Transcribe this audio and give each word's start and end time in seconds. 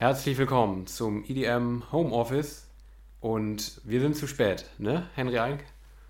Herzlich 0.00 0.38
willkommen 0.38 0.86
zum 0.86 1.24
EDM 1.24 1.82
Homeoffice 1.90 2.68
und 3.20 3.80
wir 3.82 4.00
sind 4.00 4.14
zu 4.14 4.28
spät, 4.28 4.64
ne, 4.78 5.08
Henry 5.16 5.40
Eink? 5.40 5.64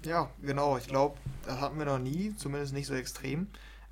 Ja, 0.04 0.28
genau. 0.42 0.76
Ich 0.76 0.88
glaube, 0.88 1.16
das 1.46 1.58
hatten 1.58 1.78
wir 1.78 1.86
noch 1.86 1.98
nie, 1.98 2.34
zumindest 2.36 2.74
nicht 2.74 2.86
so 2.86 2.92
extrem. 2.92 3.46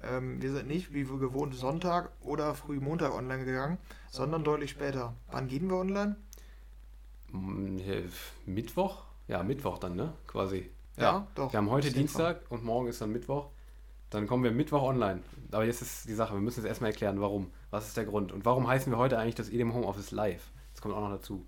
Ähm, 0.04 0.42
wir 0.42 0.52
sind 0.52 0.68
nicht, 0.68 0.92
wie 0.92 1.04
gewohnt, 1.04 1.54
Sonntag 1.54 2.10
oder 2.20 2.54
früh 2.54 2.78
Montag 2.78 3.14
online 3.14 3.46
gegangen, 3.46 3.78
sondern 4.10 4.44
deutlich 4.44 4.68
später. 4.68 5.14
Wann 5.30 5.48
gehen 5.48 5.66
wir 5.70 5.76
online? 5.76 6.16
Mm, 7.32 7.78
Mittwoch? 8.44 9.04
Ja, 9.28 9.42
Mittwoch 9.42 9.78
dann, 9.78 9.96
ne? 9.96 10.12
Quasi. 10.26 10.70
Ja, 10.98 11.02
Ja, 11.02 11.26
doch. 11.34 11.54
Wir 11.54 11.56
haben 11.56 11.70
heute 11.70 11.90
Dienstag 11.90 12.42
und 12.50 12.62
morgen 12.62 12.88
ist 12.88 13.00
dann 13.00 13.12
Mittwoch. 13.12 13.48
Dann 14.10 14.26
kommen 14.26 14.44
wir 14.44 14.50
Mittwoch 14.50 14.82
online. 14.82 15.22
Aber 15.52 15.64
jetzt 15.64 15.80
ist 15.80 16.06
die 16.06 16.14
Sache, 16.14 16.34
wir 16.34 16.40
müssen 16.42 16.60
jetzt 16.60 16.68
erstmal 16.68 16.90
erklären, 16.90 17.18
warum. 17.20 17.50
Was 17.76 17.88
ist 17.88 17.96
der 17.98 18.06
Grund? 18.06 18.32
Und 18.32 18.46
warum 18.46 18.66
heißen 18.66 18.90
wir 18.90 18.96
heute 18.96 19.18
eigentlich 19.18 19.34
das 19.34 19.50
EDM 19.50 19.74
Homeoffice 19.74 20.10
live? 20.10 20.50
Das 20.72 20.80
kommt 20.80 20.94
auch 20.94 21.00
noch 21.02 21.10
dazu. 21.10 21.44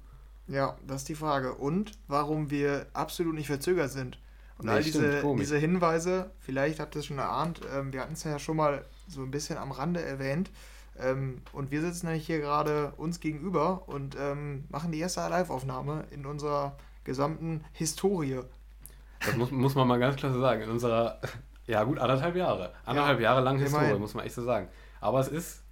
Ja, 0.46 0.77
das 0.86 0.98
ist 0.98 1.09
die 1.09 1.14
Frage. 1.14 1.55
Und 1.55 1.92
warum 2.06 2.50
wir 2.50 2.84
absolut 2.92 3.34
nicht 3.34 3.46
verzögert 3.46 3.91
sind. 3.91 4.19
Und 4.59 4.66
Nee, 4.66 4.72
all 4.72 4.83
stimmt, 4.83 5.05
diese, 5.06 5.20
komisch. 5.22 5.41
diese 5.41 5.56
Hinweise, 5.56 6.30
vielleicht 6.38 6.80
habt 6.80 6.95
ihr 6.95 6.98
es 6.98 7.06
schon 7.06 7.16
erahnt, 7.16 7.62
ähm, 7.74 7.95
wir 7.95 8.02
hatten 8.02 8.12
es 8.12 8.24
ja 8.24 8.38
schon 8.38 8.59
mal 8.59 8.84
so 9.06 9.22
ein 9.22 9.30
bisschen 9.30 9.56
am 9.56 9.72
Rande 9.72 10.02
erwähnt. 10.02 10.50
Ähm, 10.98 11.41
und 11.52 11.70
wir 11.70 11.80
sitzen 11.80 12.06
nämlich 12.06 12.27
hier 12.27 12.41
gerade 12.41 12.92
uns 12.98 13.20
gegenüber 13.20 13.88
und 13.88 14.14
ähm, 14.20 14.64
machen 14.69 14.92
die 14.92 14.98
erste 14.98 15.20
Live-Aufnahme 15.20 16.05
in 16.10 16.27
unserer 16.27 16.77
gesamten 17.05 17.64
Historie. 17.72 18.41
Das 19.24 19.34
muss, 19.36 19.50
muss 19.50 19.74
man 19.74 19.88
mal 19.88 19.98
ganz 19.98 20.16
klar 20.16 20.30
so 20.30 20.41
sagen. 20.41 20.60
In 20.60 20.69
unserer, 20.69 21.20
ja 21.66 21.84
gut, 21.84 21.98
anderthalb 21.98 22.36
Jahre. 22.36 22.74
Anderthalb 22.84 23.19
Jahre 23.20 23.41
lang 23.41 23.56
Historie, 23.58 23.84
immerhin. 23.84 24.00
muss 24.02 24.12
man 24.12 24.27
echt 24.27 24.34
so 24.34 24.42
sagen. 24.42 24.69
Aber 25.00 25.20
es 25.20 25.28
ist, 25.28 25.62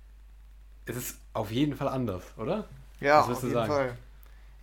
es 0.86 0.96
ist 0.96 1.18
auf 1.32 1.50
jeden 1.50 1.74
Fall 1.76 1.88
anders, 1.88 2.22
oder? 2.38 2.66
Ja, 3.00 3.20
auf 3.20 3.28
jeden 3.42 3.52
sagen? 3.52 3.70
Fall. 3.72 3.98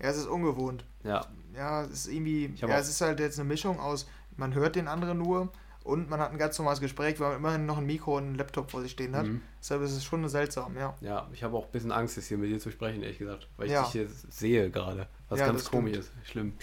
Ja, 0.02 0.10
es 0.10 0.18
ist 0.18 0.28
ungewohnt. 0.28 0.84
Ja, 1.04 1.26
Ja, 1.56 1.84
es 1.84 1.92
ist 1.92 2.08
irgendwie, 2.08 2.54
ja, 2.58 2.68
es 2.78 2.90
ist 2.90 3.02
halt 3.02 3.20
jetzt 3.20 3.40
eine 3.40 3.48
Mischung 3.48 3.80
aus, 3.80 4.08
man 4.38 4.54
hört 4.54 4.76
den 4.76 4.88
anderen 4.88 5.20
nur 5.20 5.50
und 5.84 6.10
man 6.10 6.20
hat 6.20 6.32
ein 6.32 6.38
ganz 6.38 6.58
normales 6.58 6.80
Gespräch, 6.80 7.20
weil 7.20 7.30
man 7.30 7.38
immerhin 7.38 7.66
noch 7.66 7.78
ein 7.78 7.86
Mikro 7.86 8.18
und 8.18 8.24
einen 8.24 8.36
Laptop 8.36 8.72
vor 8.72 8.82
sich 8.82 8.92
stehen 8.92 9.16
hat. 9.16 9.26
Mhm. 9.28 9.42
Deshalb 9.62 9.82
ist 9.84 9.92
es 9.92 10.04
schon 10.04 10.28
seltsam, 10.30 10.76
ja. 10.78 10.96
ja, 11.02 11.28
ich 11.34 11.44
habe 11.44 11.56
auch 11.58 11.66
ein 11.66 11.72
bisschen 11.72 11.92
Angst, 11.92 12.16
jetzt 12.16 12.28
hier 12.28 12.38
mit 12.38 12.50
dir 12.50 12.60
zu 12.60 12.72
sprechen, 12.72 13.04
ehrlich 13.04 13.20
gesagt. 13.20 13.48
Weil 13.58 13.68
ich 13.68 13.74
Ja. 13.74 13.84
dich 13.84 13.92
hier 13.92 14.08
sehe 14.30 14.70
gerade. 14.72 15.08
Was 15.30 15.40
Ja, 15.40 15.48
ganz 15.48 15.70
komisch 15.70 15.98
ist. 15.98 16.12
Schlimm. 16.24 16.54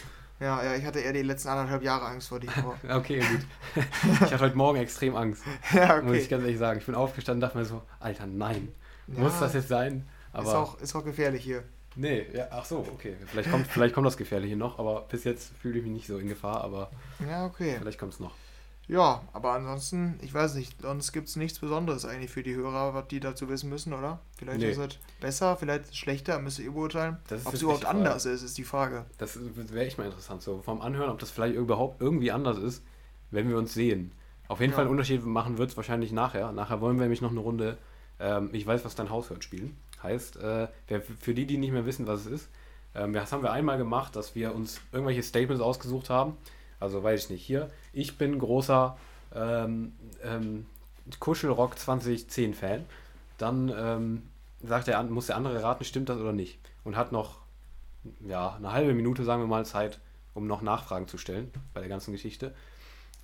Ja, 0.41 0.64
ja, 0.64 0.74
ich 0.74 0.86
hatte 0.86 1.00
eher 1.00 1.12
die 1.12 1.20
letzten 1.22 1.48
anderthalb 1.50 1.83
Jahre 1.83 2.06
Angst 2.06 2.28
vor 2.28 2.41
dir. 2.41 2.48
Okay, 2.89 3.20
gut. 3.20 3.84
ich 4.05 4.20
hatte 4.33 4.41
heute 4.41 4.56
Morgen 4.56 4.78
extrem 4.78 5.14
Angst, 5.14 5.45
ja, 5.74 6.00
muss 6.00 6.14
ich 6.17 6.20
okay. 6.22 6.28
ganz 6.30 6.42
ehrlich 6.45 6.58
sagen. 6.58 6.78
Ich 6.80 6.86
bin 6.86 6.95
aufgestanden 6.95 7.42
und 7.42 7.48
dachte 7.48 7.58
mir 7.58 7.67
so, 7.67 7.83
Alter, 8.00 8.27
nein. 8.27 8.72
Ja, 9.14 9.20
Muss 9.22 9.39
das 9.41 9.55
jetzt 9.55 9.69
sein? 9.69 10.06
Aber 10.33 10.44
ist, 10.48 10.55
auch, 10.55 10.80
ist 10.80 10.94
auch 10.94 11.05
gefährlich 11.05 11.42
hier. 11.42 11.64
nee, 11.97 12.25
ja, 12.33 12.47
ach 12.50 12.64
so, 12.64 12.78
okay. 12.78 13.17
Vielleicht 13.27 13.50
kommt, 13.50 13.67
vielleicht 13.67 13.94
kommt 13.94 14.06
das 14.06 14.17
Gefährliche 14.17 14.56
noch, 14.56 14.78
aber 14.78 15.02
bis 15.02 15.25
jetzt 15.25 15.52
fühle 15.61 15.78
ich 15.78 15.84
mich 15.84 15.92
nicht 15.92 16.06
so 16.06 16.19
in 16.19 16.28
Gefahr, 16.28 16.62
aber 16.62 16.91
Ja, 17.28 17.47
okay. 17.47 17.77
vielleicht 17.78 17.98
kommt 17.98 18.12
es 18.14 18.20
noch. 18.20 18.33
Ja, 18.86 19.22
aber 19.33 19.52
ansonsten, 19.52 20.19
ich 20.20 20.34
weiß 20.34 20.55
nicht, 20.56 20.80
sonst 20.83 21.12
gibt 21.12 21.28
es 21.28 21.36
nichts 21.36 21.61
Besonderes 21.61 22.05
eigentlich 22.05 22.30
für 22.33 22.42
die 22.42 22.56
Hörer, 22.56 22.92
was 22.92 23.06
die 23.06 23.20
dazu 23.20 23.48
wissen 23.48 23.69
müssen, 23.70 23.92
oder? 23.92 24.19
Vielleicht 24.36 24.61
Nee. 24.61 24.70
ist 24.72 24.78
es 24.78 24.98
besser, 25.20 25.56
vielleicht 25.56 25.83
ist 25.84 25.91
es 25.91 25.97
schlechter, 25.97 26.41
müsst 26.41 26.58
ihr 26.58 26.72
beurteilen. 26.72 27.19
Ob 27.45 27.55
es 27.55 27.62
überhaupt 27.62 27.84
anders 27.84 28.27
ist, 28.27 28.42
ist 28.42 28.58
die 28.58 28.64
Frage. 28.64 29.05
Das 29.19 29.39
wäre 29.41 29.84
echt 29.86 29.97
mal 29.98 30.06
interessant, 30.06 30.42
so 30.42 30.61
vom 30.62 30.80
Anhören, 30.80 31.11
ob 31.11 31.20
das 31.20 31.30
vielleicht 31.30 31.55
überhaupt 31.55 32.00
irgendwie 32.00 32.33
anders 32.33 32.58
ist, 32.58 32.83
wenn 33.30 33.48
wir 33.48 33.58
uns 33.58 33.74
sehen. 33.74 34.11
Auf 34.48 34.58
jeden 34.61 34.72
Ja. 34.72 34.77
Fall 34.77 34.84
einen 34.86 34.91
Unterschied 34.92 35.24
machen 35.24 35.58
wird 35.58 35.70
es 35.70 35.77
wahrscheinlich 35.77 36.11
nachher. 36.11 36.50
Nachher 36.50 36.80
wollen 36.80 36.97
wir 36.97 37.02
nämlich 37.02 37.20
noch 37.20 37.30
eine 37.30 37.41
Runde 37.41 37.78
ähm, 38.20 38.50
Ich 38.52 38.66
weiß, 38.66 38.84
was 38.84 38.94
dein 38.94 39.10
Haus 39.10 39.30
hört 39.30 39.44
spielen. 39.44 39.76
Heißt, 40.02 40.36
äh, 40.36 40.68
für 41.18 41.34
die, 41.34 41.46
die 41.46 41.58
nicht 41.58 41.72
mehr 41.72 41.86
wissen, 41.86 42.06
was 42.06 42.20
es 42.20 42.27
ist, 42.27 42.48
ähm, 42.94 43.12
das 43.12 43.32
haben 43.32 43.42
wir 43.42 43.52
einmal 43.52 43.78
gemacht, 43.78 44.16
dass 44.16 44.34
wir 44.34 44.54
uns 44.54 44.80
irgendwelche 44.92 45.22
Statements 45.22 45.62
ausgesucht 45.62 46.10
haben. 46.10 46.36
Also 46.78 47.02
weiß 47.02 47.24
ich 47.24 47.30
nicht, 47.30 47.42
hier, 47.44 47.70
ich 47.92 48.16
bin 48.16 48.38
großer 48.38 48.96
ähm, 49.34 49.92
ähm, 50.24 50.67
Kuschelrock 51.18 51.78
2010 51.78 52.55
Fan. 52.55 52.84
Dann 53.39 53.72
ähm, 53.77 54.22
sagt 54.62 54.86
der, 54.86 55.02
muss 55.05 55.27
der 55.27 55.36
andere 55.36 55.62
raten, 55.62 55.84
stimmt 55.84 56.08
das 56.08 56.18
oder 56.18 56.33
nicht. 56.33 56.58
Und 56.84 56.96
hat 56.96 57.12
noch 57.12 57.39
ja, 58.27 58.55
eine 58.55 58.72
halbe 58.72 58.95
Minute, 58.95 59.24
sagen 59.24 59.42
wir 59.42 59.46
mal, 59.46 59.66
Zeit, 59.66 60.00
um 60.34 60.46
noch 60.46 60.62
Nachfragen 60.62 61.08
zu 61.08 61.18
stellen 61.18 61.50
bei 61.74 61.80
der 61.80 61.89
ganzen 61.89 62.12
Geschichte. 62.12 62.55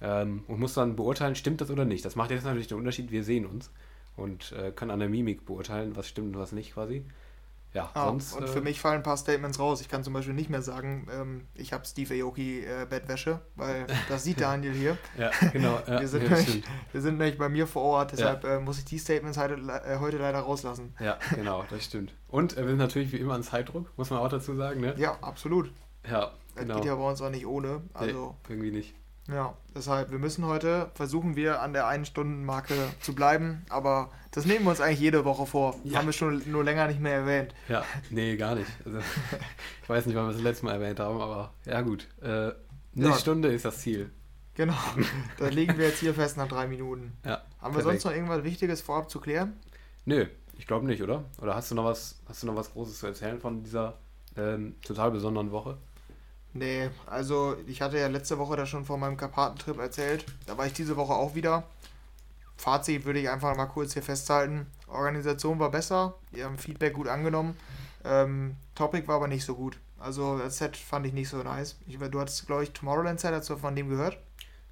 Ähm, 0.01 0.45
und 0.47 0.61
muss 0.61 0.75
dann 0.75 0.97
beurteilen, 0.97 1.35
stimmt 1.35 1.61
das 1.61 1.71
oder 1.71 1.87
nicht. 1.87 2.05
Das 2.05 2.17
macht 2.17 2.31
jetzt 2.31 2.45
natürlich 2.45 2.69
den 2.69 2.79
Unterschied, 2.79 3.11
wir 3.11 3.25
sehen 3.25 3.47
uns 3.47 3.71
und 4.17 4.53
äh, 4.53 4.73
können 4.73 4.91
an 4.91 4.99
der 5.01 5.09
Mimik 5.09 5.45
beurteilen, 5.47 5.95
was 5.97 6.09
stimmt 6.09 6.35
und 6.37 6.41
was 6.43 6.53
nicht 6.53 6.75
quasi. 6.75 7.05
Ja, 7.75 7.91
Ja, 7.95 8.05
sonst. 8.07 8.33
und 8.35 8.45
äh, 8.45 8.47
für 8.47 8.63
mich 8.63 8.81
fallen 8.81 8.97
ein 8.99 9.03
paar 9.03 9.19
Statements 9.19 9.59
raus. 9.59 9.83
Ich 9.83 9.89
kann 9.91 10.03
zum 10.03 10.15
Beispiel 10.15 10.33
nicht 10.33 10.49
mehr 10.49 10.63
sagen, 10.63 11.09
ähm, 11.13 11.47
ich 11.55 11.75
habe 11.75 11.85
Steve 11.85 12.15
Aoki 12.25 12.61
äh, 12.65 12.87
Bettwäsche, 12.89 13.41
weil 13.55 13.87
das 14.09 14.25
sieht 14.25 14.41
Daniel 14.41 14.73
hier. 14.73 14.97
Ja, 15.19 15.31
genau. 15.53 15.79
Ja, 15.87 16.01
Wir 16.01 16.09
sind, 16.09 16.23
ja, 16.23 16.31
nämlich, 16.31 16.63
wir 16.93 17.01
sind 17.03 17.19
nämlich 17.19 17.37
bei 17.37 17.51
mir 17.51 17.67
vor 17.67 17.83
Ort, 17.83 18.13
deshalb 18.13 18.45
äh, 18.45 18.61
muss 18.61 18.79
ich 18.79 18.87
die 18.87 18.99
Statements 18.99 19.37
heute, 19.37 19.55
äh, 19.57 19.99
heute 19.99 20.17
leider 20.17 20.39
rauslassen. 20.39 20.95
ja, 21.01 21.19
genau, 21.35 21.65
das 21.69 21.85
stimmt. 21.85 22.15
Und 22.29 22.57
äh, 22.57 22.63
wir 22.63 22.69
sind 22.69 22.79
natürlich 22.79 23.13
wie 23.13 23.19
immer 23.19 23.35
an 23.35 23.43
Zeitdruck, 23.43 23.91
muss 23.99 24.09
man 24.09 24.21
auch 24.21 24.29
dazu 24.31 24.55
sagen, 24.57 24.81
ne? 24.81 24.95
Ja, 24.97 25.19
absolut. 25.21 25.71
Ja, 26.09 26.31
Das 26.55 26.63
genau. 26.63 26.77
geht 26.77 26.85
ja 26.87 26.95
bei 26.95 27.11
uns 27.11 27.21
auch 27.21 27.31
nicht 27.31 27.45
ohne. 27.47 27.83
Also, 27.93 28.37
Nee, 28.49 28.55
irgendwie 28.55 28.71
nicht. 28.71 28.95
Ja, 29.29 29.55
deshalb, 29.75 30.11
wir 30.11 30.19
müssen 30.19 30.45
heute, 30.45 30.91
versuchen 30.95 31.35
wir 31.37 31.61
an 31.63 31.73
der 31.73 31.87
einen 31.87 32.05
Stundenmarke 32.05 32.75
zu 33.01 33.15
bleiben, 33.15 33.65
aber 33.69 34.11
das 34.31 34.45
nehmen 34.47 34.65
wir 34.65 34.71
uns 34.71 34.81
eigentlich 34.81 35.01
jede 35.01 35.25
Woche 35.25 35.47
vor. 35.47 35.75
Ja. 35.85 35.99
Haben 35.99 36.07
wir 36.07 36.13
schon 36.13 36.43
nur 36.51 36.63
länger 36.65 36.87
nicht 36.89 37.01
mehr 37.01 37.15
erwähnt. 37.15 37.55
Ja, 37.69 37.85
nee, 38.11 38.37
gar 38.37 38.55
nicht. 38.55 38.71
Also, 38.85 38.99
ich 39.83 39.89
weiß 39.89 40.07
nicht, 40.07 40.15
wann 40.17 40.27
wir 40.27 40.33
das 40.33 40.43
letzte 40.43 40.67
Mal 40.67 40.75
erwähnt 40.75 41.01
haben, 41.01 41.21
aber 41.21 41.53
ja 41.65 41.81
gut. 41.83 42.07
Äh, 42.21 42.27
eine 42.27 42.55
Ja. 42.95 43.15
Stunde 43.15 43.49
ist 43.53 43.65
das 43.65 43.81
Ziel. 43.81 44.11
Genau, 44.55 44.75
da 45.39 45.49
legen 45.49 45.77
wir 45.77 45.87
jetzt 45.89 46.01
hier 46.01 46.15
fest 46.15 46.37
nach 46.39 46.49
drei 46.49 46.67
Minuten. 46.67 47.13
Ja, 47.25 47.43
Haben 47.61 47.75
wir 47.75 47.83
perfekt. 47.83 48.01
sonst 48.01 48.05
noch 48.05 48.13
irgendwas 48.13 48.43
Wichtiges 48.45 48.81
vorab 48.81 49.11
zu 49.11 49.21
klären? 49.21 49.55
Nö, 50.07 50.27
ich 50.57 50.67
glaube 50.67 50.87
nicht, 50.87 51.03
oder? 51.03 51.25
Oder 51.43 51.55
hast 51.55 51.71
du 51.71 51.75
noch 51.75 51.85
was, 51.85 52.21
hast 52.29 52.43
du 52.43 52.47
noch 52.47 52.57
was 52.57 52.73
Großes 52.73 52.99
zu 53.01 53.07
erzählen 53.07 53.39
von 53.41 53.63
dieser 53.65 53.99
ähm, 54.37 54.77
total 54.83 55.11
besonderen 55.11 55.51
Woche? 55.51 55.77
Nee, 56.59 56.89
also 57.05 57.57
ich 57.67 57.83
hatte 57.83 57.99
ja 57.99 58.07
letzte 58.07 58.39
Woche 58.39 58.57
da 58.57 58.65
schon 58.65 58.87
von 58.87 58.99
meinem 58.99 59.19
Karpatentrip 59.19 59.79
erzählt. 59.79 60.25
Da 60.47 60.57
war 60.57 60.67
ich 60.67 60.73
diese 60.73 60.97
Woche 60.97 61.13
auch 61.13 61.35
wieder. 61.35 61.65
Fazit 62.57 63.05
würde 63.05 63.19
ich 63.19 63.29
einfach 63.29 63.55
mal 63.57 63.67
kurz 63.67 63.93
hier 63.93 64.03
festhalten. 64.03 64.67
Organisation 64.87 65.59
war 65.59 65.71
besser, 65.71 66.15
die 66.35 66.43
haben 66.43 66.57
Feedback 66.57 66.95
gut 66.95 67.09
angenommen. 67.09 67.57
Ähm, 68.05 68.57
Topic 68.75 69.07
war 69.07 69.17
aber 69.17 69.29
nicht 69.29 69.45
so 69.45 69.55
gut. 69.55 69.79
Also 69.99 70.39
das 70.39 70.59
Set 70.59 70.77
fand 70.77 71.05
ich 71.07 71.13
nicht 71.13 71.29
so 71.29 71.43
nice. 71.43 71.77
Ich, 71.87 71.99
du 71.99 72.21
hattest, 72.21 72.47
glaube 72.47 72.63
ich, 72.63 72.71
Tomorrowland 72.73 73.21
Set, 73.21 73.35
hast 73.35 73.51
du 73.51 73.57
von 73.57 73.77
dem 73.77 73.91
gehört? 73.91 74.17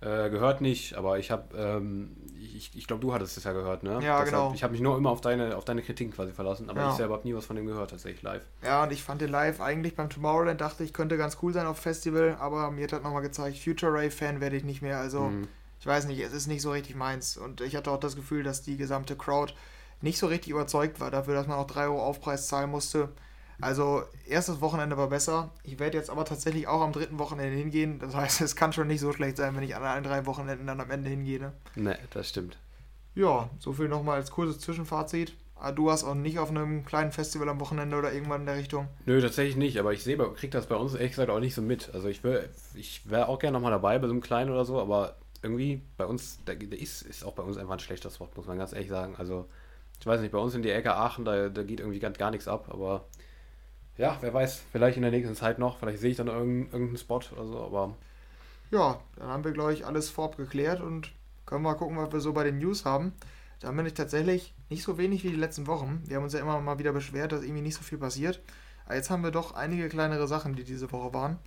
Äh, 0.05 0.29
gehört 0.29 0.61
nicht, 0.61 0.95
aber 0.97 1.19
ich 1.19 1.31
habe, 1.31 1.57
ähm, 1.57 2.15
ich, 2.39 2.71
ich 2.77 2.87
glaube, 2.87 3.01
du 3.01 3.15
hattest 3.15 3.39
es 3.39 3.45
ja 3.45 3.53
gehört, 3.53 3.83
ne? 3.83 4.01
Ja, 4.03 4.23
genau. 4.23 4.53
Ich 4.55 4.63
habe 4.63 4.73
mich 4.73 4.83
nur 4.83 4.99
immer 4.99 5.09
auf 5.11 5.23
deine, 5.23 5.57
auf 5.57 5.65
deine 5.65 5.81
Kritiken 5.81 6.13
quasi 6.13 6.33
verlassen, 6.33 6.69
aber 6.69 6.81
Ja. 6.83 6.89
ich 6.91 6.95
selber 6.95 7.15
habe 7.15 7.27
nie 7.27 7.35
was 7.35 7.47
von 7.47 7.57
dem 7.57 7.65
gehört, 7.67 7.91
tatsächlich 7.91 8.21
live. 8.23 8.43
Ja, 8.63 8.83
und 8.83 8.93
ich 8.93 9.03
fand 9.03 9.23
den 9.23 9.31
live 9.31 9.61
eigentlich 9.63 9.97
beim 9.97 10.11
Tomorrowland, 10.11 10.61
dachte 10.61 10.85
ich, 10.85 10.93
könnte 10.93 11.17
ganz 11.17 11.39
cool 11.43 11.55
sein 11.55 11.67
auf 11.67 11.79
Festival, 11.79 12.37
aber 12.39 12.71
mir 12.71 12.85
hat 12.85 12.93
das 12.93 13.03
nochmal 13.03 13.23
gezeigt, 13.23 13.59
Future 13.59 13.93
Ray 13.95 14.11
Fan 14.11 14.41
werde 14.43 14.57
ich 14.57 14.65
nicht 14.65 14.83
mehr. 14.83 14.99
Also 14.99 15.21
Mhm. 15.31 15.49
ich 15.81 15.87
weiß 15.87 16.07
nicht, 16.07 16.21
es 16.21 16.33
ist 16.35 16.49
nicht 16.49 16.61
so 16.63 16.71
richtig 16.73 16.97
meins. 16.97 17.37
Und 17.39 17.63
ich 17.63 17.75
hatte 17.75 17.91
auch 17.91 18.01
das 18.01 18.15
Gefühl, 18.15 18.43
dass 18.43 18.61
die 18.63 18.77
gesamte 18.77 19.17
Crowd 19.17 19.55
nicht 20.03 20.19
so 20.19 20.27
richtig 20.27 20.51
überzeugt 20.51 21.01
war 21.01 21.11
dafür, 21.11 21.33
dass 21.35 21.47
man 21.47 21.57
auch 21.59 21.67
3 21.67 21.85
Euro 21.85 22.03
Aufpreis 22.03 22.47
zahlen 22.47 22.71
musste. 22.71 23.09
Also, 23.61 24.03
erstes 24.29 24.61
Wochenende 24.61 24.97
war 24.97 25.09
besser. 25.09 25.51
Ich 25.63 25.79
werde 25.79 25.97
jetzt 25.97 26.11
aber 26.11 26.25
tatsächlich 26.25 26.67
auch 26.67 26.81
am 26.81 26.93
dritten 26.93 27.19
Wochenende 27.19 27.57
hingehen. 27.57 27.99
Das 27.99 28.15
heißt, 28.15 28.41
es 28.41 28.57
kann 28.57 28.73
schon 28.73 28.89
nicht 28.89 29.01
so 29.01 29.13
schlecht 29.13 29.37
sein, 29.37 29.55
wenn 29.57 29.63
ich 29.63 29.77
an 29.77 29.83
allen 29.83 30.05
drei 30.05 30.27
Wochenenden 30.27 30.67
dann 30.67 30.81
am 30.81 30.91
Ende 30.91 31.11
hingehe. 31.11 31.39
Ne? 31.41 31.53
Ne, 31.77 31.99
das 32.11 32.29
stimmt. 32.29 32.59
Ja, 33.15 33.49
so 33.61 33.73
viel 33.73 33.89
nochmal 33.89 34.17
als 34.17 34.31
kurzes 34.31 34.59
Zwischenfazit. 34.61 35.35
Ah, 35.57 35.71
Du 35.71 35.87
warst 35.87 36.05
auch 36.05 36.15
nicht 36.15 36.39
auf 36.41 36.51
einem 36.51 36.85
kleinen 36.85 37.13
Festival 37.13 37.49
am 37.49 37.61
Wochenende 37.61 37.97
oder 37.97 38.13
irgendwann 38.13 38.41
in 38.41 38.47
der 38.47 38.57
Richtung. 38.57 38.89
Nö, 39.07 39.21
tatsächlich 39.21 39.57
nicht, 39.57 39.79
aber 39.79 39.93
ich 39.93 40.03
sehe, 40.03 40.17
krieg 40.35 40.51
das 40.51 40.67
bei 40.67 40.75
uns 40.75 40.95
ehrlich 40.95 41.13
gesagt 41.13 41.31
auch 41.31 41.39
nicht 41.39 41.55
so 41.55 41.63
mit. 41.63 41.95
Also 41.95 42.09
ich 42.09 42.25
will, 42.25 42.49
ich 42.75 43.09
wäre 43.09 43.29
auch 43.29 43.39
gerne 43.39 43.55
nochmal 43.55 43.71
dabei 43.71 43.99
bei 43.99 44.09
so 44.09 44.13
einem 44.13 44.21
kleinen 44.21 44.51
oder 44.51 44.65
so, 44.65 44.81
aber 44.81 45.15
irgendwie 45.43 45.81
bei 45.97 46.07
uns, 46.07 46.41
da, 46.45 46.53
ist, 46.53 47.03
ist 47.03 47.25
auch 47.25 47.35
bei 47.35 47.43
uns 47.45 47.57
einfach 47.57 47.75
ein 47.75 47.79
schlechter 47.79 48.11
Spot, 48.11 48.29
muss 48.35 48.47
man 48.47 48.59
ganz 48.59 48.73
ehrlich 48.73 48.89
sagen. 48.89 49.15
Also 49.17 49.47
ich 50.01 50.07
weiß 50.07 50.21
nicht, 50.21 50.33
bei 50.33 50.39
uns 50.39 50.55
in 50.55 50.63
die 50.63 50.71
Ecke 50.71 50.95
Aachen, 50.95 51.25
da, 51.25 51.49
da 51.49 51.63
geht 51.63 51.81
irgendwie 51.81 52.01
gar, 52.01 52.11
gar 52.11 52.31
nichts 52.33 52.49
ab, 52.49 52.67
aber 52.71 53.05
ja, 53.97 54.17
wer 54.21 54.35
weiß, 54.35 54.63
vielleicht 54.73 54.97
in 54.97 55.03
der 55.03 55.11
nächsten 55.13 55.35
Zeit 55.37 55.59
noch, 55.59 55.79
vielleicht 55.79 55.99
sehe 56.01 56.11
ich 56.11 56.17
dann 56.17 56.29
irgendeinen, 56.29 56.73
irgendeinen 56.73 56.99
Spot 56.99 57.21
oder 57.33 57.47
so, 57.47 57.61
aber 57.65 57.97
Ja, 58.71 59.01
dann 59.17 59.29
haben 59.29 59.45
wir, 59.45 59.53
glaube 59.53 59.73
ich, 59.73 59.87
alles 59.87 60.11
vorab 60.11 60.37
geklärt 60.37 60.81
und 60.81 61.13
können 61.47 61.63
mal 61.63 61.75
gucken, 61.75 61.97
was 61.97 62.13
wir 62.13 62.21
so 62.21 62.33
bei 62.33 62.45
den 62.45 62.59
News 62.59 62.85
haben. 62.85 63.13
Da 63.61 63.71
bin 63.73 63.87
ich 63.87 63.95
tatsächlich 63.95 64.55
nicht 64.69 64.83
so 64.83 64.99
wenig 64.99 65.25
wie 65.25 65.31
die 65.31 65.37
letzten 65.37 65.67
Wochen. 65.67 66.03
Wir 66.07 66.17
haben 66.17 66.25
uns 66.25 66.33
ja 66.35 66.41
immer 66.41 66.61
mal 66.61 66.79
wieder 66.79 66.93
beschwert, 66.93 67.33
dass 67.33 67.43
irgendwie 67.43 67.63
nicht 67.63 67.77
so 67.77 67.83
viel 67.83 67.99
passiert. 67.99 68.41
Aber 68.87 68.97
jetzt 68.97 69.11
haben 69.11 69.23
wir 69.23 69.31
doch 69.31 69.55
einige 69.55 69.89
kleinere 69.89 70.29
Sachen, 70.29 70.55
die 70.55 70.65
diese 70.65 70.91
Woche 70.93 71.15
waren. 71.15 71.39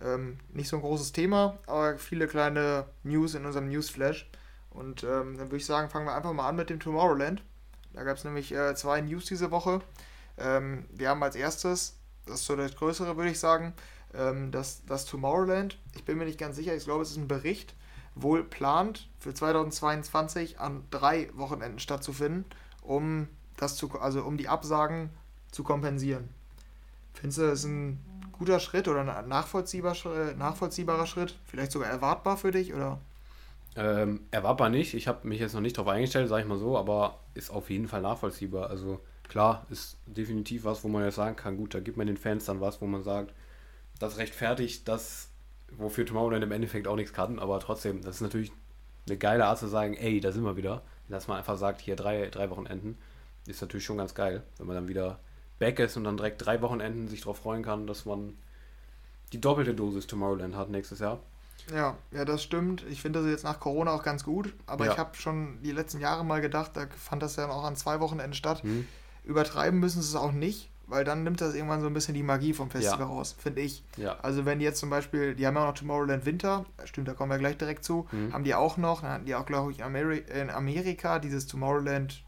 Ähm, 0.00 0.38
nicht 0.52 0.68
so 0.68 0.76
ein 0.76 0.82
großes 0.82 1.12
Thema, 1.12 1.58
aber 1.66 1.98
viele 1.98 2.26
kleine 2.28 2.86
News 3.02 3.34
in 3.34 3.44
unserem 3.46 3.68
Newsflash. 3.68 4.30
Und 4.70 5.02
ähm, 5.04 5.36
dann 5.38 5.48
würde 5.48 5.56
ich 5.56 5.66
sagen, 5.66 5.90
fangen 5.90 6.06
wir 6.06 6.14
einfach 6.14 6.32
mal 6.32 6.48
an 6.48 6.56
mit 6.56 6.70
dem 6.70 6.80
Tomorrowland. 6.80 7.42
Da 7.94 8.04
gab 8.04 8.16
es 8.16 8.24
nämlich 8.24 8.52
äh, 8.52 8.74
zwei 8.74 9.00
News 9.00 9.24
diese 9.26 9.50
Woche. 9.50 9.80
Ähm, 10.38 10.86
wir 10.90 11.10
haben 11.10 11.22
als 11.22 11.36
erstes, 11.36 11.96
das 12.26 12.40
ist 12.40 12.46
so 12.46 12.56
das 12.56 12.76
Größere, 12.76 13.16
würde 13.16 13.30
ich 13.30 13.38
sagen, 13.38 13.74
ähm, 14.14 14.50
das, 14.50 14.84
das 14.86 15.04
Tomorrowland. 15.06 15.78
Ich 15.94 16.04
bin 16.04 16.18
mir 16.18 16.24
nicht 16.24 16.38
ganz 16.38 16.56
sicher, 16.56 16.74
ich 16.74 16.84
glaube, 16.84 17.02
es 17.02 17.10
ist 17.10 17.16
ein 17.16 17.28
Bericht, 17.28 17.74
wohl 18.14 18.44
plant 18.44 19.08
für 19.18 19.34
2022 19.34 20.58
an 20.58 20.84
drei 20.90 21.30
Wochenenden 21.34 21.78
stattzufinden, 21.78 22.44
um 22.82 23.28
das 23.56 23.76
zu, 23.76 23.90
also 24.00 24.22
um 24.22 24.36
die 24.36 24.48
Absagen 24.48 25.10
zu 25.50 25.62
kompensieren. 25.62 26.28
Findest 27.14 27.38
du 27.38 27.46
das 27.46 27.64
ein 27.64 28.02
guter 28.32 28.60
Schritt 28.60 28.88
oder 28.88 29.00
ein 29.00 29.28
nachvollziehbar, 29.28 29.94
nachvollziehbarer 30.36 31.06
Schritt? 31.06 31.38
Vielleicht 31.46 31.72
sogar 31.72 31.88
erwartbar 31.88 32.36
für 32.36 32.50
dich 32.50 32.74
oder? 32.74 33.00
Ähm, 33.74 34.20
erwartbar 34.30 34.70
nicht. 34.70 34.94
Ich 34.94 35.06
habe 35.08 35.26
mich 35.28 35.40
jetzt 35.40 35.54
noch 35.54 35.60
nicht 35.60 35.76
darauf 35.76 35.92
eingestellt, 35.92 36.28
sage 36.28 36.42
ich 36.42 36.48
mal 36.48 36.58
so, 36.58 36.78
aber 36.78 37.20
ist 37.34 37.50
auf 37.50 37.68
jeden 37.68 37.88
Fall 37.88 38.00
nachvollziehbar. 38.00 38.70
Also 38.70 39.00
klar, 39.28 39.66
ist 39.70 39.96
definitiv 40.06 40.64
was, 40.64 40.84
wo 40.84 40.88
man 40.88 41.04
jetzt 41.04 41.16
sagen 41.16 41.36
kann, 41.36 41.56
gut, 41.56 41.74
da 41.74 41.80
gibt 41.80 41.96
man 41.96 42.06
den 42.06 42.16
Fans 42.16 42.44
dann 42.44 42.60
was, 42.60 42.80
wo 42.80 42.86
man 42.86 43.02
sagt, 43.02 43.32
das 43.98 44.18
rechtfertigt 44.18 44.86
das, 44.88 45.28
wofür 45.76 46.06
Tomorrowland 46.06 46.44
im 46.44 46.52
Endeffekt 46.52 46.86
auch 46.86 46.96
nichts 46.96 47.12
kann, 47.12 47.38
aber 47.38 47.60
trotzdem, 47.60 48.02
das 48.02 48.16
ist 48.16 48.20
natürlich 48.20 48.52
eine 49.08 49.16
geile 49.16 49.46
Art 49.46 49.58
zu 49.58 49.68
sagen, 49.68 49.94
ey, 49.94 50.20
da 50.20 50.32
sind 50.32 50.44
wir 50.44 50.56
wieder. 50.56 50.82
Dass 51.08 51.28
man 51.28 51.38
einfach 51.38 51.56
sagt, 51.56 51.80
hier 51.80 51.94
drei, 51.94 52.26
drei 52.30 52.50
Wochenenden, 52.50 52.98
ist 53.46 53.60
natürlich 53.60 53.84
schon 53.84 53.98
ganz 53.98 54.14
geil, 54.14 54.42
wenn 54.58 54.66
man 54.66 54.74
dann 54.74 54.88
wieder 54.88 55.20
back 55.60 55.78
ist 55.78 55.96
und 55.96 56.02
dann 56.02 56.16
direkt 56.16 56.44
drei 56.44 56.60
Wochenenden 56.62 57.06
sich 57.06 57.20
darauf 57.20 57.38
freuen 57.38 57.62
kann, 57.62 57.86
dass 57.86 58.04
man 58.04 58.36
die 59.32 59.40
doppelte 59.40 59.72
Dosis 59.74 60.08
Tomorrowland 60.08 60.56
hat 60.56 60.68
nächstes 60.68 60.98
Jahr. 60.98 61.20
Ja, 61.72 61.96
ja, 62.10 62.24
das 62.24 62.42
stimmt. 62.42 62.84
Ich 62.90 63.02
finde 63.02 63.20
das 63.20 63.28
jetzt 63.28 63.44
nach 63.44 63.60
Corona 63.60 63.92
auch 63.92 64.02
ganz 64.02 64.24
gut, 64.24 64.52
aber 64.66 64.86
Ja. 64.86 64.92
ich 64.92 64.98
habe 64.98 65.16
schon 65.16 65.62
die 65.62 65.72
letzten 65.72 66.00
Jahre 66.00 66.24
mal 66.24 66.40
gedacht, 66.40 66.72
da 66.74 66.86
fand 66.96 67.22
das 67.22 67.36
ja 67.36 67.48
auch 67.48 67.64
an 67.64 67.76
zwei 67.76 68.00
Wochenenden 68.00 68.34
statt. 68.34 68.62
Übertreiben 69.26 69.78
müssen 69.80 70.00
sie 70.02 70.08
es 70.08 70.16
auch 70.16 70.32
nicht, 70.32 70.70
weil 70.86 71.04
dann 71.04 71.24
nimmt 71.24 71.40
das 71.40 71.54
irgendwann 71.54 71.80
so 71.80 71.88
ein 71.88 71.92
bisschen 71.94 72.14
die 72.14 72.22
Magie 72.22 72.52
vom 72.54 72.70
Festival 72.70 73.00
Ja. 73.00 73.06
raus, 73.06 73.34
finde 73.38 73.60
ich. 73.60 73.84
Ja. 73.96 74.16
Also 74.22 74.44
wenn 74.46 74.58
die 74.60 74.64
jetzt 74.64 74.78
zum 74.80 74.88
Beispiel, 74.88 75.34
die 75.34 75.46
haben 75.46 75.54
ja 75.56 75.62
auch 75.64 75.66
noch 75.68 75.74
Tomorrowland 75.74 76.24
Winter, 76.26 76.64
stimmt, 76.84 77.08
da 77.08 77.12
kommen 77.14 77.30
wir 77.32 77.38
gleich 77.38 77.58
direkt 77.58 77.84
zu, 77.84 78.06
Mhm. 78.12 78.32
haben 78.32 78.44
die 78.44 78.54
auch 78.54 78.76
noch, 78.76 79.02
dann 79.02 79.10
hatten 79.10 79.24
die 79.26 79.34
auch, 79.34 79.46
glaube 79.46 79.72
ich, 79.72 79.78
in, 79.80 79.84
Ameri 79.84 80.18
in 80.32 80.48
Amerika 80.50 81.18
dieses 81.18 81.46
Tomorrowland 81.46 82.22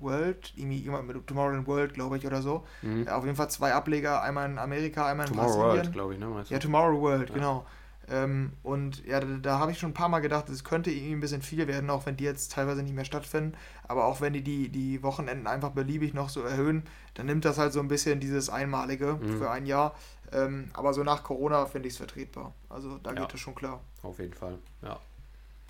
World, 0.00 0.52
irgendwie 0.56 0.76
jemand 0.78 1.06
mit 1.08 1.26
Tomorrowland 1.26 1.66
World, 1.66 1.94
glaube 1.94 2.16
ich, 2.16 2.26
oder 2.26 2.42
so. 2.42 2.64
Mhm. 2.82 3.04
Ja, 3.04 3.16
auf 3.16 3.24
jeden 3.24 3.36
Fall 3.36 3.50
zwei 3.50 3.72
Ableger, 3.72 4.22
einmal 4.22 4.48
in 4.50 4.58
Amerika, 4.58 5.06
einmal 5.06 5.26
in 5.26 5.32
Tomorrow 5.32 5.48
Brasilien. 5.56 5.76
World, 5.76 5.92
glaube 5.92 6.14
ich, 6.14 6.20
ne? 6.20 6.44
Ja, 6.48 6.58
Tomorrow 6.58 7.00
World, 7.00 7.28
Ja. 7.30 7.34
genau. 7.34 7.66
Ähm, 8.10 8.52
und 8.62 9.04
ja, 9.06 9.20
da, 9.20 9.26
da 9.42 9.58
habe 9.58 9.70
ich 9.72 9.78
schon 9.78 9.90
ein 9.90 9.94
paar 9.94 10.08
Mal 10.08 10.20
gedacht, 10.20 10.48
es 10.48 10.64
könnte 10.64 10.90
irgendwie 10.90 11.12
ein 11.12 11.20
bisschen 11.20 11.42
viel 11.42 11.66
werden, 11.66 11.90
auch 11.90 12.06
wenn 12.06 12.16
die 12.16 12.24
jetzt 12.24 12.52
teilweise 12.52 12.82
nicht 12.82 12.94
mehr 12.94 13.04
stattfinden. 13.04 13.54
Aber 13.86 14.06
auch 14.06 14.20
wenn 14.20 14.32
die 14.32 14.42
die, 14.42 14.68
die 14.70 15.02
Wochenenden 15.02 15.46
einfach 15.46 15.70
beliebig 15.70 16.14
noch 16.14 16.28
so 16.30 16.42
erhöhen, 16.42 16.84
dann 17.14 17.26
nimmt 17.26 17.44
das 17.44 17.58
halt 17.58 17.72
so 17.72 17.80
ein 17.80 17.88
bisschen 17.88 18.18
dieses 18.20 18.48
Einmalige 18.50 19.18
Mhm. 19.20 19.38
für 19.38 19.50
ein 19.50 19.66
Jahr. 19.66 19.94
Ähm, 20.32 20.70
aber 20.74 20.94
so 20.94 21.02
nach 21.04 21.22
Corona 21.22 21.66
finde 21.66 21.88
ich 21.88 21.94
es 21.94 21.98
vertretbar. 21.98 22.54
Also 22.68 22.98
da 22.98 23.12
Ja. 23.12 23.20
geht 23.22 23.34
es 23.34 23.40
schon 23.40 23.54
klar. 23.54 23.80
Auf 24.02 24.18
jeden 24.18 24.34
Fall, 24.34 24.58
ja. 24.82 24.98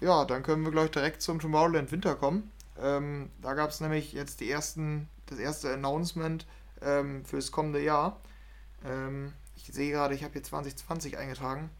Ja, 0.01 0.25
dann 0.25 0.43
können 0.45 0.65
wir 0.65 0.71
gleich 0.71 0.91
direkt 0.93 1.23
zum 1.23 1.41
Tomorrowland 1.41 1.91
Winter 1.91 2.15
kommen. 2.15 2.51
Ähm, 2.81 3.31
da 3.43 3.55
gab 3.55 3.71
es 3.71 3.81
nämlich 3.81 4.13
jetzt 4.13 4.39
die 4.41 4.49
ersten, 4.51 5.09
das 5.27 5.39
erste 5.41 5.73
Announcement 5.75 6.47
ähm, 6.83 7.25
fürs 7.25 7.51
kommende 7.51 7.83
Jahr. 7.83 8.17
Ähm, 8.85 9.33
ich 9.57 9.65
sehe 9.73 9.91
gerade, 9.91 10.15
ich 10.15 10.23
habe 10.23 10.33
hier 10.35 10.45
2020 10.45 11.19
eingetragen. 11.19 11.71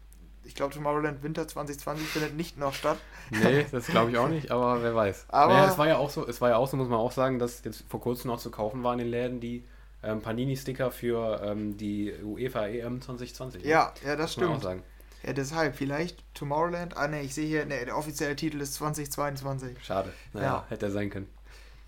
Ich 0.49 0.55
glaube, 0.55 0.73
Tomorrowland 0.73 1.21
Winter 1.21 1.47
2020 1.47 2.07
findet 2.07 2.35
nicht 2.35 2.57
noch 2.57 2.73
statt. 2.73 2.97
Nee, 3.29 3.67
das 3.71 3.85
glaube 3.85 4.09
ich 4.09 4.17
auch 4.17 4.27
nicht, 4.29 4.49
aber 4.49 4.81
wer 4.81 4.95
weiß. 4.95 5.25
Aber- 5.29 5.53
naja, 5.53 5.69
es 5.71 5.77
war 5.77 5.87
ja 5.87 5.97
auch 5.97 6.09
so, 6.09 6.27
es 6.27 6.41
war 6.41 6.49
ja 6.49 6.57
auch 6.57 6.67
so, 6.67 6.75
muss 6.75 6.89
man 6.89 6.97
auch 6.99 7.11
sagen, 7.11 7.37
dass 7.37 7.63
jetzt 7.63 7.83
vor 7.87 8.01
kurzem 8.01 8.29
noch 8.31 8.39
zu 8.39 8.49
kaufen 8.49 8.83
waren 8.83 8.97
in 8.99 9.05
den 9.05 9.11
Läden 9.11 9.39
die 9.39 9.63
ähm, 10.01 10.21
Panini-Sticker 10.21 10.89
für 10.89 11.39
ähm, 11.43 11.77
die 11.77 12.13
UEFA 12.23 12.65
EM 12.67 12.99
2020. 12.99 13.63
ne? 13.63 13.69
Ja, 13.69 13.93
ja, 14.03 14.15
das 14.15 14.35
muss 14.35 14.37
man 14.37 14.45
auch 14.47 14.51
stimmt. 14.59 14.63
sagen. 14.63 14.83
Ja, 15.21 15.33
deshalb, 15.33 15.75
vielleicht 15.75 16.23
Tomorrowland. 16.33 16.97
Ah, 16.97 17.07
ne, 17.07 17.21
ich 17.21 17.35
sehe 17.35 17.45
hier, 17.45 17.65
ne, 17.65 17.85
der 17.85 17.95
offizielle 17.95 18.35
Titel 18.35 18.59
ist 18.61 18.73
2022. 18.75 19.77
Schade. 19.85 20.11
Naja, 20.33 20.45
Ja. 20.47 20.65
hätte 20.69 20.87
er 20.87 20.91
sein 20.91 21.09
können. 21.11 21.27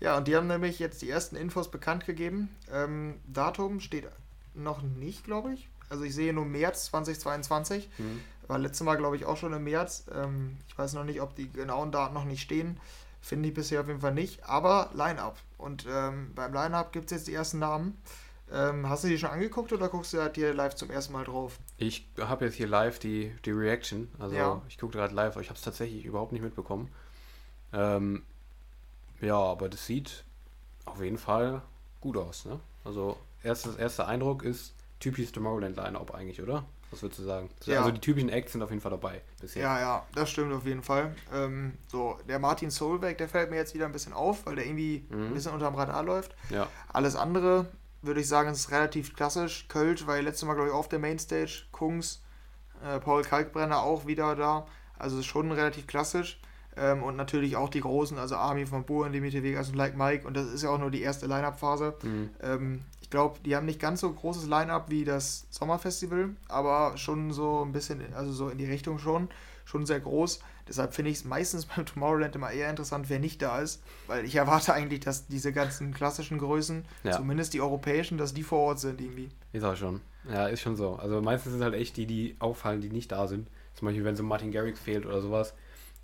Ja, 0.00 0.16
und 0.16 0.28
die 0.28 0.36
haben 0.36 0.46
nämlich 0.46 0.78
jetzt 0.78 1.02
die 1.02 1.10
ersten 1.10 1.34
Infos 1.36 1.68
bekannt 1.70 2.06
gegeben. 2.06 2.54
Ähm, 2.72 3.14
Datum 3.26 3.80
steht 3.80 4.04
noch 4.54 4.82
nicht, 4.82 5.24
glaube 5.24 5.54
ich. 5.54 5.68
Also 5.88 6.04
ich 6.04 6.14
sehe 6.14 6.32
nur 6.32 6.44
März 6.46 6.86
2022. 6.86 7.88
Mhm. 7.98 8.20
War 8.48 8.58
letztes 8.58 8.84
Mal, 8.84 8.96
glaube 8.96 9.16
ich, 9.16 9.24
auch 9.24 9.36
schon 9.36 9.52
im 9.52 9.64
März. 9.64 10.04
Ähm, 10.12 10.56
ich 10.68 10.76
weiß 10.76 10.94
noch 10.94 11.04
nicht, 11.04 11.20
ob 11.20 11.34
die 11.34 11.50
genauen 11.50 11.92
Daten 11.92 12.14
noch 12.14 12.24
nicht 12.24 12.42
stehen. 12.42 12.78
Finde 13.20 13.48
ich 13.48 13.54
bisher 13.54 13.80
auf 13.80 13.86
jeden 13.88 14.00
Fall 14.00 14.14
nicht. 14.14 14.44
Aber 14.44 14.90
Line-Up. 14.94 15.38
Und 15.58 15.86
ähm, 15.88 16.32
beim 16.34 16.52
Line-Up 16.52 16.92
gibt 16.92 17.06
es 17.06 17.18
jetzt 17.18 17.28
die 17.28 17.34
ersten 17.34 17.60
Namen. 17.60 17.96
Ähm, 18.52 18.88
hast 18.88 19.04
du 19.04 19.08
die 19.08 19.16
schon 19.18 19.30
angeguckt 19.30 19.72
oder 19.72 19.88
guckst 19.88 20.12
du 20.12 20.20
halt 20.20 20.34
hier 20.34 20.52
live 20.52 20.74
zum 20.74 20.90
ersten 20.90 21.12
Mal 21.14 21.24
drauf? 21.24 21.58
Ich 21.78 22.06
habe 22.20 22.44
jetzt 22.44 22.54
hier 22.56 22.66
live 22.66 22.98
die, 22.98 23.32
die 23.44 23.50
Reaction. 23.52 24.10
Also 24.18 24.36
Ja. 24.36 24.60
ich 24.68 24.76
gucke 24.76 24.98
gerade 24.98 25.14
live, 25.14 25.32
aber 25.32 25.40
ich 25.40 25.48
habe 25.48 25.56
es 25.56 25.62
tatsächlich 25.64 26.04
überhaupt 26.04 26.32
nicht 26.32 26.42
mitbekommen. 26.42 26.90
Ähm, 27.72 28.22
ja, 29.20 29.36
aber 29.38 29.68
das 29.68 29.86
sieht 29.86 30.24
auf 30.84 31.00
jeden 31.00 31.16
Fall 31.16 31.62
gut 32.00 32.16
aus. 32.16 32.44
Ne? 32.44 32.58
Also 32.84 33.16
erstes, 33.42 33.76
erster 33.76 34.06
Eindruck 34.08 34.42
ist 34.42 34.74
typisches 35.00 35.32
Tomorrowland 35.32 35.76
Line-Up 35.76 36.12
eigentlich, 36.12 36.42
oder? 36.42 36.64
Was 36.92 37.02
würdest 37.02 37.18
du 37.20 37.24
sagen? 37.24 37.48
Ja. 37.64 37.78
Also 37.80 37.90
die 37.90 38.00
typischen 38.00 38.28
Acts 38.28 38.52
sind 38.52 38.62
auf 38.62 38.70
jeden 38.70 38.80
Fall 38.82 38.90
dabei 38.92 39.22
bisher. 39.40 39.62
Ja, 39.62 39.80
ja, 39.80 40.06
das 40.14 40.30
stimmt 40.30 40.52
auf 40.52 40.64
jeden 40.66 40.82
Fall. 40.82 41.14
Ähm, 41.32 41.72
so, 41.88 42.18
der 42.28 42.38
Martin 42.38 42.70
Solveig, 42.70 43.18
der 43.18 43.28
fällt 43.28 43.50
mir 43.50 43.56
jetzt 43.56 43.74
wieder 43.74 43.86
ein 43.86 43.92
bisschen 43.92 44.12
auf, 44.12 44.46
weil 44.46 44.54
der 44.56 44.66
irgendwie 44.66 45.06
Mhm. 45.10 45.28
ein 45.28 45.34
bisschen 45.34 45.52
unterm 45.52 45.74
Radar 45.74 46.02
läuft. 46.04 46.36
Ja. 46.50 46.68
Alles 46.92 47.16
andere 47.16 47.66
würde 48.02 48.20
ich 48.20 48.28
sagen, 48.28 48.50
ist 48.50 48.70
relativ 48.70 49.16
klassisch. 49.16 49.66
Kölsch 49.68 50.06
war 50.06 50.16
ja 50.16 50.22
letztes 50.22 50.46
Mal, 50.46 50.54
glaube 50.54 50.68
ich, 50.68 50.74
auf 50.74 50.88
der 50.88 50.98
Mainstage. 50.98 51.64
Kungs, 51.72 52.22
äh, 52.84 52.98
Paul 53.00 53.22
Kalkbrenner 53.22 53.82
auch 53.82 54.06
wieder 54.06 54.36
da. 54.36 54.66
Also 54.98 55.18
ist 55.18 55.26
schon 55.26 55.50
relativ 55.50 55.86
klassisch. 55.86 56.40
Ähm, 56.76 57.02
und 57.02 57.16
natürlich 57.16 57.56
auch 57.56 57.68
die 57.68 57.80
Großen, 57.80 58.18
also 58.18 58.36
Army 58.36 58.64
von 58.66 58.84
Buren, 58.84 59.12
Dimitri 59.12 59.42
Vegas 59.42 59.68
und 59.68 59.76
Like 59.76 59.96
Mike. 59.96 60.26
Und 60.26 60.34
das 60.36 60.46
ist 60.46 60.62
ja 60.62 60.70
auch 60.70 60.78
nur 60.78 60.90
die 60.90 61.02
erste 61.02 61.26
Line-Up-Phase. 61.26 61.94
Mhm. 62.02 62.30
Ähm, 62.42 62.84
glaube, 63.12 63.38
die 63.44 63.54
haben 63.54 63.66
nicht 63.66 63.78
ganz 63.80 64.00
so 64.00 64.12
großes 64.12 64.46
Line-Up 64.48 64.90
wie 64.90 65.04
das 65.04 65.46
Sommerfestival, 65.50 66.30
aber 66.48 66.96
schon 66.96 67.32
so 67.32 67.62
ein 67.64 67.70
bisschen, 67.72 68.00
also 68.14 68.32
so 68.32 68.48
in 68.48 68.58
die 68.58 68.66
Richtung 68.66 68.98
schon, 68.98 69.28
schon 69.64 69.86
sehr 69.86 70.00
groß. 70.00 70.40
Deshalb 70.68 70.94
finde 70.94 71.10
ich 71.12 71.18
es 71.18 71.24
meistens 71.24 71.66
beim 71.76 71.86
Tomorrowland 71.86 72.34
immer 72.34 72.50
eher 72.50 72.68
interessant, 72.70 73.08
wer 73.08 73.20
nicht 73.20 73.40
da 73.40 73.60
ist, 73.60 73.82
weil 74.08 74.24
ich 74.24 74.34
erwarte 74.34 74.74
eigentlich, 74.74 75.00
dass 75.00 75.26
diese 75.28 75.52
ganzen 75.52 75.94
klassischen 75.94 76.38
Größen, 76.38 76.84
Ja. 77.04 77.12
zumindest 77.12 77.54
die 77.54 77.60
europäischen, 77.60 78.18
dass 78.18 78.34
die 78.34 78.42
vor 78.42 78.58
Ort 78.60 78.80
sind 78.80 79.00
irgendwie. 79.00 79.28
Ist 79.52 79.64
auch 79.64 79.76
schon. 79.76 80.00
Ja, 80.28 80.46
ist 80.48 80.60
schon 80.60 80.76
so. 80.76 80.94
Also 80.96 81.20
meistens 81.20 81.52
sind 81.52 81.62
halt 81.62 81.74
echt 81.74 81.96
die, 81.96 82.06
die 82.06 82.36
auffallen, 82.40 82.80
die 82.80 82.90
nicht 82.90 83.12
da 83.12 83.26
sind. 83.28 83.48
Zum 83.74 83.86
Beispiel, 83.86 84.04
wenn 84.04 84.16
so 84.16 84.22
Martin 84.22 84.52
Garrix 84.52 84.78
fehlt 84.80 85.06
oder 85.06 85.20
sowas. 85.20 85.54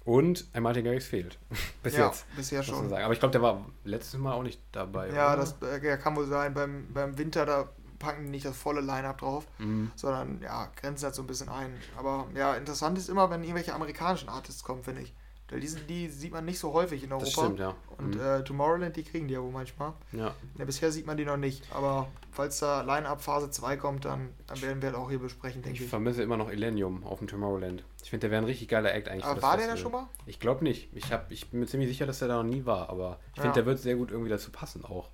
Und 0.04 0.46
ein 0.52 0.62
Martin 0.62 0.84
Garrix 0.84 1.06
fehlt. 1.06 1.38
Bis 1.82 1.96
ja, 1.96 2.06
jetzt. 2.06 2.24
bisher 2.34 2.62
schon. 2.62 2.88
sagen. 2.88 3.04
Aber 3.04 3.12
ich 3.12 3.20
glaube, 3.20 3.32
der 3.32 3.42
war 3.42 3.66
letztes 3.84 4.18
Mal 4.18 4.32
auch 4.32 4.42
nicht 4.42 4.60
dabei. 4.72 5.10
Ja, 5.10 5.34
oder? 5.34 5.42
das 5.42 5.56
äh, 5.62 5.86
ja, 5.86 5.96
kann 5.96 6.16
wohl 6.16 6.26
sein. 6.26 6.54
Beim, 6.54 6.86
beim 6.92 7.18
Winter, 7.18 7.44
da 7.44 7.68
packen 7.98 8.24
die 8.24 8.30
nicht 8.30 8.46
das 8.46 8.56
volle 8.56 8.80
Line-Up 8.80 9.18
drauf. 9.18 9.46
Mhm. 9.58 9.90
sondern 9.96 10.40
ja, 10.40 10.70
grenzen 10.76 11.04
halt 11.04 11.14
so 11.14 11.22
ein 11.22 11.26
bisschen 11.26 11.48
ein. 11.48 11.74
Aber 11.96 12.26
ja, 12.34 12.54
interessant 12.54 12.96
ist 12.96 13.08
immer, 13.08 13.30
wenn 13.30 13.42
irgendwelche 13.42 13.74
amerikanischen 13.74 14.28
Artists 14.28 14.62
kommen, 14.62 14.82
finde 14.82 15.02
ich. 15.02 15.14
Weil 15.50 15.60
die, 15.60 16.08
sieht 16.08 16.32
man 16.32 16.44
nicht 16.44 16.58
so 16.58 16.72
häufig 16.74 17.02
in 17.02 17.10
Europa. 17.10 17.24
Das 17.24 17.32
stimmt, 17.32 17.58
ja. 17.58 17.74
Und 17.96 18.14
Mhm. 18.16 18.20
äh, 18.20 18.44
Tomorrowland, 18.44 18.94
die 18.96 19.02
kriegen 19.02 19.28
die 19.28 19.34
ja 19.34 19.42
wohl 19.42 19.50
manchmal. 19.50 19.94
ja. 20.12 20.34
Ja, 20.58 20.64
bisher 20.66 20.92
sieht 20.92 21.06
man 21.06 21.16
die 21.16 21.24
noch 21.24 21.38
nicht. 21.38 21.62
Aber 21.72 22.08
falls 22.32 22.58
da 22.58 22.82
Line-Up 22.82 23.22
Phase 23.22 23.50
2 23.50 23.76
kommt, 23.78 24.04
dann, 24.04 24.28
dann 24.46 24.60
werden 24.60 24.82
wir 24.82 24.90
das 24.90 25.00
auch 25.00 25.08
hier 25.08 25.18
besprechen, 25.18 25.62
denke 25.62 25.78
Ich 25.78 25.84
ich. 25.84 25.90
vermisse 25.90 26.22
immer 26.22 26.36
noch 26.36 26.50
Illenium 26.50 27.02
auf 27.04 27.18
dem 27.20 27.28
Tomorrowland. 27.28 27.82
Ich 28.02 28.10
finde, 28.10 28.22
der 28.26 28.30
wäre 28.30 28.42
ein 28.42 28.46
richtig 28.46 28.68
geiler 28.68 28.92
Act 28.94 29.08
eigentlich. 29.08 29.24
Aber 29.24 29.40
war 29.40 29.56
der 29.56 29.68
da 29.68 29.76
schon 29.78 29.92
mal? 29.92 30.06
Ich 30.26 30.38
glaube 30.38 30.64
nicht. 30.64 30.90
Ich, 30.94 31.12
hab, 31.12 31.32
ich 31.32 31.48
bin 31.50 31.60
mir 31.60 31.66
ziemlich 31.66 31.88
sicher, 31.88 32.04
dass 32.06 32.18
der 32.18 32.28
da 32.28 32.42
noch 32.42 32.48
nie 32.50 32.66
war. 32.66 32.90
Aber 32.90 33.18
ich 33.32 33.38
Ja. 33.38 33.42
finde, 33.44 33.54
der 33.54 33.66
wird 33.66 33.78
sehr 33.78 33.96
gut 33.96 34.10
irgendwie 34.10 34.30
dazu 34.30 34.50
passen 34.50 34.84
auch. 34.84 35.08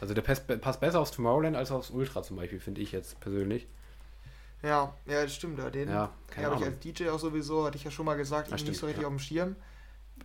Also 0.00 0.14
der 0.14 0.22
passt, 0.22 0.46
passt 0.60 0.80
besser 0.80 1.00
aufs 1.00 1.10
Tomorrowland 1.12 1.56
als 1.56 1.70
aufs 1.70 1.90
Ultra 1.90 2.22
zum 2.22 2.36
Beispiel, 2.36 2.58
finde 2.60 2.80
ich 2.80 2.90
jetzt 2.92 3.20
persönlich. 3.20 3.66
Ja, 4.62 4.94
ja, 5.06 5.22
das 5.22 5.34
stimmt. 5.34 5.58
Ja, 5.58 5.68
den 5.68 5.88
Ja, 5.90 6.10
habe 6.38 6.56
ich 6.56 6.64
als 6.64 6.78
DJ 6.80 7.10
auch 7.10 7.18
sowieso, 7.18 7.66
hatte 7.66 7.76
ich 7.76 7.84
ja 7.84 7.90
schon 7.90 8.06
mal 8.06 8.14
gesagt, 8.16 8.48
Ja, 8.48 8.54
irgendwie 8.56 8.70
nicht 8.70 8.80
so 8.80 8.86
richtig 8.86 9.02
ja. 9.02 9.08
auf 9.08 9.14
dem 9.14 9.18
Schirm. 9.18 9.56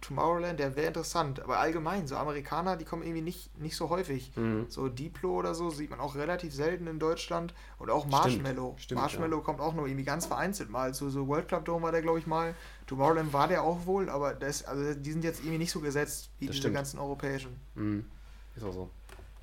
Tomorrowland, 0.01 0.59
der 0.59 0.75
wäre 0.75 0.87
interessant. 0.87 1.41
Aber 1.41 1.59
allgemein, 1.59 2.07
so 2.07 2.15
Amerikaner, 2.15 2.77
die 2.77 2.85
kommen 2.85 3.03
irgendwie 3.03 3.21
nicht, 3.21 3.57
nicht 3.59 3.75
so 3.75 3.89
häufig. 3.89 4.31
Mhm. 4.37 4.65
So 4.69 4.87
Diplo 4.87 5.33
oder 5.35 5.53
so 5.53 5.69
sieht 5.69 5.89
man 5.89 5.99
auch 5.99 6.15
relativ 6.15 6.53
selten 6.53 6.87
in 6.87 6.99
Deutschland. 6.99 7.53
Und 7.77 7.89
auch 7.89 7.99
Stimmt, 8.07 8.11
Marshmallow. 8.13 8.75
stimmt, 8.79 9.01
Marshmallow 9.01 9.41
kommt 9.41 9.59
auch 9.59 9.73
nur 9.73 9.87
irgendwie 9.87 10.05
ganz 10.05 10.25
vereinzelt 10.25 10.69
mal. 10.69 10.93
So, 10.93 11.09
so 11.09 11.27
World 11.27 11.47
Club 11.49 11.65
Dome 11.65 11.83
war 11.83 11.91
der, 11.91 12.01
glaube 12.01 12.19
ich, 12.19 12.27
mal. 12.27 12.55
Tomorrowland 12.87 13.33
war 13.33 13.47
der 13.49 13.63
auch 13.63 13.85
wohl, 13.85 14.09
aber 14.09 14.33
das, 14.33 14.63
also 14.63 14.93
die 14.93 15.11
sind 15.11 15.23
jetzt 15.23 15.41
irgendwie 15.41 15.57
nicht 15.57 15.71
so 15.71 15.81
gesetzt 15.81 16.29
wie 16.39 16.45
Das 16.45 16.53
diese 16.53 16.61
stimmt. 16.61 16.75
ganzen 16.75 16.99
europäischen. 16.99 17.59
Mhm. 17.75 18.05
Ist 18.55 18.63
auch 18.63 18.73
so. 18.73 18.89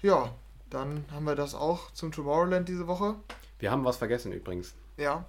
Ja, 0.00 0.30
dann 0.70 1.04
haben 1.12 1.24
wir 1.26 1.34
das 1.34 1.54
auch 1.54 1.90
zum 1.92 2.12
Tomorrowland 2.12 2.68
diese 2.68 2.86
Woche. 2.86 3.14
Wir 3.58 3.70
haben 3.70 3.84
was 3.84 3.98
vergessen 3.98 4.32
übrigens. 4.32 4.74
Ja. 4.96 5.26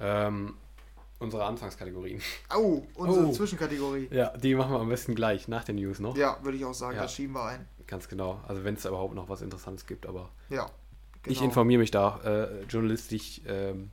Ähm, 0.00 0.54
unsere 1.22 1.44
Anfangskategorien. 1.44 2.20
Au, 2.48 2.86
unsere 2.94 3.26
Oh. 3.26 3.32
Zwischenkategorie. 3.32 4.08
Ja, 4.10 4.36
die 4.36 4.54
machen 4.54 4.72
wir 4.72 4.80
am 4.80 4.88
besten 4.88 5.14
gleich 5.14 5.48
nach 5.48 5.64
den 5.64 5.76
News 5.76 5.98
noch. 6.00 6.16
Ja, 6.16 6.38
würde 6.42 6.58
ich 6.58 6.64
auch 6.64 6.74
sagen, 6.74 6.96
Ja. 6.96 7.02
das 7.02 7.14
schieben 7.14 7.34
wir 7.34 7.44
ein. 7.44 7.66
Ganz 7.86 8.08
genau. 8.08 8.40
Also 8.46 8.64
wenn 8.64 8.74
es 8.74 8.82
da 8.82 8.88
überhaupt 8.90 9.14
noch 9.14 9.28
was 9.28 9.42
Interessantes 9.42 9.86
gibt, 9.86 10.06
aber 10.06 10.30
Ja. 10.50 10.70
Ich 11.26 11.34
Genau. 11.38 11.44
informiere 11.50 11.78
mich 11.78 11.92
da 11.92 12.18
äh, 12.24 12.62
journalistisch, 12.64 13.40
ähm, 13.46 13.90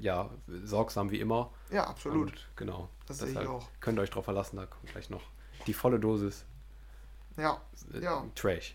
ja, 0.00 0.28
sorgsam 0.64 1.10
wie 1.10 1.18
immer. 1.20 1.50
Ja, 1.70 1.86
absolut. 1.86 2.30
Und, 2.32 2.48
genau. 2.56 2.88
Das 3.06 3.18
sehe 3.20 3.30
ich 3.30 3.38
auch. 3.38 3.66
Könnt 3.80 3.98
ihr 3.98 4.02
euch 4.02 4.10
drauf 4.10 4.24
verlassen, 4.26 4.56
da 4.56 4.66
kommt 4.66 4.86
gleich 4.92 5.08
noch 5.08 5.22
die 5.66 5.72
volle 5.72 5.98
Dosis 5.98 6.44
Ja, 7.38 7.60
äh, 7.94 8.00
Ja. 8.02 8.26
Trash. 8.34 8.74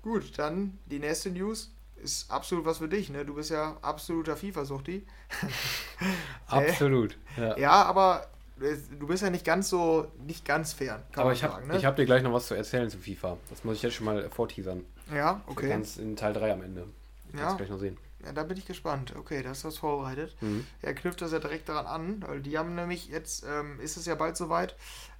gut, 0.00 0.38
dann 0.38 0.78
die 0.86 0.98
nächste 0.98 1.30
News 1.30 1.70
ist 2.02 2.30
absolut 2.30 2.64
was 2.64 2.78
für 2.78 2.88
dich, 2.88 3.10
ne? 3.10 3.24
Du 3.24 3.34
bist 3.34 3.50
ja 3.50 3.76
absoluter 3.82 4.36
FIFA-Suchti. 4.36 5.06
Absolut. 6.46 7.16
Ja. 7.36 7.58
Ja, 7.58 7.82
aber 7.84 8.26
äh, 8.60 8.76
du 8.98 9.06
bist 9.06 9.22
ja 9.22 9.30
nicht 9.30 9.44
ganz 9.44 9.68
so, 9.68 10.10
nicht 10.26 10.44
ganz 10.44 10.72
fern, 10.72 11.02
kann 11.12 11.22
Aber 11.22 11.24
man 11.30 11.36
ich 11.36 11.44
habe 11.44 11.54
sagen, 11.54 11.66
ne? 11.68 11.76
ich 11.76 11.84
hab 11.84 11.96
dir 11.96 12.06
gleich 12.06 12.22
noch 12.22 12.32
was 12.32 12.46
zu 12.46 12.54
erzählen 12.54 12.88
zu 12.90 12.98
FIFA. 12.98 13.36
Das 13.50 13.64
muss 13.64 13.76
ich 13.76 13.82
jetzt 13.82 13.94
schon 13.94 14.06
mal 14.06 14.28
vorteasern. 14.30 14.84
Ja, 15.14 15.42
Okay. 15.46 15.68
Ganz 15.68 15.96
in 15.96 16.16
Teil 16.16 16.32
3 16.32 16.52
am 16.52 16.62
Ende. 16.62 16.86
Kannst 17.30 17.42
Ja. 17.42 17.50
du 17.52 17.56
gleich 17.58 17.70
noch 17.70 17.78
sehen. 17.78 17.98
Ja, 18.24 18.32
da 18.32 18.42
bin 18.42 18.56
ich 18.56 18.66
gespannt. 18.66 19.14
Okay, 19.16 19.42
das 19.42 19.58
ist 19.58 19.64
was 19.64 19.78
vorbereitet. 19.78 20.36
Mhm. 20.40 20.66
Er 20.82 20.94
knüpft 20.94 21.22
das 21.22 21.30
ja 21.32 21.38
direkt 21.38 21.68
daran 21.68 21.86
an, 21.86 22.24
weil 22.26 22.40
die 22.40 22.58
haben 22.58 22.74
nämlich 22.74 23.08
jetzt, 23.08 23.44
ähm, 23.48 23.78
ist 23.80 23.96
es 23.96 24.06
ja 24.06 24.14
bald 24.16 24.36
soweit, 24.36 24.74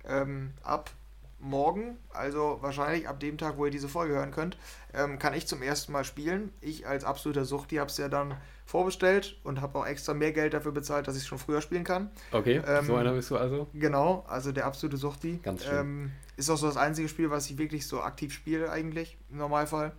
ähm, 0.05 0.53
ab 0.63 0.91
morgen, 1.40 1.97
also 2.11 2.59
wahrscheinlich 2.61 3.09
ab 3.09 3.21
dem 3.21 3.38
Tag, 3.38 3.57
wo 3.57 3.64
ihr 3.64 3.71
diese 3.71 3.88
Folge 3.88 4.14
hören 4.14 4.33
könnt, 4.33 4.59
ähm, 4.92 5.18
kann 5.18 5.35
ich 5.35 5.47
zum 5.47 5.62
ersten 5.62 5.92
Mal 5.92 6.04
spielen. 6.04 6.52
Ich 6.61 6.87
als 6.87 7.04
absoluter 7.04 7.45
Suchti 7.45 7.76
habe 7.76 7.90
es 7.90 7.97
ja 7.97 8.09
dann 8.09 8.35
vorbestellt 8.66 9.38
und 9.45 9.61
habe 9.61 9.78
auch 9.78 9.87
extra 9.87 10.14
mehr 10.14 10.33
Geld 10.33 10.52
dafür 10.52 10.73
bezahlt, 10.73 11.07
dass 11.09 11.16
ich 11.16 11.26
schon 11.26 11.38
früher 11.38 11.61
spielen 11.61 11.85
kann. 11.85 12.11
Okay, 12.33 12.61
Ähm, 12.66 12.85
so 12.85 12.97
einer 12.97 13.12
bist 13.12 13.30
du 13.30 13.37
also. 13.37 13.68
Genau, 13.73 14.25
also 14.28 14.52
der 14.52 14.66
absolute 14.66 14.97
Suchti. 14.97 15.38
Ganz 15.42 15.64
schön. 15.64 15.78
Ähm, 15.78 16.12
ist 16.37 16.50
auch 16.50 16.57
so 16.57 16.66
das 16.66 16.76
einzige 16.76 17.09
Spiel, 17.09 17.30
was 17.30 17.49
ich 17.49 17.57
wirklich 17.57 17.87
so 17.87 18.00
aktiv 18.02 18.33
spiele 18.33 18.71
eigentlich, 18.71 19.16
im 19.30 19.38
Normalfall. 19.38 19.92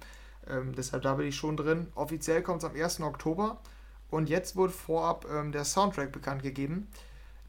Ähm, 0.47 0.73
deshalb 0.75 1.03
da 1.03 1.15
bin 1.15 1.27
ich 1.27 1.35
schon 1.35 1.57
drin. 1.57 1.87
Offiziell 1.95 2.41
kommt 2.41 2.63
es 2.63 2.69
am 2.69 2.75
1. 2.75 3.01
Oktober 3.01 3.59
und 4.09 4.29
jetzt 4.29 4.55
wurde 4.55 4.73
vorab 4.73 5.25
ähm, 5.31 5.51
der 5.51 5.63
Soundtrack 5.63 6.11
bekannt 6.11 6.43
gegeben. 6.43 6.87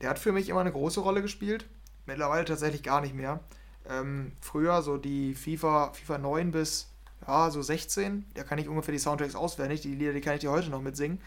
Der 0.01 0.11
hat 0.11 0.19
für 0.19 0.33
mich 0.33 0.49
immer 0.49 0.61
eine 0.61 0.73
große 0.73 1.01
Rolle 1.01 1.23
gespielt, 1.23 1.67
mittlerweile 2.07 2.45
tatsächlich 2.45 2.83
gar 2.83 3.01
nicht 3.01 3.15
mehr. 3.15 3.41
Ähm, 3.89 4.33
früher 4.41 4.83
so 4.83 4.97
die 4.97 5.35
FIFA, 5.35 5.93
FIFA 5.93 6.19
9 6.19 6.51
bis 6.51 6.91
ja, 7.27 7.51
so 7.51 7.63
16, 7.63 8.25
da 8.35 8.45
kann 8.45 8.59
ich 8.59 8.69
ungefähr 8.69 8.93
die 8.93 8.99
Soundtracks 8.99 9.35
auswendig, 9.35 9.81
die 9.81 9.95
Lieder, 9.95 10.13
die 10.13 10.21
kann 10.21 10.35
ich 10.35 10.41
dir 10.41 10.51
heute 10.51 10.71
noch 10.71 10.81
mitsingen. 10.81 11.21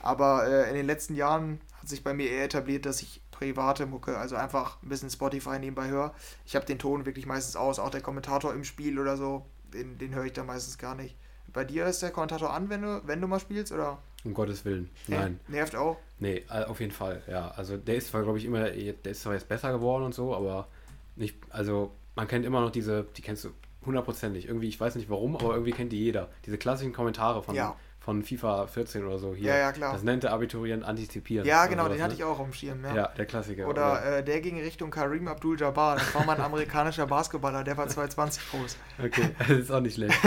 Aber 0.00 0.46
äh, 0.46 0.68
in 0.68 0.76
den 0.76 0.86
letzten 0.86 1.14
Jahren 1.14 1.60
hat 1.80 1.88
sich 1.88 2.04
bei 2.04 2.14
mir 2.14 2.30
eher 2.30 2.44
etabliert, 2.44 2.86
dass 2.86 3.02
ich 3.02 3.20
private 3.30 3.86
Mucke, 3.86 4.16
also 4.16 4.36
einfach 4.36 4.82
ein 4.82 4.88
bisschen 4.88 5.10
Spotify 5.10 5.58
nebenbei 5.58 5.88
höre. 5.88 6.14
Ich 6.44 6.56
habe 6.56 6.64
den 6.64 6.78
Ton 6.78 7.06
wirklich 7.06 7.26
meistens 7.26 7.56
aus, 7.56 7.78
auch 7.78 7.90
der 7.90 8.00
Kommentator 8.00 8.54
im 8.54 8.64
Spiel 8.64 8.98
oder 8.98 9.16
so, 9.16 9.46
den, 9.72 9.98
den 9.98 10.14
höre 10.14 10.24
ich 10.24 10.32
dann 10.32 10.46
meistens 10.46 10.78
gar 10.78 10.94
nicht. 10.94 11.16
Bei 11.52 11.64
dir 11.64 11.86
ist 11.86 12.02
der 12.02 12.10
Kommentator 12.10 12.52
an, 12.52 12.68
wenn 12.68 12.82
du, 12.82 13.02
wenn 13.06 13.20
du 13.20 13.26
mal 13.26 13.40
spielst, 13.40 13.72
oder? 13.72 13.98
Um 14.24 14.34
Gottes 14.34 14.64
Willen. 14.64 14.90
Nein. 15.06 15.40
Nervt 15.48 15.76
auch. 15.76 15.96
Nee, 16.18 16.44
äh, 16.50 16.64
auf 16.64 16.80
jeden 16.80 16.92
Fall, 16.92 17.22
ja. 17.28 17.50
Also 17.52 17.76
der 17.76 17.96
ist 17.96 18.08
zwar, 18.08 18.22
glaube 18.22 18.38
ich, 18.38 18.44
immer, 18.44 18.70
der 18.70 19.12
ist 19.12 19.22
zwar 19.22 19.34
jetzt 19.34 19.48
besser 19.48 19.72
geworden 19.72 20.04
und 20.04 20.14
so, 20.14 20.34
aber 20.34 20.68
nicht, 21.16 21.36
also 21.50 21.92
man 22.14 22.28
kennt 22.28 22.44
immer 22.46 22.60
noch 22.60 22.70
diese, 22.70 23.06
die 23.16 23.22
kennst 23.22 23.44
du 23.44 23.50
hundertprozentig. 23.84 24.46
Irgendwie, 24.48 24.68
ich 24.68 24.80
weiß 24.80 24.96
nicht 24.96 25.08
warum, 25.10 25.36
aber 25.36 25.52
irgendwie 25.52 25.72
kennt 25.72 25.92
die 25.92 26.02
jeder. 26.02 26.28
Diese 26.44 26.58
klassischen 26.58 26.92
Kommentare 26.92 27.42
von, 27.42 27.54
Ja. 27.54 27.76
von 28.00 28.22
FIFA 28.22 28.66
14 28.66 29.04
oder 29.04 29.18
so 29.18 29.34
hier. 29.34 29.50
Ja, 29.50 29.58
ja, 29.58 29.72
klar. 29.72 29.92
Das 29.92 30.02
nennt 30.02 30.24
der 30.24 30.32
Abiturient 30.32 30.84
antizipieren. 30.84 31.46
Ja, 31.46 31.60
oder 31.60 31.68
genau, 31.70 31.84
sowas, 31.84 31.96
den 31.96 32.02
hatte 32.02 32.14
ne? 32.14 32.18
ich 32.18 32.24
auch 32.24 32.40
am 32.40 32.52
Schirm, 32.52 32.84
ja. 32.84 32.94
Ja, 32.94 33.08
der 33.16 33.26
Klassiker. 33.26 33.68
Oder 33.68 34.18
äh, 34.18 34.24
der 34.24 34.40
ging 34.40 34.58
Richtung 34.60 34.90
Kareem 34.90 35.28
Abdul-Jabbar. 35.28 35.96
Das 35.96 36.14
war 36.14 36.24
mal 36.24 36.34
ein 36.36 36.42
amerikanischer 36.42 37.06
Basketballer, 37.06 37.62
der 37.64 37.76
war 37.76 37.86
220 37.86 38.50
groß. 38.50 38.76
Okay, 39.04 39.30
das 39.38 39.50
ist 39.50 39.70
auch 39.70 39.80
nicht 39.80 39.94
schlecht. 39.94 40.18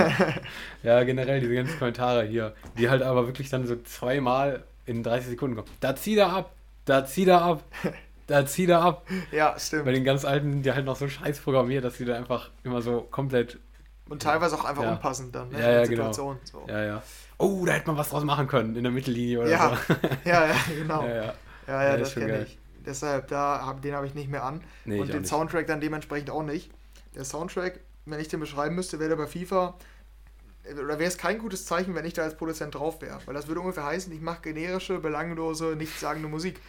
ja, 0.83 1.03
generell 1.03 1.41
diese 1.41 1.53
ganzen 1.53 1.77
Kommentare 1.77 2.23
hier, 2.23 2.53
die 2.77 2.89
halt 2.89 3.01
aber 3.01 3.25
wirklich 3.27 3.49
dann 3.49 3.67
so 3.67 3.75
zweimal 3.83 4.63
in 4.85 5.03
30 5.03 5.29
Sekunden 5.31 5.55
kommen. 5.57 5.67
Da 5.81 5.95
zieht 5.95 6.17
er 6.17 6.31
ab, 6.33 6.53
da 6.85 7.05
zieht 7.05 7.27
er 7.27 7.41
ab, 7.41 7.63
da 8.29 8.45
zieht 8.45 8.69
er 8.69 8.81
ab. 8.81 9.07
Ja, 9.31 9.51
Bei 9.51 9.59
stimmt. 9.59 9.87
den 9.87 10.03
ganz 10.03 10.25
alten 10.25 10.51
sind 10.51 10.65
die 10.65 10.71
halt 10.71 10.85
noch 10.85 10.95
so 10.95 11.07
scheiß 11.07 11.39
programmiert, 11.39 11.83
dass 11.83 11.97
die 11.97 12.05
da 12.05 12.15
einfach 12.15 12.49
immer 12.63 12.81
so 12.81 13.01
komplett. 13.01 13.57
Und 14.07 14.21
teilweise 14.21 14.55
auch 14.55 14.65
einfach 14.65 14.83
Ja. 14.83 14.91
unpassend 14.93 15.35
dann, 15.35 15.49
ne? 15.49 15.59
Ja, 15.59 15.71
ja, 15.71 15.85
genau. 15.85 16.11
So. 16.13 16.37
Ja, 16.67 16.83
ja. 16.83 17.03
Oh, 17.37 17.63
da 17.65 17.73
hätte 17.73 17.87
man 17.87 17.97
was 17.97 18.09
draus 18.09 18.23
machen 18.23 18.47
können 18.47 18.75
in 18.75 18.83
der 18.83 18.91
Mittellinie 18.91 19.39
oder 19.41 19.49
Ja, 19.49 19.77
so. 19.87 19.93
ja, 20.25 20.47
ja, 20.47 20.55
genau. 20.75 21.03
Ja, 21.07 21.15
Ja, 21.15 21.33
ja. 21.67 21.83
ja, 21.91 21.97
das 21.97 22.11
schon 22.13 22.23
kenne 22.23 22.43
ich. 22.43 22.57
Deshalb, 22.85 23.27
da 23.27 23.63
hab, 23.65 23.81
den 23.81 23.93
habe 23.93 24.07
ich 24.07 24.15
nicht 24.15 24.29
mehr 24.29 24.43
an. 24.43 24.61
Nee, 24.85 24.99
und 24.99 25.13
den. 25.13 25.25
Soundtrack 25.25 25.67
dann 25.67 25.79
dementsprechend 25.81 26.31
auch 26.31 26.43
nicht. 26.43 26.71
Der 27.13 27.23
Soundtrack, 27.25 27.79
wenn 28.05 28.19
ich 28.19 28.29
den 28.29 28.39
beschreiben 28.39 28.73
müsste, 28.75 28.99
wäre 28.99 29.09
der 29.09 29.15
bei 29.17 29.27
FIFA, 29.27 29.75
oder 30.73 30.99
wäre 30.99 31.03
es 31.09 31.17
kein 31.17 31.39
gutes 31.39 31.65
Zeichen, 31.65 31.93
wenn 31.95 32.05
ich 32.05 32.13
da 32.13 32.23
als 32.23 32.35
Produzent 32.35 32.75
drauf 32.75 33.01
wäre. 33.01 33.19
Weil 33.25 33.33
das 33.33 33.47
würde 33.47 33.61
ungefähr 33.61 33.85
heißen, 33.85 34.11
ich 34.13 34.21
mache 34.21 34.41
generische, 34.41 34.99
belanglose, 34.99 35.75
nichtssagende 35.75 36.27
Musik. 36.29 36.59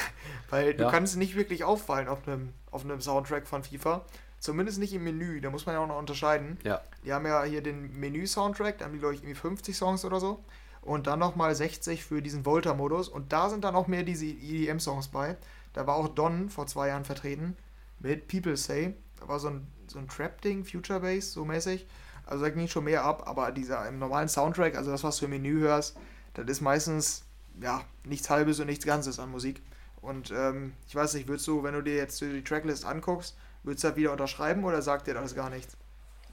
Weil 0.50 0.74
du 0.74 0.84
Ja. 0.84 0.90
kannst 0.90 1.16
nicht 1.16 1.36
wirklich 1.36 1.64
auffallen 1.64 2.08
auf 2.08 2.26
einem, 2.26 2.52
auf 2.70 2.84
einem 2.84 3.00
Soundtrack 3.00 3.46
von 3.46 3.62
FIFA. 3.64 4.04
Zumindest 4.40 4.78
nicht 4.78 4.92
im 4.92 5.02
Menü, 5.04 5.40
da 5.40 5.50
muss 5.50 5.66
man 5.66 5.74
ja 5.74 5.80
auch 5.80 5.88
noch 5.88 5.98
unterscheiden. 5.98 6.58
Ja. 6.62 6.80
Die 7.04 7.12
haben 7.12 7.26
ja 7.26 7.42
hier 7.42 7.60
den 7.62 7.98
Menü-Soundtrack, 7.98 8.78
da 8.78 8.84
haben 8.84 8.92
die, 8.92 9.00
glaube 9.00 9.14
ich, 9.14 9.20
irgendwie 9.22 9.34
50 9.34 9.76
Songs 9.76 10.04
oder 10.04 10.20
so. 10.20 10.44
Und 10.80 11.06
dann 11.08 11.18
nochmal 11.18 11.54
60 11.54 12.04
für 12.04 12.22
diesen 12.22 12.46
Volta-Modus. 12.46 13.08
Und 13.08 13.32
da 13.32 13.50
sind 13.50 13.64
dann 13.64 13.74
auch 13.74 13.88
mehr 13.88 14.04
diese 14.04 14.26
EDM-Songs 14.26 15.08
bei. 15.08 15.36
Da 15.72 15.86
war 15.86 15.96
auch 15.96 16.08
Don 16.08 16.48
vor 16.50 16.66
zwei 16.66 16.88
Jahren 16.88 17.04
vertreten 17.04 17.56
mit 17.98 18.28
People 18.28 18.56
Say. 18.56 18.94
Da 19.20 19.26
war 19.28 19.40
so 19.40 19.48
ein, 19.48 19.66
so 19.88 19.98
ein 19.98 20.06
Trap-Ding, 20.08 20.64
Future 20.64 21.00
Bass, 21.00 21.32
so 21.32 21.44
mäßig. 21.44 21.86
Also 22.24 22.44
da 22.44 22.50
ging 22.50 22.68
schon 22.68 22.84
mehr 22.84 23.04
ab, 23.04 23.24
aber 23.26 23.50
dieser 23.52 23.88
im 23.88 23.98
normalen 23.98 24.28
Soundtrack, 24.28 24.76
also 24.76 24.90
das, 24.92 25.02
was 25.02 25.16
du 25.18 25.24
im 25.24 25.32
Menü 25.32 25.60
hörst, 25.60 25.96
das 26.34 26.46
ist 26.46 26.60
meistens 26.60 27.24
ja 27.60 27.82
nichts 28.04 28.30
Halbes 28.30 28.60
und 28.60 28.66
nichts 28.66 28.84
Ganzes 28.86 29.18
an 29.18 29.30
Musik. 29.30 29.62
Und 30.00 30.30
ähm, 30.30 30.74
ich 30.86 30.94
weiß 30.94 31.14
nicht, 31.14 31.28
würdest 31.28 31.46
du, 31.46 31.62
wenn 31.62 31.74
du 31.74 31.82
dir 31.82 31.96
jetzt 31.96 32.20
die 32.20 32.42
Tracklist 32.42 32.84
anguckst, 32.84 33.36
würdest 33.62 33.84
du 33.84 33.88
das 33.88 33.96
wieder 33.96 34.12
unterschreiben 34.12 34.64
oder 34.64 34.82
sagt 34.82 35.06
dir 35.06 35.14
das 35.14 35.34
gar 35.34 35.50
nichts? 35.50 35.76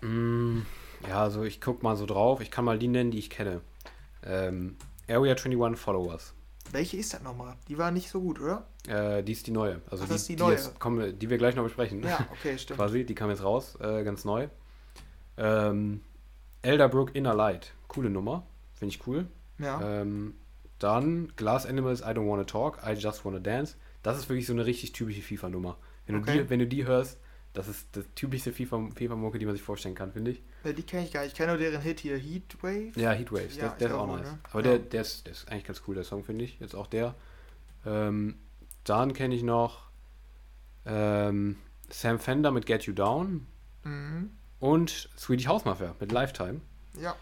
Mm, 0.02 0.62
ja, 1.08 1.24
also 1.24 1.44
ich 1.44 1.62
guck 1.62 1.84
mal 1.84 1.96
so 1.96 2.06
drauf. 2.06 2.42
Ich 2.42 2.52
kann 2.52 2.66
mal 2.66 2.78
die 2.78 2.88
nennen, 2.88 3.12
die 3.12 3.20
ich 3.20 3.30
kenne. 3.30 3.62
Ähm, 4.24 4.78
Area 5.08 5.34
21 5.34 5.80
Followers. 5.80 6.34
Welche 6.72 6.98
ist 6.98 7.14
das 7.14 7.22
nochmal? 7.22 7.56
Die 7.68 7.78
war 7.78 7.92
nicht 7.92 8.10
so 8.10 8.22
gut, 8.22 8.40
oder? 8.40 8.66
Äh, 8.88 9.24
die 9.24 9.32
ist 9.32 9.48
die 9.48 9.52
neue. 9.52 9.82
Also 9.90 10.06
Ach, 10.06 10.10
die, 10.10 10.18
die 10.18 10.36
die, 10.36 10.42
neue. 10.42 10.56
Jetzt 10.56 10.80
kommen, 10.80 11.18
die 11.18 11.30
wir 11.30 11.38
gleich 11.38 11.56
noch 11.56 11.64
besprechen. 11.64 12.04
Ja, 12.04 12.28
okay, 12.32 12.58
stimmt. 12.58 12.80
Quasi, 12.80 13.06
die 13.06 13.16
kam 13.16 13.30
jetzt 13.30 13.44
raus, 13.44 13.78
äh, 13.80 14.04
ganz 14.04 14.26
neu. 14.26 14.48
Ähm, 15.38 16.02
Elderbrook 16.62 17.16
Inner 17.16 17.36
Light. 17.36 17.74
Coole 17.88 18.10
Nummer. 18.10 18.46
Finde 18.74 18.96
ich 18.96 19.08
cool. 19.08 19.28
Ja. 19.60 20.02
Ähm, 20.02 20.36
dann 20.80 21.32
Glass 21.36 21.66
Animals 21.66 22.02
I 22.02 22.06
Don't 22.14 22.28
Wanna 22.30 22.44
Talk, 22.46 22.80
I 22.86 22.94
Just 22.94 23.24
Wanna 23.26 23.40
Dance. 23.40 23.76
Das 24.04 24.18
ist 24.18 24.30
wirklich 24.30 24.46
so 24.46 24.54
eine 24.54 24.66
richtig 24.66 24.92
typische 24.94 25.22
FIFA-Nummer. 25.22 25.78
Wenn, 26.06 26.16
du 26.16 26.22
Okay. 26.22 26.44
die- 26.44 26.50
wenn 26.50 26.60
du 26.60 26.68
die 26.68 26.86
hörst, 26.86 27.18
das 27.54 27.68
ist 27.70 27.88
das 27.94 28.04
typischste 28.16 28.52
FIFA- 28.52 28.94
FIFA-Mucke, 28.94 29.40
die 29.40 29.46
man 29.46 29.56
sich 29.56 29.64
vorstellen 29.64 29.96
kann, 29.96 30.12
finde 30.12 30.32
ich. 30.32 30.42
Ja, 30.66 30.74
die 30.74 30.84
kenne 30.84 31.06
ich 31.06 31.12
gar 31.14 31.22
nicht. 31.22 31.32
Ich 31.32 31.38
kenne 31.38 31.54
nur 31.54 31.58
deren 31.60 31.82
Hit 31.82 32.02
hier, 32.02 32.18
Heatwave. 32.18 32.92
Ja, 33.00 33.12
Heatwaves, 33.14 33.56
Ja, 33.56 33.70
der, 33.70 33.88
ist 33.88 33.94
auch 33.94 34.02
auch, 34.10 34.18
nice. 34.18 34.28
ne? 34.32 34.40
Aber 34.52 34.60
Ja. 34.64 34.70
der, 34.72 34.80
der, 34.80 35.02
ist, 35.02 35.26
der 35.26 35.32
ist 35.34 35.48
eigentlich 35.50 35.64
ganz 35.64 35.82
cool, 35.88 35.96
der 35.96 36.04
Song, 36.04 36.24
finde 36.24 36.44
ich. 36.44 36.60
Jetzt 36.60 36.76
auch 36.76 36.88
der. 36.88 37.16
Ähm, 37.86 38.36
dann 38.84 39.14
kenne 39.14 39.34
ich 39.36 39.44
noch 39.44 39.86
ähm, 40.86 41.56
Sam 41.90 42.20
Fender 42.20 42.52
mit 42.52 42.66
Get 42.66 42.84
You 42.84 42.94
Down 42.94 43.48
Mhm. 43.84 44.32
und 44.60 45.10
Swedish 45.18 45.48
House 45.48 45.66
Mafia 45.66 45.96
mit 46.00 46.12
Lifetime. 46.12 46.62
Ja, 47.00 47.16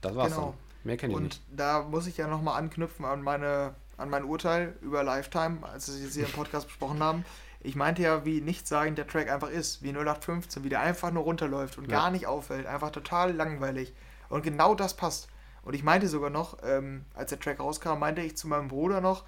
Das 0.00 0.14
war's 0.16 0.32
Genau. 0.34 0.54
Mehr 0.84 0.96
kenne 0.96 1.12
ich 1.12 1.16
und 1.16 1.22
nicht. 1.24 1.42
da 1.54 1.82
muss 1.82 2.06
ich 2.06 2.16
ja 2.16 2.26
nochmal 2.26 2.58
anknüpfen 2.58 3.04
an, 3.04 3.22
meine, 3.22 3.74
an 3.96 4.10
mein 4.10 4.24
Urteil 4.24 4.74
über 4.82 5.02
Lifetime, 5.02 5.58
als 5.62 5.88
wir 5.98 6.06
es 6.08 6.14
hier 6.14 6.26
im 6.26 6.32
Podcast 6.32 6.66
besprochen 6.66 7.00
haben. 7.02 7.24
Ich 7.60 7.76
meinte 7.76 8.02
ja, 8.02 8.24
wie 8.24 8.40
nichtssagend 8.40 8.98
der 8.98 9.06
Track 9.06 9.30
einfach 9.30 9.48
ist, 9.50 9.82
wie 9.82 9.92
0815, 9.92 10.64
wie 10.64 10.68
der 10.68 10.80
einfach 10.80 11.12
nur 11.12 11.22
runterläuft 11.22 11.78
und 11.78 11.84
Ja. 11.90 11.98
gar 12.00 12.10
nicht 12.10 12.26
auffällt, 12.26 12.66
einfach 12.66 12.90
total 12.90 13.32
langweilig. 13.32 13.92
Und 14.28 14.42
genau 14.42 14.74
das 14.74 14.94
passt. 14.96 15.28
Und 15.62 15.74
ich 15.74 15.84
meinte 15.84 16.08
sogar 16.08 16.30
noch, 16.30 16.58
ähm, 16.64 17.04
als 17.14 17.30
der 17.30 17.38
Track 17.38 17.60
rauskam, 17.60 17.98
meinte 18.00 18.20
ich 18.22 18.36
zu 18.36 18.48
meinem 18.48 18.66
Bruder 18.66 19.00
noch, 19.00 19.24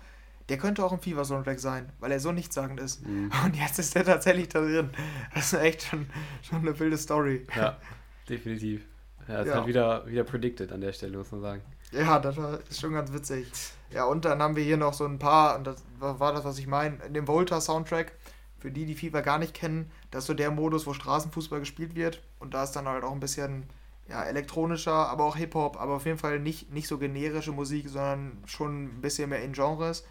der 0.48 0.58
könnte 0.58 0.84
auch 0.84 0.92
ein 0.92 0.98
Fever-Soundtrack 0.98 1.60
sein, 1.60 1.90
weil 2.00 2.10
er 2.10 2.18
so 2.18 2.32
nichtssagend 2.32 2.80
ist. 2.80 3.06
Mhm. 3.06 3.30
Und 3.44 3.54
jetzt 3.56 3.78
ist 3.78 3.94
der 3.94 4.04
tatsächlich 4.04 4.48
da 4.48 4.60
drin. 4.60 4.90
Das 5.32 5.52
ist 5.52 5.60
echt 5.60 5.82
schon, 5.84 6.06
schon 6.42 6.58
eine 6.58 6.76
wilde 6.78 6.98
Story. 6.98 7.46
Ja, 7.54 7.76
definitiv. 8.28 8.82
Ja, 9.28 9.40
ist 9.40 9.48
Ja. 9.48 9.54
halt 9.56 9.66
wieder, 9.66 10.06
wieder 10.06 10.24
predicted 10.24 10.72
an 10.72 10.80
der 10.80 10.92
Stelle, 10.92 11.16
muss 11.18 11.32
man 11.32 11.40
sagen. 11.40 11.62
Ja, 11.92 12.18
das 12.18 12.36
war, 12.36 12.58
ist 12.68 12.80
schon 12.80 12.92
ganz 12.92 13.12
witzig. 13.12 13.46
Ja, 13.90 14.04
und 14.04 14.24
dann 14.24 14.42
haben 14.42 14.56
wir 14.56 14.64
hier 14.64 14.76
noch 14.76 14.94
so 14.94 15.04
ein 15.04 15.18
paar, 15.18 15.56
und 15.56 15.66
das 15.66 15.82
war 15.98 16.18
war 16.20 16.32
das, 16.32 16.44
was 16.44 16.58
ich 16.58 16.66
meine, 16.66 16.96
in 17.06 17.14
dem 17.14 17.28
Volta-Soundtrack, 17.28 18.12
für 18.58 18.70
die, 18.70 18.86
die 18.86 18.94
FIFA 18.94 19.20
gar 19.20 19.38
nicht 19.38 19.54
kennen, 19.54 19.90
das 20.10 20.24
ist 20.24 20.26
so 20.28 20.34
der 20.34 20.50
Modus, 20.50 20.86
wo 20.86 20.94
Straßenfußball 20.94 21.60
gespielt 21.60 21.94
wird. 21.94 22.22
Und 22.38 22.54
da 22.54 22.64
ist 22.64 22.72
dann 22.72 22.88
halt 22.88 23.04
auch 23.04 23.12
ein 23.12 23.20
bisschen 23.20 23.64
ja, 24.08 24.22
elektronischer, 24.24 24.92
aber 25.08 25.24
auch 25.24 25.36
Hip-Hop, 25.36 25.80
aber 25.80 25.94
auf 25.94 26.06
jeden 26.06 26.18
Fall 26.18 26.40
nicht, 26.40 26.72
nicht 26.72 26.88
so 26.88 26.98
generische 26.98 27.52
Musik, 27.52 27.88
sondern 27.88 28.42
schon 28.46 28.84
ein 28.84 29.00
bisschen 29.00 29.30
mehr 29.30 29.42
in 29.42 29.52
Genres 29.52 30.04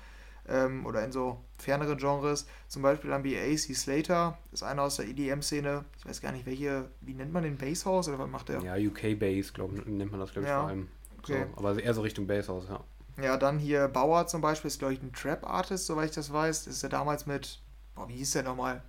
ähm, 0.48 0.86
oder 0.86 1.04
in 1.04 1.12
so 1.12 1.40
fernere 1.58 1.96
Genres. 1.96 2.46
Zum 2.68 2.82
Beispiel 2.82 3.14
haben 3.14 3.24
wir 3.24 3.42
AC 3.42 3.76
Slater, 3.76 4.38
ist 4.52 4.64
einer 4.64 4.84
aus 4.84 4.98
der 4.98 5.08
EDM-Szene. 5.08 5.86
Ich 5.98 6.06
weiß 6.06 6.22
gar 6.22 6.32
nicht, 6.32 6.46
welche, 6.46 6.90
wie 7.02 7.14
nennt 7.14 7.32
man 7.32 7.44
den 7.44 7.58
Basshouse 7.58 8.10
oder 8.10 8.20
was 8.20 8.30
macht 8.30 8.50
der? 8.50 8.62
Ja, 8.62 8.76
UK 8.76 9.20
Bass, 9.20 9.54
glaube 9.54 9.76
nennt 9.90 10.12
man 10.12 10.20
das, 10.20 10.32
glaube 10.32 10.46
ich, 10.46 10.50
Ja. 10.50 10.62
vor 10.62 10.70
allem. 10.70 10.88
Okay. 11.20 11.46
So, 11.56 11.58
aber 11.60 11.82
eher 11.82 11.94
so 11.94 12.02
Richtung 12.02 12.28
Basshaus, 12.28 12.66
ja. 12.70 12.80
Ja, 13.22 13.38
dann 13.38 13.60
hier 13.60 13.88
Bauer 13.88 14.26
zum 14.28 14.42
Beispiel 14.42 14.68
ist, 14.70 14.80
glaube 14.80 14.94
ich, 14.94 15.02
ein 15.02 15.14
Trap-Artist, 15.14 15.86
soweit 15.86 16.10
ich 16.10 16.16
das 16.16 16.34
weiß. 16.34 16.68
Ist 16.68 16.82
ja 16.82 16.90
damals 16.90 17.26
mit, 17.26 17.62
boah, 17.96 18.10
wie 18.10 18.16
hieß 18.16 18.32
der 18.32 18.44
nochmal? 18.44 18.82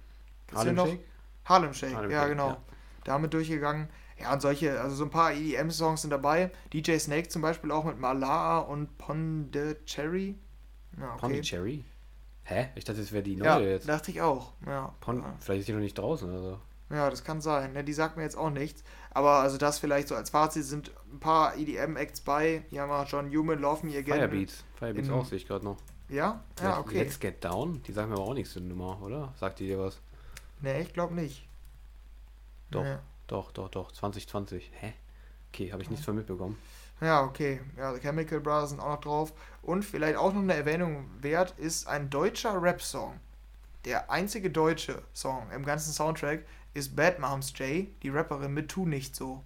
Harlem 0.52 0.74
noch? 0.74 0.86
Shake? 0.86 1.00
Harlem 1.44 1.74
Shake, 1.74 1.94
Harlem 1.94 2.10
ja 2.10 2.20
Shake, 2.22 2.30
genau. 2.30 2.48
ja. 2.48 2.62
Damit 3.04 3.34
durchgegangen. 3.34 3.88
Ja, 4.18 4.32
und 4.32 4.40
solche, 4.40 4.80
also 4.80 4.96
so 4.96 5.04
ein 5.04 5.10
paar 5.10 5.32
EDM-Songs 5.32 6.02
sind 6.02 6.10
dabei. 6.10 6.50
DJ 6.72 6.96
Snake 6.98 7.28
zum 7.28 7.42
Beispiel 7.42 7.70
auch 7.70 7.84
mit 7.84 7.98
Malaa 7.98 8.60
und 8.60 8.96
Pondicherry. 8.96 10.36
Ja, 10.98 11.10
okay. 11.12 11.20
Pondicherry? 11.20 11.84
Hä? 12.44 12.68
Ich 12.74 12.84
dachte, 12.84 13.00
das 13.00 13.12
wäre 13.12 13.22
die 13.22 13.36
neue 13.36 13.46
Ja, 13.46 13.58
jetzt. 13.60 13.88
dachte 13.88 14.10
ich 14.10 14.20
auch. 14.20 14.52
Ja. 14.66 14.94
Pond 15.00 15.22
ja. 15.24 15.34
Vielleicht 15.40 15.60
ist 15.60 15.68
die 15.68 15.72
noch 15.72 15.80
nicht 15.80 15.96
draußen 15.98 16.28
oder 16.30 16.40
so. 16.42 16.60
Ja, 16.94 17.08
das 17.08 17.24
kann 17.24 17.40
sein. 17.40 17.72
Ne, 17.72 17.82
die 17.82 17.94
sagt 17.94 18.16
mir 18.16 18.22
jetzt 18.22 18.36
auch 18.36 18.50
nichts. 18.50 18.84
Aber 19.10 19.36
also 19.36 19.56
das 19.56 19.78
vielleicht 19.78 20.08
so 20.08 20.14
als 20.14 20.28
Fazit 20.30 20.64
sind 20.64 20.92
ein 21.10 21.18
paar 21.20 21.56
EDM-Acts 21.56 22.20
bei. 22.20 22.64
Hier 22.68 22.82
haben 22.82 22.90
wir 22.90 23.04
John 23.04 23.30
Newman, 23.30 23.58
Love 23.58 23.86
Me 23.86 23.96
Again. 23.96 24.16
Firebeats. 24.16 24.64
Firebeats 24.74 25.08
auch, 25.08 25.24
sehe 25.24 25.38
ich 25.38 25.46
gerade 25.48 25.64
noch. 25.64 25.78
Ja? 26.10 26.44
Ja, 26.60 26.70
Let's- 26.76 26.78
okay. 26.80 26.98
Let's 26.98 27.18
Get 27.18 27.42
Down? 27.42 27.82
Die 27.84 27.92
sagen 27.92 28.10
mir 28.10 28.16
aber 28.16 28.24
auch 28.26 28.34
nichts 28.34 28.52
zur 28.52 28.62
Nummer, 28.62 29.00
oder? 29.02 29.32
Sagt 29.40 29.58
die 29.60 29.66
dir 29.66 29.78
was? 29.78 29.98
Ne, 30.60 30.82
ich 30.82 30.92
glaube 30.92 31.14
nicht. 31.14 31.48
Doch. 32.70 32.82
Nee. 32.84 32.96
Doch, 33.26 33.50
doch, 33.52 33.70
doch. 33.70 33.90
2020. 33.92 34.70
Hä? 34.74 34.92
Okay, 35.52 35.72
habe 35.72 35.82
ich 35.82 35.88
nichts 35.90 36.04
von 36.04 36.14
mitbekommen. 36.14 36.58
Ja, 37.00 37.22
okay. 37.22 37.60
Ja, 37.76 37.92
The 37.94 38.00
Chemical 38.00 38.40
Brothers 38.40 38.70
sind 38.70 38.80
auch 38.80 38.88
noch 38.88 39.00
drauf. 39.00 39.32
Und 39.62 39.84
vielleicht 39.84 40.16
auch 40.16 40.32
noch 40.32 40.42
eine 40.42 40.54
Erwähnung 40.54 41.10
wert 41.20 41.54
ist 41.58 41.86
ein 41.88 42.10
deutscher 42.10 42.60
Rap-Song. 42.62 43.18
Der 43.84 44.10
einzige 44.10 44.50
deutsche 44.50 45.02
Song 45.12 45.50
im 45.54 45.64
ganzen 45.64 45.92
Soundtrack 45.92 46.44
ist 46.74 46.96
Bad 46.96 47.18
Moms 47.18 47.52
J, 47.58 47.86
die 48.02 48.08
Rapperin 48.10 48.52
mit 48.54 48.70
Tu 48.70 48.86
nicht 48.86 49.14
so. 49.16 49.42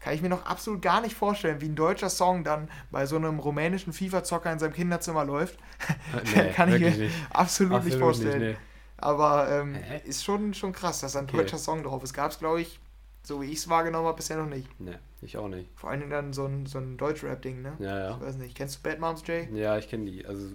Kann 0.00 0.14
ich 0.14 0.22
mir 0.22 0.28
noch 0.30 0.46
absolut 0.46 0.80
gar 0.82 1.00
nicht 1.02 1.14
vorstellen, 1.14 1.60
wie 1.60 1.68
ein 1.68 1.76
deutscher 1.76 2.10
Song 2.10 2.42
dann 2.44 2.70
bei 2.90 3.04
so 3.06 3.16
einem 3.16 3.38
rumänischen 3.38 3.92
FIFA-Zocker 3.92 4.52
in 4.52 4.58
seinem 4.58 4.72
Kinderzimmer 4.72 5.24
läuft. 5.24 5.58
Nee, 6.34 6.52
Kann 6.52 6.70
ich 6.70 6.80
mir 6.80 6.90
nicht. 6.90 7.14
absolut, 7.30 7.84
nicht 7.84 7.98
vorstellen. 7.98 8.40
nee. 8.40 8.56
Aber 8.98 9.50
ähm, 9.50 9.76
ist 10.04 10.24
schon, 10.24 10.52
schon 10.54 10.72
krass, 10.72 11.00
dass 11.00 11.12
da 11.12 11.20
ein 11.20 11.26
Okay. 11.26 11.36
deutscher 11.38 11.58
Song 11.58 11.82
drauf 11.82 12.02
ist. 12.02 12.12
Gab 12.14 12.30
es, 12.32 12.38
glaube 12.38 12.60
ich, 12.62 12.80
so 13.22 13.40
wie 13.42 13.46
ich 13.46 13.58
es 13.58 13.68
wahrgenommen 13.68 14.06
habe, 14.06 14.16
bisher 14.16 14.36
noch 14.38 14.46
nicht. 14.48 14.68
Nee, 14.80 14.98
ich 15.22 15.36
auch 15.36 15.48
nicht. 15.48 15.68
Vor 15.76 15.90
allen 15.90 16.00
Dingen 16.00 16.10
dann 16.12 16.32
so 16.32 16.46
ein, 16.46 16.66
so 16.66 16.78
ein 16.78 16.96
Deutsch-Rap-Ding, 16.96 17.62
ne? 17.62 17.74
Ja, 17.78 17.98
ja. 17.98 18.10
Ich 18.16 18.20
weiß 18.20 18.36
nicht. 18.36 18.56
Kennst 18.56 18.78
du 18.78 18.82
Bad 18.88 18.98
Moms 19.00 19.22
J? 19.26 19.48
Ja, 19.52 19.76
ich 19.78 19.88
kenne 19.88 20.10
die. 20.10 20.24
Also, 20.26 20.48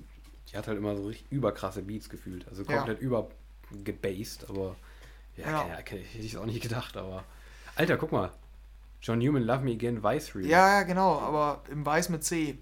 die 0.51 0.57
hat 0.57 0.67
halt 0.67 0.77
immer 0.77 0.95
so 0.95 1.05
richtig 1.07 1.31
überkrasse 1.31 1.81
Beats 1.81 2.09
gefühlt. 2.09 2.47
Also 2.47 2.63
Ja. 2.63 2.77
komplett 2.77 2.99
übergebased, 3.01 4.49
aber 4.49 4.75
ja, 5.37 5.49
Ja. 5.49 5.67
ja. 5.67 5.81
Kenn, 5.81 5.99
hätte 5.99 6.23
ich 6.25 6.33
es 6.33 6.39
auch 6.39 6.45
nicht 6.45 6.61
gedacht, 6.61 6.97
aber. 6.97 7.23
Alter, 7.75 7.97
guck 7.97 8.11
mal. 8.11 8.31
John 9.01 9.19
Newman, 9.19 9.43
Love 9.43 9.63
Me 9.63 9.71
Again, 9.73 10.01
Vice 10.03 10.33
Remix. 10.35 10.49
Ja, 10.51 10.79
ja, 10.79 10.83
genau, 10.83 11.19
aber 11.19 11.61
im 11.69 11.85
Weiß 11.85 12.09
mit 12.09 12.23
C. 12.23 12.57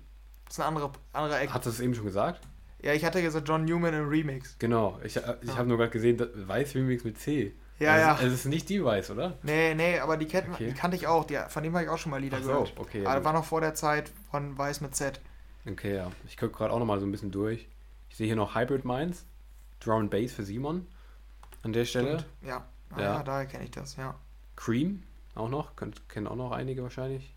Das 0.45 0.55
ist 0.55 0.59
ein 0.59 0.67
anderer, 0.67 0.91
anderer 1.13 1.39
Eck. 1.41 1.51
Hat 1.51 1.65
das 1.65 1.79
eben 1.79 1.95
schon 1.95 2.05
gesagt? 2.05 2.45
Ja, 2.81 2.93
ich 2.93 3.05
hatte 3.05 3.21
gesagt 3.21 3.47
John 3.47 3.63
Newman 3.63 3.93
im 3.93 4.09
Remix. 4.09 4.57
Genau. 4.59 4.99
Ich, 5.03 5.15
äh, 5.15 5.37
ich 5.41 5.49
Ja. 5.49 5.57
habe 5.57 5.69
nur 5.69 5.77
gerade 5.77 5.91
gesehen, 5.91 6.19
Vice 6.19 6.75
Remix 6.75 7.05
mit 7.05 7.17
C. 7.17 7.53
Ja, 7.83 7.97
ja. 7.97 8.11
Also, 8.15 8.27
es 8.27 8.33
ist 8.33 8.45
nicht 8.45 8.69
die 8.69 8.83
Vice, 8.83 9.11
oder? 9.11 9.37
Nee, 9.43 9.73
nee, 9.75 9.99
aber 9.99 10.17
die, 10.17 10.25
kennt, 10.27 10.49
Okay. 10.53 10.67
die 10.67 10.73
kannte 10.73 10.97
ich 10.97 11.07
auch. 11.07 11.25
Die, 11.25 11.37
von 11.49 11.63
dem 11.63 11.73
habe 11.73 11.83
ich 11.85 11.89
auch 11.89 11.97
schon 11.97 12.11
mal 12.11 12.19
Lieder 12.21 12.37
Ach 12.39 12.43
so, 12.43 12.51
gehört. 12.51 12.73
okay. 12.77 13.05
aber 13.05 13.19
Ja, 13.19 13.23
war 13.25 13.33
noch 13.33 13.45
vor 13.45 13.61
der 13.61 13.73
Zeit 13.73 14.11
von 14.31 14.57
Weiß 14.57 14.81
mit 14.81 14.95
Z. 14.95 15.19
Okay, 15.69 15.95
ja. 15.95 16.11
Ich 16.27 16.37
gucke 16.37 16.51
gerade 16.53 16.73
auch 16.73 16.79
nochmal 16.79 16.99
so 16.99 17.05
ein 17.05 17.11
bisschen 17.11 17.31
durch. 17.31 17.67
Ich 18.09 18.17
sehe 18.17 18.27
hier 18.27 18.35
noch 18.35 18.55
Hybrid 18.55 18.85
Minds, 18.85 19.25
Drum 19.79 20.01
and 20.01 20.11
Bass 20.11 20.31
für 20.33 20.43
Simon 20.43 20.85
an 21.63 21.73
der 21.73 21.85
Stelle. 21.85 22.19
Stimmt. 22.19 22.25
Ja. 22.49 22.65
Ah, 22.91 22.99
Ja. 22.99 23.03
ja. 23.17 23.23
daher 23.23 23.45
kenne 23.45 23.63
ich 23.63 23.71
das, 23.71 23.95
ja. 23.95 24.15
Cream 24.55 25.03
auch 25.35 25.49
noch, 25.49 25.71
kennen 26.09 26.27
auch 26.27 26.35
noch 26.35 26.51
einige 26.51 26.83
wahrscheinlich. 26.83 27.33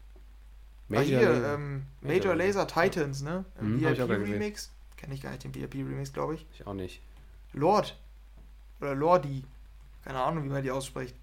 Ah, 0.92 1.00
hier, 1.00 1.20
Laser- 1.20 1.54
ähm, 1.54 1.86
Major 2.00 2.16
Major. 2.18 2.34
Laser 2.36 2.66
Titans, 2.68 3.22
ne? 3.22 3.44
Im 3.60 3.76
Mhm, 3.76 3.80
gesehen. 3.82 4.08
VIP-Remix. 4.08 4.70
Kenne 4.96 5.14
ich 5.14 5.22
gar 5.22 5.30
nicht 5.30 5.42
den 5.44 5.54
VIP-Remix, 5.54 6.12
glaube 6.12 6.34
ich. 6.34 6.46
Ich 6.52 6.66
auch 6.66 6.74
nicht. 6.74 7.00
Lord. 7.52 7.98
Oder 8.80 8.94
Lordi. 8.94 9.44
Keine 10.06 10.22
Ahnung, 10.22 10.44
wie 10.44 10.48
man 10.48 10.62
die 10.62 10.70
ausspricht. 10.70 11.16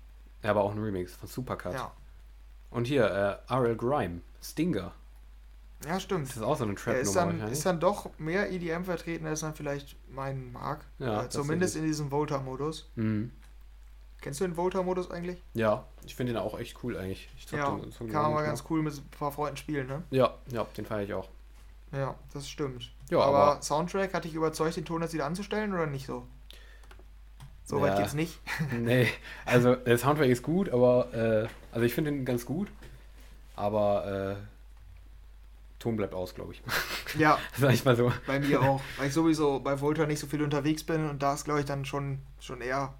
Ja, 0.44 0.50
aber 0.52 0.62
auch 0.64 0.72
ein 0.74 0.78
Remix 0.80 1.16
von 1.16 1.30
Supercut. 1.30 1.74
Ja. 1.74 1.92
Und 2.70 2.86
hier, 2.86 3.06
äh, 3.50 3.54
RL 3.54 3.78
Grime, 3.78 4.20
Stinger. 4.42 4.92
Ja, 5.88 6.00
stimmt. 6.00 6.28
Das 6.28 6.36
ist 6.38 6.42
auch 6.44 6.58
so 6.58 6.66
eine 6.66 6.74
Er 6.74 6.78
ist 6.78 6.84
Trap-Nummer 6.84 7.14
dann, 7.16 7.28
wahrscheinlich. 7.34 7.58
ist 7.58 7.66
dann 7.66 7.80
doch 7.80 8.10
mehr 8.18 8.52
EDM 8.52 8.84
vertreten, 8.84 9.26
als 9.26 9.42
man 9.42 9.54
vielleicht 9.54 9.96
meinen 10.14 10.52
mag. 10.52 10.84
Ja, 11.00 11.24
äh, 11.24 11.30
zumindest 11.30 11.76
in 11.78 11.84
diesem 11.84 12.12
Volta-Modus. 12.12 12.90
Mhm. 12.96 13.32
Kennst 14.22 14.40
du 14.42 14.46
den 14.46 14.56
Volta-Modus 14.58 15.12
eigentlich? 15.12 15.42
Ja, 15.54 15.86
ich 16.06 16.16
finde 16.16 16.34
den 16.34 16.42
auch 16.42 16.58
echt 16.60 16.82
cool 16.84 16.98
eigentlich. 16.98 17.30
Ja, 17.52 17.70
den- 17.72 17.90
den 17.90 18.10
kann 18.12 18.22
man 18.24 18.34
mal 18.34 18.46
ganz 18.46 18.64
cool 18.70 18.82
mit 18.82 18.94
ein 18.98 19.10
paar 19.18 19.32
Freunden 19.32 19.58
spielen, 19.58 19.88
ne? 19.88 20.04
Ja, 20.12 20.34
ja, 20.50 20.66
den 20.78 20.86
feiere 20.86 21.04
ich 21.04 21.14
auch. 21.14 21.30
Ja, 21.92 22.16
das 22.34 22.50
stimmt. 22.50 22.92
Ja, 23.10 23.20
aber, 23.20 23.38
aber- 23.38 23.62
Soundtrack, 23.62 24.14
hat 24.14 24.24
dich 24.24 24.34
überzeugt, 24.34 24.76
den 24.78 24.86
Ton 24.86 25.02
jetzt 25.02 25.14
wieder 25.14 25.26
anzustellen 25.26 25.74
oder 25.74 25.86
nicht 25.86 26.06
so? 26.06 26.26
So 27.74 27.82
weit 27.82 27.94
Ja. 27.94 28.00
geht's 28.02 28.14
nicht. 28.14 28.40
nee, 28.72 29.08
also 29.46 29.76
der 29.76 29.98
Soundtrack 29.98 30.30
ist 30.30 30.44
gut, 30.44 30.70
aber 30.70 31.14
äh, 31.14 31.48
also 31.72 31.86
ich 31.86 31.94
finde 31.94 32.12
den 32.12 32.26
ganz 32.26 32.46
gut, 32.46 32.68
aber 33.56 34.38
äh, 34.40 34.44
Ton 35.80 35.98
bleibt 35.98 36.14
aus, 36.14 36.34
glaube 36.34 36.54
ich. 36.54 36.62
Ja, 37.20 37.38
Sag 37.58 37.74
ich 37.74 37.86
mal 37.86 37.96
so. 37.96 38.12
bei 38.26 38.40
mir 38.40 38.62
auch. 38.62 38.82
Weil 38.98 39.08
ich 39.08 39.14
sowieso 39.14 39.60
bei 39.60 39.80
Volta 39.80 40.06
nicht 40.08 40.18
so 40.20 40.26
viel 40.28 40.42
unterwegs 40.42 40.84
bin 40.84 41.08
und 41.10 41.22
da 41.22 41.34
ist, 41.36 41.46
glaube 41.46 41.60
ich, 41.60 41.66
dann 41.68 41.86
schon, 41.86 42.20
schon 42.40 42.60
eher 42.62 42.94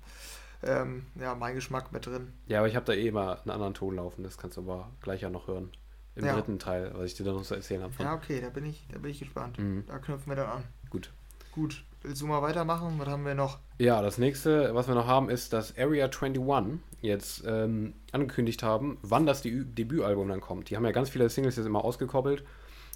ähm, 0.64 1.06
ja, 1.16 1.34
mein 1.34 1.56
Geschmack 1.56 1.92
mit 1.92 2.06
drin. 2.06 2.32
Ja, 2.48 2.60
aber 2.60 2.68
ich 2.68 2.76
habe 2.76 2.86
da 2.86 2.94
eh 2.94 3.08
immer 3.08 3.40
einen 3.42 3.50
anderen 3.52 3.74
Ton 3.74 3.96
laufen, 3.96 4.24
das 4.24 4.38
kannst 4.38 4.58
du 4.58 4.62
aber 4.62 4.90
gleich 5.02 5.22
ja 5.22 5.30
noch 5.30 5.48
hören. 5.48 5.72
Im 6.16 6.26
Ja. 6.26 6.34
dritten 6.36 6.60
Teil, 6.60 6.92
was 6.96 7.06
ich 7.06 7.16
dir 7.16 7.24
dann 7.24 7.36
noch 7.36 7.42
zu 7.44 7.56
erzählen 7.56 7.82
habe. 7.82 7.94
Ja, 7.98 8.14
okay, 8.14 8.40
da 8.40 8.50
bin 8.50 8.66
ich, 8.66 8.86
da 8.92 9.00
bin 9.00 9.10
ich 9.10 9.18
gespannt. 9.20 9.58
Mhm. 9.58 9.84
Da 9.88 9.98
knüpfen 9.98 10.32
wir 10.32 10.36
dann 10.36 10.50
an. 10.50 10.64
Gut. 10.92 11.12
Gut, 11.54 11.84
willst 12.04 12.22
du 12.22 12.28
mal 12.28 12.42
weitermachen? 12.42 12.96
Was 12.98 13.08
haben 13.08 13.26
wir 13.26 13.34
noch? 13.36 13.60
Ja, 13.80 14.02
das 14.02 14.18
nächste, 14.18 14.74
was 14.76 14.88
wir 14.88 14.96
noch 14.96 15.08
haben, 15.08 15.30
ist, 15.30 15.54
dass 15.54 15.78
Area 15.78 16.06
21 16.06 16.80
jetzt 17.02 17.44
ähm, 17.46 17.94
angekündigt 18.12 18.64
haben, 18.64 18.98
wann 19.02 19.26
das 19.26 19.44
Debü- 19.44 19.66
Debütalbum 19.74 20.28
dann 20.30 20.42
kommt. 20.42 20.70
Die 20.70 20.76
haben 20.76 20.86
ja 20.86 20.92
ganz 20.92 21.10
viele 21.10 21.30
Singles 21.30 21.56
jetzt 21.56 21.66
immer 21.66 21.84
ausgekoppelt. 21.84 22.44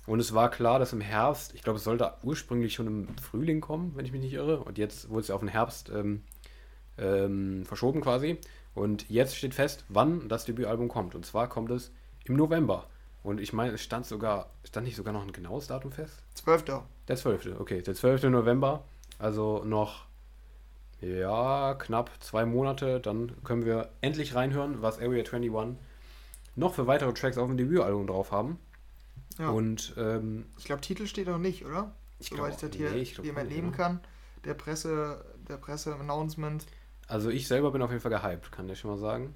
Und 0.05 0.19
es 0.21 0.33
war 0.33 0.49
klar, 0.49 0.79
dass 0.79 0.93
im 0.93 1.01
Herbst, 1.01 1.53
ich 1.53 1.63
glaube, 1.63 1.77
es 1.77 1.83
sollte 1.83 2.13
ursprünglich 2.23 2.73
schon 2.73 2.87
im 2.87 3.17
Frühling 3.17 3.59
kommen, 3.59 3.91
wenn 3.95 4.05
ich 4.05 4.13
mich 4.13 4.21
nicht 4.21 4.33
irre. 4.33 4.59
Und 4.59 4.77
jetzt 4.77 5.09
wurde 5.09 5.21
es 5.21 5.27
ja 5.27 5.35
auf 5.35 5.41
den 5.41 5.49
Herbst 5.49 5.89
ähm, 5.89 6.23
ähm, 6.97 7.65
verschoben 7.65 7.99
quasi. 8.01 8.37
Und 8.73 9.09
jetzt 9.09 9.35
steht 9.35 9.53
fest, 9.53 9.83
wann 9.89 10.29
das 10.29 10.45
Debütalbum 10.45 10.87
kommt. 10.87 11.15
Und 11.15 11.25
zwar 11.25 11.49
kommt 11.49 11.71
es 11.71 11.91
im 12.25 12.35
November. 12.35 12.85
Und 13.23 13.41
ich 13.41 13.51
meine, 13.51 13.73
es 13.73 13.81
stand 13.81 14.05
sogar, 14.05 14.51
stand 14.63 14.85
nicht 14.85 14.95
sogar 14.95 15.11
noch 15.11 15.23
ein 15.23 15.33
genaues 15.33 15.67
Datum 15.67 15.91
fest? 15.91 16.23
12. 16.35 16.63
Der 17.09 17.15
12. 17.17 17.59
Okay, 17.59 17.81
der 17.81 17.93
12. 17.93 18.23
November. 18.23 18.85
Also 19.19 19.63
noch, 19.63 20.05
ja, 21.01 21.75
knapp 21.75 22.11
zwei 22.19 22.45
Monate. 22.45 22.99
Dann 22.99 23.31
können 23.43 23.65
wir 23.65 23.89
endlich 24.01 24.35
reinhören, 24.35 24.81
was 24.81 24.99
Area 24.99 25.23
21 25.23 25.77
noch 26.55 26.73
für 26.73 26.87
weitere 26.87 27.13
Tracks 27.13 27.37
auf 27.37 27.47
dem 27.47 27.57
Debütalbum 27.57 28.07
drauf 28.07 28.31
haben. 28.31 28.59
Ja. 29.37 29.49
Und 29.49 29.93
ähm, 29.97 30.45
ich 30.57 30.65
glaube, 30.65 30.81
Titel 30.81 31.05
steht 31.05 31.27
noch 31.27 31.37
nicht, 31.37 31.65
oder? 31.65 31.93
ich 32.19 32.29
Soweit 32.29 32.53
ich 32.53 32.57
glaube, 32.59 32.69
das 32.69 32.77
hier, 32.77 32.91
nee, 32.91 32.97
ich 32.97 33.17
entnehmen 33.19 33.69
oder? 33.69 33.77
kann. 33.77 33.99
Der 34.43 34.53
Presse, 34.53 35.23
der 35.47 35.57
Presse-Announcement. 35.57 36.65
Also 37.07 37.29
ich 37.29 37.47
selber 37.47 37.71
bin 37.71 37.81
auf 37.81 37.91
jeden 37.91 38.01
Fall 38.01 38.11
gehypt, 38.11 38.51
kann 38.51 38.69
ich 38.69 38.79
schon 38.79 38.91
mal 38.91 38.97
sagen. 38.97 39.33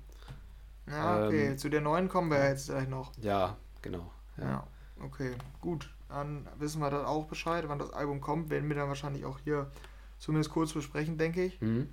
Ja, 0.87 1.27
okay. 1.27 1.47
Ähm, 1.47 1.57
Zu 1.57 1.69
der 1.69 1.81
neuen 1.81 2.09
kommen 2.09 2.31
wir 2.31 2.43
jetzt 2.43 2.67
gleich 2.67 2.87
noch. 2.87 3.11
Ja, 3.21 3.57
genau. 3.81 4.11
Ja. 4.37 4.43
Ja. 4.43 4.67
okay. 5.03 5.31
Gut. 5.61 5.89
Dann 6.11 6.47
wissen 6.59 6.81
wir 6.81 6.89
dann 6.89 7.05
auch 7.05 7.25
Bescheid, 7.25 7.63
wann 7.67 7.79
das 7.79 7.91
Album 7.91 8.21
kommt. 8.21 8.49
Werden 8.49 8.67
wir 8.69 8.75
dann 8.75 8.89
wahrscheinlich 8.89 9.25
auch 9.25 9.39
hier 9.39 9.71
zumindest 10.19 10.51
kurz 10.51 10.73
besprechen, 10.73 11.17
denke 11.17 11.43
ich. 11.43 11.59
Mhm. 11.61 11.89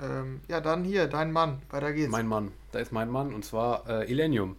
Ähm, 0.00 0.40
ja, 0.48 0.60
dann 0.60 0.84
hier, 0.84 1.08
dein 1.08 1.32
Mann. 1.32 1.60
Weiter 1.70 1.92
geht's. 1.92 2.10
Mein 2.10 2.26
Mann, 2.26 2.52
da 2.72 2.78
ist 2.78 2.92
mein 2.92 3.10
Mann 3.10 3.34
und 3.34 3.44
zwar 3.44 3.88
äh, 3.88 4.10
Illenium. 4.10 4.56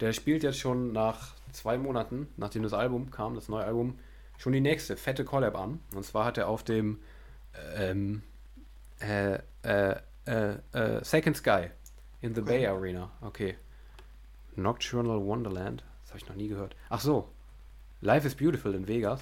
Der 0.00 0.12
spielt 0.12 0.42
jetzt 0.42 0.58
schon 0.58 0.92
nach 0.92 1.34
zwei 1.52 1.78
Monaten, 1.78 2.28
nachdem 2.36 2.62
das 2.62 2.72
Album 2.72 3.10
kam, 3.10 3.34
das 3.34 3.48
neue 3.48 3.64
Album, 3.64 3.98
schon 4.38 4.52
die 4.52 4.60
nächste 4.60 4.96
fette 4.96 5.24
Collab 5.24 5.56
an. 5.56 5.80
Und 5.94 6.04
zwar 6.04 6.24
hat 6.24 6.38
er 6.38 6.48
auf 6.48 6.64
dem 6.64 6.98
ähm, 7.76 8.22
äh, 9.00 9.38
äh, 9.62 9.96
äh, 10.26 10.54
äh, 10.72 11.04
Second 11.04 11.36
Sky 11.36 11.68
in 12.20 12.34
the 12.34 12.40
Okay. 12.40 12.58
Bay 12.58 12.66
Arena. 12.66 13.10
Okay. 13.20 13.56
Nocturnal 14.56 15.24
Wonderland. 15.24 15.84
Das 16.02 16.10
habe 16.10 16.18
ich 16.18 16.28
noch 16.28 16.36
nie 16.36 16.48
gehört. 16.48 16.74
Ach 16.88 17.00
so. 17.00 17.28
Life 18.00 18.26
is 18.26 18.34
Beautiful 18.34 18.74
in 18.74 18.86
Vegas. 18.88 19.20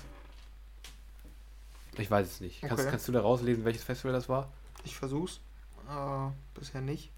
Ich 1.96 2.10
weiß 2.10 2.26
es 2.28 2.40
nicht. 2.40 2.60
Kannst, 2.60 2.80
Okay. 2.82 2.90
kannst 2.90 3.08
du 3.08 3.12
da 3.12 3.20
rauslesen, 3.20 3.64
welches 3.64 3.82
Festival 3.82 4.12
das 4.12 4.28
war? 4.28 4.48
Ich 4.84 4.96
versuch's. 4.96 5.40
Äh, 5.88 6.30
bisher 6.58 6.80
nicht. 6.80 7.10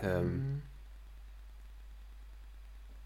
Ähm, 0.00 0.26
Mhm. 0.56 0.62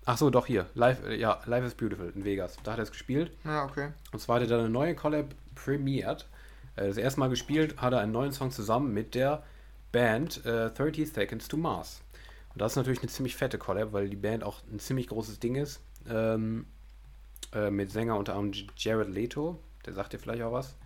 Ach 0.06 0.18
so, 0.18 0.30
doch 0.30 0.46
hier. 0.46 0.66
Life, 0.74 1.06
äh, 1.08 1.16
ja, 1.16 1.40
Life 1.44 1.66
is 1.66 1.74
Beautiful 1.74 2.10
in 2.14 2.24
Vegas. 2.24 2.56
Da 2.64 2.72
hat 2.72 2.78
er 2.80 2.82
es 2.82 2.90
gespielt. 2.90 3.36
Ja, 3.44 3.64
okay. 3.64 3.92
Und 4.12 4.18
zwar 4.18 4.36
hat 4.36 4.42
er 4.42 4.48
da 4.48 4.58
eine 4.58 4.68
neue 4.70 4.96
Collab 4.96 5.34
premiert. 5.54 6.26
Äh, 6.74 6.88
Das 6.88 6.96
erste 6.96 7.20
Mal 7.20 7.28
gespielt 7.28 7.76
hat 7.80 7.92
er 7.92 8.00
einen 8.00 8.10
neuen 8.10 8.32
Song 8.32 8.50
zusammen 8.50 8.92
mit 8.92 9.14
der 9.14 9.44
Band 9.92 10.44
äh, 10.46 10.70
30 10.70 11.12
Seconds 11.12 11.46
to 11.48 11.56
Mars. 11.56 12.00
Und 12.54 12.60
das 12.62 12.72
ist 12.72 12.76
natürlich 12.76 13.00
eine 13.00 13.08
ziemlich 13.10 13.36
fette 13.36 13.58
Collab, 13.58 13.92
weil 13.92 14.08
die 14.08 14.16
Band 14.16 14.42
auch 14.42 14.62
ein 14.72 14.80
ziemlich 14.80 15.06
großes 15.06 15.38
Ding 15.38 15.54
ist. 15.54 15.80
Ähm, 16.08 16.66
äh, 17.52 17.70
mit 17.70 17.90
Sänger 17.90 18.16
unter 18.16 18.34
anderem 18.36 18.66
Jared 18.76 19.08
Leto. 19.08 19.58
Der 19.86 19.92
sagt 19.92 20.12
dir 20.12 20.18
vielleicht 20.18 20.42
auch 20.42 20.52
was, 20.52 20.76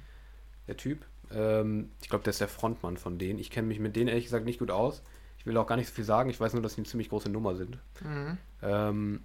der 0.66 0.76
Typ. 0.76 1.04
Ähm, 1.32 1.90
ich 2.00 2.08
glaube, 2.08 2.24
der 2.24 2.30
ist 2.30 2.40
der 2.40 2.48
Frontmann 2.48 2.96
von 2.96 3.18
denen. 3.18 3.38
Ich 3.38 3.50
kenne 3.50 3.68
mich 3.68 3.80
mit 3.80 3.96
denen 3.96 4.08
ehrlich 4.08 4.24
gesagt 4.24 4.44
nicht 4.44 4.58
gut 4.58 4.70
aus. 4.70 5.02
Ich 5.38 5.46
will 5.46 5.56
auch 5.56 5.66
gar 5.66 5.76
nicht 5.76 5.88
so 5.88 5.94
viel 5.94 6.04
sagen. 6.04 6.30
Ich 6.30 6.40
weiß 6.40 6.54
nur, 6.54 6.62
dass 6.62 6.74
sie 6.74 6.78
eine 6.78 6.88
ziemlich 6.88 7.10
große 7.10 7.28
Nummer 7.28 7.54
sind. 7.54 7.78
Mhm. 8.02 8.38
Ähm, 8.62 9.20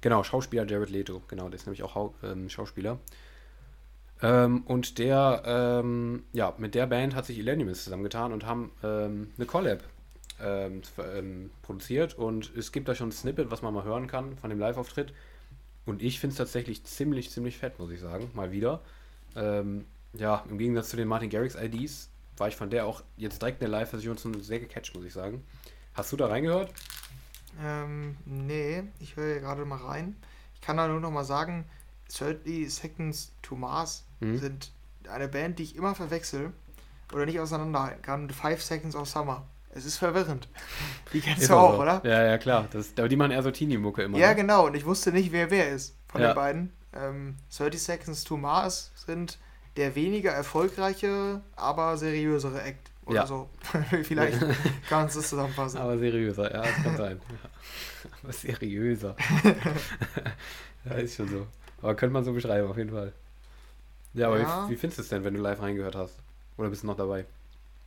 genau, 0.00 0.22
Schauspieler 0.22 0.66
Jared 0.66 0.90
Leto. 0.90 1.22
Genau, 1.28 1.48
der 1.48 1.54
ist 1.54 1.66
nämlich 1.66 1.82
auch 1.82 2.12
ähm, 2.22 2.48
Schauspieler. 2.48 2.98
Ähm, 4.22 4.62
und 4.62 4.98
der, 4.98 5.42
ähm, 5.44 6.24
ja, 6.32 6.54
mit 6.58 6.74
der 6.74 6.86
Band 6.86 7.14
hat 7.14 7.26
sich 7.26 7.38
Illenium 7.38 7.74
zusammengetan 7.74 8.32
und 8.32 8.46
haben 8.46 8.70
ähm, 8.82 9.32
eine 9.36 9.46
Collab 9.46 9.80
ähm, 10.40 10.82
ähm, 10.98 11.50
produziert. 11.62 12.18
Und 12.18 12.54
es 12.56 12.72
gibt 12.72 12.88
da 12.88 12.94
schon 12.94 13.08
ein 13.08 13.12
Snippet, 13.12 13.50
was 13.50 13.62
man 13.62 13.72
mal 13.72 13.84
hören 13.84 14.06
kann 14.06 14.36
von 14.36 14.50
dem 14.50 14.58
Live-Auftritt. 14.58 15.12
Und 15.86 16.02
ich 16.02 16.20
finde 16.20 16.32
es 16.32 16.38
tatsächlich 16.38 16.84
ziemlich, 16.84 17.30
ziemlich 17.30 17.58
fett, 17.58 17.78
muss 17.78 17.90
ich 17.90 18.00
sagen. 18.00 18.30
Mal 18.34 18.50
wieder. 18.50 18.82
Ähm, 19.34 19.84
ja, 20.14 20.44
im 20.48 20.58
Gegensatz 20.58 20.90
zu 20.90 20.96
den 20.96 21.08
Martin 21.08 21.30
Garrix 21.30 21.54
IDs 21.54 22.10
war 22.36 22.48
ich 22.48 22.56
von 22.56 22.70
der 22.70 22.86
auch 22.86 23.02
jetzt 23.16 23.40
direkt 23.40 23.62
in 23.62 23.70
der 23.70 23.80
Live-Version 23.80 24.16
sehr 24.42 24.60
gecatcht, 24.60 24.94
muss 24.94 25.04
ich 25.04 25.12
sagen. 25.12 25.44
Hast 25.94 26.12
du 26.12 26.16
da 26.16 26.26
reingehört? 26.26 26.72
Ähm, 27.62 28.16
nee, 28.24 28.82
ich 29.00 29.16
höre 29.16 29.40
gerade 29.40 29.64
mal 29.64 29.78
rein. 29.78 30.16
Ich 30.54 30.60
kann 30.60 30.76
da 30.76 30.88
nur 30.88 31.00
noch 31.00 31.10
mal 31.10 31.24
sagen, 31.24 31.64
30 32.14 32.72
Seconds 32.72 33.32
to 33.42 33.56
Mars 33.56 34.04
mhm. 34.20 34.38
sind 34.38 34.72
eine 35.08 35.28
Band, 35.28 35.58
die 35.58 35.62
ich 35.62 35.76
immer 35.76 35.94
verwechsel 35.94 36.52
oder 37.12 37.26
nicht 37.26 37.40
auseinanderhalten 37.40 38.02
kann 38.02 38.28
5 38.28 38.62
Seconds 38.62 38.96
of 38.96 39.08
Summer. 39.08 39.46
Es 39.76 39.84
ist 39.84 39.98
verwirrend. 39.98 40.48
Die 41.12 41.20
kennst 41.20 41.42
ist 41.42 41.50
du 41.50 41.54
auch, 41.54 41.76
so. 41.76 41.82
oder? 41.82 42.00
Ja, 42.04 42.24
ja, 42.24 42.38
klar. 42.38 42.66
Das, 42.70 42.92
aber 42.96 43.08
die 43.08 43.16
machen 43.16 43.30
eher 43.30 43.42
so 43.42 43.50
Teenie-Mucke 43.50 44.02
immer. 44.02 44.16
Ja, 44.16 44.30
ne? 44.30 44.36
genau. 44.36 44.66
Und 44.66 44.74
ich 44.74 44.86
wusste 44.86 45.12
nicht, 45.12 45.32
wer 45.32 45.50
wer 45.50 45.70
ist 45.70 45.94
von 46.08 46.20
ja. 46.20 46.28
den 46.28 46.34
beiden. 46.34 46.72
Ähm, 46.94 47.36
30 47.56 47.82
Seconds 47.82 48.24
to 48.24 48.36
Mars 48.38 48.90
sind 48.94 49.38
der 49.76 49.94
weniger 49.94 50.32
erfolgreiche, 50.32 51.42
aber 51.56 51.98
seriösere 51.98 52.62
Act. 52.62 52.90
Oder 53.04 53.16
ja. 53.16 53.26
so. 53.26 53.50
Vielleicht 54.02 54.38
kannst 54.88 55.14
du 55.14 55.20
es 55.20 55.28
zusammenfassen. 55.28 55.78
Aber 55.78 55.98
seriöser, 55.98 56.52
ja, 56.52 56.62
das 56.62 56.82
kann 56.82 56.96
sein. 56.96 57.20
aber 58.22 58.32
seriöser. 58.32 59.14
ja, 60.86 60.92
ist 60.92 61.16
schon 61.16 61.28
so. 61.28 61.46
Aber 61.82 61.94
könnte 61.94 62.14
man 62.14 62.24
so 62.24 62.32
beschreiben, 62.32 62.68
auf 62.68 62.78
jeden 62.78 62.90
Fall. 62.90 63.12
Ja, 64.14 64.28
aber 64.28 64.40
ja. 64.40 64.66
Wie, 64.66 64.72
wie, 64.72 64.76
findest 64.76 64.98
du 64.98 65.02
es 65.02 65.08
denn, 65.08 65.22
wenn 65.22 65.34
du 65.34 65.40
live 65.40 65.60
reingehört 65.60 65.94
hast? 65.94 66.18
Oder 66.56 66.70
bist 66.70 66.82
du 66.82 66.86
noch 66.86 66.96
dabei? 66.96 67.26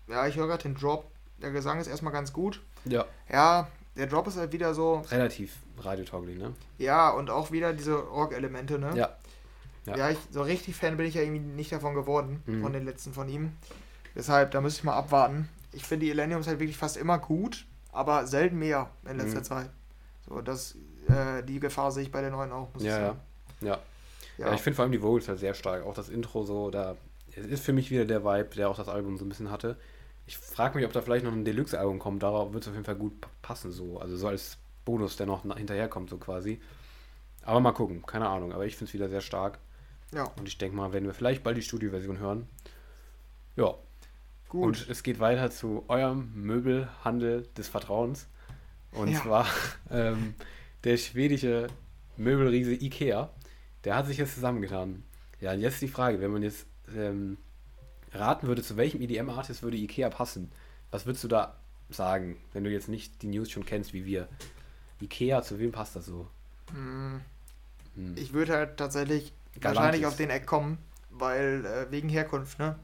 Ja, 0.07 0.27
ich 0.27 0.35
höre 0.35 0.47
gerade 0.47 0.63
den 0.63 0.75
Drop. 0.75 1.09
Der 1.41 1.51
Gesang 1.51 1.79
ist 1.79 1.87
erstmal 1.87 2.13
ganz 2.13 2.33
gut. 2.33 2.61
Ja. 2.85 3.05
Ja, 3.31 3.67
der 3.95 4.07
Drop 4.07 4.27
ist 4.27 4.37
halt 4.37 4.51
wieder 4.51 4.73
so. 4.73 5.03
Relativ 5.09 5.57
radiotauglich, 5.79 6.37
ne? 6.37 6.53
Ja, 6.77 7.09
und 7.09 7.29
auch 7.29 7.51
wieder 7.51 7.73
diese 7.73 7.95
Rock-Elemente, 7.95 8.79
ne? 8.79 8.91
Ja. 8.95 9.15
Ja, 9.85 9.97
ja 9.97 10.09
ich, 10.11 10.17
so 10.31 10.41
richtig 10.41 10.75
Fan 10.75 10.97
bin 10.97 11.05
ich 11.05 11.15
ja 11.15 11.21
irgendwie 11.21 11.39
nicht 11.39 11.71
davon 11.71 11.95
geworden, 11.95 12.43
mhm. 12.45 12.61
von 12.61 12.73
den 12.73 12.85
letzten 12.85 13.13
von 13.13 13.29
ihm. 13.29 13.53
Deshalb, 14.15 14.51
da 14.51 14.61
müsste 14.61 14.79
ich 14.79 14.83
mal 14.83 14.95
abwarten. 14.95 15.49
Ich 15.71 15.85
finde 15.85 16.05
die 16.05 16.11
Eleniums 16.11 16.47
halt 16.47 16.59
wirklich 16.59 16.77
fast 16.77 16.97
immer 16.97 17.17
gut, 17.19 17.65
aber 17.91 18.27
selten 18.27 18.59
mehr 18.59 18.89
in 19.09 19.17
letzter 19.17 19.39
mhm. 19.39 19.43
Zeit. 19.43 19.69
So, 20.27 20.41
das, 20.41 20.75
äh, 21.07 21.43
die 21.43 21.59
Gefahr 21.59 21.91
sehe 21.91 22.03
ich 22.03 22.11
bei 22.11 22.21
den 22.21 22.31
neuen 22.31 22.51
auch, 22.51 22.73
muss 22.73 22.83
ja, 22.83 22.89
ich 22.89 23.05
sagen. 23.05 23.19
Ja, 23.61 23.67
ja. 23.67 23.79
ja. 24.37 24.47
ja 24.47 24.53
ich 24.53 24.61
finde 24.61 24.75
vor 24.75 24.83
allem 24.83 24.91
die 24.91 25.01
Vocals 25.01 25.27
halt 25.27 25.39
sehr 25.39 25.53
stark. 25.53 25.85
Auch 25.85 25.93
das 25.93 26.09
Intro 26.09 26.43
so, 26.43 26.69
da 26.69 26.95
es 27.35 27.45
ist 27.45 27.63
für 27.63 27.73
mich 27.73 27.91
wieder 27.91 28.05
der 28.05 28.23
Vibe, 28.23 28.55
der 28.55 28.69
auch 28.69 28.77
das 28.77 28.89
Album 28.89 29.17
so 29.17 29.25
ein 29.25 29.29
bisschen 29.29 29.51
hatte. 29.51 29.77
Ich 30.29 30.37
frage 30.37 30.77
mich, 30.77 30.85
ob 30.85 30.93
da 30.93 31.01
vielleicht 31.01 31.25
noch 31.25 31.31
ein 31.31 31.43
Deluxe-Album 31.43 31.97
kommt. 31.97 32.21
Darauf 32.21 32.53
wird 32.53 32.61
es 32.61 32.67
auf 32.67 32.75
jeden 32.75 32.85
Fall 32.85 32.97
gut 32.97 33.13
passen, 33.41 33.71
so. 33.71 33.99
Also 33.99 34.15
so 34.15 34.27
als 34.27 34.59
Bonus, 34.85 35.17
der 35.17 35.25
noch 35.25 35.41
hinterherkommt, 35.41 36.11
so 36.11 36.17
quasi. 36.17 36.61
Aber 37.41 37.59
mal 37.59 37.71
gucken, 37.71 38.05
keine 38.05 38.29
Ahnung. 38.29 38.53
Aber 38.53 38.63
ich 38.67 38.75
finde 38.75 38.89
es 38.89 38.93
wieder 38.93 39.09
sehr 39.09 39.21
stark. 39.21 39.57
Ja. 40.13 40.25
Und 40.37 40.47
ich 40.47 40.59
denke 40.59 40.77
mal, 40.77 40.93
werden 40.93 41.05
wir 41.05 41.15
vielleicht 41.15 41.43
bald 41.43 41.57
die 41.57 41.63
Studioversion 41.63 42.19
hören. 42.19 42.47
Ja. 43.55 43.73
Gut. 44.49 44.67
Und 44.67 44.87
es 44.87 45.01
geht 45.01 45.19
weiter 45.19 45.49
zu 45.49 45.83
eurem 45.87 46.31
Möbelhandel 46.35 47.47
des 47.57 47.67
Vertrauens. 47.67 48.27
Und 48.91 49.07
ja. 49.07 49.23
zwar 49.23 49.47
ähm, 49.89 50.35
der 50.83 50.97
schwedische 50.97 51.69
Möbelriese 52.17 52.73
Ikea. 52.73 53.31
Der 53.83 53.95
hat 53.95 54.05
sich 54.05 54.19
jetzt 54.19 54.35
zusammengetan. 54.35 55.01
Ja, 55.41 55.53
und 55.53 55.59
jetzt 55.59 55.81
die 55.81 55.87
Frage, 55.87 56.21
wenn 56.21 56.29
man 56.29 56.43
jetzt 56.43 56.67
ähm, 56.95 57.39
raten 58.11 58.47
würde, 58.47 58.63
zu 58.63 58.77
welchem 58.77 59.01
EDM-Artist 59.01 59.63
würde 59.63 59.77
Ikea 59.77 60.09
passen, 60.09 60.51
was 60.91 61.05
würdest 61.05 61.23
du 61.23 61.27
da 61.27 61.55
sagen, 61.89 62.37
wenn 62.53 62.63
du 62.63 62.71
jetzt 62.71 62.89
nicht 62.89 63.21
die 63.21 63.27
News 63.27 63.49
schon 63.49 63.65
kennst 63.65 63.93
wie 63.93 64.05
wir? 64.05 64.27
Ikea, 65.01 65.41
zu 65.41 65.59
wem 65.59 65.71
passt 65.71 65.95
das 65.95 66.05
so? 66.05 66.27
Hm. 66.71 67.21
Hm. 67.95 68.15
Ich 68.17 68.33
würde 68.33 68.53
halt 68.53 68.77
tatsächlich 68.77 69.33
Galantis. 69.59 69.63
wahrscheinlich 69.63 70.05
auf 70.05 70.15
den 70.15 70.29
Eck 70.29 70.45
kommen, 70.45 70.77
weil 71.09 71.65
äh, 71.65 71.91
wegen 71.91 72.09
Herkunft, 72.09 72.59
ne? 72.59 72.77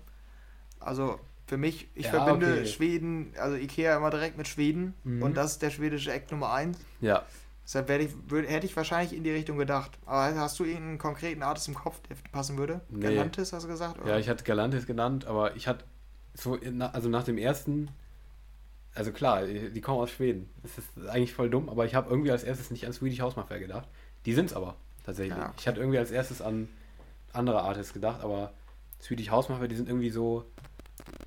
Also 0.80 1.20
für 1.48 1.58
mich, 1.58 1.88
ich 1.94 2.06
ja, 2.06 2.12
verbinde 2.12 2.52
okay. 2.52 2.66
Schweden, 2.66 3.34
also 3.38 3.56
Ikea 3.56 3.98
immer 3.98 4.10
direkt 4.10 4.38
mit 4.38 4.48
Schweden 4.48 4.94
mhm. 5.04 5.22
und 5.22 5.36
das 5.36 5.54
ist 5.54 5.62
der 5.62 5.70
schwedische 5.70 6.12
Eck 6.12 6.32
Nummer 6.32 6.52
1. 6.54 6.78
Ja. 7.02 7.24
Deshalb 7.66 7.90
ich, 7.90 8.12
würd, 8.30 8.48
hätte 8.48 8.68
ich 8.68 8.76
wahrscheinlich 8.76 9.18
in 9.18 9.24
die 9.24 9.32
Richtung 9.32 9.58
gedacht. 9.58 9.98
Aber 10.06 10.36
hast 10.40 10.60
du 10.60 10.66
irgendeinen 10.66 11.00
konkreten 11.00 11.42
Artist 11.42 11.68
im 11.68 11.74
Kopf, 11.74 12.00
der 12.08 12.16
passen 12.32 12.58
würde? 12.58 12.82
Nee. 12.90 13.02
Galantis 13.02 13.54
hast 13.54 13.64
du 13.64 13.68
gesagt? 13.68 14.00
Oder? 14.00 14.12
Ja, 14.12 14.20
ich 14.20 14.30
hatte 14.30 14.44
Galantis 14.44 14.86
genannt, 14.86 15.26
aber 15.26 15.56
ich 15.56 15.68
hatte 15.68 15.84
so, 16.36 16.60
also 16.94 17.10
nach 17.10 17.24
dem 17.24 17.40
ersten, 17.40 17.90
also 18.94 19.12
klar, 19.12 19.48
die 19.48 19.82
kommen 19.82 20.00
aus 20.00 20.12
Schweden. 20.12 20.50
Das 20.62 20.78
ist 20.78 21.08
eigentlich 21.08 21.34
voll 21.34 21.50
dumm, 21.50 21.68
aber 21.68 21.86
ich 21.86 21.96
habe 21.96 22.10
irgendwie 22.10 22.32
als 22.32 22.44
erstes 22.44 22.70
nicht 22.70 22.86
an 22.86 22.94
Swedish 22.94 23.20
House 23.20 23.36
Mafia 23.36 23.58
gedacht. 23.58 23.88
Die 24.28 24.34
sind 24.34 24.46
es 24.46 24.54
aber 24.54 24.76
tatsächlich. 25.04 25.38
Ja. 25.38 25.52
Ich 25.58 25.68
hatte 25.68 25.80
irgendwie 25.80 25.98
als 25.98 26.12
erstes 26.12 26.42
an 26.44 26.70
andere 27.34 27.64
Artists 27.64 27.94
gedacht, 27.94 28.22
aber 28.22 28.54
Swedish 29.02 29.32
House 29.32 29.50
Mafia, 29.50 29.68
die 29.68 29.76
sind 29.76 29.90
irgendwie 29.90 30.12
so, 30.12 30.46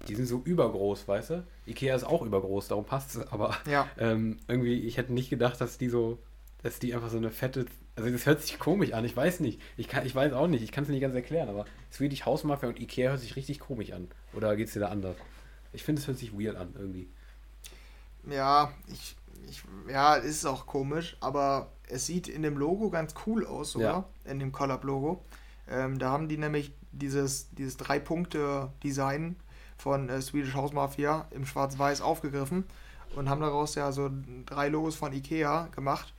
die 0.07 0.14
sind 0.14 0.27
so 0.27 0.40
übergroß, 0.44 1.09
weißt 1.09 1.31
du? 1.31 1.46
Ikea 1.66 1.96
ist 1.96 2.05
auch 2.05 2.22
übergroß, 2.22 2.68
darum 2.68 2.85
passt 2.85 3.16
es, 3.16 3.33
aber 3.33 3.57
ja. 3.68 3.88
ähm, 3.98 4.38
irgendwie, 4.46 4.81
ich 4.81 4.96
hätte 4.96 5.12
nicht 5.12 5.31
gedacht, 5.31 5.61
dass 5.61 5.79
die 5.79 5.88
so, 5.88 6.18
dass 6.62 6.79
die 6.79 6.94
einfach 6.94 7.11
so 7.11 7.16
eine 7.16 7.31
fette, 7.31 7.66
also 7.97 8.11
das 8.11 8.27
hört 8.27 8.42
sich 8.42 8.59
komisch 8.59 8.92
an, 8.92 9.05
ich 9.05 9.16
weiß 9.16 9.40
nicht, 9.40 9.61
ich, 9.77 9.88
kann, 9.88 10.05
ich 10.07 10.14
weiß 10.14 10.33
auch 10.33 10.47
nicht, 10.47 10.62
ich 10.62 10.73
kann 10.73 10.85
es 10.85 10.90
nicht 10.90 11.01
ganz 11.01 11.14
erklären, 11.14 11.49
aber 11.49 11.64
Swedish 11.92 12.27
House 12.27 12.44
Mafia 12.44 12.68
und 12.68 12.81
Ikea 12.81 13.11
hört 13.11 13.21
sich 13.21 13.37
richtig 13.37 13.61
komisch 13.61 13.92
an. 13.92 14.09
Oder 14.33 14.57
geht 14.57 14.68
es 14.68 14.73
dir 14.73 14.81
da 14.81 14.88
anders? 14.88 15.16
Ich 15.73 15.85
finde, 15.85 16.01
es 16.01 16.09
hört 16.09 16.18
sich 16.18 16.33
weird 16.33 16.57
an, 16.57 16.75
irgendwie. 16.77 17.09
Ja, 18.29 18.73
ich, 18.88 19.16
ich, 19.49 19.62
ja, 19.88 20.14
ist 20.16 20.44
auch 20.44 20.66
komisch, 20.66 21.16
aber 21.21 21.73
es 21.88 22.07
sieht 22.07 22.29
in 22.29 22.42
dem 22.42 22.57
Logo 22.59 22.90
ganz 22.90 23.14
cool 23.27 23.47
aus, 23.47 23.77
oder? 23.77 23.85
Ja. 23.85 24.31
In 24.31 24.38
dem 24.38 24.53
Collab-Logo. 24.53 25.23
Ähm, 25.68 25.99
da 25.99 26.11
haben 26.11 26.29
die 26.29 26.38
nämlich 26.38 26.73
dieses, 26.92 27.51
dieses 27.51 27.77
Drei-Punkte-Design 27.77 29.37
von 29.77 30.09
äh, 30.09 30.21
Swedish 30.21 30.55
House 30.55 30.73
Mafia 30.73 31.27
im 31.31 31.47
Schwarz-Weiß 31.47 32.01
aufgegriffen 32.01 32.64
und 33.14 33.29
haben 33.29 33.40
daraus 33.40 33.75
ja 33.75 33.92
so 33.92 34.11
drei 34.47 34.68
Logos 34.68 34.97
von 34.97 35.12
Ikea 35.12 35.68
gemacht. 35.68 36.12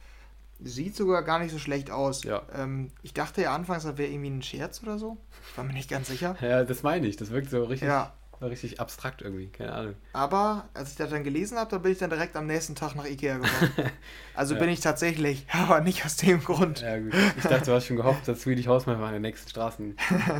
Sieht 0.61 0.95
sogar 0.95 1.23
gar 1.23 1.39
nicht 1.39 1.51
so 1.51 1.59
schlecht 1.59 1.89
aus. 1.91 2.23
Ja. 2.23 2.41
Ähm, 2.53 2.91
ich 3.01 3.13
dachte 3.13 3.41
ja 3.41 3.55
anfangs, 3.55 3.83
das 3.83 3.97
wäre 3.97 4.11
irgendwie 4.11 4.29
ein 4.29 4.41
Scherz 4.41 4.81
oder 4.83 4.97
so. 4.97 5.17
Ich 5.49 5.57
war 5.57 5.63
mir 5.63 5.73
nicht 5.73 5.89
ganz 5.89 6.07
sicher. 6.07 6.35
Ja, 6.41 6.63
das 6.63 6.83
meine 6.83 7.07
ich. 7.07 7.15
Das 7.17 7.31
wirkt 7.31 7.49
so 7.49 7.63
richtig. 7.63 7.87
Ja, 7.87 8.13
richtig 8.41 8.79
abstrakt 8.79 9.21
irgendwie, 9.21 9.47
keine 9.47 9.73
Ahnung. 9.73 9.95
Aber 10.13 10.69
als 10.73 10.91
ich 10.91 10.97
das 10.97 11.09
dann 11.09 11.23
gelesen 11.23 11.57
habe, 11.57 11.69
da 11.69 11.77
bin 11.77 11.91
ich 11.91 11.97
dann 11.97 12.09
direkt 12.09 12.35
am 12.35 12.47
nächsten 12.47 12.75
Tag 12.75 12.95
nach 12.95 13.05
Ikea 13.05 13.37
gekommen. 13.37 13.71
Also 14.35 14.53
ja. 14.53 14.61
bin 14.61 14.69
ich 14.69 14.79
tatsächlich, 14.79 15.45
aber 15.51 15.81
nicht 15.81 16.05
aus 16.05 16.15
dem 16.15 16.41
Grund. 16.41 16.79
Ja, 16.79 16.97
gut. 16.97 17.13
Ich 17.35 17.43
dachte, 17.43 17.65
du 17.65 17.73
hast 17.73 17.87
schon 17.87 17.97
gehofft, 17.97 18.25
dass 18.25 18.41
Swedish 18.41 18.67
Hausmann 18.67 19.03
an 19.03 19.11
der 19.11 19.19
nächsten 19.19 19.49
Straßen, 19.49 19.97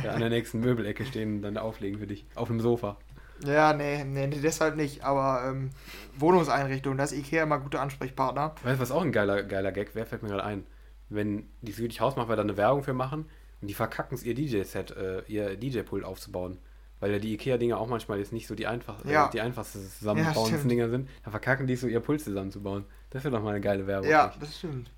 an 0.08 0.20
der 0.20 0.30
nächsten 0.30 0.60
Möbelecke 0.60 1.04
stehen 1.04 1.36
und 1.36 1.42
dann 1.42 1.58
auflegen 1.58 1.98
für 1.98 2.06
dich. 2.06 2.24
Auf 2.34 2.48
dem 2.48 2.60
Sofa. 2.60 2.96
Ja, 3.44 3.72
nee, 3.72 4.04
nee, 4.04 4.26
nee 4.26 4.40
deshalb 4.40 4.76
nicht. 4.76 5.04
Aber 5.04 5.44
ähm, 5.46 5.70
Wohnungseinrichtung, 6.16 6.96
da 6.96 7.04
ist 7.04 7.12
Ikea 7.12 7.44
immer 7.44 7.58
guter 7.58 7.80
Ansprechpartner. 7.80 8.54
Weißt 8.62 8.76
du, 8.76 8.82
was 8.82 8.90
auch 8.90 9.02
ein 9.02 9.12
geiler, 9.12 9.42
geiler 9.42 9.72
Gag 9.72 9.94
wäre, 9.94 10.06
fällt 10.06 10.22
mir 10.22 10.28
gerade 10.28 10.44
ein. 10.44 10.66
Wenn 11.08 11.48
die 11.60 11.72
Swedish 11.72 12.00
Hausmacher 12.00 12.36
da 12.36 12.42
eine 12.42 12.56
Werbung 12.56 12.82
für 12.82 12.92
machen 12.92 13.26
und 13.60 13.68
die 13.68 13.74
verkacken 13.74 14.14
es, 14.14 14.22
ihr 14.22 14.34
DJ-Set, 14.34 14.92
äh, 14.92 15.22
ihr 15.26 15.56
DJ-Pult 15.56 16.04
aufzubauen 16.04 16.58
weil 17.00 17.12
ja 17.12 17.18
die 17.18 17.32
Ikea-Dinger 17.32 17.78
auch 17.78 17.88
manchmal 17.88 18.18
jetzt 18.18 18.32
nicht 18.32 18.46
so 18.46 18.54
die, 18.54 18.66
einfach, 18.66 19.04
ja. 19.04 19.26
äh, 19.26 19.30
die 19.30 19.40
einfachste 19.40 19.80
Zusammenbauen-Dinger 19.80 20.84
ja, 20.84 20.90
sind, 20.90 21.08
da 21.24 21.30
verkacken 21.30 21.66
die 21.66 21.76
so 21.76 21.86
ihr 21.86 22.00
Puls 22.00 22.24
zusammenzubauen. 22.24 22.84
Das 23.08 23.24
wäre 23.24 23.34
doch 23.34 23.42
mal 23.42 23.50
eine 23.50 23.60
geile 23.60 23.86
Werbung. 23.86 24.08
Ja, 24.08 24.26
eigentlich. 24.26 24.40
das 24.40 24.58
stimmt. 24.58 24.90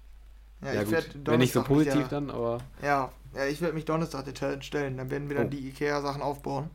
Ja, 0.63 0.75
ja 0.75 0.83
gut. 0.85 1.17
Wenn 1.25 1.41
nicht 1.41 1.53
so 1.53 1.63
positiv 1.63 2.03
ja, 2.03 2.09
dann, 2.09 2.31
aber. 2.31 2.59
Ja, 2.83 3.11
ja 3.35 3.47
ich 3.47 3.61
werde 3.61 3.75
mich 3.75 3.85
Donnerstag 3.85 4.25
der 4.25 4.35
Challenge 4.35 4.63
stellen. 4.63 4.97
Dann 4.97 5.11
werden 5.11 5.29
wir 5.29 5.37
dann 5.37 5.47
oh. 5.47 5.51
die 5.51 5.69
Ikea-Sachen 5.69 6.23
aufbauen. 6.23 6.71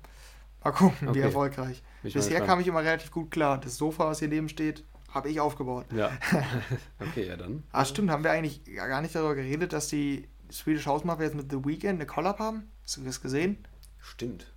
Mal 0.64 0.72
gucken, 0.72 1.08
okay. 1.08 1.20
wie 1.20 1.22
erfolgreich. 1.24 1.84
Bin 2.04 2.12
Bisher 2.12 2.42
kam 2.42 2.60
ich 2.60 2.68
immer 2.68 2.84
relativ 2.84 3.12
gut 3.12 3.32
klar. 3.32 3.60
Das 3.60 3.78
Sofa, 3.78 4.08
was 4.08 4.20
hier 4.20 4.28
neben 4.28 4.50
steht, 4.50 4.84
habe 5.10 5.30
ich 5.30 5.40
aufgebaut. 5.40 5.86
Ja. 5.96 6.12
okay, 7.00 7.28
ja 7.28 7.38
dann. 7.38 7.64
Ah, 7.72 7.86
stimmt. 7.86 8.12
Haben 8.12 8.24
wir 8.24 8.32
eigentlich 8.32 8.64
gar 8.76 9.02
nicht 9.02 9.16
darüber 9.16 9.36
geredet, 9.36 9.74
dass 9.74 9.88
die 9.88 10.28
Swedish 10.52 10.86
House 10.86 11.04
Mafia 11.04 11.26
jetzt 11.26 11.36
mit 11.36 11.52
The 11.52 11.64
Weeknd 11.64 11.96
eine 11.96 12.06
Collab 12.06 12.40
haben? 12.40 12.70
Hast 12.84 12.98
du 12.98 13.02
das 13.02 13.22
gesehen? 13.22 13.66
Stimmt. 14.00 14.48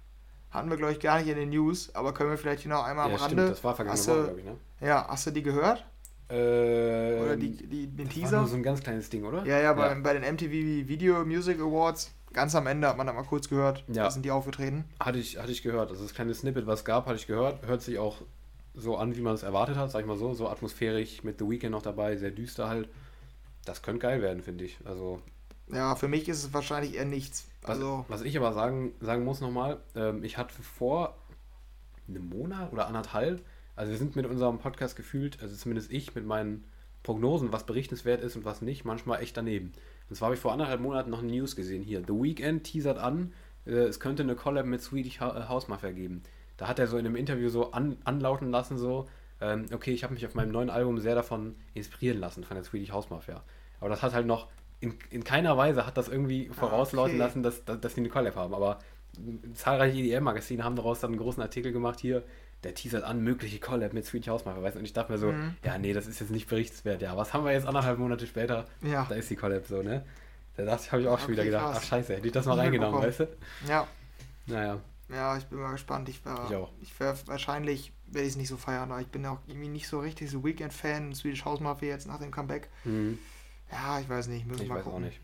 Hatten 0.51 0.69
wir, 0.69 0.77
glaube 0.77 0.93
ich, 0.93 1.01
gar 1.01 1.19
nicht 1.19 1.29
in 1.29 1.37
den 1.37 1.51
News, 1.51 1.95
aber 1.95 2.13
können 2.13 2.31
wir 2.31 2.39
vielleicht 2.39 2.63
hier 2.63 2.73
noch 2.73 2.85
einmal 2.85 3.09
ja, 3.09 3.15
am 3.15 3.21
Rande. 3.21 3.37
Stimmt, 3.37 3.51
das 3.51 3.65
war 3.65 3.77
vergangene 3.77 4.07
Woche, 4.07 4.25
glaube 4.25 4.41
ich, 4.41 4.45
ne? 4.47 4.57
Ja, 4.81 5.07
hast 5.09 5.27
du 5.27 5.31
die 5.31 5.43
gehört? 5.43 5.87
Äh, 6.29 7.21
Oder 7.21 7.37
die, 7.37 7.51
die, 7.51 7.87
den 7.89 8.07
das 8.07 8.07
war 8.07 8.23
Teaser? 8.23 8.39
nur 8.39 8.49
so 8.49 8.57
ein 8.57 8.63
ganz 8.63 8.81
kleines 8.81 9.11
Ding, 9.11 9.25
oder? 9.25 9.45
Ja, 9.45 9.61
ja, 9.61 9.73
bei, 9.73 9.95
bei 9.97 10.13
den 10.13 10.35
MTV 10.35 10.51
Video 10.89 11.25
Music 11.25 11.61
Awards, 11.61 12.13
ganz 12.33 12.55
am 12.55 12.67
Ende 12.67 12.89
hat 12.89 12.97
man 12.97 13.07
da 13.07 13.13
mal 13.13 13.23
kurz 13.25 13.49
gehört, 13.49 13.85
Ja. 13.89 14.05
da 14.05 14.11
sind 14.11 14.25
die 14.25 14.31
aufgetreten. 14.31 14.85
Hatte 15.01 15.19
ich, 15.19 15.39
hatte 15.39 15.53
ich 15.53 15.63
gehört. 15.63 15.91
Also 15.91 16.03
das 16.03 16.15
kleine 16.15 16.35
Snippet, 16.35 16.67
was 16.67 16.81
es 16.81 16.85
gab, 16.85 17.07
hatte 17.07 17.17
ich 17.17 17.27
gehört. 17.27 17.67
Hört 17.67 17.83
sich 17.83 17.99
auch 17.99 18.19
so 18.75 18.97
an, 18.97 19.17
wie 19.17 19.21
man 19.21 19.35
es 19.35 19.43
erwartet 19.43 19.77
hat, 19.77 19.91
sag 19.91 20.01
ich 20.01 20.07
mal 20.07 20.17
so. 20.17 20.33
So 20.35 20.49
atmosphärisch 20.49 21.23
mit 21.25 21.39
The 21.39 21.49
Weeknd 21.49 21.71
noch 21.73 21.83
dabei, 21.83 22.17
sehr 22.17 22.31
düster 22.31 22.69
halt. 22.69 22.89
Das 23.65 23.83
könnte 23.83 24.01
geil 24.01 24.23
werden, 24.23 24.43
finde 24.43 24.65
ich. 24.65 24.79
Also, 24.85 25.21
Ja, 25.73 25.95
für 25.97 26.09
mich 26.09 26.29
ist 26.29 26.45
es 26.45 26.55
wahrscheinlich 26.55 26.95
eher 26.95 27.05
nichts. 27.05 27.47
was, 27.63 27.71
Also, 27.71 28.05
was 28.09 28.23
ich 28.23 28.37
aber 28.37 28.53
sagen, 28.53 28.93
sagen 29.01 29.25
muss 29.25 29.41
nochmal, 29.41 29.79
ähm, 29.95 30.25
ich 30.25 30.39
hatte 30.39 30.55
vor 30.63 31.17
einem 32.09 32.29
Monat 32.29 32.73
oder 32.73 32.87
anderthalb, 32.87 33.43
also 33.77 33.91
wir 33.93 33.99
sind 33.99 34.17
mit 34.17 34.27
unserem 34.27 34.59
Podcast 34.59 34.97
gefühlt, 34.97 35.41
also 35.43 35.55
zumindest 35.57 35.91
ich, 35.93 36.15
mit 36.15 36.27
meinen 36.27 36.65
Prognosen, 37.03 37.53
was 37.53 37.65
berichtenswert 37.67 38.21
ist 38.23 38.37
und 38.37 38.45
was 38.45 38.63
nicht, 38.63 38.85
manchmal 38.85 39.23
echt 39.23 39.37
daneben. 39.37 39.73
Und 40.11 40.17
zwar 40.17 40.27
habe 40.27 40.35
ich 40.35 40.41
vor 40.41 40.53
anderthalb 40.53 40.81
Monaten 40.81 41.09
noch 41.09 41.21
eine 41.21 41.31
News 41.31 41.57
gesehen 41.57 41.83
hier. 41.83 42.01
The 42.01 42.13
Weeknd 42.13 42.65
teasert 42.65 42.99
an, 42.99 43.33
äh, 43.65 43.71
es 43.71 44.01
könnte 44.01 44.25
eine 44.25 44.35
Collab 44.35 44.67
mit 44.67 44.83
Swedish 44.83 45.21
äh, 45.21 45.49
House 45.49 45.69
Mafia 45.69 45.93
geben. 45.93 46.23
Da 46.57 46.69
hat 46.69 46.79
er 46.79 46.89
so 46.89 46.99
in 46.99 47.07
einem 47.07 47.17
Interview 47.17 47.49
so 47.49 47.71
an, 47.71 47.97
anlauten 48.05 48.51
lassen, 48.51 48.77
so, 48.77 49.07
ähm, 49.41 49.67
okay, 49.73 49.93
ich 49.93 50.03
habe 50.03 50.13
mich 50.13 50.27
auf 50.27 50.35
meinem 50.35 50.51
neuen 50.51 50.69
Album 50.69 50.99
sehr 50.99 51.15
davon 51.15 51.55
inspirieren 51.75 52.19
lassen, 52.19 52.45
von 52.45 52.57
der 52.57 52.65
Swedish 52.65 52.91
House 52.91 53.09
Mafia. 53.09 53.43
Aber 53.79 53.89
das 53.89 54.03
hat 54.03 54.13
halt 54.13 54.27
noch, 54.27 54.49
in, 54.81 54.95
in 55.11 55.25
keiner 55.25 55.57
Weise 55.57 55.87
hat 55.87 55.97
das 55.97 56.09
irgendwie 56.09 56.49
vorauslauten 56.49 57.13
okay. 57.13 57.19
lassen, 57.19 57.43
dass, 57.43 57.65
dass, 57.65 57.81
dass 57.81 57.95
die 57.95 58.01
eine 58.01 58.09
Collab 58.09 58.35
haben. 58.35 58.53
Aber 58.53 58.81
zahlreiche 59.55 59.99
EDM-Magazine 59.99 60.65
haben 60.65 60.77
daraus 60.77 61.01
dann 61.01 61.13
einen 61.13 61.21
großen 61.21 61.43
Artikel 61.43 61.73
gemacht 61.73 62.01
hier, 62.01 62.25
der 62.65 62.75
teasert 62.75 63.05
an, 63.05 63.23
mögliche 63.23 63.59
Collab 63.59 63.93
mit 63.93 64.05
Swedish 64.05 64.29
House 64.29 64.45
Mafia, 64.45 64.63
weißt 64.63 64.75
du? 64.77 64.79
Und 64.81 64.85
ich 64.85 64.93
dachte 64.93 65.13
mir 65.13 65.19
so, 65.19 65.33
Mhm. 65.33 65.55
ja, 65.65 65.79
nee, 65.79 65.93
das 65.93 66.07
ist 66.07 66.21
jetzt 66.21 66.31
nicht 66.31 66.49
berichtswert. 66.49 67.01
Ja, 67.03 67.17
was 67.17 67.33
haben 67.33 67.45
wir 67.45 67.53
jetzt 67.53 67.67
anderthalb 67.67 67.99
Monate 67.99 68.27
später? 68.27 68.67
ja, 68.83 69.07
Da 69.09 69.15
ist 69.15 69.31
die 69.31 69.37
Collab 69.37 69.67
so, 69.67 69.83
ne? 69.83 70.05
Da 70.57 70.65
dachte 70.65 70.83
ich, 70.85 70.93
habe 70.93 71.03
ich 71.03 71.09
auch 71.09 71.19
schon 71.19 71.31
wieder 71.31 71.43
Okay, 71.43 71.51
gedacht, 71.51 71.65
krass. 71.73 71.79
ach 71.81 71.87
scheiße, 71.87 72.17
hätte 72.17 72.27
ich 72.27 72.33
das 72.33 72.45
mal 72.47 72.55
Nicht 72.57 72.65
reingenommen, 72.65 73.01
weißt 73.01 73.21
mitbekommen. 73.21 73.49
du? 73.65 73.69
ja, 73.71 73.87
Naja, 74.47 74.81
ja, 75.09 75.37
ich 75.39 75.45
bin 75.47 75.59
mal 75.59 75.73
gespannt. 75.73 76.09
Ich, 76.09 76.25
war, 76.25 76.49
Ich 76.51 76.55
auch. 76.57 76.71
ich 76.83 77.01
wär, 77.01 77.17
wahrscheinlich 77.27 77.93
werde 78.09 78.27
ich 78.27 78.33
es 78.33 78.37
nicht 78.37 78.49
so 78.49 78.57
feiern, 78.57 78.91
aber 78.93 79.01
ich 79.01 79.07
bin 79.09 79.25
auch 79.27 79.39
irgendwie 79.47 79.69
nicht 79.69 79.89
so 79.89 80.01
richtig 80.01 80.31
so 80.31 80.45
Weekend-Fan, 80.45 81.15
Swedish 81.15 81.45
House 81.45 81.61
Mafia 81.61 81.89
jetzt 81.89 82.07
nach 82.07 82.19
dem 82.19 82.31
Comeback. 82.31 82.69
hm, 82.83 83.19
Ja, 83.73 84.01
ich 84.01 84.09
weiß 84.09 84.27
nicht, 84.29 84.47
müssen 84.47 84.59
wir 84.61 84.65
ich 84.65 84.69
mal 84.69 84.77
weiß 84.77 84.85
gucken. 84.85 84.99
auch 84.99 85.07
nicht. 85.07 85.21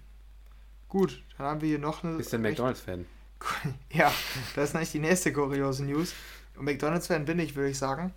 Gut, 0.89 1.23
dann 1.37 1.47
haben 1.49 1.61
wir 1.61 1.69
hier 1.69 1.79
noch 1.81 2.03
eine. 2.05 2.17
Bist 2.17 2.33
du 2.33 2.37
ein 2.37 2.43
McDonalds-Fan? 2.43 3.05
Ja, 3.93 4.13
das 4.55 4.71
ist 4.71 4.77
eigentlich 4.77 4.93
die 4.93 4.99
nächste 5.01 5.33
kuriose 5.33 5.85
News. 5.85 6.15
McDonalds-Fan 6.59 7.25
bin 7.25 7.39
ich, 7.39 7.55
würde 7.57 7.71
ich 7.71 7.79
sagen. 7.79 8.13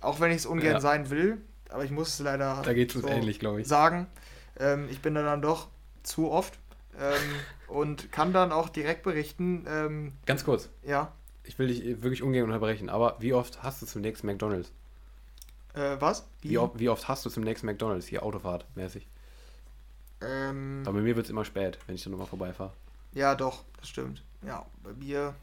Auch 0.00 0.20
wenn 0.20 0.30
ich 0.30 0.38
es 0.38 0.46
ungern 0.46 0.74
Ja. 0.74 0.80
sein 0.80 1.10
will, 1.10 1.38
aber 1.70 1.84
ich 1.84 1.90
muss 1.90 2.08
es 2.08 2.18
leider 2.20 2.62
Da 2.62 2.74
geht 2.74 2.90
es 2.90 2.96
uns 2.96 3.04
so 3.06 3.10
ähnlich, 3.10 3.38
glaube 3.38 3.60
ich. 3.62 3.68
sagen. 3.68 4.06
Ähm, 4.58 4.88
ich 4.90 5.00
bin 5.00 5.14
da 5.14 5.22
dann 5.22 5.42
doch 5.42 5.68
zu 6.02 6.30
oft 6.30 6.58
ähm, 6.98 7.20
und 7.68 8.12
kann 8.12 8.32
dann 8.32 8.52
auch 8.52 8.68
direkt 8.68 9.02
berichten, 9.02 9.64
ähm, 9.68 10.12
Ganz 10.26 10.44
kurz, 10.44 10.68
ja, 10.82 11.10
ich 11.42 11.58
will 11.58 11.68
dich 11.68 12.02
wirklich 12.02 12.22
ungern 12.22 12.44
unterbrechen, 12.44 12.88
aber 12.88 13.16
wie 13.20 13.32
oft 13.34 13.62
hast 13.62 13.82
du 13.82 13.86
zum 13.86 14.02
nächsten 14.02 14.26
McDonalds? 14.26 14.70
äh, 15.74 15.96
was? 15.98 16.26
Wie, 16.42 16.56
oft, 16.58 16.78
wie 16.78 16.88
oft 16.88 17.08
hast 17.08 17.24
du 17.26 17.30
zum 17.30 17.42
nächsten 17.42 17.66
McDonalds 17.66 18.06
hier 18.06 18.22
Autofahrt 18.22 18.66
mäßig? 18.76 19.06
Ähm, 20.20 20.82
Aber 20.86 20.98
bei 20.98 21.02
mir 21.02 21.16
wird 21.16 21.26
es 21.26 21.30
immer 21.30 21.44
spät, 21.44 21.78
wenn 21.86 21.94
ich 21.94 22.02
dann 22.02 22.12
nochmal 22.12 22.26
vorbeifahre. 22.28 22.72
ja, 23.12 23.34
doch, 23.34 23.64
das 23.78 23.88
stimmt. 23.88 24.22
Ja, 24.46 24.64
bei 24.82 24.92
mir. 24.92 25.34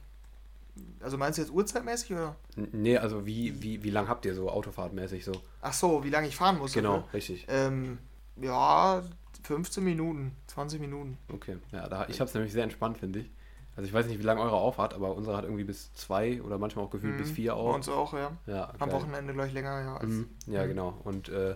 Also 1.01 1.17
meinst 1.17 1.37
du 1.37 1.41
jetzt 1.43 1.51
uhrzeitmäßig 1.51 2.13
oder? 2.13 2.35
Nee, 2.55 2.97
also 2.97 3.25
wie, 3.25 3.61
wie, 3.61 3.83
wie 3.83 3.89
lang 3.89 4.07
habt 4.07 4.25
ihr 4.25 4.33
so 4.35 4.49
Autofahrtmäßig 4.49 5.25
so? 5.25 5.31
Ach 5.61 5.73
so, 5.73 6.03
wie 6.03 6.09
lange 6.09 6.27
ich 6.27 6.35
fahren 6.35 6.57
muss? 6.57 6.73
Genau, 6.73 6.97
dafür? 6.97 7.13
richtig. 7.13 7.45
Ähm, 7.49 7.97
ja, 8.41 9.03
15 9.43 9.83
Minuten, 9.83 10.35
20 10.47 10.79
Minuten. 10.79 11.17
Okay, 11.33 11.57
ja, 11.71 11.87
da, 11.89 12.07
ich 12.07 12.19
habe 12.19 12.27
es 12.27 12.33
nämlich 12.33 12.53
sehr 12.53 12.63
entspannt, 12.63 12.97
finde 12.97 13.19
ich. 13.19 13.29
Also 13.75 13.87
ich 13.87 13.93
weiß 13.93 14.05
nicht, 14.07 14.19
wie 14.19 14.23
lange 14.23 14.41
eure 14.41 14.55
aufhat, 14.55 14.93
aber 14.93 15.15
unsere 15.15 15.35
hat 15.37 15.45
irgendwie 15.45 15.63
bis 15.63 15.93
zwei 15.93 16.41
oder 16.41 16.57
manchmal 16.57 16.85
auch 16.85 16.89
gefühlt 16.89 17.13
Mhm, 17.13 17.17
bis 17.17 17.31
vier 17.31 17.53
Bei 17.53 17.57
auch. 17.59 17.73
uns 17.75 17.87
auch, 17.89 18.13
ja. 18.13 18.31
Ja, 18.45 18.73
Am 18.79 18.89
geil. 18.89 18.99
Wochenende 18.99 19.33
gleich 19.33 19.53
länger, 19.53 19.81
ja. 19.81 19.95
Als, 19.97 20.09
Mhm. 20.09 20.29
Ja, 20.47 20.63
Mhm. 20.63 20.67
genau. 20.67 20.99
Und 21.03 21.29
äh, 21.29 21.55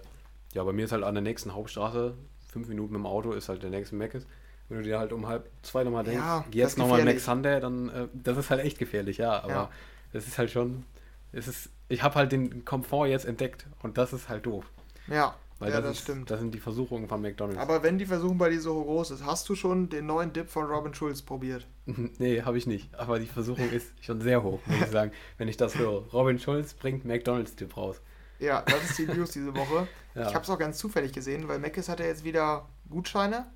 ja, 0.54 0.64
bei 0.64 0.72
mir 0.74 0.86
ist 0.86 0.92
halt 0.92 1.04
an 1.04 1.14
der 1.14 1.22
nächsten 1.22 1.54
Hauptstraße, 1.54 2.16
fünf 2.48 2.68
Minuten 2.70 2.94
mit 2.94 3.00
dem 3.02 3.06
Auto, 3.06 3.34
ist 3.34 3.50
halt 3.50 3.64
der 3.64 3.70
nächste 3.70 3.96
ist. 3.98 4.28
Wenn 4.70 4.78
du 4.80 4.84
dir 4.84 4.98
halt 5.00 5.14
um 5.14 5.28
halb 5.28 5.50
zwei 5.62 5.84
nochmal 5.84 6.04
denkst, 6.04 6.20
Ja, 6.24 6.46
jetzt 6.52 6.78
nochmal 6.78 7.00
gefährlich. 7.00 7.24
Sunday, 7.24 7.60
dann 7.60 7.90
äh, 7.90 8.08
das 8.14 8.38
ist 8.38 8.50
halt 8.50 8.62
echt 8.64 8.78
gefährlich, 8.80 9.18
ja. 9.18 9.44
Aber 9.44 9.54
Ja. 9.54 9.70
es 10.14 10.28
ist 10.28 10.38
halt 10.38 10.50
schon, 10.50 10.86
es 11.32 11.48
ist, 11.48 11.70
ich 11.88 12.02
habe 12.04 12.16
halt 12.16 12.32
den 12.32 12.66
Komfort 12.66 13.08
jetzt 13.08 13.26
entdeckt 13.26 13.68
und 13.84 13.98
das 13.98 14.12
ist 14.14 14.28
halt 14.30 14.46
doof. 14.46 14.66
Ja, 15.08 15.36
Weil 15.60 15.70
ja, 15.70 15.78
das, 15.82 15.90
das 15.90 15.98
ist, 15.98 16.04
stimmt. 16.04 16.32
das 16.32 16.40
sind 16.40 16.54
die 16.56 16.60
Versuchungen 16.60 17.08
von 17.08 17.22
McDonalds. 17.22 17.60
Aber 17.62 17.84
wenn 17.84 18.00
die 18.00 18.08
Versuchung 18.08 18.40
bei 18.40 18.50
dir 18.50 18.60
so 18.60 18.84
groß 18.84 19.12
ist, 19.12 19.24
hast 19.24 19.48
du 19.50 19.54
schon 19.56 19.88
den 19.90 20.08
neuen 20.08 20.34
Dip 20.34 20.50
von 20.50 20.66
Robin 20.66 20.96
Schulz 20.96 21.22
probiert? 21.22 21.68
nee, 21.86 22.42
habe 22.42 22.58
ich 22.58 22.66
nicht. 22.66 22.94
Aber 22.96 23.20
die 23.20 23.28
Versuchung 23.28 23.70
ist 23.72 23.94
schon 24.02 24.20
sehr 24.20 24.42
hoch, 24.42 24.60
muss 24.66 24.80
ich 24.82 24.88
sagen, 24.88 25.12
wenn 25.38 25.48
ich 25.48 25.58
das 25.58 25.78
höre. 25.78 26.08
Robin 26.12 26.40
Schulz 26.40 26.74
bringt 26.74 27.06
McDonalds-Tipp 27.06 27.78
raus. 27.78 28.02
Ja, 28.40 28.64
das 28.64 28.90
ist 28.90 28.98
die 28.98 29.06
News 29.06 29.30
diese 29.32 29.56
Woche. 29.56 29.88
Ja. 30.16 30.30
Ich 30.30 30.34
habe 30.34 30.44
es 30.46 30.50
auch 30.50 30.58
ganz 30.58 30.78
zufällig 30.78 31.12
gesehen, 31.12 31.50
weil 31.50 31.60
Meckes 31.60 31.90
hat 31.90 32.00
ja 32.00 32.06
jetzt 32.06 32.24
wieder 32.24 32.70
Gutscheine. 32.90 33.48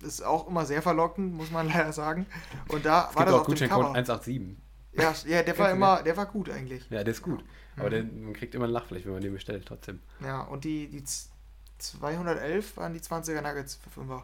Das 0.00 0.10
ist 0.14 0.22
auch 0.22 0.46
immer 0.48 0.64
sehr 0.64 0.82
verlockend, 0.82 1.34
muss 1.34 1.50
man 1.50 1.68
leider 1.72 1.92
sagen. 1.92 2.26
Und 2.68 2.84
da 2.86 3.08
es 3.10 3.16
war 3.16 3.24
gibt 3.24 3.28
das 3.28 3.34
auch 3.34 3.40
auf 3.40 3.46
dem 3.46 3.50
Gutscheincode 3.52 3.82
Cover. 3.86 3.94
187. 3.94 4.56
Ja, 4.92 5.14
ja, 5.26 5.42
der 5.42 5.58
war 5.58 5.70
immer, 5.70 6.02
der 6.02 6.16
war 6.16 6.26
gut 6.26 6.50
eigentlich. 6.50 6.88
Ja, 6.90 7.02
der 7.04 7.12
ist 7.12 7.22
gut. 7.22 7.44
Aber 7.76 7.86
Mhm. 7.88 7.90
der, 7.90 8.02
man 8.04 8.32
kriegt 8.32 8.54
immer 8.54 8.64
ein 8.66 8.70
Lachfleisch, 8.70 9.04
wenn 9.04 9.12
man 9.12 9.22
den 9.22 9.32
bestellt, 9.32 9.64
trotzdem. 9.66 10.00
Ja, 10.20 10.42
und 10.42 10.64
die, 10.64 10.88
die 10.88 11.04
z- 11.04 11.30
211 11.78 12.76
waren 12.76 12.92
die 12.92 12.98
20er 13.00 13.40
Nuggets 13.40 13.78
für 13.92 14.00
5er. 14.00 14.22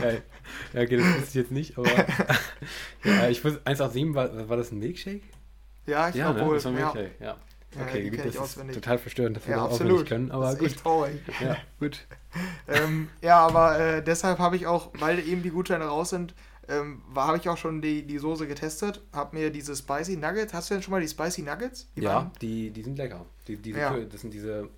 Geil. 0.00 0.22
Ja, 0.72 0.82
okay, 0.82 0.96
das 0.98 1.06
wusste 1.06 1.24
ich 1.28 1.34
jetzt 1.34 1.50
nicht, 1.52 1.78
aber. 1.78 1.88
ja, 3.04 3.28
ich 3.28 3.42
wusste, 3.44 3.60
187 3.64 4.14
war, 4.14 4.48
war 4.48 4.56
das 4.56 4.70
ein 4.70 4.78
Milkshake? 4.78 5.22
Ja, 5.86 6.08
ich 6.10 6.14
ja, 6.14 6.26
glaube 6.26 6.40
ne? 6.40 6.46
wohl. 6.46 6.54
Das 6.56 6.64
war 6.64 6.72
ein 6.72 6.78
ja. 6.78 6.92
Milkshake, 6.92 7.14
ja. 7.24 7.26
Ja, 7.26 7.36
Okay, 7.74 8.02
die 8.04 8.10
gut, 8.10 8.18
kenn 8.20 8.28
ich 8.28 8.34
das 8.34 8.34
ist 8.34 8.40
auswendig. 8.40 8.74
total 8.76 8.98
verstörend, 8.98 9.36
dass 9.36 9.46
wir 9.46 9.56
Ja, 9.56 9.62
das 9.64 9.72
absolut. 9.72 9.92
auswendig 9.92 10.08
können, 10.08 10.30
aber 10.30 10.44
das 10.44 10.52
ist 10.54 10.58
gut. 10.60 10.68
echt 10.68 10.80
traurig. 10.82 11.20
Ja, 11.40 11.56
gut. 11.78 12.06
ähm, 12.66 13.08
ja, 13.20 13.38
aber 13.46 13.78
äh, 13.78 14.02
deshalb 14.02 14.38
habe 14.38 14.56
ich 14.56 14.66
auch, 14.66 14.90
weil 14.98 15.18
eben 15.20 15.42
die 15.42 15.50
Gutscheine 15.50 15.84
raus 15.84 16.10
sind, 16.10 16.34
ähm, 16.68 17.02
habe 17.14 17.36
ich 17.38 17.48
auch 17.48 17.56
schon 17.56 17.80
die, 17.82 18.06
die 18.06 18.18
Soße 18.18 18.46
getestet. 18.46 19.02
Habe 19.12 19.36
mir 19.36 19.50
diese 19.50 19.74
Spicy 19.76 20.16
Nuggets, 20.16 20.52
hast 20.54 20.70
du 20.70 20.74
denn 20.74 20.82
schon 20.82 20.92
mal 20.92 21.00
die 21.00 21.08
Spicy 21.08 21.42
Nuggets? 21.42 21.88
Die 21.96 22.02
ja, 22.02 22.14
waren- 22.14 22.32
die, 22.40 22.70
die 22.70 22.82
sind 22.82 22.96
lecker. 22.98 23.24
Die, 23.46 23.56
diese, 23.56 23.78
Ja. 23.78 23.98
das 23.98 24.20
sind 24.20 24.32
diese, 24.34 24.68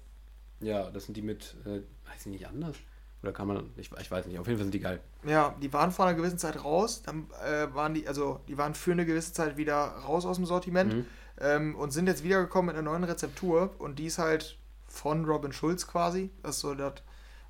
ja, 0.61 0.91
das 0.91 1.05
sind 1.07 1.17
die 1.17 1.23
mit, 1.23 1.57
äh, 1.65 1.81
weiß 2.09 2.21
ich 2.21 2.27
nicht 2.27 2.47
anders? 2.47 2.77
Oder 3.23 3.33
kann 3.33 3.49
man, 3.49 3.71
ich, 3.77 3.91
ich 4.01 4.11
weiß 4.11 4.27
nicht, 4.27 4.39
auf 4.39 4.47
jeden 4.47 4.59
Fall 4.59 4.65
sind 4.65 4.73
die 4.75 4.81
geil. 4.81 5.01
Ja, 5.27 5.55
die 5.61 5.71
waren 5.73 5.91
vor 5.93 6.07
einer 6.07 6.17
gewissen 6.17 6.39
Zeit 6.39 6.65
raus, 6.65 7.03
dann 7.05 7.27
äh, 7.45 7.67
waren 7.75 7.93
die, 7.93 8.09
also 8.09 8.41
die 8.49 8.57
waren 8.57 8.75
für 8.75 8.93
eine 8.93 9.05
gewisse 9.05 9.33
Zeit 9.35 9.57
wieder 9.59 9.77
raus 9.77 10.25
aus 10.25 10.37
dem 10.37 10.47
Sortiment 10.47 10.95
Mhm. 10.95 11.07
Ähm, 11.41 11.75
und 11.77 11.93
sind 11.93 12.07
jetzt 12.07 12.25
wiedergekommen 12.25 12.67
mit 12.67 12.77
einer 12.77 12.91
neuen 12.91 13.05
Rezeptur. 13.05 13.75
Und 13.79 13.99
die 13.99 14.07
ist 14.07 14.19
halt 14.19 14.59
von 14.87 15.25
Robin 15.25 15.53
Schulz 15.53 15.87
quasi, 15.87 16.31
das 16.43 16.57
ist 16.57 16.61
so 16.63 16.75
das, 16.75 16.95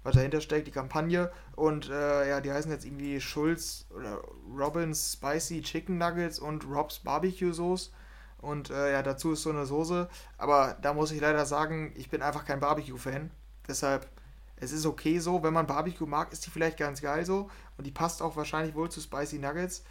was 0.02 0.14
dahinter 0.14 0.40
steckt, 0.40 0.66
die 0.66 0.72
Kampagne. 0.72 1.30
Und 1.56 1.88
äh, 1.90 2.28
ja, 2.28 2.40
die 2.40 2.52
heißen 2.52 2.70
jetzt 2.70 2.84
irgendwie 2.84 3.20
Schulz 3.20 3.86
oder 3.94 4.22
Robin's 4.56 5.12
Spicy 5.14 5.62
Chicken 5.62 5.98
Nuggets 5.98 6.38
und 6.38 6.64
Rob's 6.68 7.00
Barbecue 7.00 7.52
Sauce. 7.52 7.92
Und 8.38 8.70
äh, 8.70 8.92
ja, 8.92 9.02
dazu 9.02 9.32
ist 9.32 9.42
so 9.42 9.50
eine 9.50 9.66
Soße, 9.66 10.08
aber 10.38 10.78
da 10.80 10.94
muss 10.94 11.12
ich 11.12 11.20
leider 11.20 11.44
sagen, 11.44 11.92
ich 11.94 12.08
bin 12.08 12.22
einfach 12.22 12.46
kein 12.46 12.58
Barbecue-Fan, 12.58 13.30
deshalb 13.68 14.08
es 14.56 14.72
ist 14.72 14.86
okay 14.86 15.18
so, 15.18 15.42
wenn 15.42 15.54
man 15.54 15.66
Barbecue 15.66 16.06
mag, 16.06 16.32
ist 16.32 16.44
die 16.46 16.50
vielleicht 16.50 16.78
ganz 16.78 17.00
geil 17.00 17.24
so. 17.24 17.50
Und 17.78 17.86
die 17.86 17.90
passt 17.90 18.20
auch 18.20 18.36
wahrscheinlich 18.36 18.74
wohl 18.74 18.90
zu 18.90 19.00
Spicy 19.00 19.38
Nuggets, 19.38 19.84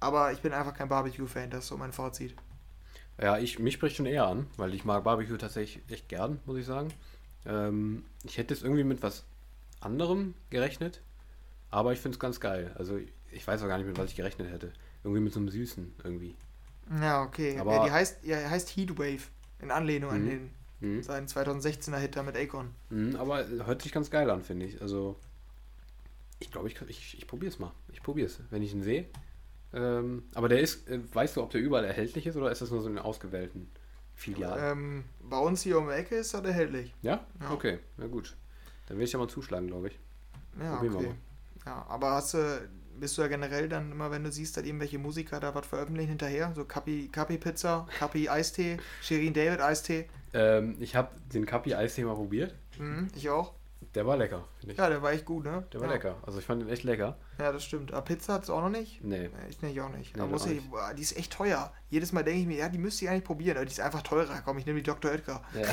aber 0.00 0.32
ich 0.32 0.40
bin 0.40 0.52
einfach 0.52 0.74
kein 0.74 0.88
Barbecue-Fan, 0.88 1.50
das 1.50 1.64
ist 1.64 1.68
so 1.68 1.76
mein 1.76 1.92
Fazit. 1.92 2.34
Ja, 3.20 3.38
ich, 3.38 3.58
mich 3.58 3.74
spricht 3.74 3.96
schon 3.96 4.06
eher 4.06 4.26
an, 4.26 4.46
weil 4.56 4.74
ich 4.74 4.84
mag 4.84 5.04
Barbecue 5.04 5.36
tatsächlich 5.36 5.82
echt 5.90 6.08
gern, 6.08 6.40
muss 6.46 6.58
ich 6.58 6.66
sagen. 6.66 6.92
Ähm, 7.46 8.04
ich 8.24 8.38
hätte 8.38 8.54
jetzt 8.54 8.62
irgendwie 8.64 8.84
mit 8.84 9.02
was 9.02 9.24
anderem 9.80 10.34
gerechnet, 10.50 11.00
aber 11.70 11.92
ich 11.92 12.00
finde 12.00 12.16
es 12.16 12.20
ganz 12.20 12.40
geil. 12.40 12.72
Also 12.76 12.98
ich 13.30 13.46
weiß 13.46 13.62
auch 13.62 13.68
gar 13.68 13.78
nicht, 13.78 13.86
mit 13.86 13.98
was 13.98 14.10
ich 14.10 14.16
gerechnet 14.16 14.50
hätte. 14.50 14.72
Irgendwie 15.04 15.22
mit 15.22 15.32
so 15.32 15.38
einem 15.40 15.48
Süßen 15.48 15.94
irgendwie. 16.02 16.34
Ja, 17.00 17.22
okay. 17.22 17.58
Aber- 17.58 17.74
ja, 17.76 17.84
die 17.84 17.90
heißt, 17.92 18.24
ja, 18.24 18.48
heißt 18.50 18.76
Heatwave 18.76 19.28
in 19.60 19.70
Anlehnung 19.70 20.10
an 20.10 20.24
Mhm. 20.24 20.28
den 20.28 20.50
Mhm. 20.80 21.02
seinen 21.02 21.28
2016er 21.28 21.98
Hit 21.98 22.16
da 22.16 22.22
mit 22.22 22.36
Akon. 22.36 22.70
Mhm, 22.90 23.16
aber 23.16 23.46
hört 23.46 23.82
sich 23.82 23.92
ganz 23.92 24.10
geil 24.10 24.28
an, 24.30 24.42
finde 24.42 24.66
ich. 24.66 24.80
Also 24.82 25.16
ich 26.40 26.50
glaube, 26.50 26.68
ich, 26.68 26.80
ich, 26.88 27.18
ich 27.18 27.26
probiere 27.26 27.52
es 27.52 27.58
mal. 27.58 27.72
Ich 27.92 28.02
probiere 28.02 28.26
es, 28.26 28.40
wenn 28.50 28.62
ich 28.62 28.72
ihn 28.72 28.82
sehe. 28.82 29.06
Ähm, 29.74 30.22
aber 30.34 30.48
der 30.48 30.60
ist, 30.60 30.88
äh, 30.88 31.00
weißt 31.12 31.36
du, 31.36 31.42
ob 31.42 31.50
der 31.50 31.60
überall 31.60 31.84
erhältlich 31.84 32.26
ist 32.26 32.36
oder 32.36 32.50
ist 32.50 32.62
das 32.62 32.70
nur 32.70 32.80
so 32.80 32.88
in 32.88 32.98
ausgewählten 32.98 33.70
Filialen? 34.14 34.78
Ähm, 34.78 35.04
bei 35.22 35.38
uns 35.38 35.62
hier 35.62 35.78
um 35.78 35.88
die 35.88 35.94
Ecke 35.94 36.16
ist 36.16 36.32
das 36.32 36.44
erhältlich. 36.44 36.94
ja? 37.02 37.26
ja. 37.40 37.50
Okay, 37.50 37.78
na 37.96 38.06
gut. 38.06 38.36
Dann 38.86 38.98
werde 38.98 39.04
ich 39.04 39.12
ja 39.12 39.18
mal 39.18 39.28
zuschlagen, 39.28 39.66
glaube 39.66 39.88
ich. 39.88 39.98
Ja, 40.60 40.76
Probieren 40.76 40.92
wir 40.92 40.98
okay. 41.00 41.08
mal. 41.08 41.16
Ja, 41.66 41.86
aber 41.88 42.10
hast 42.12 42.34
du 42.34 42.68
bist 42.98 43.18
du 43.18 43.22
ja 43.22 43.28
generell 43.28 43.68
dann 43.68 43.92
immer, 43.92 44.10
wenn 44.10 44.24
du 44.24 44.30
siehst, 44.30 44.56
dass 44.56 44.64
irgendwelche 44.64 44.98
Musiker 44.98 45.40
da 45.40 45.54
was 45.54 45.66
veröffentlichen 45.66 46.10
hinterher? 46.10 46.52
So 46.54 46.64
Kapi, 46.64 47.08
Kapi 47.10 47.38
Pizza, 47.38 47.86
Kapi 47.98 48.28
Eistee, 48.28 48.78
Shirin 49.02 49.32
David 49.32 49.60
Eistee. 49.60 50.08
Ähm, 50.32 50.76
ich 50.80 50.96
habe 50.96 51.10
den 51.32 51.46
Kapi 51.46 51.74
Eistee 51.74 52.04
mal 52.04 52.14
probiert. 52.14 52.54
Mhm, 52.78 53.08
ich 53.14 53.30
auch. 53.30 53.54
Der 53.94 54.06
war 54.06 54.16
lecker, 54.16 54.44
finde 54.58 54.72
ich. 54.72 54.78
Ja, 54.78 54.88
der 54.88 55.02
war 55.02 55.12
echt 55.12 55.24
gut, 55.24 55.44
ne? 55.44 55.64
Der 55.72 55.80
war 55.80 55.88
ja. 55.88 55.94
lecker. 55.94 56.16
Also 56.26 56.38
ich 56.38 56.44
fand 56.44 56.62
den 56.62 56.68
echt 56.68 56.84
lecker. 56.84 57.16
Ja, 57.38 57.52
das 57.52 57.64
stimmt. 57.64 57.92
Aber 57.92 58.02
Pizza 58.02 58.34
hat 58.34 58.44
es 58.44 58.50
auch 58.50 58.60
noch 58.60 58.68
nicht? 58.70 59.02
Nee. 59.02 59.30
Ich 59.48 59.60
nicht, 59.62 59.80
auch 59.80 59.88
nicht. 59.90 60.16
Nee, 60.16 60.22
Aber 60.22 60.32
muss 60.32 60.42
auch 60.42 60.46
ich, 60.46 60.56
nicht. 60.56 60.70
boah, 60.70 60.92
die 60.94 61.02
ist 61.02 61.16
echt 61.16 61.32
teuer. 61.32 61.72
Jedes 61.90 62.12
Mal 62.12 62.24
denke 62.24 62.40
ich 62.40 62.46
mir, 62.46 62.56
ja, 62.56 62.68
die 62.68 62.78
müsste 62.78 63.04
ich 63.04 63.10
eigentlich 63.10 63.24
probieren, 63.24 63.56
aber 63.56 63.66
die 63.66 63.72
ist 63.72 63.80
einfach 63.80 64.02
teurer. 64.02 64.40
Komm, 64.44 64.58
ich 64.58 64.66
nehme 64.66 64.78
die 64.78 64.84
Dr. 64.84 65.10
Oetker. 65.10 65.42
Ja. 65.54 65.66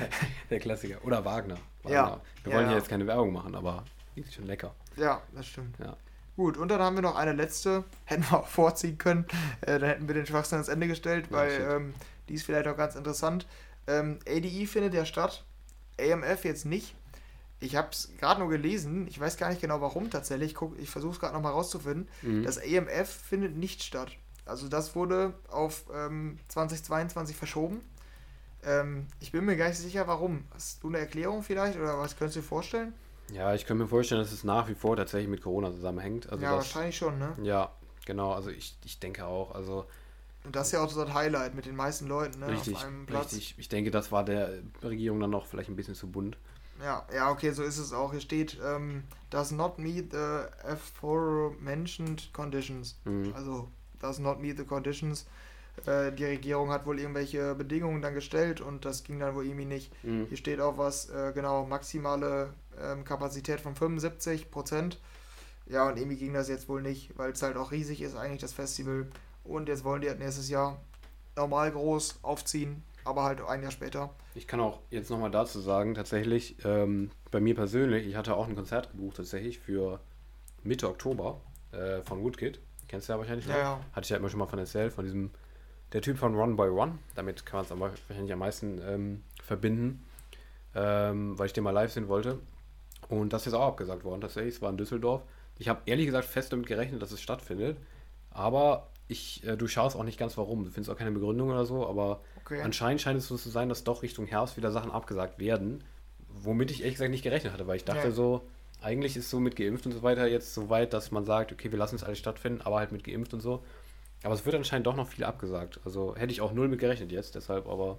der 0.50 0.58
Klassiker. 0.58 1.04
Oder 1.04 1.24
Wagner. 1.24 1.56
Wagner. 1.82 1.94
Ja. 1.94 2.20
Wir 2.44 2.52
wollen 2.52 2.64
ja. 2.64 2.68
hier 2.68 2.78
jetzt 2.78 2.88
keine 2.88 3.06
Werbung 3.06 3.32
machen, 3.32 3.54
aber 3.54 3.84
die 4.16 4.20
ist 4.20 4.34
schon 4.34 4.46
lecker. 4.46 4.74
Ja, 4.96 5.22
das 5.34 5.46
stimmt. 5.46 5.78
Ja. 5.78 5.96
Gut, 6.36 6.56
und 6.56 6.68
dann 6.68 6.80
haben 6.80 6.94
wir 6.94 7.02
noch 7.02 7.16
eine 7.16 7.32
letzte, 7.32 7.84
hätten 8.04 8.22
wir 8.30 8.38
auch 8.38 8.46
vorziehen 8.46 8.96
können. 8.96 9.26
Äh, 9.60 9.78
dann 9.78 9.88
hätten 9.88 10.06
wir 10.06 10.14
den 10.14 10.24
Schwachsinn 10.24 10.56
ans 10.56 10.68
Ende 10.68 10.86
gestellt, 10.86 11.26
Ja, 11.30 11.36
weil 11.36 11.68
ähm, 11.68 11.94
die 12.28 12.34
ist 12.34 12.44
vielleicht 12.44 12.68
auch 12.68 12.76
ganz 12.76 12.94
interessant. 12.94 13.46
Ähm, 13.88 14.20
ADI 14.28 14.66
findet 14.66 14.94
ja 14.94 15.04
statt, 15.04 15.44
AMF 16.00 16.44
jetzt 16.44 16.64
nicht. 16.64 16.94
Ich 17.60 17.74
habe 17.76 17.88
es 17.90 18.10
gerade 18.18 18.40
nur 18.40 18.48
gelesen, 18.48 19.06
ich 19.08 19.18
weiß 19.18 19.36
gar 19.36 19.48
nicht 19.50 19.60
genau 19.60 19.80
warum 19.80 20.10
tatsächlich. 20.10 20.50
Ich, 20.52 20.54
guck- 20.54 20.78
ich 20.78 20.90
versuche 20.90 21.12
es 21.14 21.20
gerade 21.20 21.34
nochmal 21.34 21.52
rauszufinden. 21.52 22.08
Mhm. 22.22 22.44
Das 22.44 22.58
AMF 22.58 23.08
findet 23.08 23.56
nicht 23.56 23.82
statt. 23.82 24.12
Also 24.46 24.68
das 24.68 24.94
wurde 24.94 25.34
auf 25.48 25.84
ähm, 25.92 26.38
2022 26.48 27.36
verschoben. 27.36 27.80
Ähm, 28.64 29.06
ich 29.20 29.32
bin 29.32 29.44
mir 29.44 29.56
gar 29.56 29.68
nicht 29.68 29.78
sicher, 29.78 30.06
warum. 30.06 30.44
Hast 30.54 30.82
du 30.82 30.88
eine 30.88 30.98
Erklärung 30.98 31.42
vielleicht 31.42 31.78
oder 31.78 31.98
was 31.98 32.16
könntest 32.16 32.36
du 32.36 32.40
dir 32.40 32.46
vorstellen? 32.46 32.92
Ja, 33.32 33.54
ich 33.54 33.66
könnte 33.66 33.82
mir 33.84 33.88
vorstellen, 33.88 34.20
dass 34.22 34.32
es 34.32 34.42
nach 34.44 34.68
wie 34.68 34.74
vor 34.74 34.96
tatsächlich 34.96 35.28
mit 35.28 35.42
Corona 35.42 35.70
zusammenhängt. 35.70 36.30
Also 36.30 36.42
ja, 36.42 36.50
das, 36.56 36.58
wahrscheinlich 36.58 36.96
schon, 36.96 37.18
ne? 37.18 37.36
Ja, 37.42 37.72
genau. 38.06 38.32
Also 38.32 38.50
ich, 38.50 38.76
ich 38.84 38.98
denke 39.00 39.26
auch. 39.26 39.54
Also 39.54 39.84
Und 40.44 40.56
das 40.56 40.68
ist 40.68 40.72
ja 40.72 40.82
auch 40.82 40.90
so 40.90 41.04
das 41.04 41.12
Highlight 41.12 41.54
mit 41.54 41.66
den 41.66 41.76
meisten 41.76 42.06
Leuten, 42.06 42.40
ne? 42.40 42.48
richtig, 42.48 42.74
auf 42.76 42.84
einem 42.84 43.04
Platz. 43.04 43.32
richtig. 43.32 43.54
Ich 43.58 43.68
denke, 43.68 43.90
das 43.90 44.10
war 44.12 44.24
der 44.24 44.60
Regierung 44.82 45.20
dann 45.20 45.30
noch 45.30 45.46
vielleicht 45.46 45.68
ein 45.68 45.76
bisschen 45.76 45.94
zu 45.94 46.10
bunt. 46.10 46.38
Ja, 46.82 47.04
ja, 47.12 47.30
okay, 47.30 47.50
so 47.52 47.62
ist 47.62 47.78
es 47.78 47.92
auch. 47.92 48.12
Hier 48.12 48.20
steht, 48.20 48.58
ähm, 48.64 49.04
does 49.30 49.50
not 49.50 49.78
meet 49.78 50.12
the 50.12 50.44
aforementioned 50.64 52.32
conditions. 52.32 52.98
Mhm. 53.04 53.32
Also, 53.34 53.68
does 54.00 54.18
not 54.18 54.40
meet 54.40 54.58
the 54.58 54.64
conditions. 54.64 55.26
Äh, 55.86 56.12
die 56.12 56.24
Regierung 56.24 56.70
hat 56.70 56.86
wohl 56.86 56.98
irgendwelche 56.98 57.54
Bedingungen 57.54 58.02
dann 58.02 58.14
gestellt 58.14 58.60
und 58.60 58.84
das 58.84 59.04
ging 59.04 59.18
dann 59.18 59.34
wohl 59.34 59.44
irgendwie 59.44 59.64
nicht. 59.64 59.92
Mhm. 60.04 60.26
Hier 60.28 60.36
steht 60.36 60.60
auch 60.60 60.78
was, 60.78 61.10
äh, 61.10 61.32
genau, 61.34 61.64
maximale 61.66 62.52
ähm, 62.80 63.04
Kapazität 63.04 63.60
von 63.60 63.74
75 63.74 64.50
Prozent. 64.50 65.00
Ja, 65.66 65.88
und 65.88 65.98
irgendwie 65.98 66.16
ging 66.16 66.32
das 66.32 66.48
jetzt 66.48 66.68
wohl 66.68 66.80
nicht, 66.80 67.16
weil 67.18 67.32
es 67.32 67.42
halt 67.42 67.56
auch 67.56 67.72
riesig 67.72 68.00
ist, 68.00 68.16
eigentlich 68.16 68.40
das 68.40 68.52
Festival. 68.52 69.06
Und 69.44 69.68
jetzt 69.68 69.84
wollen 69.84 70.00
die 70.00 70.08
halt 70.08 70.18
nächstes 70.18 70.48
Jahr 70.48 70.80
normal 71.36 71.70
groß 71.70 72.20
aufziehen, 72.22 72.82
aber 73.08 73.24
halt 73.24 73.40
ein 73.40 73.62
Jahr 73.62 73.70
später. 73.70 74.10
Ich 74.34 74.46
kann 74.46 74.60
auch 74.60 74.80
jetzt 74.90 75.10
nochmal 75.10 75.30
dazu 75.30 75.60
sagen, 75.60 75.94
tatsächlich, 75.94 76.56
ähm, 76.64 77.10
bei 77.30 77.40
mir 77.40 77.54
persönlich, 77.54 78.06
ich 78.06 78.16
hatte 78.16 78.36
auch 78.36 78.46
ein 78.46 78.54
Konzert 78.54 78.90
gebucht 78.90 79.16
tatsächlich 79.16 79.58
für 79.58 80.00
Mitte 80.62 80.88
Oktober 80.88 81.40
äh, 81.72 82.02
von 82.02 82.22
Woodkid. 82.22 82.60
Kennst 82.86 83.08
du 83.08 83.12
ja 83.12 83.18
wahrscheinlich 83.18 83.46
noch? 83.46 83.54
Ja, 83.54 83.60
ja. 83.60 83.80
Hatte 83.92 84.04
ich 84.04 84.10
ja 84.10 84.16
immer 84.16 84.28
schon 84.28 84.38
mal 84.38 84.46
von 84.46 84.58
erzählt, 84.58 84.92
von 84.92 85.04
diesem, 85.04 85.30
der 85.92 86.02
Typ 86.02 86.18
von 86.18 86.34
Run 86.34 86.56
by 86.56 86.68
One. 86.68 86.98
Damit 87.14 87.44
kann 87.44 87.58
man 87.58 87.64
es 87.66 87.72
aber 87.72 87.92
wahrscheinlich 88.08 88.32
am 88.32 88.38
meisten 88.38 88.80
ähm, 88.82 89.24
verbinden, 89.42 90.04
ähm, 90.74 91.38
weil 91.38 91.46
ich 91.46 91.52
den 91.52 91.64
mal 91.64 91.70
live 91.70 91.92
sehen 91.92 92.08
wollte. 92.08 92.38
Und 93.08 93.32
das 93.32 93.46
ist 93.46 93.54
auch 93.54 93.68
abgesagt 93.68 94.04
worden 94.04 94.20
tatsächlich. 94.20 94.56
Es 94.56 94.62
war 94.62 94.70
in 94.70 94.76
Düsseldorf. 94.76 95.22
Ich 95.58 95.68
habe 95.68 95.80
ehrlich 95.86 96.06
gesagt 96.06 96.26
fest 96.26 96.52
damit 96.52 96.66
gerechnet, 96.66 97.02
dass 97.02 97.12
es 97.12 97.20
stattfindet. 97.20 97.78
Aber 98.30 98.88
ich, 99.08 99.44
äh, 99.46 99.56
du 99.56 99.66
schaust 99.66 99.96
auch 99.96 100.04
nicht 100.04 100.18
ganz 100.18 100.36
warum. 100.36 100.64
Du 100.64 100.70
findest 100.70 100.90
auch 100.90 100.98
keine 100.98 101.12
Begründung 101.12 101.50
oder 101.50 101.64
so, 101.64 101.86
aber 101.86 102.20
Okay. 102.48 102.62
Anscheinend 102.62 103.02
scheint 103.02 103.18
es 103.18 103.28
so 103.28 103.36
zu 103.36 103.50
sein, 103.50 103.68
dass 103.68 103.84
doch 103.84 104.02
Richtung 104.02 104.26
Herbst 104.26 104.56
wieder 104.56 104.72
Sachen 104.72 104.90
abgesagt 104.90 105.38
werden, 105.38 105.84
womit 106.28 106.70
ich 106.70 106.80
ehrlich 106.80 106.94
gesagt 106.94 107.10
nicht 107.10 107.22
gerechnet 107.22 107.52
hatte, 107.52 107.66
weil 107.66 107.76
ich 107.76 107.84
dachte 107.84 108.08
Ja. 108.08 108.10
so, 108.10 108.48
eigentlich 108.80 109.18
ist 109.18 109.28
so 109.28 109.38
mit 109.38 109.54
geimpft 109.54 109.84
und 109.84 109.92
so 109.92 110.02
weiter 110.02 110.26
jetzt 110.26 110.54
so 110.54 110.70
weit, 110.70 110.94
dass 110.94 111.10
man 111.10 111.26
sagt, 111.26 111.52
okay, 111.52 111.70
wir 111.70 111.78
lassen 111.78 111.96
es 111.96 112.04
alles 112.04 112.18
stattfinden, 112.18 112.62
aber 112.62 112.78
halt 112.78 112.90
mit 112.90 113.04
geimpft 113.04 113.34
und 113.34 113.40
so. 113.40 113.62
Aber 114.22 114.34
es 114.34 114.46
wird 114.46 114.54
anscheinend 114.54 114.86
doch 114.86 114.96
noch 114.96 115.08
viel 115.08 115.24
abgesagt. 115.24 115.80
Also 115.84 116.16
hätte 116.16 116.32
ich 116.32 116.40
auch 116.40 116.52
null 116.52 116.68
mit 116.68 116.80
gerechnet 116.80 117.12
jetzt, 117.12 117.34
deshalb, 117.34 117.68
aber 117.68 117.98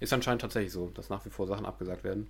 ist 0.00 0.12
anscheinend 0.12 0.40
tatsächlich 0.40 0.72
so, 0.72 0.88
dass 0.88 1.10
nach 1.10 1.24
wie 1.26 1.30
vor 1.30 1.46
Sachen 1.46 1.66
abgesagt 1.66 2.04
werden. 2.04 2.28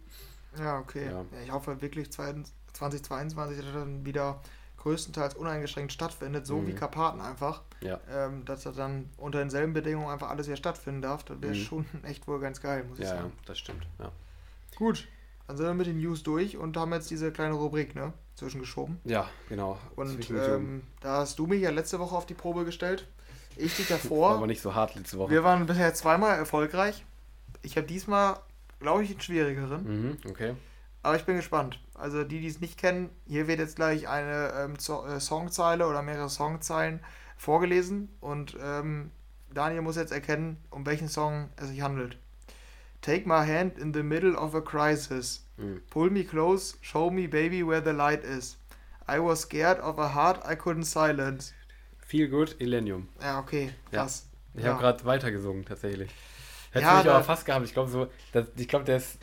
Ja, 0.59 0.79
okay. 0.81 1.07
Ja. 1.07 1.13
Ja. 1.13 1.25
ich 1.45 1.53
hoffe 1.53 1.81
wirklich 1.81 2.11
2022 2.11 3.59
dass 3.59 3.67
er 3.67 3.73
dann 3.73 4.05
wieder 4.05 4.41
größtenteils 4.85 5.35
uneingeschränkt 5.35 5.93
stattfindet, 5.93 6.47
so 6.47 6.59
Mhm. 6.59 6.67
wie 6.69 6.73
Karpaten 6.75 7.21
einfach. 7.21 7.63
Ja. 7.81 7.99
Ähm, 8.11 8.45
dass 8.45 8.65
er 8.67 8.73
dann 8.73 9.11
unter 9.17 9.39
denselben 9.41 9.73
Bedingungen 9.73 10.09
einfach 10.09 10.31
alles 10.31 10.47
wieder 10.47 10.57
stattfinden 10.57 11.03
darf. 11.03 11.25
Das 11.25 11.41
wäre 11.43 11.55
Mhm. 11.55 11.59
schon 11.59 11.87
echt 12.05 12.29
wohl 12.29 12.39
ganz 12.39 12.61
geil, 12.61 12.85
muss 12.89 12.99
ich 12.99 13.05
Ja, 13.05 13.11
ja, 13.15 13.21
sagen. 13.23 13.33
das 13.47 13.59
stimmt. 13.59 13.87
Ja, 13.99 14.13
Gut, 14.77 15.09
dann 15.47 15.57
sind 15.57 15.67
wir 15.67 15.75
mit 15.75 15.87
den 15.87 15.99
News 16.01 16.23
durch 16.23 16.57
und 16.57 16.77
haben 16.77 16.93
jetzt 16.93 17.11
diese 17.11 17.33
kleine 17.33 17.55
Rubrik, 17.55 17.95
ne? 17.95 18.13
Zwischengeschoben. 18.37 18.99
ja 19.05 19.29
genau. 19.49 19.79
Und 19.97 20.29
ähm, 20.31 20.83
da 21.01 21.19
hast 21.19 21.39
du 21.39 21.47
mich 21.47 21.61
ja 21.63 21.71
letzte 21.71 21.99
Woche 22.01 22.15
auf 22.17 22.27
die 22.27 22.35
Probe 22.35 22.65
gestellt. 22.65 23.07
Ich 23.57 23.77
dich 23.77 23.89
war 23.91 23.99
davor. 23.99 24.31
aber 24.37 24.47
nicht 24.49 24.61
so 24.61 24.75
hart 24.75 24.95
letzte 24.97 25.19
Woche. 25.19 25.31
Wir 25.31 25.45
waren 25.45 25.65
bisher 25.67 25.95
zweimal 25.95 26.37
erfolgreich. 26.37 27.05
Ich 27.63 27.77
habe 27.77 27.87
diesmal, 27.87 28.39
glaube 28.81 29.05
ich, 29.05 29.11
einen 29.13 29.21
schwierigeren. 29.21 29.85
Mhm, 29.85 30.17
okay. 30.29 30.55
Aber 31.05 31.17
ich 31.17 31.25
bin 31.25 31.37
gespannt. 31.37 31.79
Also 31.95 32.25
die, 32.25 32.41
die 32.41 32.49
es 32.49 32.61
nicht 32.61 32.79
kennen, 32.79 33.11
hier 33.27 33.47
wird 33.47 33.61
jetzt 33.61 33.77
gleich 33.77 34.09
eine 34.09 34.53
ähm, 34.57 34.75
äh, 34.75 35.21
Songzeile 35.21 35.87
oder 35.87 36.03
mehrere 36.03 36.29
Songzeilen 36.29 37.01
vorgelesen 37.37 38.09
und 38.21 38.57
ähm, 38.61 39.11
Daniel 39.53 39.83
muss 39.83 39.97
jetzt 39.97 40.13
erkennen, 40.13 40.57
um 40.71 40.85
welchen 40.87 41.09
Song 41.09 41.51
es 41.57 41.69
sich 41.69 41.81
handelt. 41.83 42.19
Take 43.01 43.29
my 43.29 43.47
hand 43.47 43.79
in 43.79 43.93
the 43.93 44.03
middle 44.03 44.35
of 44.35 44.55
a 44.55 44.61
crisis. 44.61 45.45
Mhm. 45.57 45.83
Pull 45.91 46.11
me 46.11 46.25
close, 46.25 46.77
show 46.81 47.11
me 47.11 47.29
baby 47.29 47.65
where 47.65 47.83
the 47.83 47.91
light 47.97 48.25
is. 48.25 48.57
I 49.07 49.19
was 49.21 49.43
scared 49.43 49.79
of 49.81 49.99
a 49.99 50.15
heart 50.15 50.41
I 50.51 50.57
couldn't 50.57 50.85
silence. 50.85 51.53
Feel 51.99 52.29
good, 52.29 52.57
Illenium. 52.59 53.09
Ja, 53.21 53.39
okay, 53.39 53.73
Ja. 53.93 54.01
krass. 54.01 54.27
Ich 54.55 54.65
Ja. 54.65 54.71
habe 54.71 54.81
gerade 54.81 55.05
weitergesungen, 55.05 55.65
tatsächlich. 55.65 56.11
Hätte 56.75 56.83
Ja, 56.87 56.97
mich 56.99 57.09
aber 57.09 57.23
fast 57.25 57.47
gehabt. 57.47 57.65
Ich 57.65 57.73
glaube, 57.73 57.91
so, 57.91 58.09
das, 58.33 58.47
ich 58.57 58.69
glaube, 58.69 58.85
der 58.85 58.97
ist, 58.99 59.19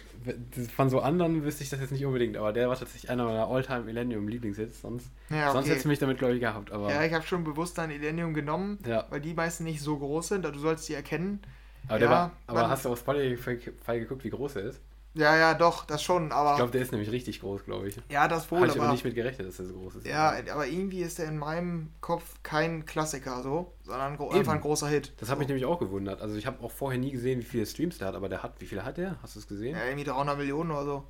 von 0.76 0.90
so 0.90 1.02
anderen 1.02 1.44
wüsste 1.44 1.64
ich 1.64 1.70
das 1.70 1.80
jetzt 1.80 1.92
nicht 1.92 2.06
unbedingt, 2.06 2.38
aber 2.38 2.54
der 2.54 2.70
war 2.70 2.78
tatsächlich 2.78 3.10
einer 3.10 3.26
meiner 3.26 3.48
Alltime 3.48 3.82
Millennium 3.82 4.28
Lieblingshits. 4.28 4.82
Sonst, 4.82 5.08
Ja, 5.30 5.52
sonst 5.52 5.66
okay. 5.66 5.70
hättest 5.72 5.86
du 5.86 5.90
mich 5.90 6.00
damit, 6.00 6.18
glaube 6.18 6.34
ich, 6.36 6.40
gehabt. 6.40 6.72
Aber, 6.72 6.90
Ja, 6.92 7.04
ich 7.04 7.14
habe 7.14 7.26
schon 7.26 7.44
bewusst 7.44 7.78
ein 7.80 7.92
Illenium 7.92 8.34
genommen, 8.34 8.80
ja, 8.88 9.06
weil 9.10 9.22
die 9.22 9.34
meisten 9.34 9.64
nicht 9.64 9.82
so 9.82 9.98
groß 9.98 10.30
sind. 10.30 10.46
Du 10.46 10.60
sollst 10.60 10.88
die 10.90 10.94
erkennen. 10.94 11.42
aber, 11.88 12.00
Ja, 12.00 12.10
war, 12.10 12.32
aber 12.48 12.70
hast 12.70 12.86
du 12.86 12.90
auf 12.90 13.00
Spotify 13.00 14.00
geguckt, 14.00 14.24
wie 14.24 14.30
groß 14.30 14.56
er 14.58 14.64
ist? 14.64 14.80
Ja, 15.14 15.36
ja, 15.36 15.54
doch, 15.54 15.84
das 15.86 16.02
schon, 16.02 16.32
aber 16.32 16.52
Ich 16.52 16.56
glaube, 16.58 16.72
der 16.72 16.82
ist 16.82 16.92
nämlich 16.94 17.12
richtig 17.12 17.42
groß, 17.42 17.66
glaube 17.66 17.90
ich. 17.90 17.98
ja, 18.10 18.30
das 18.30 18.50
wohl, 18.50 18.60
Habe 18.60 18.68
ich 18.68 18.74
aber, 18.76 18.84
aber 18.84 18.92
nicht 18.94 19.04
mit 19.04 19.14
gerechnet, 19.14 19.46
dass 19.48 19.58
der 19.58 19.66
so 19.66 19.74
groß 19.74 19.96
ist. 19.96 20.08
ja, 20.08 20.34
aber 20.54 20.66
irgendwie 20.68 21.02
ist 21.02 21.18
der 21.20 21.26
in 21.28 21.38
meinem 21.38 21.92
Kopf 22.00 22.36
kein 22.44 22.86
Klassiker 22.86 23.44
so, 23.44 23.74
sondern 23.84 24.14
Eben. 24.14 24.32
einfach 24.32 24.54
ein 24.54 24.62
großer 24.62 24.88
Hit. 24.88 25.12
Das 25.18 25.28
hat 25.30 25.36
so. 25.36 25.40
mich 25.40 25.48
nämlich 25.50 25.66
auch 25.66 25.80
gewundert. 25.80 26.22
Also 26.22 26.36
ich 26.36 26.46
habe 26.48 26.64
auch 26.64 26.72
vorher 26.72 26.98
nie 26.98 27.12
gesehen, 27.12 27.42
wie 27.42 27.46
viele 27.46 27.66
Streams 27.66 27.98
der 27.98 28.08
hat, 28.08 28.16
aber 28.16 28.30
der 28.30 28.42
hat, 28.42 28.54
wie 28.60 28.66
viele 28.68 28.86
hat 28.86 28.96
der? 28.98 29.18
Hast 29.22 29.36
du 29.36 29.40
es 29.40 29.48
gesehen? 29.48 29.76
ja, 29.76 29.84
irgendwie 29.84 30.06
300 30.06 30.38
Millionen 30.38 30.72
oder 30.72 30.86
so. 30.86 31.04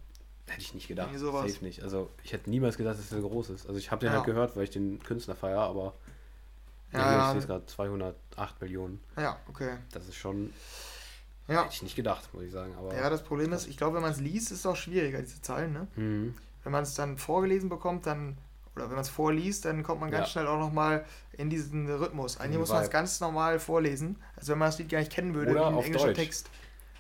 Hätte 0.48 0.62
ich 0.62 0.74
nicht 0.74 0.88
gedacht. 0.88 1.10
Irgendwie 1.10 1.20
sowas. 1.24 1.52
Safe 1.54 1.64
nicht. 1.64 1.84
Also 1.84 2.10
ich 2.24 2.34
hätte 2.34 2.50
niemals 2.50 2.78
gedacht, 2.78 2.98
dass 2.98 3.08
der 3.10 3.22
so 3.22 3.30
groß 3.30 3.52
ist. 3.52 3.68
Also 3.68 3.78
ich 3.78 3.92
habe 3.92 4.00
den 4.00 4.08
Ja. 4.12 4.18
halt 4.18 4.26
gehört, 4.26 4.56
weil 4.58 4.64
ich 4.64 4.72
den 4.72 5.02
Künstler 5.04 5.36
feiere, 5.36 5.62
aber 5.62 5.94
Ja, 6.92 7.00
ja. 7.00 7.26
ich 7.28 7.30
sehe 7.34 7.40
es 7.42 7.46
gerade 7.48 7.66
208 7.68 8.60
Millionen. 8.62 9.00
Ja, 9.16 9.38
okay. 9.48 9.78
Das 9.94 10.08
ist 10.10 10.16
schon, 10.16 10.52
Ja. 11.52 11.64
hätte 11.64 11.74
ich 11.74 11.84
nicht 11.84 11.96
gedacht, 11.96 12.34
muss 12.34 12.44
ich 12.44 12.52
sagen. 12.52 12.74
Aber 12.78 12.96
Ja, 12.96 13.10
das 13.10 13.24
Problem 13.24 13.52
ist, 13.54 13.68
ich 13.68 13.78
glaube, 13.78 13.96
wenn 13.96 14.02
man 14.02 14.12
es 14.12 14.20
liest, 14.20 14.52
ist 14.52 14.60
es 14.60 14.66
auch 14.66 14.76
schwieriger, 14.76 15.20
diese 15.20 15.42
Zahlen, 15.42 15.74
ne? 15.74 15.88
Mhm. 15.96 16.36
Wenn 16.64 16.72
man 16.72 16.84
es 16.84 16.94
dann 16.94 17.18
vorgelesen 17.18 17.70
bekommt, 17.70 18.06
dann, 18.06 18.38
oder 18.76 18.86
wenn 18.86 18.92
man 18.96 19.02
es 19.02 19.10
vorliest, 19.10 19.66
dann 19.66 19.84
kommt 19.84 20.00
man 20.02 20.12
ganz 20.12 20.28
Ja. 20.28 20.32
schnell 20.32 20.48
auch 20.48 20.60
nochmal 20.60 21.06
in 21.34 21.50
diesen 21.50 21.90
Rhythmus. 21.90 22.38
Eigentlich 22.40 22.60
muss 22.60 22.70
man 22.70 22.84
es 22.84 22.90
ganz 22.90 23.20
normal 23.20 23.60
vorlesen, 23.60 24.18
als 24.36 24.48
wenn 24.48 24.58
man 24.58 24.68
das 24.70 24.78
Lied 24.80 24.90
gar 24.90 25.00
nicht 25.00 25.12
kennen 25.12 25.34
würde, 25.34 25.52
Oder 25.52 25.72
wie 25.74 25.78
ein 25.80 25.84
englischer. 25.86 26.14
Text. 26.14 26.50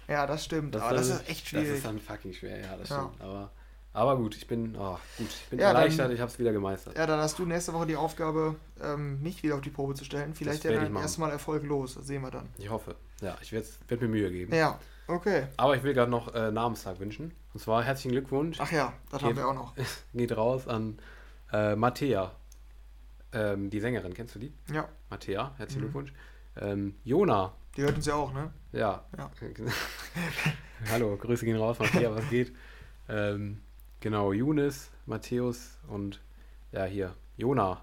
Ja, 0.07 0.25
das 0.27 0.43
stimmt, 0.43 0.75
aber 0.75 0.95
das 0.95 1.07
ist 1.09 1.29
echt 1.29 1.43
Das 1.43 1.49
schwierig. 1.49 1.69
ist 1.77 1.85
dann 1.85 1.99
fucking 1.99 2.33
schwer, 2.33 2.59
ja, 2.59 2.75
das 2.75 2.89
Ja. 2.89 2.97
stimmt. 3.09 3.21
Aber, 3.21 3.51
aber 3.93 4.15
gut, 4.17 4.35
ich 4.35 4.47
bin, 4.47 4.75
oh, 4.77 4.97
gut, 5.17 5.27
ich 5.29 5.49
bin 5.49 5.59
Ja, 5.59 5.67
dann- 5.67 5.75
erleichtert, 5.77 6.11
ich 6.11 6.19
habe 6.21 6.31
es 6.31 6.39
wieder 6.39 6.51
gemeistert. 6.53 6.97
Ja, 6.97 7.05
dann 7.05 7.19
hast 7.19 7.37
du 7.39 7.45
nächste 7.45 7.73
Woche 7.73 7.87
die 7.87 7.95
Aufgabe, 7.95 8.55
ähm, 8.81 9.21
mich 9.21 9.43
wieder 9.43 9.55
auf 9.55 9.61
die 9.61 9.69
Probe 9.69 9.93
zu 9.95 10.05
stellen. 10.05 10.33
Vielleicht 10.33 10.63
ja 10.63 10.71
dann 10.71 10.95
erstmal 10.95 11.31
erfolglos. 11.31 11.95
Das 11.95 12.07
sehen 12.07 12.21
wir 12.21 12.31
dann. 12.31 12.47
Ich 12.57 12.69
hoffe. 12.69 12.95
Ja, 13.21 13.37
ich 13.41 13.51
werde 13.51 13.67
werd 13.87 14.01
mir 14.01 14.07
Mühe 14.07 14.31
geben. 14.31 14.53
Ja, 14.55 14.79
okay. 15.07 15.47
Aber 15.57 15.75
ich 15.75 15.83
will 15.83 15.93
gerade 15.93 16.09
noch 16.11 16.33
äh, 16.33 16.51
Namenstag 16.51 16.99
wünschen. 16.99 17.33
Und 17.53 17.59
zwar 17.59 17.83
herzlichen 17.83 18.11
Glückwunsch. 18.11 18.57
Ach 18.61 18.71
ja, 18.71 18.93
das 19.11 19.21
haben 19.21 19.29
Geht- 19.29 19.37
wir 19.37 19.47
auch 19.47 19.53
noch. 19.53 19.73
Geht 20.13 20.35
raus 20.37 20.67
an 20.67 20.97
äh, 21.51 21.75
Mattea. 21.75 22.31
Ähm, 23.33 23.69
die 23.69 23.79
Sängerin, 23.79 24.13
kennst 24.13 24.35
du 24.35 24.39
die? 24.39 24.53
Ja, 24.73 24.87
Mattea, 25.09 25.53
herzlichen 25.57 25.79
Mhm. 25.81 25.85
Glückwunsch. 25.85 26.13
Ähm, 26.57 26.95
Jona, 27.05 27.53
die 27.77 27.81
hört 27.83 27.95
uns 27.95 28.05
ja 28.05 28.15
auch, 28.15 28.33
ne? 28.33 28.51
ja. 28.73 29.05
Ja. 29.17 29.31
Hallo, 30.91 31.15
Grüße 31.17 31.45
gehen 31.45 31.55
raus, 31.57 31.77
Mattea, 31.79 32.13
was 32.15 32.29
geht? 32.29 32.53
Ähm, 33.09 33.59
genau, 34.01 34.33
Younes, 34.33 34.91
Matthäus 35.05 35.77
und 35.87 36.19
ja, 36.73 36.83
hier, 36.85 37.15
Jona. 37.37 37.81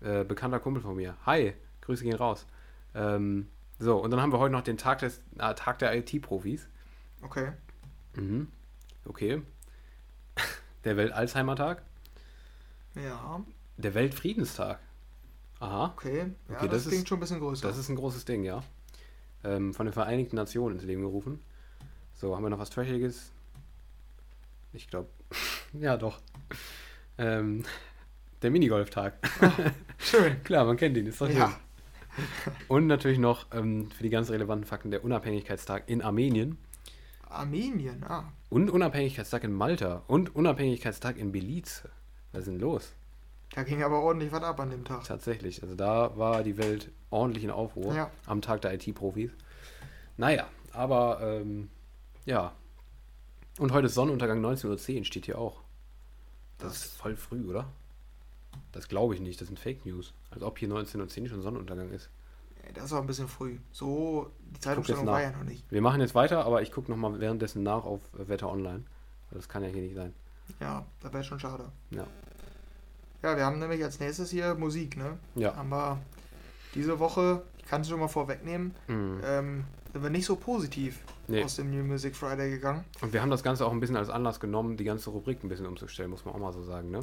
Äh, 0.00 0.24
bekannter 0.24 0.60
Kumpel 0.60 0.82
von 0.82 0.96
mir. 0.96 1.16
Hi, 1.26 1.54
Grüße 1.82 2.04
gehen 2.04 2.14
raus. 2.16 2.46
Ähm, 2.94 3.48
so, 3.80 3.96
und 3.98 4.10
dann 4.10 4.20
haben 4.22 4.32
wir 4.32 4.38
heute 4.38 4.52
noch 4.52 4.62
den 4.62 4.76
Tag, 4.78 5.00
des, 5.00 5.20
äh, 5.38 5.54
Tag 5.54 5.78
der 5.80 5.94
IT-Profis. 5.96 6.66
Okay. 7.22 7.52
Mhm. 8.14 8.48
Okay. 9.04 9.42
Der 10.84 10.96
Welt-Alzheimer-Tag. 10.96 11.82
Ja. 12.94 13.42
Der 13.76 13.94
Weltfriedenstag. 13.94 14.78
Aha. 15.60 15.92
Okay. 15.96 16.32
Ja, 16.48 16.56
Okay, 16.58 16.68
das, 16.68 16.84
das 16.84 16.88
klingt 16.88 17.02
ist- 17.02 17.08
schon 17.08 17.18
ein 17.18 17.20
bisschen 17.20 17.40
größer. 17.40 17.66
Das 17.66 17.76
ist 17.78 17.88
ein 17.88 17.96
großes 17.96 18.24
Ding, 18.24 18.44
ja. 18.44 18.62
Ähm, 19.44 19.74
von 19.74 19.86
den 19.86 19.92
Vereinigten 19.92 20.36
Nationen 20.36 20.76
ins 20.76 20.84
Leben 20.84 21.02
gerufen. 21.02 21.40
So, 22.14 22.34
haben 22.36 22.42
wir 22.44 22.50
noch 22.50 22.58
was 22.60 22.70
Trashiges? 22.70 23.32
Ich 24.72 24.88
glaube, 24.88 25.08
ja 25.72 25.96
doch. 25.96 26.20
Ähm, 27.18 27.64
der 28.42 28.50
Minigolf-Tag. 28.50 29.14
Schön. 29.98 30.42
Klar, 30.44 30.64
man 30.64 30.76
kennt 30.76 30.96
ihn, 30.96 31.06
ist 31.06 31.20
doch 31.20 31.28
Ja. 31.28 31.48
schön. 31.48 32.24
Und 32.68 32.86
natürlich 32.88 33.18
noch 33.18 33.46
ähm, 33.52 33.90
für 33.90 34.02
die 34.02 34.10
ganz 34.10 34.30
relevanten 34.30 34.66
Fakten 34.66 34.90
der 34.90 35.04
Unabhängigkeitstag 35.04 35.84
in 35.86 36.02
Armenien 36.02 36.58
Armenien, 37.28 38.02
ah. 38.08 38.32
und 38.48 38.70
Unabhängigkeitstag 38.70 39.44
in 39.44 39.52
Malta 39.52 40.02
und 40.06 40.34
Unabhängigkeitstag 40.34 41.16
in 41.18 41.30
Belize. 41.30 41.88
Was 42.32 42.40
ist 42.40 42.48
denn 42.48 42.58
los? 42.58 42.92
Da 43.54 43.62
ging 43.62 43.82
aber 43.82 44.00
ordentlich 44.00 44.32
was 44.32 44.42
ab 44.42 44.58
an 44.60 44.70
dem 44.70 44.84
Tag. 44.84 45.04
Tatsächlich. 45.04 45.62
Also 45.62 45.74
da 45.74 46.16
war 46.16 46.42
die 46.42 46.56
Welt 46.58 46.90
ordentlich 47.10 47.44
in 47.44 47.50
Aufruhr 47.50 47.94
Ja. 47.94 48.10
am 48.26 48.40
Tag 48.40 48.62
der 48.62 48.74
IT-Profis. 48.74 49.30
Naja, 50.16 50.46
aber 50.72 51.20
ähm, 51.22 51.68
ja. 52.24 52.52
Und 53.58 53.72
heute 53.72 53.86
ist 53.86 53.94
Sonnenuntergang 53.94 54.44
19.10 54.44 54.98
Uhr, 54.98 55.04
steht 55.04 55.26
hier 55.26 55.38
auch. 55.38 55.62
Das, 56.58 56.76
ist 56.76 56.96
voll 56.96 57.16
früh, 57.16 57.48
oder? 57.48 57.66
Das 58.72 58.88
glaube 58.88 59.14
ich 59.14 59.20
nicht, 59.20 59.40
das 59.40 59.48
sind 59.48 59.58
Fake 59.58 59.84
News. 59.86 60.12
Als 60.30 60.42
ob 60.42 60.58
hier 60.58 60.68
19.10 60.68 61.22
Uhr 61.22 61.28
schon 61.28 61.42
Sonnenuntergang 61.42 61.90
ist. 61.90 62.10
Das 62.74 62.84
ist 62.86 62.92
auch 62.92 63.00
ein 63.00 63.06
bisschen 63.06 63.28
früh. 63.28 63.58
So, 63.72 64.30
die 64.54 64.60
Zeitumstellung 64.60 65.06
war 65.06 65.22
ja 65.22 65.30
noch 65.30 65.44
nicht. 65.44 65.64
Wir 65.70 65.80
machen 65.80 66.00
jetzt 66.00 66.14
weiter, 66.14 66.44
aber 66.44 66.60
ich 66.62 66.70
gucke 66.70 66.90
nochmal 66.90 67.18
währenddessen 67.18 67.62
nach 67.62 67.84
auf 67.84 68.00
äh, 68.18 68.28
Wetter 68.28 68.50
Online. 68.50 68.84
Das 69.30 69.48
kann 69.48 69.62
ja 69.62 69.68
hier 69.70 69.82
nicht 69.82 69.94
sein. 69.94 70.12
Ja, 70.60 70.84
das 71.00 71.12
wäre 71.12 71.24
schon 71.24 71.40
schade. 71.40 71.70
Ja. 71.90 72.06
Ja, 73.22 73.36
wir 73.36 73.44
haben 73.44 73.58
nämlich 73.58 73.82
als 73.82 73.98
nächstes 74.00 74.30
hier 74.30 74.54
Musik, 74.54 74.96
ne? 74.96 75.18
Ja. 75.34 75.56
Haben 75.56 75.70
wir 75.70 75.98
diese 76.74 76.98
Woche, 76.98 77.42
ich 77.58 77.64
kann 77.66 77.80
es 77.80 77.88
schon 77.88 77.98
mal 78.00 78.08
vorwegnehmen, 78.08 78.74
Mhm. 78.86 79.20
ähm, 79.24 79.64
sind 79.92 80.02
wir 80.02 80.10
nicht 80.10 80.26
so 80.26 80.36
positiv 80.36 81.00
Nee. 81.26 81.42
aus 81.44 81.56
dem 81.56 81.70
New 81.70 81.84
Music 81.84 82.16
Friday 82.16 82.50
gegangen. 82.50 82.84
Und 83.02 83.12
wir 83.12 83.20
haben 83.20 83.30
das 83.30 83.42
Ganze 83.42 83.66
auch 83.66 83.72
ein 83.72 83.80
bisschen 83.80 83.96
als 83.96 84.08
Anlass 84.08 84.40
genommen, 84.40 84.76
die 84.76 84.84
ganze 84.84 85.10
Rubrik 85.10 85.42
ein 85.44 85.48
bisschen 85.48 85.66
umzustellen, 85.66 86.10
muss 86.10 86.24
man 86.24 86.34
auch 86.34 86.38
mal 86.38 86.52
so 86.52 86.62
sagen, 86.62 86.90
ne? 86.90 87.00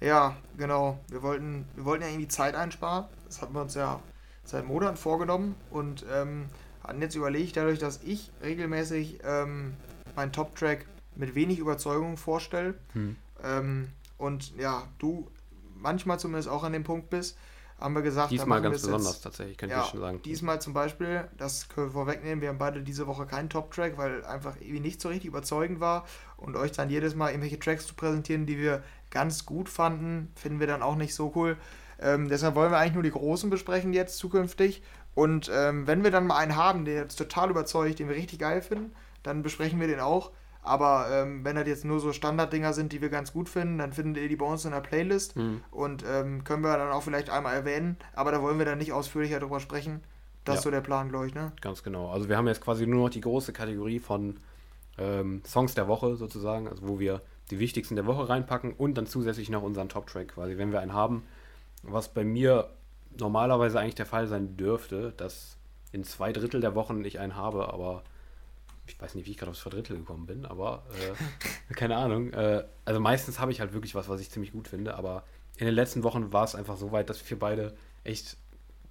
Ja, 0.00 0.36
genau. 0.56 0.98
Wir 1.08 1.22
wollten, 1.22 1.66
wir 1.76 1.84
wollten 1.84 2.02
ja 2.02 2.08
irgendwie 2.08 2.28
Zeit 2.28 2.54
einsparen. 2.54 3.04
Das 3.26 3.42
hatten 3.42 3.54
wir 3.54 3.60
uns 3.62 3.74
ja 3.74 4.00
seit 4.44 4.66
Monaten 4.66 4.96
vorgenommen 4.96 5.54
und 5.70 6.04
ähm, 6.12 6.46
hatten 6.82 7.00
jetzt 7.02 7.14
überlegt, 7.14 7.56
dadurch, 7.56 7.78
dass 7.78 8.00
ich 8.02 8.30
regelmäßig 8.42 9.18
ähm, 9.24 9.74
meinen 10.16 10.32
Top-Track 10.32 10.86
mit 11.16 11.34
wenig 11.34 11.58
Überzeugung 11.58 12.16
vorstelle 12.16 12.74
Hm. 12.94 13.16
ähm, 13.44 13.88
und 14.18 14.56
ja, 14.56 14.84
du 14.98 15.28
manchmal 15.76 16.18
zumindest 16.18 16.48
auch 16.48 16.64
an 16.64 16.72
dem 16.72 16.82
Punkt 16.84 17.10
bist, 17.10 17.36
haben 17.80 17.94
wir 17.94 18.02
gesagt, 18.02 18.30
Diesmal 18.30 18.60
ganz 18.60 18.76
es 18.76 18.82
besonders 18.82 19.14
Jetzt, 19.14 19.22
tatsächlich, 19.22 19.58
könnte 19.58 19.74
ja, 19.74 19.82
ich 19.82 19.88
schon 19.88 20.00
sagen. 20.00 20.22
diesmal 20.22 20.60
zum 20.60 20.72
Beispiel, 20.72 21.28
das 21.38 21.68
können 21.68 21.88
wir 21.88 21.92
vorwegnehmen, 21.92 22.40
wir 22.40 22.48
haben 22.50 22.58
beide 22.58 22.82
diese 22.82 23.06
Woche 23.06 23.26
keinen 23.26 23.48
Top-Track, 23.48 23.96
weil 23.96 24.24
einfach 24.24 24.56
irgendwie 24.60 24.80
nicht 24.80 25.00
so 25.00 25.08
richtig 25.08 25.28
überzeugend 25.28 25.80
war 25.80 26.04
und 26.36 26.56
euch 26.56 26.72
dann 26.72 26.90
jedes 26.90 27.14
Mal 27.14 27.30
irgendwelche 27.30 27.58
Tracks 27.58 27.86
zu 27.86 27.94
präsentieren, 27.94 28.46
die 28.46 28.58
wir 28.58 28.82
ganz 29.10 29.46
gut 29.46 29.68
fanden, 29.68 30.32
finden 30.36 30.60
wir 30.60 30.66
dann 30.66 30.82
auch 30.82 30.96
nicht 30.96 31.14
so 31.14 31.32
cool. 31.34 31.56
Ähm, 32.00 32.28
deshalb 32.28 32.54
wollen 32.54 32.70
wir 32.70 32.78
eigentlich 32.78 32.94
nur 32.94 33.02
die 33.02 33.10
großen 33.10 33.50
besprechen 33.50 33.92
jetzt 33.92 34.18
zukünftig. 34.18 34.82
Und 35.14 35.50
ähm, 35.52 35.86
wenn 35.86 36.04
wir 36.04 36.10
dann 36.10 36.26
mal 36.26 36.36
einen 36.38 36.56
haben, 36.56 36.84
der 36.84 36.94
jetzt 36.94 37.16
total 37.16 37.50
überzeugt, 37.50 37.98
den 37.98 38.08
wir 38.08 38.16
richtig 38.16 38.38
geil 38.38 38.62
finden, 38.62 38.92
dann 39.22 39.42
besprechen 39.42 39.80
wir 39.80 39.86
den 39.86 40.00
auch. 40.00 40.30
Aber 40.62 41.06
ähm, 41.10 41.44
wenn 41.44 41.56
das 41.56 41.66
jetzt 41.66 41.84
nur 41.84 42.00
so 42.00 42.12
Standarddinger 42.12 42.72
sind, 42.72 42.92
die 42.92 43.00
wir 43.00 43.08
ganz 43.08 43.32
gut 43.32 43.48
finden, 43.48 43.78
dann 43.78 43.92
findet 43.92 44.22
ihr 44.22 44.28
die 44.28 44.36
bei 44.36 44.44
uns 44.46 44.64
in 44.64 44.72
der 44.72 44.80
Playlist 44.80 45.34
Hm. 45.34 45.62
und 45.70 46.04
ähm, 46.06 46.44
können 46.44 46.62
wir 46.62 46.76
dann 46.76 46.90
auch 46.92 47.02
vielleicht 47.02 47.30
einmal 47.30 47.54
erwähnen. 47.54 47.96
Aber 48.14 48.30
da 48.32 48.42
wollen 48.42 48.58
wir 48.58 48.66
dann 48.66 48.78
nicht 48.78 48.92
ausführlicher 48.92 49.40
drüber 49.40 49.60
sprechen. 49.60 50.00
Das 50.44 50.54
Ja. 50.54 50.58
ist 50.58 50.64
so 50.64 50.70
der 50.70 50.80
Plan, 50.80 51.08
glaube 51.08 51.26
ich, 51.26 51.34
ne? 51.34 51.52
Ganz 51.60 51.82
genau. 51.82 52.10
Also 52.10 52.28
wir 52.28 52.36
haben 52.36 52.46
jetzt 52.46 52.60
quasi 52.60 52.86
nur 52.86 53.04
noch 53.04 53.10
die 53.10 53.20
große 53.20 53.52
Kategorie 53.52 53.98
von 53.98 54.36
ähm, 54.98 55.42
Songs 55.46 55.74
der 55.74 55.88
Woche 55.88 56.16
sozusagen, 56.16 56.68
also 56.68 56.86
wo 56.86 56.98
wir 56.98 57.22
die 57.50 57.58
wichtigsten 57.58 57.96
der 57.96 58.06
Woche 58.06 58.28
reinpacken 58.28 58.72
und 58.74 58.94
dann 58.98 59.06
zusätzlich 59.06 59.48
noch 59.50 59.62
unseren 59.62 59.88
Top-Track 59.88 60.28
quasi, 60.28 60.56
wenn 60.58 60.72
wir 60.72 60.80
einen 60.80 60.92
haben. 60.92 61.24
Was 61.82 62.08
bei 62.08 62.22
mir 62.24 62.68
normalerweise 63.18 63.80
eigentlich 63.80 63.94
der 63.96 64.06
Fall 64.06 64.26
sein 64.26 64.56
dürfte, 64.56 65.12
dass 65.16 65.56
in 65.92 66.04
zwei 66.04 66.32
Drittel 66.32 66.60
der 66.60 66.74
Wochen 66.74 67.04
ich 67.04 67.18
einen 67.18 67.34
habe, 67.36 67.72
aber 67.72 68.02
ich 68.90 69.00
weiß 69.00 69.14
nicht, 69.14 69.26
wie 69.26 69.30
ich 69.30 69.38
gerade 69.38 69.50
aufs 69.50 69.60
Verdrittel 69.60 69.96
gekommen 69.96 70.26
bin, 70.26 70.44
aber 70.46 70.84
äh, 70.90 71.74
keine 71.74 71.96
Ahnung. 71.96 72.32
Äh, 72.32 72.64
also 72.84 73.00
meistens 73.00 73.38
habe 73.38 73.52
ich 73.52 73.60
halt 73.60 73.72
wirklich 73.72 73.94
was, 73.94 74.08
was 74.08 74.20
ich 74.20 74.30
ziemlich 74.30 74.52
gut 74.52 74.68
finde, 74.68 74.94
aber 74.94 75.24
in 75.56 75.66
den 75.66 75.74
letzten 75.74 76.02
Wochen 76.02 76.32
war 76.32 76.44
es 76.44 76.54
einfach 76.54 76.76
so 76.76 76.92
weit, 76.92 77.10
dass 77.10 77.28
wir 77.28 77.38
beide 77.38 77.76
echt 78.04 78.36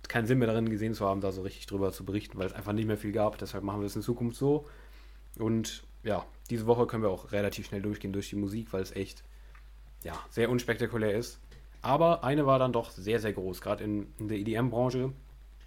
keinen 0.08 0.28
Sinn 0.28 0.40
mehr 0.40 0.48
darin 0.48 0.70
gesehen 0.70 0.94
zu 0.94 1.06
haben, 1.06 1.22
da 1.22 1.32
so 1.32 1.42
richtig 1.42 1.68
drüber 1.68 1.92
zu 1.92 2.06
berichten, 2.06 2.38
weil 2.38 2.48
es 2.48 2.54
einfach 2.54 2.74
nicht 2.74 2.86
mehr 2.86 2.98
viel 2.98 3.12
gab. 3.12 3.38
Deshalb 3.38 3.64
machen 3.64 3.82
wir 3.82 3.88
es 3.88 3.96
in 3.96 4.02
Zukunft 4.02 4.38
so. 4.38 4.66
Und 5.38 5.84
ja, 6.04 6.26
diese 6.50 6.66
Woche 6.66 6.88
können 6.88 7.04
wir 7.04 7.10
auch 7.10 7.32
relativ 7.32 7.68
schnell 7.68 7.82
durchgehen 7.82 8.14
durch 8.14 8.30
die 8.30 8.36
Musik, 8.36 8.72
weil 8.72 8.82
es 8.82 8.96
echt 8.96 9.24
ja, 10.04 10.14
sehr 10.30 10.50
unspektakulär 10.50 11.14
ist. 11.14 11.40
Aber 11.82 12.24
eine 12.24 12.46
war 12.46 12.60
dann 12.60 12.74
doch 12.74 12.92
sehr, 12.92 13.20
sehr 13.20 13.34
groß, 13.34 13.62
gerade 13.62 13.84
in, 13.84 14.08
in 14.18 14.28
der 14.28 14.38
EDM-Branche, 14.38 15.14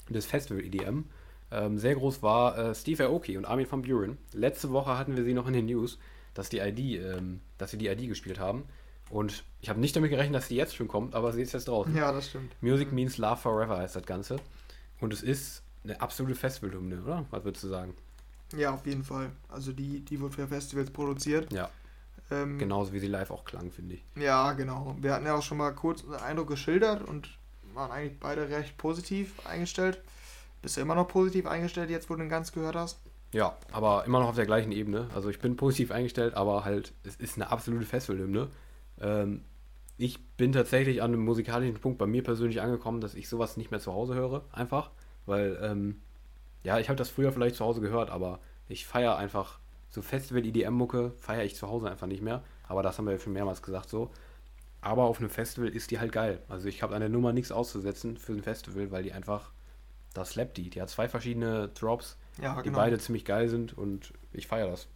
des 0.08 0.26
Festival-EDM. 0.26 1.04
Ähm, 1.52 1.78
sehr 1.78 1.94
groß 1.94 2.22
war 2.22 2.56
äh, 2.58 2.74
Steve 2.74 3.04
Aoki 3.06 3.36
und 3.36 3.44
Armin 3.44 3.70
van 3.70 3.82
Buren. 3.82 4.18
Letzte 4.32 4.70
Woche 4.70 4.96
hatten 4.98 5.16
wir 5.16 5.24
sie 5.24 5.34
noch 5.34 5.46
in 5.46 5.52
den 5.52 5.66
News, 5.66 5.98
dass 6.34 6.48
die 6.48 6.58
ID, 6.58 6.78
ähm, 7.02 7.40
dass 7.58 7.70
sie 7.72 7.78
die 7.78 7.88
ID 7.88 8.08
gespielt 8.08 8.40
haben. 8.40 8.64
Und 9.10 9.44
ich 9.60 9.68
habe 9.68 9.78
nicht 9.80 9.94
damit 9.94 10.10
gerechnet, 10.10 10.36
dass 10.36 10.48
sie 10.48 10.56
jetzt 10.56 10.74
schon 10.74 10.88
kommt, 10.88 11.14
aber 11.14 11.32
sie 11.32 11.42
ist 11.42 11.52
jetzt 11.52 11.68
draußen. 11.68 11.94
Ja, 11.94 12.12
das 12.12 12.28
stimmt. 12.30 12.52
Music 12.62 12.92
Means 12.92 13.18
Love 13.18 13.36
Forever 13.36 13.76
heißt 13.78 13.96
das 13.96 14.04
Ganze. 14.06 14.36
Und 15.00 15.12
es 15.12 15.22
ist 15.22 15.62
eine 15.84 16.00
absolute 16.00 16.34
Festivalhymne, 16.34 17.02
oder? 17.02 17.26
Was 17.30 17.44
würdest 17.44 17.64
du 17.64 17.68
sagen? 17.68 17.94
Ja, 18.56 18.72
auf 18.72 18.86
jeden 18.86 19.04
Fall. 19.04 19.30
Also 19.48 19.72
die, 19.72 20.00
die 20.00 20.20
wird 20.20 20.34
für 20.34 20.46
Festivals 20.46 20.90
produziert. 20.90 21.52
Ja, 21.52 21.68
Ähm, 22.30 22.58
genauso 22.58 22.92
wie 22.92 22.98
sie 23.00 23.08
live 23.08 23.30
auch 23.30 23.44
klang, 23.44 23.70
finde 23.70 23.96
ich. 23.96 24.04
Ja, 24.16 24.52
genau. 24.52 24.96
Wir 25.00 25.12
hatten 25.12 25.26
ja 25.26 25.34
auch 25.34 25.42
schon 25.42 25.58
mal 25.58 25.72
kurz 25.72 26.02
unseren 26.02 26.22
Eindruck 26.22 26.48
geschildert 26.48 27.02
und 27.06 27.28
waren 27.74 27.90
eigentlich 27.90 28.18
beide 28.20 28.48
recht 28.48 28.76
positiv 28.78 29.44
eingestellt. 29.46 30.00
Bist 30.62 30.76
du 30.76 30.80
immer 30.80 30.94
noch 30.94 31.08
positiv 31.08 31.46
eingestellt, 31.46 31.90
jetzt 31.90 32.08
wo 32.08 32.14
du 32.14 32.20
den 32.20 32.28
ganz 32.28 32.52
gehört 32.52 32.76
hast? 32.76 33.00
Ja, 33.32 33.56
aber 33.72 34.04
immer 34.04 34.20
noch 34.20 34.28
auf 34.28 34.36
der 34.36 34.46
gleichen 34.46 34.72
Ebene. 34.72 35.08
Also 35.14 35.28
ich 35.28 35.40
bin 35.40 35.56
positiv 35.56 35.90
eingestellt, 35.90 36.34
aber 36.34 36.64
halt, 36.64 36.92
es 37.02 37.16
ist 37.16 37.36
eine 37.36 37.50
absolute 37.50 37.86
Festivalhymne. 37.86 38.48
Ähm, 39.00 39.42
ich 39.96 40.24
bin 40.36 40.52
tatsächlich 40.52 41.02
an 41.02 41.12
einem 41.12 41.24
musikalischen 41.24 41.80
Punkt 41.80 41.98
bei 41.98 42.06
mir 42.06 42.22
persönlich 42.22 42.60
angekommen, 42.60 43.00
dass 43.00 43.14
ich 43.14 43.28
sowas 43.28 43.56
nicht 43.56 43.70
mehr 43.70 43.80
zu 43.80 43.92
Hause 43.92 44.14
höre, 44.14 44.44
einfach. 44.52 44.90
Weil, 45.26 45.58
ähm, 45.62 46.02
ja, 46.62 46.78
ich 46.78 46.88
habe 46.88 46.96
das 46.96 47.08
früher 47.08 47.32
vielleicht 47.32 47.56
zu 47.56 47.64
Hause 47.64 47.80
gehört, 47.80 48.10
aber 48.10 48.40
ich 48.68 48.86
feiere 48.86 49.16
einfach 49.16 49.58
so 49.88 50.02
Festival-IDM-Mucke, 50.02 51.12
feiere 51.18 51.44
ich 51.44 51.56
zu 51.56 51.68
Hause 51.68 51.90
einfach 51.90 52.06
nicht 52.06 52.22
mehr. 52.22 52.42
Aber 52.68 52.82
das 52.82 52.98
haben 52.98 53.04
wir 53.06 53.12
ja 53.12 53.18
schon 53.18 53.32
mehrmals 53.32 53.62
gesagt 53.62 53.88
so. 53.88 54.10
Aber 54.80 55.04
auf 55.04 55.20
einem 55.20 55.30
Festival 55.30 55.68
ist 55.68 55.90
die 55.90 56.00
halt 56.00 56.12
geil. 56.12 56.42
Also 56.48 56.68
ich 56.68 56.82
habe 56.82 56.94
an 56.94 57.00
der 57.00 57.08
Nummer 57.08 57.32
nichts 57.32 57.52
auszusetzen 57.52 58.16
für 58.16 58.32
ein 58.32 58.42
Festival, 58.42 58.90
weil 58.90 59.02
die 59.02 59.12
einfach, 59.12 59.52
das 60.12 60.30
slappt 60.30 60.56
die. 60.56 60.70
Die 60.70 60.80
hat 60.80 60.90
zwei 60.90 61.08
verschiedene 61.08 61.68
Drops, 61.68 62.16
Ja, 62.40 62.56
die 62.56 62.64
genau. 62.64 62.78
beide 62.78 62.98
ziemlich 62.98 63.24
geil 63.24 63.48
sind 63.48 63.76
und 63.76 64.12
ich 64.32 64.46
feiere 64.46 64.68
das. 64.70 64.88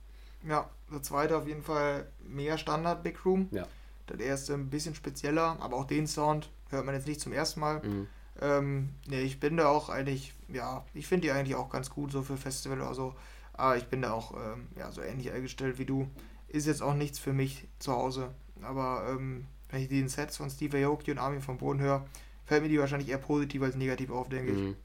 Ja, 0.46 0.68
der 0.92 1.02
zweite 1.02 1.36
auf 1.36 1.46
jeden 1.46 1.62
Fall 1.62 2.06
mehr 2.26 2.58
Standard 2.58 3.02
Big 3.02 3.24
Room. 3.24 3.48
Ja. 3.50 3.66
Der 4.08 4.20
erste 4.20 4.54
ein 4.54 4.70
bisschen 4.70 4.94
spezieller, 4.94 5.56
aber 5.60 5.76
auch 5.76 5.84
den 5.86 6.06
Sound 6.06 6.50
hört 6.70 6.84
man 6.84 6.94
jetzt 6.94 7.08
nicht 7.08 7.20
zum 7.20 7.32
ersten 7.32 7.60
Mal. 7.60 7.82
Mhm. 7.82 8.06
Ähm, 8.40 8.90
nee, 9.08 9.22
ich 9.22 9.40
bin 9.40 9.56
da 9.56 9.68
auch 9.68 9.88
eigentlich, 9.88 10.34
ja, 10.48 10.84
ich 10.94 11.06
finde 11.06 11.26
die 11.26 11.32
eigentlich 11.32 11.56
auch 11.56 11.70
ganz 11.70 11.90
gut 11.90 12.12
so 12.12 12.22
für 12.22 12.36
Festival 12.36 12.80
oder 12.80 12.94
so. 12.94 13.14
Aber 13.54 13.76
ich 13.76 13.86
bin 13.86 14.02
da 14.02 14.12
auch 14.12 14.34
ähm, 14.34 14.68
ja, 14.76 14.92
so 14.92 15.00
ähnlich 15.00 15.32
eingestellt 15.32 15.78
wie 15.78 15.86
du. 15.86 16.08
Ist 16.48 16.66
jetzt 16.66 16.82
auch 16.82 16.94
nichts 16.94 17.18
für 17.18 17.32
mich 17.32 17.66
zu 17.78 17.92
Hause. 17.92 18.30
Aber 18.62 19.06
ähm, 19.10 19.46
wenn 19.70 19.82
ich 19.82 19.88
die 19.88 20.06
Sets 20.08 20.36
von 20.36 20.50
Steve 20.50 20.86
Aoki 20.86 21.10
und 21.10 21.18
Armin 21.18 21.40
von 21.40 21.58
Boden 21.58 21.80
höre, 21.80 22.06
fällt 22.44 22.62
mir 22.62 22.68
die 22.68 22.78
wahrscheinlich 22.78 23.08
eher 23.08 23.18
positiv 23.18 23.62
als 23.62 23.74
negativ 23.74 24.10
auf, 24.10 24.28
denke 24.28 24.52
ich. 24.52 24.76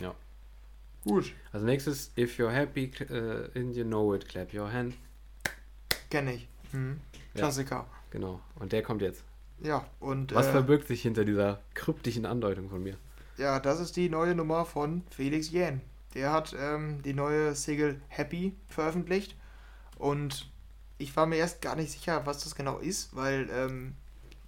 Ja. 0.00 0.14
Gut, 1.04 1.32
Also 1.52 1.64
nächstes, 1.64 2.10
if 2.18 2.38
you're 2.38 2.50
happy 2.50 2.90
uh, 3.10 3.48
and 3.58 3.74
you 3.74 3.84
know 3.84 4.14
it, 4.14 4.28
clap 4.28 4.52
your 4.52 4.70
hand. 4.72 4.94
kenne 6.10 6.34
ich. 6.34 6.48
Mhm. 6.72 7.00
Ja. 7.34 7.40
Klassiker. 7.40 7.86
Genau. 8.10 8.40
Und 8.56 8.72
der 8.72 8.82
kommt 8.82 9.02
jetzt. 9.02 9.22
Ja, 9.60 9.86
und 10.00 10.34
Was 10.34 10.46
äh, 10.46 10.52
verbirgt 10.52 10.86
sich 10.88 11.02
hinter 11.02 11.24
dieser 11.24 11.60
kryptischen 11.74 12.26
Andeutung 12.26 12.68
von 12.68 12.82
mir? 12.82 12.96
Ja, 13.36 13.60
das 13.60 13.80
ist 13.80 13.96
die 13.96 14.08
neue 14.08 14.34
Nummer 14.34 14.64
von 14.64 15.02
Felix 15.10 15.50
Jähn. 15.50 15.80
Der 16.14 16.32
hat 16.32 16.54
ähm, 16.58 17.02
die 17.02 17.12
neue 17.14 17.54
Single 17.54 18.00
Happy 18.08 18.54
veröffentlicht 18.68 19.36
und 19.98 20.50
ich 20.98 21.14
war 21.16 21.26
mir 21.26 21.36
erst 21.36 21.60
gar 21.62 21.76
nicht 21.76 21.92
sicher, 21.92 22.24
was 22.26 22.42
das 22.44 22.54
genau 22.54 22.78
ist, 22.78 23.14
weil 23.14 23.48
ähm, 23.52 23.94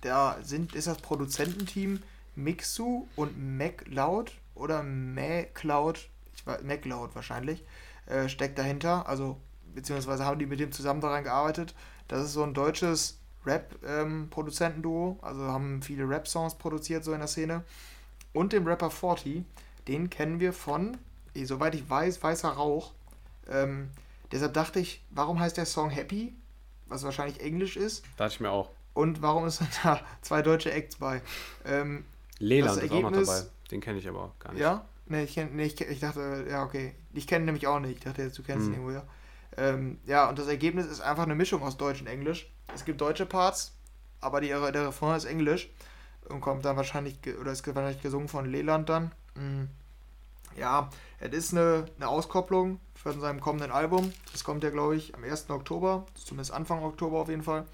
da 0.00 0.38
sind, 0.42 0.74
ist 0.74 0.86
das 0.86 0.98
Produzententeam 0.98 2.02
Mixu 2.34 3.06
und 3.16 3.36
MacLeod 3.58 4.32
oder 4.54 4.82
MacLeod, 4.82 6.08
ich 6.34 6.46
weiß, 6.46 6.62
MacLeod 6.62 7.14
wahrscheinlich, 7.14 7.64
äh, 8.06 8.28
steckt 8.28 8.58
dahinter. 8.58 9.08
Also, 9.08 9.36
beziehungsweise 9.74 10.24
haben 10.24 10.38
die 10.38 10.46
mit 10.46 10.60
dem 10.60 10.72
zusammen 10.72 11.00
daran 11.00 11.24
gearbeitet. 11.24 11.74
Das 12.08 12.24
ist 12.24 12.32
so 12.32 12.42
ein 12.42 12.54
deutsches 12.54 13.18
Rap-Produzentenduo. 13.46 15.12
Ähm, 15.12 15.24
also 15.24 15.42
haben 15.42 15.82
viele 15.82 16.08
Rap-Songs 16.08 16.56
produziert, 16.56 17.04
so 17.04 17.12
in 17.12 17.20
der 17.20 17.28
Szene. 17.28 17.64
Und 18.32 18.52
dem 18.52 18.66
Rapper 18.66 18.90
40, 18.90 19.44
den 19.88 20.10
kennen 20.10 20.40
wir 20.40 20.52
von, 20.52 20.96
eh, 21.34 21.44
soweit 21.44 21.74
ich 21.74 21.88
weiß, 21.88 22.22
Weißer 22.22 22.50
Rauch. 22.50 22.92
Ähm, 23.48 23.90
deshalb 24.30 24.54
dachte 24.54 24.80
ich, 24.80 25.02
warum 25.10 25.40
heißt 25.40 25.56
der 25.56 25.66
Song 25.66 25.90
Happy? 25.90 26.34
Was 26.86 27.02
wahrscheinlich 27.04 27.40
Englisch 27.40 27.76
ist. 27.76 28.04
Dachte 28.16 28.34
ich 28.34 28.40
mir 28.40 28.50
auch. 28.50 28.70
Und 28.94 29.22
warum 29.22 29.46
ist 29.46 29.62
da 29.82 30.00
zwei 30.22 30.42
deutsche 30.42 30.72
Acts 30.72 30.96
bei? 30.96 31.22
Ähm, 31.64 32.04
Leland 32.38 32.82
ist 32.82 32.90
auch 32.92 33.02
noch 33.02 33.12
dabei. 33.12 33.42
Den 33.70 33.80
kenne 33.80 33.98
ich 33.98 34.08
aber 34.08 34.34
gar 34.38 34.52
nicht. 34.52 34.60
Ja? 34.60 34.84
Nee, 35.06 35.24
ich, 35.24 35.34
kenn, 35.34 35.56
nee, 35.56 35.64
ich, 35.64 35.80
ich 35.80 36.00
dachte, 36.00 36.46
ja, 36.48 36.62
okay. 36.62 36.94
Ich 37.12 37.26
kenne 37.26 37.44
nämlich 37.44 37.66
auch 37.66 37.80
nicht. 37.80 37.98
Ich 37.98 38.00
dachte 38.00 38.22
jetzt, 38.22 38.38
du 38.38 38.42
kennst 38.42 38.66
hm. 38.66 38.74
ihn 38.74 38.80
irgendwo, 38.80 38.92
ja. 38.92 39.04
Ähm, 39.56 39.98
ja, 40.06 40.28
und 40.28 40.38
das 40.38 40.46
Ergebnis 40.46 40.86
ist 40.86 41.00
einfach 41.00 41.24
eine 41.24 41.34
Mischung 41.34 41.62
aus 41.62 41.76
Deutsch 41.76 42.00
und 42.00 42.06
Englisch. 42.06 42.52
Es 42.74 42.84
gibt 42.84 43.00
deutsche 43.00 43.26
Parts, 43.26 43.76
aber 44.20 44.40
die, 44.40 44.48
der 44.48 44.86
Refrain 44.86 45.16
ist 45.16 45.24
Englisch 45.24 45.70
und 46.28 46.40
kommt 46.40 46.64
dann 46.64 46.76
wahrscheinlich, 46.76 47.18
oder 47.40 47.50
ist 47.50 47.66
wahrscheinlich 47.66 48.02
gesungen 48.02 48.28
von 48.28 48.46
Leland 48.46 48.88
dann. 48.88 49.10
Mhm. 49.34 49.68
Ja, 50.56 50.90
es 51.18 51.32
ist 51.32 51.52
eine, 51.52 51.86
eine 51.96 52.08
Auskopplung 52.08 52.80
von 52.94 53.20
seinem 53.20 53.40
kommenden 53.40 53.70
Album. 53.70 54.12
Das 54.32 54.44
kommt 54.44 54.64
ja, 54.64 54.70
glaube 54.70 54.96
ich, 54.96 55.14
am 55.14 55.24
1. 55.24 55.50
Oktober, 55.50 56.06
zumindest 56.14 56.52
Anfang 56.52 56.82
Oktober 56.82 57.18
auf 57.18 57.28
jeden 57.28 57.42
Fall. 57.42 57.66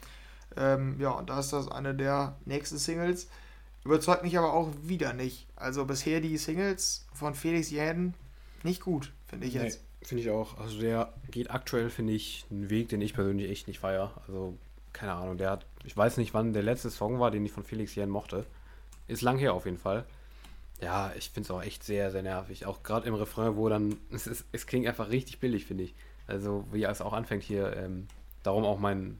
Ähm, 0.56 0.96
ja, 0.98 1.10
und 1.10 1.30
da 1.30 1.40
ist 1.40 1.52
das 1.52 1.70
eine 1.70 1.94
der 1.94 2.36
nächsten 2.44 2.78
Singles. 2.78 3.28
Überzeugt 3.86 4.24
mich 4.24 4.36
aber 4.36 4.52
auch 4.52 4.68
wieder 4.82 5.12
nicht. 5.12 5.46
Also 5.54 5.84
bisher 5.84 6.20
die 6.20 6.36
Singles 6.38 7.06
von 7.14 7.36
Felix 7.36 7.70
Jäden 7.70 8.14
nicht 8.64 8.80
gut, 8.80 9.12
finde 9.28 9.46
ich 9.46 9.54
jetzt. 9.54 9.80
Nee, 10.00 10.06
finde 10.08 10.22
ich 10.24 10.30
auch. 10.30 10.58
Also 10.58 10.80
der 10.80 11.12
geht 11.30 11.52
aktuell, 11.52 11.88
finde 11.88 12.12
ich, 12.12 12.46
einen 12.50 12.68
Weg, 12.68 12.88
den 12.88 13.00
ich 13.00 13.14
persönlich 13.14 13.48
echt 13.48 13.68
nicht 13.68 13.78
feiere. 13.78 14.10
Also 14.26 14.58
keine 14.92 15.12
Ahnung, 15.12 15.38
der 15.38 15.52
hat, 15.52 15.66
ich 15.84 15.96
weiß 15.96 16.16
nicht, 16.16 16.34
wann 16.34 16.52
der 16.52 16.64
letzte 16.64 16.90
Song 16.90 17.20
war, 17.20 17.30
den 17.30 17.46
ich 17.46 17.52
von 17.52 17.62
Felix 17.62 17.94
Jähn 17.94 18.10
mochte. 18.10 18.44
Ist 19.06 19.22
lang 19.22 19.38
her 19.38 19.54
auf 19.54 19.66
jeden 19.66 19.78
Fall. 19.78 20.04
Ja, 20.80 21.12
ich 21.16 21.30
finde 21.30 21.46
es 21.46 21.50
auch 21.52 21.62
echt 21.62 21.84
sehr, 21.84 22.10
sehr 22.10 22.24
nervig. 22.24 22.66
Auch 22.66 22.82
gerade 22.82 23.06
im 23.06 23.14
Refrain, 23.14 23.54
wo 23.54 23.68
dann, 23.68 23.96
es, 24.10 24.26
ist, 24.26 24.46
es 24.50 24.66
klingt 24.66 24.88
einfach 24.88 25.10
richtig 25.10 25.38
billig, 25.38 25.64
finde 25.64 25.84
ich. 25.84 25.94
Also, 26.26 26.64
wie 26.72 26.82
es 26.82 27.00
auch 27.00 27.12
anfängt 27.12 27.44
hier, 27.44 27.76
ähm, 27.76 28.08
darum 28.42 28.64
auch 28.64 28.80
mein 28.80 29.16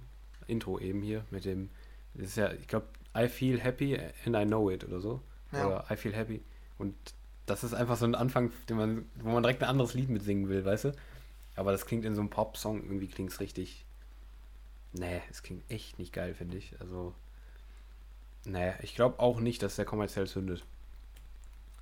Intro 0.48 0.80
eben 0.80 1.02
hier 1.02 1.24
mit 1.30 1.44
dem, 1.44 1.70
das 2.14 2.30
ist 2.30 2.36
ja, 2.36 2.52
ich 2.52 2.66
glaube, 2.66 2.86
I 3.16 3.28
feel 3.28 3.60
happy 3.60 3.98
and 4.24 4.36
I 4.36 4.44
know 4.44 4.70
it 4.70 4.84
oder 4.84 5.00
so. 5.00 5.20
Ja. 5.52 5.66
Oder 5.66 5.86
I 5.90 5.96
feel 5.96 6.14
happy. 6.14 6.42
Und 6.78 6.94
das 7.46 7.64
ist 7.64 7.74
einfach 7.74 7.96
so 7.96 8.04
ein 8.04 8.14
Anfang, 8.14 8.52
den 8.68 8.76
man, 8.76 9.06
wo 9.16 9.30
man 9.30 9.42
direkt 9.42 9.62
ein 9.62 9.68
anderes 9.68 9.94
Lied 9.94 10.10
mitsingen 10.10 10.48
will, 10.48 10.64
weißt 10.64 10.86
du? 10.86 10.92
Aber 11.54 11.72
das 11.72 11.86
klingt 11.86 12.04
in 12.04 12.14
so 12.14 12.20
einem 12.20 12.30
Pop-Song, 12.30 12.82
irgendwie 12.82 13.06
klingt 13.06 13.30
es 13.30 13.40
richtig, 13.40 13.86
Nee, 14.98 15.20
es 15.30 15.42
klingt 15.42 15.70
echt 15.70 15.98
nicht 15.98 16.12
geil, 16.12 16.34
finde 16.34 16.56
ich. 16.56 16.74
Also, 16.80 17.14
nee, 18.44 18.72
ich 18.82 18.94
glaube 18.94 19.20
auch 19.20 19.40
nicht, 19.40 19.62
dass 19.62 19.76
der 19.76 19.84
kommerziell 19.84 20.26
zündet. 20.26 20.64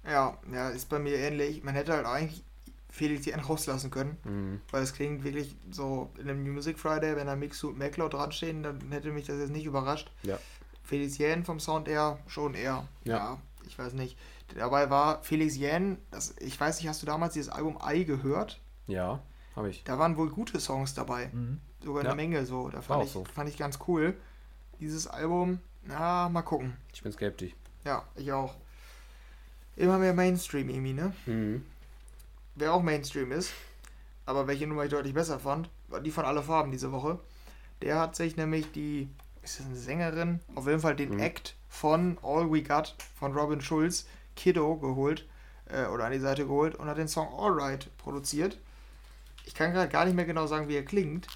Ja, 0.05 0.39
ja, 0.53 0.70
ist 0.70 0.89
bei 0.89 0.99
mir 0.99 1.16
ähnlich. 1.16 1.62
Man 1.62 1.74
hätte 1.74 1.93
halt 1.93 2.07
eigentlich 2.07 2.43
Felix 2.91 3.26
Jen 3.26 3.41
rauslassen 3.41 3.91
können, 3.91 4.18
mhm. 4.24 4.61
weil 4.70 4.82
es 4.82 4.93
klingt 4.93 5.24
wirklich 5.24 5.57
so 5.70 6.11
in 6.18 6.28
einem 6.28 6.45
New 6.45 6.53
Music 6.53 6.78
Friday, 6.78 7.16
wenn 7.16 7.26
da 7.26 7.37
Mixu 7.37 7.68
und 7.68 7.78
MacLeod 7.78 8.12
dran 8.12 8.32
stehen, 8.32 8.62
dann 8.62 8.80
hätte 8.91 9.11
mich 9.12 9.26
das 9.26 9.39
jetzt 9.39 9.51
nicht 9.51 9.64
überrascht. 9.64 10.11
Ja. 10.22 10.39
Felix 10.95 11.18
Jen 11.18 11.45
vom 11.45 11.61
Sound 11.61 11.88
eher 11.88 12.18
schon 12.26 12.55
eher. 12.55 12.86
Ja. 13.05 13.16
ja. 13.16 13.38
ich 13.66 13.78
weiß 13.78 13.92
nicht. 13.95 14.18
Dabei 14.57 14.90
war 14.90 15.22
Felix 15.22 15.57
Jen, 15.57 15.99
das, 16.11 16.36
ich 16.38 16.59
weiß 16.61 16.78
nicht, 16.78 16.88
hast 16.88 17.03
du 17.03 17.07
damals 17.07 17.34
dieses 17.34 17.49
Album 17.49 17.78
Ei 17.80 18.05
gehört? 18.05 18.61
Ja, 18.86 19.20
habe 19.57 19.70
ich. 19.70 19.84
Da 19.84 19.99
waren 19.99 20.16
wohl 20.16 20.30
gute 20.30 20.61
Songs 20.61 20.95
dabei. 20.95 21.30
Mhm 21.32 21.61
sogar 21.84 22.01
eine 22.01 22.11
ja. 22.11 22.14
Menge 22.14 22.45
so. 22.45 22.68
Da 22.68 22.80
fand 22.80 23.05
ich, 23.05 23.11
so. 23.11 23.24
fand 23.24 23.49
ich 23.49 23.57
ganz 23.57 23.78
cool. 23.86 24.14
Dieses 24.80 25.07
Album, 25.07 25.61
na, 25.84 26.28
mal 26.28 26.42
gucken. 26.42 26.76
Ich 26.92 27.03
bin 27.03 27.12
skeptisch. 27.12 27.53
Ja, 27.84 28.05
ich 28.16 28.32
auch. 28.32 28.55
Immer 29.76 29.99
mehr 29.99 30.14
Mainstream 30.14 30.68
irgendwie, 30.68 30.92
ne? 30.92 31.14
Mhm. 31.26 31.64
Wer 32.55 32.72
auch 32.72 32.82
Mainstream 32.82 33.32
ist, 33.32 33.53
aber 34.26 34.47
welche 34.47 34.66
Nummer 34.66 34.84
ich 34.84 34.90
deutlich 34.90 35.14
besser 35.14 35.40
fand, 35.40 35.68
war 35.88 36.01
die 36.01 36.12
von 36.12 36.24
Alle 36.24 36.42
Farben 36.42 36.70
diese 36.70 36.92
Woche. 36.92 37.18
Der 37.82 37.99
hat 37.99 38.14
sich 38.14 38.36
nämlich 38.36 38.70
die, 38.70 39.09
ist 39.45 39.61
das 39.61 39.66
eine 39.66 39.76
Sängerin? 39.76 40.40
Auf 40.55 40.66
jeden 40.66 40.80
Fall 40.80 40.97
den 40.97 41.14
mhm. 41.14 41.20
Act 41.20 41.55
von 41.68 42.18
All 42.22 42.51
We 42.51 42.62
Got 42.62 42.97
von 43.14 43.32
Robin 43.32 43.61
Schulz, 43.61 44.07
Kiddo, 44.36 44.76
geholt 44.76 45.26
äh, 45.66 45.86
oder 45.86 46.07
an 46.07 46.12
die 46.12 46.18
Seite 46.18 46.47
geholt 46.47 46.74
und 46.74 46.88
hat 46.88 46.99
den 46.99 47.09
Song 47.09 47.28
Alright 47.38 47.95
produziert. 47.99 48.59
Ich 49.45 49.55
kann 49.55 49.72
gerade 49.72 49.90
gar 49.90 50.07
nicht 50.07 50.14
mehr 50.14 50.24
genau 50.24 50.47
sagen, 50.47 50.68
wie 50.68 50.76
er 50.76 50.84
klingt, 50.84 51.26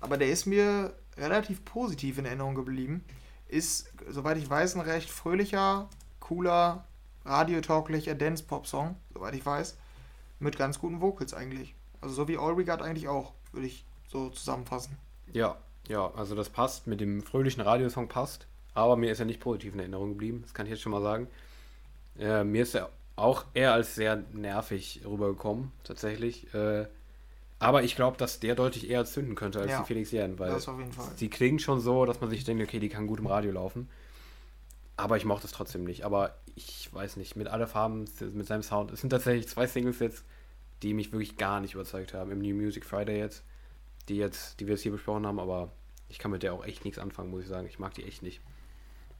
aber 0.00 0.18
der 0.18 0.28
ist 0.28 0.46
mir 0.46 0.94
relativ 1.16 1.64
positiv 1.64 2.18
in 2.18 2.26
Erinnerung 2.26 2.54
geblieben. 2.54 3.04
Ist, 3.48 3.90
soweit 4.08 4.36
ich 4.36 4.48
weiß, 4.48 4.74
ein 4.74 4.82
recht 4.82 5.08
fröhlicher, 5.08 5.88
cooler, 6.20 6.84
radiotauglicher 7.24 8.14
Dance-Pop-Song, 8.14 8.96
soweit 9.14 9.34
ich 9.34 9.44
weiß. 9.44 9.78
Mit 10.38 10.58
ganz 10.58 10.78
guten 10.78 11.00
Vocals 11.00 11.32
eigentlich. 11.32 11.74
Also 12.02 12.14
so 12.14 12.28
wie 12.28 12.36
All 12.36 12.56
We 12.58 12.64
Got 12.66 12.82
eigentlich 12.82 13.08
auch, 13.08 13.32
würde 13.52 13.66
ich 13.66 13.86
so 14.06 14.28
zusammenfassen. 14.28 14.98
Ja, 15.32 15.56
ja, 15.88 16.12
also 16.14 16.34
das 16.34 16.50
passt, 16.50 16.86
mit 16.86 17.00
dem 17.00 17.22
fröhlichen 17.22 17.62
Radiosong 17.62 18.08
passt, 18.08 18.46
aber 18.74 18.96
mir 18.96 19.10
ist 19.10 19.20
er 19.20 19.26
nicht 19.26 19.40
positiv 19.40 19.74
in 19.74 19.80
Erinnerung 19.80 20.10
geblieben, 20.10 20.42
das 20.42 20.54
kann 20.54 20.66
ich 20.66 20.70
jetzt 20.70 20.82
schon 20.82 20.92
mal 20.92 21.02
sagen. 21.02 21.28
Äh, 22.18 22.44
mir 22.44 22.62
ist 22.62 22.74
er 22.74 22.90
auch 23.16 23.44
eher 23.54 23.72
als 23.72 23.94
sehr 23.94 24.22
nervig 24.32 25.02
rübergekommen, 25.04 25.72
tatsächlich. 25.84 26.52
Äh, 26.54 26.86
aber 27.58 27.82
ich 27.82 27.96
glaube, 27.96 28.16
dass 28.16 28.38
der 28.38 28.54
deutlich 28.54 28.88
eher 28.88 29.04
zünden 29.04 29.34
könnte 29.34 29.60
als 29.60 29.72
ja, 29.72 29.80
die 29.80 29.86
Felix 29.86 30.12
Jähn, 30.12 30.38
weil 30.38 30.50
das 30.50 30.68
auf 30.68 30.78
jeden 30.78 30.92
Fall. 30.92 31.08
sie 31.16 31.28
klingt 31.28 31.60
schon 31.60 31.80
so, 31.80 32.04
dass 32.04 32.20
man 32.20 32.30
sich 32.30 32.44
denkt, 32.44 32.62
okay, 32.62 32.78
die 32.78 32.88
kann 32.88 33.08
gut 33.08 33.18
im 33.18 33.26
Radio 33.26 33.50
laufen. 33.50 33.88
Aber 34.96 35.16
ich 35.16 35.24
mochte 35.24 35.46
es 35.46 35.52
trotzdem 35.52 35.84
nicht. 35.84 36.04
Aber 36.04 36.36
ich 36.54 36.92
weiß 36.92 37.16
nicht, 37.16 37.36
mit 37.36 37.48
alle 37.48 37.66
Farben, 37.66 38.04
mit 38.32 38.46
seinem 38.46 38.62
Sound. 38.62 38.90
Es 38.90 39.00
sind 39.00 39.10
tatsächlich 39.10 39.48
zwei 39.48 39.66
Singles 39.66 39.98
jetzt, 40.00 40.24
die 40.82 40.94
mich 40.94 41.12
wirklich 41.12 41.36
gar 41.36 41.60
nicht 41.60 41.74
überzeugt 41.74 42.14
haben. 42.14 42.30
Im 42.30 42.40
New 42.40 42.54
Music 42.54 42.84
Friday 42.84 43.18
jetzt, 43.18 43.44
die 44.08 44.16
jetzt, 44.16 44.60
die 44.60 44.66
wir 44.66 44.74
jetzt 44.74 44.82
hier 44.82 44.92
besprochen 44.92 45.26
haben, 45.26 45.38
aber 45.38 45.72
ich 46.08 46.18
kann 46.18 46.30
mit 46.30 46.42
der 46.42 46.54
auch 46.54 46.64
echt 46.64 46.84
nichts 46.84 46.98
anfangen, 46.98 47.30
muss 47.30 47.42
ich 47.42 47.48
sagen. 47.48 47.66
Ich 47.66 47.78
mag 47.78 47.94
die 47.94 48.04
echt 48.04 48.22
nicht. 48.22 48.40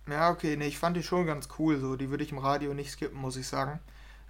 Ja, 0.08 0.30
okay, 0.30 0.56
nee, 0.56 0.66
ich 0.66 0.78
fand 0.78 0.96
die 0.96 1.02
schon 1.02 1.26
ganz 1.26 1.48
cool. 1.58 1.78
So, 1.78 1.96
die 1.96 2.10
würde 2.10 2.24
ich 2.24 2.32
im 2.32 2.38
Radio 2.38 2.72
nicht 2.72 2.90
skippen, 2.90 3.20
muss 3.20 3.36
ich 3.36 3.46
sagen. 3.46 3.78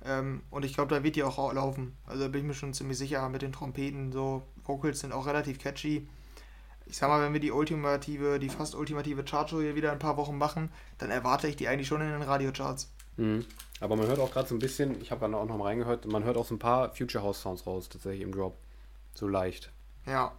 Ähm, 0.04 0.42
und 0.50 0.64
ich 0.64 0.74
glaube, 0.74 0.94
da 0.94 1.02
wird 1.02 1.16
die 1.16 1.22
auch 1.22 1.52
laufen. 1.52 1.96
Also 2.06 2.22
da 2.22 2.28
bin 2.28 2.42
ich 2.42 2.46
mir 2.46 2.54
schon 2.54 2.74
ziemlich 2.74 2.98
sicher 2.98 3.28
mit 3.28 3.42
den 3.42 3.52
Trompeten. 3.52 4.12
So, 4.12 4.42
Vocals 4.64 5.00
sind 5.00 5.12
auch 5.12 5.26
relativ 5.26 5.58
catchy. 5.58 6.08
Ich 6.86 6.96
sag 6.96 7.08
mal, 7.08 7.22
wenn 7.22 7.32
wir 7.32 7.40
die 7.40 7.52
ultimative, 7.52 8.38
die 8.38 8.48
fast 8.48 8.74
ultimative 8.74 9.22
Chartshow 9.22 9.60
hier 9.60 9.74
wieder 9.74 9.92
ein 9.92 9.98
paar 9.98 10.16
Wochen 10.16 10.38
machen, 10.38 10.70
dann 10.98 11.10
erwarte 11.10 11.46
ich 11.46 11.56
die 11.56 11.68
eigentlich 11.68 11.88
schon 11.88 12.00
in 12.00 12.08
den 12.08 12.22
Radiocharts. 12.22 12.90
Mhm. 13.16 13.44
Aber 13.80 13.94
man 13.96 14.06
hört 14.06 14.18
auch 14.20 14.32
gerade 14.32 14.48
so 14.48 14.54
ein 14.54 14.60
bisschen, 14.60 15.00
ich 15.00 15.10
habe 15.10 15.20
gerade 15.20 15.36
auch 15.36 15.46
noch 15.46 15.58
mal 15.58 15.66
reingehört, 15.66 16.06
man 16.06 16.24
hört 16.24 16.36
auch 16.36 16.46
so 16.46 16.54
ein 16.54 16.58
paar 16.58 16.94
Future 16.94 17.22
House 17.22 17.42
Sounds 17.42 17.66
raus, 17.66 17.88
tatsächlich 17.88 18.22
im 18.22 18.32
Drop. 18.32 18.56
So 19.14 19.28
leicht. 19.28 19.70
Ja. 20.06 20.32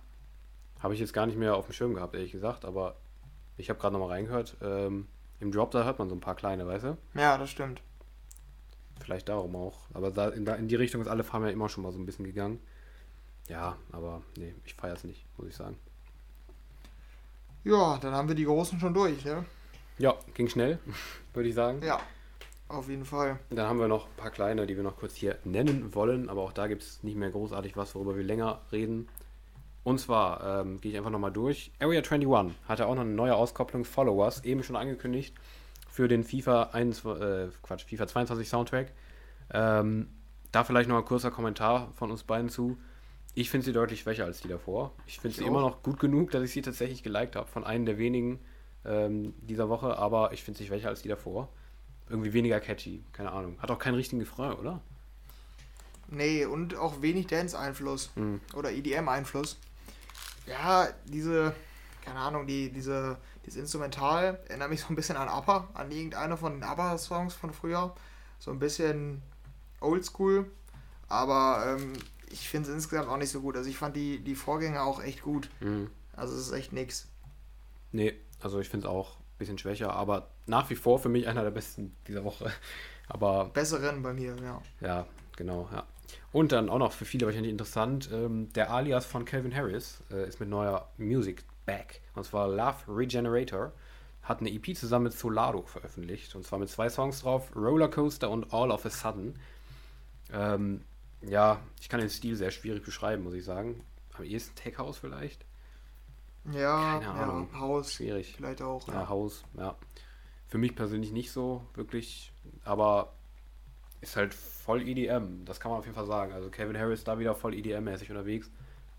Habe 0.79 0.93
ich 0.93 0.99
jetzt 0.99 1.13
gar 1.13 1.25
nicht 1.25 1.37
mehr 1.37 1.55
auf 1.55 1.65
dem 1.65 1.73
Schirm 1.73 1.93
gehabt, 1.93 2.15
ehrlich 2.15 2.31
gesagt, 2.31 2.65
aber 2.65 2.95
ich 3.57 3.69
habe 3.69 3.79
gerade 3.79 3.93
noch 3.93 4.07
mal 4.07 4.13
reingehört. 4.13 4.55
Ähm, 4.61 5.07
Im 5.39 5.51
Drop, 5.51 5.71
da 5.71 5.83
hört 5.83 5.99
man 5.99 6.09
so 6.09 6.15
ein 6.15 6.21
paar 6.21 6.35
kleine, 6.35 6.65
weißt 6.65 6.85
du? 6.85 6.97
Ja, 7.13 7.37
das 7.37 7.49
stimmt. 7.49 7.81
Vielleicht 9.01 9.29
darum 9.29 9.55
auch. 9.55 9.79
Aber 9.93 10.11
da, 10.11 10.29
in, 10.29 10.45
da, 10.45 10.55
in 10.55 10.67
die 10.67 10.75
Richtung 10.75 11.01
ist 11.01 11.07
alle 11.07 11.23
Farben 11.23 11.45
ja 11.45 11.51
immer 11.51 11.69
schon 11.69 11.83
mal 11.83 11.91
so 11.91 11.99
ein 11.99 12.05
bisschen 12.05 12.25
gegangen. 12.25 12.59
Ja, 13.47 13.77
aber 13.91 14.21
nee, 14.37 14.53
ich 14.65 14.75
feiere 14.75 14.93
es 14.93 15.03
nicht, 15.03 15.25
muss 15.37 15.47
ich 15.47 15.55
sagen. 15.55 15.77
Ja, 17.63 17.97
dann 17.97 18.13
haben 18.13 18.27
wir 18.27 18.35
die 18.35 18.45
Großen 18.45 18.79
schon 18.79 18.93
durch, 18.93 19.23
ja? 19.23 19.43
Ja, 19.97 20.15
ging 20.33 20.47
schnell, 20.47 20.79
würde 21.33 21.49
ich 21.49 21.55
sagen. 21.55 21.81
Ja, 21.83 21.99
auf 22.67 22.87
jeden 22.87 23.05
Fall. 23.05 23.39
Dann 23.49 23.67
haben 23.67 23.79
wir 23.79 23.87
noch 23.87 24.05
ein 24.07 24.15
paar 24.15 24.31
kleine, 24.31 24.65
die 24.67 24.75
wir 24.75 24.83
noch 24.83 24.97
kurz 24.97 25.15
hier 25.15 25.37
nennen 25.43 25.93
wollen, 25.93 26.29
aber 26.29 26.41
auch 26.41 26.53
da 26.53 26.67
gibt 26.67 26.83
es 26.83 27.03
nicht 27.03 27.17
mehr 27.17 27.31
großartig 27.31 27.75
was, 27.75 27.95
worüber 27.95 28.15
wir 28.15 28.23
länger 28.23 28.61
reden. 28.71 29.09
Und 29.83 29.99
zwar 29.99 30.61
ähm, 30.61 30.81
gehe 30.81 30.91
ich 30.91 30.97
einfach 30.97 31.09
nochmal 31.09 31.31
durch. 31.31 31.71
Area 31.79 32.01
21 32.01 32.55
hatte 32.67 32.85
auch 32.85 32.95
noch 32.95 33.01
eine 33.01 33.11
neue 33.11 33.35
Auskopplung, 33.35 33.85
Followers, 33.85 34.43
eben 34.43 34.63
schon 34.63 34.75
angekündigt 34.75 35.33
für 35.89 36.07
den 36.07 36.23
FIFA 36.23 36.69
1, 36.73 37.05
äh, 37.05 37.47
Quatsch, 37.63 37.85
FIFA 37.85 38.07
22 38.07 38.47
Soundtrack. 38.47 38.91
Ähm, 39.51 40.07
da 40.51 40.63
vielleicht 40.63 40.89
noch 40.89 40.97
ein 40.97 41.05
kurzer 41.05 41.31
Kommentar 41.31 41.91
von 41.95 42.11
uns 42.11 42.23
beiden 42.23 42.49
zu. 42.49 42.77
Ich 43.35 43.49
finde 43.49 43.65
sie 43.65 43.73
deutlich 43.73 44.01
schwächer 44.01 44.25
als 44.25 44.41
die 44.41 44.47
davor. 44.47 44.93
Ich 45.05 45.19
finde 45.19 45.37
sie 45.37 45.43
auch. 45.43 45.47
immer 45.47 45.61
noch 45.61 45.83
gut 45.83 45.99
genug, 45.99 46.31
dass 46.31 46.43
ich 46.43 46.51
sie 46.51 46.61
tatsächlich 46.61 47.03
geliked 47.03 47.35
habe, 47.35 47.47
von 47.47 47.63
einem 47.63 47.85
der 47.85 47.97
wenigen 47.97 48.39
ähm, 48.85 49.33
dieser 49.41 49.69
Woche, 49.69 49.97
aber 49.97 50.33
ich 50.33 50.43
finde 50.43 50.57
sie 50.57 50.67
schwächer 50.67 50.89
als 50.89 51.01
die 51.01 51.09
davor. 51.09 51.49
Irgendwie 52.09 52.33
weniger 52.33 52.59
catchy, 52.59 53.03
keine 53.11 53.31
Ahnung. 53.31 53.57
Hat 53.59 53.69
auch 53.69 53.77
keinen 53.77 53.95
richtigen 53.95 54.21
Refrain, 54.21 54.53
oder? 54.53 54.81
Nee, 56.07 56.45
und 56.45 56.75
auch 56.75 57.01
wenig 57.01 57.27
Dance-Einfluss 57.27 58.11
mhm. 58.15 58.41
oder 58.55 58.71
EDM-Einfluss. 58.71 59.59
Ja, 60.49 60.89
diese 61.05 61.53
keine 62.09 62.19
Ahnung, 62.19 62.47
die, 62.47 62.71
diese, 62.71 63.17
dieses 63.45 63.59
Instrumental 63.59 64.39
erinnert 64.47 64.69
mich 64.69 64.81
so 64.81 64.87
ein 64.89 64.95
bisschen 64.95 65.15
an 65.15 65.27
ABBA, 65.27 65.69
an 65.73 65.91
irgendeine 65.91 66.37
von 66.37 66.53
den 66.53 66.63
ABBA-Songs 66.63 67.33
von 67.33 67.53
früher. 67.53 67.95
So 68.39 68.51
ein 68.51 68.59
bisschen 68.59 69.21
oldschool, 69.81 70.49
aber 71.07 71.75
ähm, 71.77 71.93
ich 72.31 72.49
finde 72.49 72.69
es 72.69 72.75
insgesamt 72.75 73.09
auch 73.09 73.17
nicht 73.17 73.29
so 73.29 73.41
gut. 73.41 73.57
Also 73.57 73.69
ich 73.69 73.77
fand 73.77 73.95
die, 73.95 74.19
die 74.19 74.35
Vorgänger 74.35 74.83
auch 74.83 75.03
echt 75.03 75.21
gut. 75.21 75.49
Mhm. 75.59 75.89
Also 76.15 76.35
es 76.35 76.47
ist 76.47 76.51
echt 76.51 76.73
nix. 76.73 77.07
Nee, 77.91 78.13
also 78.39 78.59
ich 78.59 78.69
finde 78.69 78.87
es 78.87 78.91
auch 78.91 79.17
ein 79.17 79.37
bisschen 79.37 79.57
schwächer, 79.57 79.93
aber 79.93 80.29
nach 80.45 80.69
wie 80.69 80.75
vor 80.75 80.99
für 80.99 81.09
mich 81.09 81.27
einer 81.27 81.43
der 81.43 81.51
besten 81.51 81.95
dieser 82.07 82.23
Woche. 82.23 82.51
Aber 83.11 83.45
Besseren 83.45 84.03
bei 84.03 84.13
mir, 84.13 84.35
ja. 84.43 84.61
ja, 84.81 85.07
genau, 85.35 85.67
ja. 85.71 85.83
Und 86.31 86.51
dann 86.51 86.69
auch 86.69 86.77
noch 86.77 86.91
für 86.91 87.05
viele 87.05 87.25
wahrscheinlich 87.25 87.51
interessant, 87.51 88.09
ähm, 88.13 88.51
der 88.53 88.71
Alias 88.71 89.05
von 89.05 89.25
Calvin 89.25 89.55
Harris 89.55 90.03
äh, 90.11 90.27
ist 90.27 90.39
mit 90.39 90.49
neuer 90.49 90.87
Music 90.97 91.43
back. 91.65 92.01
Und 92.15 92.23
zwar 92.23 92.47
Love 92.47 92.75
Regenerator. 92.87 93.71
Hat 94.21 94.41
eine 94.41 94.51
EP 94.51 94.77
zusammen 94.77 95.05
mit 95.05 95.13
Solado 95.13 95.63
veröffentlicht. 95.63 96.35
Und 96.35 96.45
zwar 96.45 96.59
mit 96.59 96.69
zwei 96.69 96.87
Songs 96.89 97.21
drauf, 97.21 97.51
Rollercoaster 97.55 98.29
und 98.29 98.53
All 98.53 98.69
of 98.69 98.85
a 98.85 98.89
Sudden. 98.91 99.39
Ähm, 100.31 100.83
ja, 101.21 101.59
ich 101.81 101.89
kann 101.89 101.99
den 101.99 102.09
Stil 102.09 102.35
sehr 102.35 102.51
schwierig 102.51 102.83
beschreiben, 102.83 103.23
muss 103.23 103.33
ich 103.33 103.43
sagen. 103.43 103.83
Am 104.15 104.23
ehesten 104.23 104.55
Tech 104.55 104.77
House 104.77 104.99
vielleicht. 104.99 105.45
Ja, 106.51 106.99
Keine 106.99 107.11
Ahnung. 107.11 107.49
ja 107.51 107.59
Haus 107.59 107.93
Schwierig. 107.93 108.33
vielleicht 108.35 108.61
auch. 108.61 108.87
Ja, 108.87 109.09
Haus, 109.09 109.43
ja. 109.57 109.75
Für 110.47 110.57
mich 110.57 110.75
persönlich 110.75 111.11
nicht 111.11 111.31
so 111.31 111.65
wirklich, 111.75 112.31
aber 112.63 113.13
ist 114.01 114.15
halt 114.15 114.33
voll 114.33 114.87
EDM, 114.87 115.45
das 115.45 115.59
kann 115.59 115.71
man 115.71 115.79
auf 115.79 115.85
jeden 115.85 115.95
Fall 115.95 116.05
sagen. 116.05 116.31
Also 116.33 116.49
Kevin 116.49 116.77
Harris 116.77 117.03
da 117.03 117.17
wieder 117.19 117.35
voll 117.35 117.53
EDM-mäßig 117.53 118.09
unterwegs, 118.09 118.49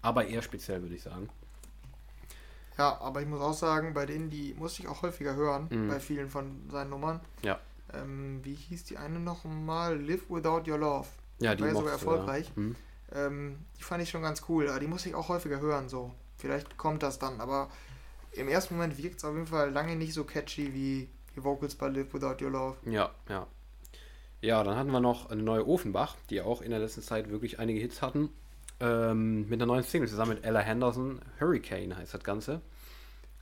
aber 0.02 0.26
eher 0.26 0.42
speziell, 0.42 0.82
würde 0.82 0.94
ich 0.94 1.02
sagen. 1.02 1.28
Ja, 2.78 2.98
aber 3.00 3.20
ich 3.20 3.28
muss 3.28 3.40
auch 3.40 3.52
sagen, 3.52 3.92
bei 3.92 4.06
denen, 4.06 4.30
die 4.30 4.54
musste 4.54 4.82
ich 4.82 4.88
auch 4.88 5.02
häufiger 5.02 5.34
hören, 5.34 5.66
Mhm. 5.70 5.88
bei 5.88 6.00
vielen 6.00 6.28
von 6.30 6.68
seinen 6.70 6.90
Nummern. 6.90 7.20
Ja. 7.42 7.58
Ähm, 7.92 8.40
wie 8.42 8.54
hieß 8.54 8.84
die 8.84 8.96
eine 8.96 9.18
noch 9.18 9.44
mal? 9.44 10.00
Live 10.00 10.30
Without 10.30 10.62
Your 10.70 10.78
Love. 10.78 11.08
Ja, 11.40 11.54
die 11.54 11.62
War 11.62 11.68
ja 11.68 11.74
sogar 11.74 11.84
du, 11.84 11.88
ja. 11.88 11.92
erfolgreich. 11.92 12.52
Mhm. 12.56 12.76
Ähm, 13.12 13.58
die 13.78 13.82
fand 13.82 14.02
ich 14.02 14.10
schon 14.10 14.22
ganz 14.22 14.44
cool, 14.48 14.68
aber 14.68 14.78
die 14.80 14.86
muss 14.86 15.04
ich 15.04 15.14
auch 15.14 15.28
häufiger 15.28 15.60
hören, 15.60 15.88
so. 15.88 16.12
Vielleicht 16.38 16.76
kommt 16.78 17.02
das 17.02 17.18
dann, 17.18 17.40
aber 17.40 17.68
im 18.32 18.48
ersten 18.48 18.74
Moment 18.74 18.96
wirkt 18.96 19.18
es 19.18 19.24
auf 19.24 19.34
jeden 19.34 19.46
Fall 19.48 19.70
lange 19.72 19.96
nicht 19.96 20.14
so 20.14 20.24
catchy 20.24 20.72
wie 20.72 21.08
die 21.34 21.44
Vocals 21.44 21.74
bei 21.74 21.88
Live 21.88 22.14
Without 22.14 22.42
Your 22.42 22.50
Love. 22.52 22.76
Ja, 22.90 23.10
ja. 23.28 23.46
Ja, 24.40 24.64
dann 24.64 24.76
hatten 24.76 24.90
wir 24.90 25.00
noch 25.00 25.30
eine 25.30 25.42
neue 25.42 25.66
Ofenbach, 25.66 26.16
die 26.30 26.40
auch 26.40 26.62
in 26.62 26.70
der 26.70 26.78
letzten 26.78 27.02
Zeit 27.02 27.30
wirklich 27.30 27.58
einige 27.58 27.80
Hits 27.80 28.00
hatten. 28.00 28.30
Ähm, 28.80 29.48
mit 29.48 29.60
einer 29.60 29.66
neuen 29.66 29.84
Single 29.84 30.08
zusammen 30.08 30.34
mit 30.34 30.44
Ella 30.44 30.60
Henderson. 30.60 31.20
Hurricane 31.38 31.94
heißt 31.94 32.14
das 32.14 32.24
Ganze. 32.24 32.62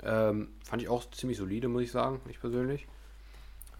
Ähm, 0.02 0.48
fand 0.64 0.82
ich 0.82 0.88
auch 0.88 1.08
ziemlich 1.10 1.38
solide, 1.38 1.68
muss 1.68 1.82
ich 1.82 1.92
sagen, 1.92 2.20
ich 2.28 2.40
persönlich. 2.40 2.86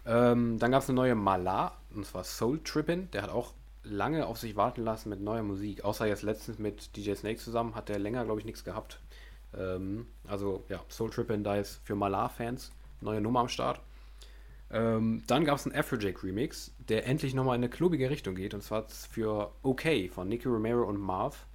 Ähm, 0.05 0.57
dann 0.59 0.71
gab 0.71 0.81
es 0.81 0.89
eine 0.89 0.95
neue 0.95 1.15
Mala, 1.15 1.73
und 1.93 2.05
zwar 2.05 2.23
Soul 2.23 2.61
Trippin. 2.63 3.11
Der 3.11 3.23
hat 3.23 3.29
auch 3.29 3.53
lange 3.83 4.25
auf 4.25 4.37
sich 4.37 4.55
warten 4.55 4.83
lassen 4.83 5.09
mit 5.09 5.19
neuer 5.19 5.43
Musik. 5.43 5.83
Außer 5.83 6.05
jetzt 6.07 6.23
letztens 6.23 6.57
mit 6.57 6.95
DJ 6.95 7.15
Snake 7.15 7.39
zusammen 7.39 7.75
hat 7.75 7.89
der 7.89 7.99
länger, 7.99 8.23
glaube 8.23 8.39
ich, 8.39 8.45
nichts 8.45 8.63
gehabt. 8.63 8.99
Ähm, 9.57 10.07
also 10.25 10.63
ja, 10.69 10.81
Soul 10.89 11.09
Trippin, 11.09 11.43
da 11.43 11.57
ist 11.57 11.81
für 11.83 11.95
Mala-Fans 11.95 12.71
neue 13.01 13.21
Nummer 13.21 13.41
am 13.41 13.49
Start. 13.49 13.81
Ähm, 14.71 15.23
dann 15.27 15.45
gab 15.45 15.57
es 15.57 15.65
einen 15.65 15.75
Afrojack 15.75 16.23
Remix, 16.23 16.71
der 16.89 17.07
endlich 17.07 17.33
nochmal 17.33 17.55
in 17.55 17.63
eine 17.63 17.69
klubige 17.69 18.09
Richtung 18.09 18.35
geht. 18.35 18.53
Und 18.53 18.61
zwar 18.61 18.87
für 18.87 19.51
OK 19.63 20.09
von 20.11 20.27
Nicky 20.27 20.47
Romero 20.47 20.83
und 20.83 20.99
Marv. 20.99 21.45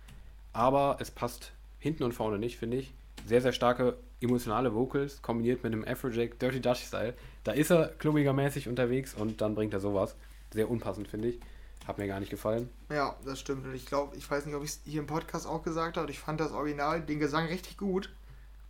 Aber 0.52 0.96
es 1.00 1.10
passt 1.10 1.52
hinten 1.78 2.04
und 2.04 2.12
vorne 2.12 2.38
nicht, 2.38 2.58
finde 2.58 2.78
ich. 2.78 2.92
Sehr, 3.26 3.40
sehr 3.40 3.52
starke 3.52 3.96
emotionale 4.20 4.74
Vocals 4.74 5.22
kombiniert 5.22 5.62
mit 5.62 5.72
einem 5.72 5.84
Afrojack 5.84 6.38
Dirty 6.38 6.60
Dutch 6.60 6.84
Style. 6.84 7.14
Da 7.44 7.52
ist 7.52 7.70
er 7.70 7.88
klubigermäßig 7.88 8.68
unterwegs 8.68 9.14
und 9.14 9.40
dann 9.40 9.54
bringt 9.54 9.74
er 9.74 9.80
sowas. 9.80 10.16
Sehr 10.52 10.70
unpassend, 10.70 11.08
finde 11.08 11.28
ich. 11.28 11.40
Hat 11.86 11.98
mir 11.98 12.06
gar 12.06 12.20
nicht 12.20 12.30
gefallen. 12.30 12.70
Ja, 12.90 13.14
das 13.24 13.40
stimmt. 13.40 13.66
Und 13.66 13.74
ich 13.74 13.86
glaube, 13.86 14.16
ich 14.16 14.28
weiß 14.28 14.46
nicht, 14.46 14.54
ob 14.54 14.64
ich 14.64 14.70
es 14.70 14.80
hier 14.84 15.00
im 15.00 15.06
Podcast 15.06 15.46
auch 15.46 15.62
gesagt 15.62 15.96
habe, 15.96 16.10
ich 16.10 16.18
fand 16.18 16.40
das 16.40 16.52
Original, 16.52 17.02
den 17.02 17.18
Gesang 17.18 17.46
richtig 17.46 17.76
gut. 17.76 18.10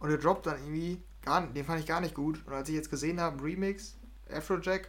Und 0.01 0.09
der 0.09 0.18
Drop 0.18 0.42
dann 0.42 0.59
irgendwie, 0.59 1.01
gar, 1.22 1.47
den 1.47 1.64
fand 1.64 1.80
ich 1.80 1.86
gar 1.86 2.01
nicht 2.01 2.14
gut. 2.14 2.40
Und 2.47 2.53
als 2.53 2.68
ich 2.68 2.74
jetzt 2.74 2.90
gesehen 2.90 3.20
habe, 3.20 3.42
Remix, 3.42 3.97
Afrojack, 4.31 4.89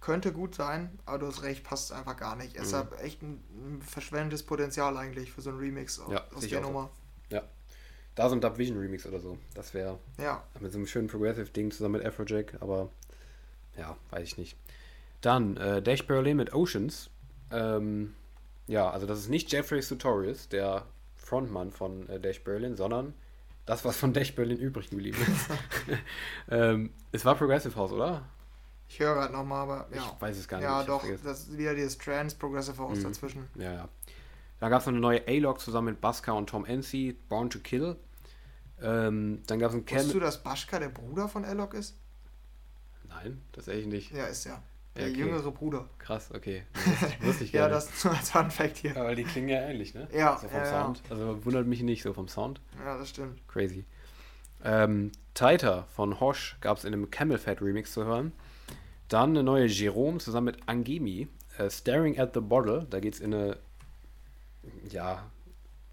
könnte 0.00 0.32
gut 0.32 0.54
sein, 0.54 0.98
aber 1.06 1.18
du 1.18 1.26
hast 1.28 1.42
recht, 1.42 1.62
passt 1.64 1.92
einfach 1.92 2.16
gar 2.16 2.34
nicht. 2.36 2.56
Es 2.56 2.72
Mhm. 2.72 2.76
hat 2.76 3.00
echt 3.00 3.22
ein, 3.22 3.42
ein 3.78 3.82
verschwendetes 3.82 4.42
Potenzial 4.42 4.96
eigentlich 4.96 5.30
für 5.32 5.42
so 5.42 5.50
einen 5.50 5.60
Remix 5.60 6.00
aus, 6.00 6.12
Ja, 6.12 6.24
aus 6.34 6.46
der 6.46 6.58
auch 6.58 6.62
so. 6.64 6.68
Nummer. 6.68 6.90
Da 8.14 8.28
so 8.28 8.34
ein 8.34 8.42
Dub 8.42 8.58
Vision 8.58 8.78
Remix 8.78 9.06
oder 9.06 9.20
so. 9.20 9.38
Das 9.54 9.72
wäre 9.72 9.98
Ja, 10.18 10.42
mit 10.60 10.70
so 10.70 10.76
einem 10.78 10.86
schönen 10.86 11.08
Progressive-Ding 11.08 11.70
zusammen 11.70 11.94
mit 11.98 12.04
Afrojack, 12.06 12.60
aber 12.60 12.90
ja, 13.76 13.96
weiß 14.10 14.24
ich 14.24 14.36
nicht. 14.36 14.56
Dann 15.22 15.56
äh, 15.56 15.80
Dash 15.80 16.06
Berlin 16.06 16.36
mit 16.36 16.52
Oceans. 16.52 17.08
Ähm, 17.50 18.14
ja, 18.66 18.90
also 18.90 19.06
das 19.06 19.18
ist 19.20 19.28
nicht 19.30 19.50
Jeffrey 19.50 19.80
Sutorius, 19.80 20.48
der 20.50 20.84
Frontmann 21.16 21.70
von 21.70 22.06
äh, 22.10 22.20
Dash 22.20 22.44
Berlin, 22.44 22.76
sondern 22.76 23.14
das, 23.64 23.82
was 23.86 23.96
von 23.96 24.12
Dash 24.12 24.34
Berlin 24.34 24.58
übrig 24.58 24.90
geblieben 24.90 25.16
ist. 25.22 25.48
ähm, 26.50 26.92
es 27.12 27.24
war 27.24 27.34
Progressive 27.34 27.76
House, 27.76 27.92
oder? 27.92 28.28
Ich 28.92 29.00
höre 29.00 29.14
gerade 29.14 29.32
nochmal, 29.32 29.62
aber 29.62 29.86
ja. 29.94 30.02
Ich 30.14 30.20
weiß 30.20 30.36
es 30.38 30.46
gar 30.48 30.58
nicht. 30.58 30.64
Ja, 30.66 30.82
doch, 30.82 31.04
das 31.24 31.40
ist 31.48 31.56
wieder 31.58 31.74
dieses 31.74 31.96
Trans 31.98 32.34
Progressive 32.34 32.78
House 32.78 32.98
Mhm. 32.98 33.02
dazwischen. 33.04 33.48
Ja, 33.56 33.72
ja. 33.72 33.88
Dann 34.60 34.70
gab 34.70 34.80
es 34.82 34.88
eine 34.88 35.00
neue 35.00 35.26
A-Log 35.26 35.58
zusammen 35.60 35.88
mit 35.88 36.00
Baska 36.00 36.32
und 36.32 36.48
Tom 36.48 36.64
NC, 36.64 37.14
Born 37.28 37.50
to 37.50 37.58
Kill. 37.60 37.96
Ähm, 38.80 39.42
dann 39.46 39.58
gab 39.58 39.70
es 39.70 39.76
Wusstest 39.76 40.04
Cam. 40.04 40.12
du, 40.12 40.20
dass 40.20 40.42
Baschka 40.42 40.78
der 40.78 40.88
Bruder 40.88 41.28
von 41.28 41.44
Elok 41.44 41.74
ist? 41.74 41.96
Nein, 43.08 43.40
tatsächlich 43.52 43.86
nicht. 43.86 44.12
Ja, 44.12 44.24
ist 44.26 44.44
ja. 44.44 44.62
Der 44.96 45.06
Ja, 45.06 45.10
okay. 45.12 45.20
jüngere 45.20 45.50
Bruder. 45.52 45.88
Krass, 45.98 46.30
okay. 46.34 46.64
Wusste 46.74 47.06
ich, 47.06 47.26
wusste 47.26 47.44
ich 47.44 47.52
Ja, 47.52 47.68
das 47.68 48.04
nur 48.04 48.14
als 48.14 48.30
Fun 48.30 48.50
Fact 48.50 48.76
hier. 48.78 48.92
Ja, 48.92 49.04
weil 49.04 49.16
die 49.16 49.24
klingen 49.24 49.48
ja 49.48 49.60
ähnlich, 49.60 49.94
ne? 49.94 50.06
Ja, 50.12 50.36
So 50.36 50.48
vom 50.48 50.58
ja, 50.58 50.64
ja. 50.64 50.82
Sound. 50.84 51.02
Also 51.08 51.44
wundert 51.44 51.66
mich 51.66 51.82
nicht 51.82 52.02
so 52.02 52.12
vom 52.12 52.28
Sound. 52.28 52.60
Ja, 52.84 52.98
das 52.98 53.08
stimmt. 53.08 53.46
Crazy. 53.48 53.84
Ähm, 54.64 55.10
Taita 55.34 55.84
von 55.94 56.20
Hosh 56.20 56.56
gab 56.60 56.76
es 56.78 56.84
in 56.84 56.92
einem 56.92 57.10
Camel 57.10 57.38
Fat 57.38 57.62
Remix 57.62 57.92
zu 57.92 58.04
hören. 58.04 58.32
Dann 59.12 59.30
eine 59.30 59.42
neue 59.42 59.66
Jerome 59.66 60.18
zusammen 60.18 60.46
mit 60.46 60.58
Angemi. 60.66 61.28
Äh, 61.58 61.68
Staring 61.68 62.18
at 62.18 62.32
the 62.32 62.40
Bottle. 62.40 62.86
Da 62.88 62.98
geht 62.98 63.12
es 63.12 63.20
in 63.20 63.34
eine. 63.34 63.58
Ja. 64.88 65.30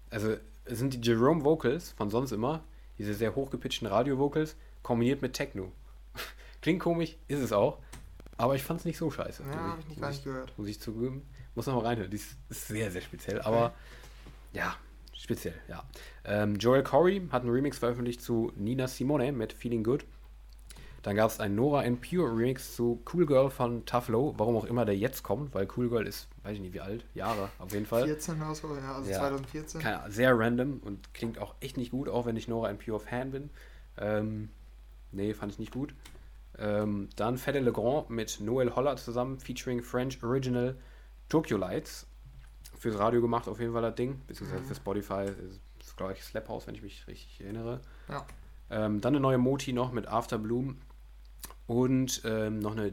Also, 0.08 0.36
es 0.64 0.78
sind 0.78 0.94
die 0.94 1.00
Jerome 1.06 1.44
Vocals 1.44 1.90
von 1.92 2.08
sonst 2.08 2.32
immer. 2.32 2.64
Diese 2.98 3.12
sehr 3.12 3.34
hochgepitchten 3.34 3.86
Radio-Vocals. 3.86 4.56
Kombiniert 4.82 5.20
mit 5.20 5.34
Techno. 5.34 5.70
Klingt 6.62 6.80
komisch, 6.80 7.16
ist 7.28 7.40
es 7.40 7.52
auch. 7.52 7.78
Aber 8.38 8.54
ich 8.54 8.62
fand 8.62 8.80
es 8.80 8.86
nicht 8.86 8.96
so 8.96 9.10
scheiße. 9.10 9.42
Ja, 9.42 9.48
muss 9.48 9.56
habe 9.56 9.80
ich 9.80 9.88
nicht, 9.88 10.00
gar 10.00 10.08
muss 10.08 10.16
nicht 10.16 10.24
gehört. 10.24 10.58
muss 10.58 10.68
ich 10.68 10.80
zugeben. 10.80 11.28
Muss 11.54 11.66
noch 11.66 11.74
mal 11.74 11.84
reinhören. 11.84 12.10
Die 12.10 12.16
ist, 12.16 12.38
ist 12.48 12.68
sehr, 12.68 12.90
sehr 12.90 13.02
speziell. 13.02 13.42
Aber 13.42 13.74
ja, 14.54 14.76
speziell, 15.12 15.60
ja. 15.68 15.84
Ähm, 16.24 16.56
Joel 16.56 16.82
Corey 16.82 17.28
hat 17.30 17.42
einen 17.42 17.50
Remix 17.50 17.76
veröffentlicht 17.76 18.22
zu 18.22 18.50
Nina 18.56 18.88
Simone 18.88 19.30
mit 19.32 19.52
Feeling 19.52 19.84
Good. 19.84 20.06
Dann 21.02 21.16
gab 21.16 21.30
es 21.30 21.40
einen 21.40 21.54
Nora 21.54 21.80
and 21.80 22.00
Pure 22.02 22.30
Remix 22.30 22.76
zu 22.76 23.02
Cool 23.12 23.24
Girl 23.24 23.48
von 23.50 23.86
Tough 23.86 24.08
Low. 24.08 24.34
Warum 24.36 24.54
auch 24.56 24.64
immer 24.66 24.84
der 24.84 24.96
jetzt 24.96 25.22
kommt, 25.22 25.54
weil 25.54 25.66
Cool 25.76 25.88
Girl 25.88 26.06
ist, 26.06 26.28
weiß 26.42 26.54
ich 26.56 26.60
nicht 26.60 26.74
wie 26.74 26.80
alt, 26.80 27.06
Jahre 27.14 27.48
auf 27.58 27.72
jeden 27.72 27.86
Fall. 27.86 28.04
14 28.04 28.40
oder 28.42 28.54
so, 28.54 28.76
ja, 28.76 28.94
also 28.94 29.10
Ja. 29.10 29.18
2014. 29.20 29.80
Keine 29.80 30.00
Ahnung, 30.00 30.12
sehr 30.12 30.38
random 30.38 30.80
und 30.84 31.14
klingt 31.14 31.38
auch 31.38 31.54
echt 31.60 31.78
nicht 31.78 31.90
gut, 31.90 32.08
auch 32.08 32.26
wenn 32.26 32.36
ich 32.36 32.48
Nora 32.48 32.68
and 32.68 32.84
Pure 32.84 33.00
Fan 33.00 33.30
bin. 33.30 33.48
Ähm, 33.96 34.50
nee, 35.12 35.32
fand 35.32 35.52
ich 35.52 35.58
nicht 35.58 35.72
gut. 35.72 35.94
Ähm, 36.58 37.08
dann 37.16 37.38
Fede 37.38 37.60
Legrand 37.60 38.10
mit 38.10 38.38
Noel 38.40 38.74
Holler 38.76 38.96
zusammen, 38.96 39.38
featuring 39.40 39.82
French 39.82 40.22
Original 40.22 40.76
Tokyo 41.30 41.56
Lights. 41.56 42.06
Fürs 42.78 42.98
Radio 42.98 43.20
gemacht 43.22 43.48
auf 43.48 43.58
jeden 43.60 43.72
Fall 43.72 43.82
das 43.82 43.94
Ding, 43.94 44.20
beziehungsweise 44.26 44.62
Mhm. 44.62 44.66
für 44.66 44.74
Spotify 44.74 45.24
ist, 45.24 45.60
ist 45.80 45.96
glaube 45.96 46.12
ich 46.12 46.22
Slap 46.22 46.48
House, 46.48 46.66
wenn 46.66 46.74
ich 46.74 46.82
mich 46.82 47.06
richtig 47.06 47.40
erinnere. 47.42 47.80
Ja. 48.08 48.26
Ähm, 48.70 49.00
dann 49.00 49.14
eine 49.14 49.20
neue 49.20 49.38
Moti 49.38 49.72
noch 49.72 49.92
mit 49.92 50.06
After 50.08 50.38
Bloom 50.38 50.76
und 51.70 52.22
ähm, 52.24 52.58
noch 52.58 52.72
eine 52.72 52.90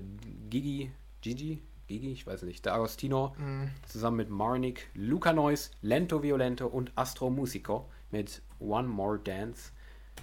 Gigi, 0.51 0.91
Gigi, 1.21 1.63
Gigi, 1.87 2.11
ich 2.11 2.27
weiß 2.27 2.43
nicht, 2.43 2.63
der 2.63 2.75
Agostino 2.75 3.33
Mhm. 3.39 3.71
zusammen 3.87 4.17
mit 4.17 4.29
Marnik, 4.29 4.87
Luca 4.93 5.33
Nois, 5.33 5.71
Lento 5.81 6.21
Violento 6.21 6.67
und 6.67 6.91
Astro 6.95 7.31
Musico 7.31 7.89
mit 8.11 8.43
One 8.59 8.87
More 8.87 9.17
Dance. 9.17 9.71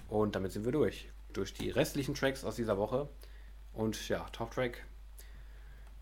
Und 0.09 0.37
damit 0.37 0.53
sind 0.53 0.65
wir 0.65 0.71
durch. 0.71 1.09
Durch 1.33 1.53
die 1.53 1.69
restlichen 1.71 2.15
Tracks 2.15 2.45
aus 2.45 2.55
dieser 2.55 2.79
Woche. 2.79 3.09
Und 3.73 4.09
ja, 4.09 4.25
Top 4.31 4.53
Track. 4.53 4.85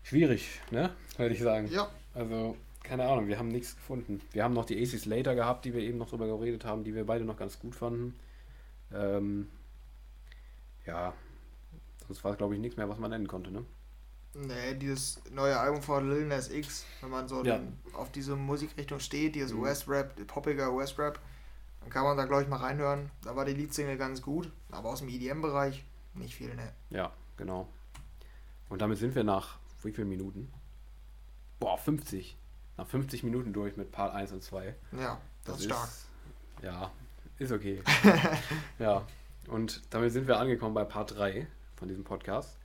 Schwierig, 0.03 0.61
ne? 0.69 0.91
Würde 1.17 1.33
ich 1.33 1.41
sagen. 1.41 1.67
Ja, 1.71 1.89
Also, 2.13 2.55
keine 2.83 3.07
Ahnung, 3.07 3.27
wir 3.27 3.39
haben 3.39 3.47
nichts 3.47 3.75
gefunden. 3.75 4.21
Wir 4.31 4.43
haben 4.43 4.53
noch 4.53 4.65
die 4.65 4.79
Aces 4.79 5.05
Later 5.07 5.33
gehabt, 5.33 5.65
die 5.65 5.73
wir 5.73 5.81
eben 5.81 5.97
noch 5.97 6.09
drüber 6.09 6.27
geredet 6.27 6.65
haben, 6.65 6.83
die 6.83 6.93
wir 6.93 7.05
beide 7.07 7.25
noch 7.25 7.37
ganz 7.37 7.57
gut 7.57 7.73
fanden. 7.73 8.13
Ähm, 8.93 9.49
ja, 10.85 11.13
sonst 12.13 12.23
war 12.23 12.35
glaube 12.35 12.53
ich 12.53 12.61
nichts 12.61 12.77
mehr, 12.77 12.87
was 12.87 12.99
man 12.99 13.09
nennen 13.09 13.27
konnte, 13.27 13.51
ne? 13.51 13.65
nee, 14.35 14.75
dieses 14.75 15.21
neue 15.31 15.59
Album 15.59 15.81
von 15.81 16.09
Lil 16.09 16.25
Nas 16.27 16.49
X, 16.49 16.85
wenn 17.01 17.09
man 17.09 17.27
so 17.27 17.43
Ja. 17.43 17.57
den, 17.57 17.77
auf 17.93 18.11
diese 18.11 18.35
Musikrichtung 18.35 18.99
steht, 18.99 19.35
dieses 19.35 19.53
Mhm. 19.53 19.61
US-Rap, 19.61 20.27
poppiger 20.27 20.71
US-Rap, 20.73 21.19
Dann 21.81 21.89
kann 21.89 22.05
man 22.05 22.15
da, 22.15 22.23
glaube 22.23 22.43
ich, 22.43 22.47
mal 22.47 22.61
reinhören. 22.61 23.11
Da 23.23 23.35
war 23.35 23.43
die 23.43 23.53
Leadsingle 23.53 23.97
ganz 23.97 24.21
gut, 24.21 24.49
aber 24.71 24.87
aus 24.87 24.99
dem 24.99 25.09
EDM-Bereich 25.09 25.83
nicht 26.13 26.33
viel, 26.33 26.55
ne? 26.55 26.71
Ja, 26.89 27.11
genau. 27.35 27.67
Und 28.69 28.81
damit 28.81 28.99
sind 28.99 29.15
wir 29.15 29.25
nach 29.25 29.57
wie 29.83 29.91
vielen 29.91 30.07
Minuten? 30.07 30.49
Boah, 31.59 31.77
50. 31.77 32.37
Nach 32.77 32.87
50 32.87 33.23
Minuten 33.23 33.51
durch 33.51 33.75
mit 33.75 33.91
Part 33.91 34.15
1 34.15 34.31
und 34.31 34.41
2. 34.41 34.73
Ja, 34.93 35.19
das, 35.43 35.57
ist 35.57 35.65
stark. 35.65 35.89
Ja, 36.61 36.89
ist 37.37 37.51
okay. 37.51 37.83
ja, 38.79 39.05
und 39.47 39.81
damit 39.89 40.13
sind 40.13 40.25
wir 40.27 40.39
angekommen 40.39 40.73
bei 40.73 40.85
Part 40.85 41.17
3 41.17 41.47
von 41.75 41.87
diesem 41.87 42.03
Podcast. 42.03 42.57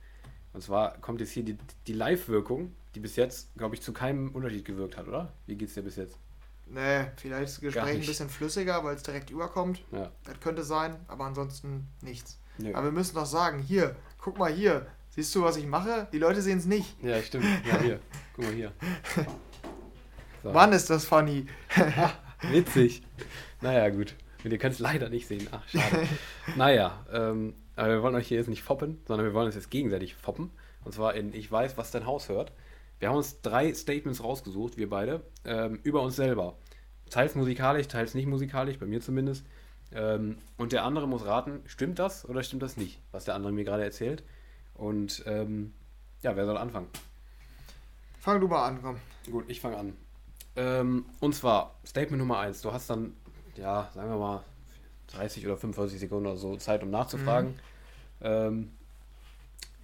Und 0.53 0.61
zwar 0.61 0.97
kommt 0.99 1.21
jetzt 1.21 1.31
hier 1.31 1.43
die, 1.43 1.57
die 1.87 1.93
Live-Wirkung, 1.93 2.73
die 2.95 2.99
bis 2.99 3.15
jetzt, 3.15 3.55
glaube 3.55 3.75
ich, 3.75 3.81
zu 3.81 3.93
keinem 3.93 4.29
Unterschied 4.31 4.65
gewirkt 4.65 4.97
hat, 4.97 5.07
oder? 5.07 5.33
Wie 5.45 5.55
geht's 5.55 5.75
dir 5.75 5.83
bis 5.83 5.95
jetzt? 5.95 6.17
Nee, 6.65 7.05
vielleicht 7.17 7.45
ist 7.45 7.53
das 7.55 7.61
Gespräch 7.61 8.01
ein 8.01 8.05
bisschen 8.05 8.29
flüssiger, 8.29 8.83
weil 8.83 8.95
es 8.95 9.03
direkt 9.03 9.29
überkommt. 9.29 9.81
Ja. 9.91 10.11
Das 10.23 10.39
könnte 10.39 10.63
sein, 10.63 10.95
aber 11.07 11.25
ansonsten 11.25 11.87
nichts. 12.01 12.39
Nö. 12.57 12.73
Aber 12.73 12.85
wir 12.85 12.91
müssen 12.91 13.15
doch 13.15 13.25
sagen, 13.25 13.59
hier, 13.59 13.95
guck 14.19 14.37
mal 14.37 14.51
hier. 14.51 14.85
Siehst 15.09 15.33
du, 15.33 15.43
was 15.43 15.57
ich 15.57 15.65
mache? 15.65 16.07
Die 16.13 16.19
Leute 16.19 16.41
sehen 16.41 16.59
es 16.59 16.65
nicht. 16.65 17.01
Ja, 17.03 17.21
stimmt. 17.21 17.45
Ja, 17.67 17.79
hier. 17.81 17.99
Guck 18.35 18.45
mal 18.45 18.53
hier. 18.53 18.71
So. 20.41 20.51
Mann, 20.51 20.71
ist 20.71 20.89
das 20.89 21.03
funny. 21.03 21.47
Witzig. 22.43 23.03
Naja, 23.59 23.89
gut. 23.89 24.15
Und 24.43 24.51
ihr 24.51 24.57
könnt 24.57 24.75
es 24.75 24.79
leider 24.79 25.09
nicht 25.09 25.27
sehen. 25.27 25.49
Ach, 25.51 25.67
schade. 25.67 26.07
naja, 26.55 27.05
ähm, 27.11 27.55
aber 27.79 27.93
wir 27.93 28.03
wollen 28.03 28.15
euch 28.15 28.27
hier 28.27 28.37
jetzt 28.37 28.49
nicht 28.49 28.63
foppen, 28.63 28.99
sondern 29.05 29.25
wir 29.25 29.33
wollen 29.33 29.45
uns 29.45 29.55
jetzt 29.55 29.71
gegenseitig 29.71 30.15
foppen. 30.15 30.51
Und 30.83 30.93
zwar 30.93 31.13
in 31.15 31.33
Ich 31.33 31.51
weiß, 31.51 31.77
was 31.77 31.91
dein 31.91 32.05
Haus 32.05 32.29
hört. 32.29 32.51
Wir 32.99 33.09
haben 33.09 33.15
uns 33.15 33.41
drei 33.41 33.73
Statements 33.73 34.23
rausgesucht, 34.23 34.77
wir 34.77 34.89
beide, 34.89 35.23
ähm, 35.45 35.79
über 35.83 36.01
uns 36.01 36.15
selber. 36.15 36.57
Teils 37.09 37.35
musikalisch, 37.35 37.87
teils 37.87 38.13
nicht 38.13 38.27
musikalisch, 38.27 38.77
bei 38.77 38.85
mir 38.85 38.99
zumindest. 38.99 39.45
Ähm, 39.93 40.37
und 40.57 40.73
der 40.73 40.83
andere 40.83 41.07
muss 41.07 41.25
raten, 41.25 41.61
stimmt 41.65 41.99
das 41.99 42.27
oder 42.27 42.43
stimmt 42.43 42.61
das 42.61 42.75
nicht, 42.77 43.01
was 43.11 43.25
der 43.25 43.35
andere 43.35 43.53
mir 43.53 43.63
gerade 43.63 43.83
erzählt. 43.83 44.23
Und 44.73 45.23
ähm, 45.25 45.73
ja, 46.21 46.35
wer 46.35 46.45
soll 46.45 46.57
anfangen? 46.57 46.87
Fang 48.19 48.41
du 48.41 48.47
mal 48.47 48.67
an, 48.67 48.79
komm. 48.81 48.97
Gut, 49.31 49.45
ich 49.47 49.61
fange 49.61 49.77
an. 49.77 49.93
Ähm, 50.57 51.05
und 51.21 51.33
zwar, 51.33 51.75
Statement 51.85 52.19
Nummer 52.19 52.39
1. 52.39 52.61
Du 52.61 52.73
hast 52.73 52.89
dann, 52.89 53.13
ja, 53.55 53.89
sagen 53.93 54.09
wir 54.09 54.17
mal, 54.17 54.43
30 55.09 55.45
oder 55.45 55.57
45 55.57 55.99
Sekunden 55.99 56.27
oder 56.27 56.37
so 56.37 56.55
Zeit, 56.57 56.83
um 56.83 56.89
nachzufragen. 56.89 57.59
Ähm, 58.21 58.71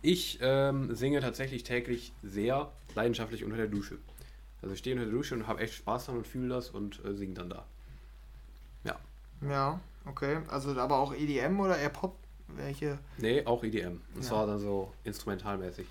ich 0.01 0.39
ähm, 0.41 0.93
singe 0.95 1.19
tatsächlich 1.21 1.63
täglich 1.63 2.13
sehr 2.23 2.71
leidenschaftlich 2.93 3.43
unter 3.43 3.57
der 3.57 3.67
Dusche. 3.67 3.97
Also 4.61 4.73
ich 4.73 4.79
stehe 4.79 4.95
unter 4.95 5.05
der 5.07 5.15
Dusche 5.15 5.35
und 5.35 5.47
habe 5.47 5.61
echt 5.61 5.73
Spaß 5.73 6.05
dran 6.07 6.17
und 6.17 6.27
fühle 6.27 6.49
das 6.49 6.69
und 6.69 7.03
äh, 7.05 7.13
singe 7.15 7.33
dann 7.33 7.49
da. 7.49 7.65
Ja. 8.83 8.99
Ja, 9.47 9.79
okay. 10.05 10.39
Also 10.47 10.79
aber 10.79 10.97
auch 10.99 11.13
EDM 11.13 11.59
oder 11.59 11.77
eher 11.77 11.89
Pop? 11.89 12.17
Welche? 12.47 12.99
Nee, 13.17 13.43
auch 13.45 13.63
EDM. 13.63 14.01
Und 14.13 14.21
Ja. 14.21 14.21
zwar 14.21 14.45
dann 14.47 14.59
so 14.59 14.93
instrumentalmäßig. 15.03 15.87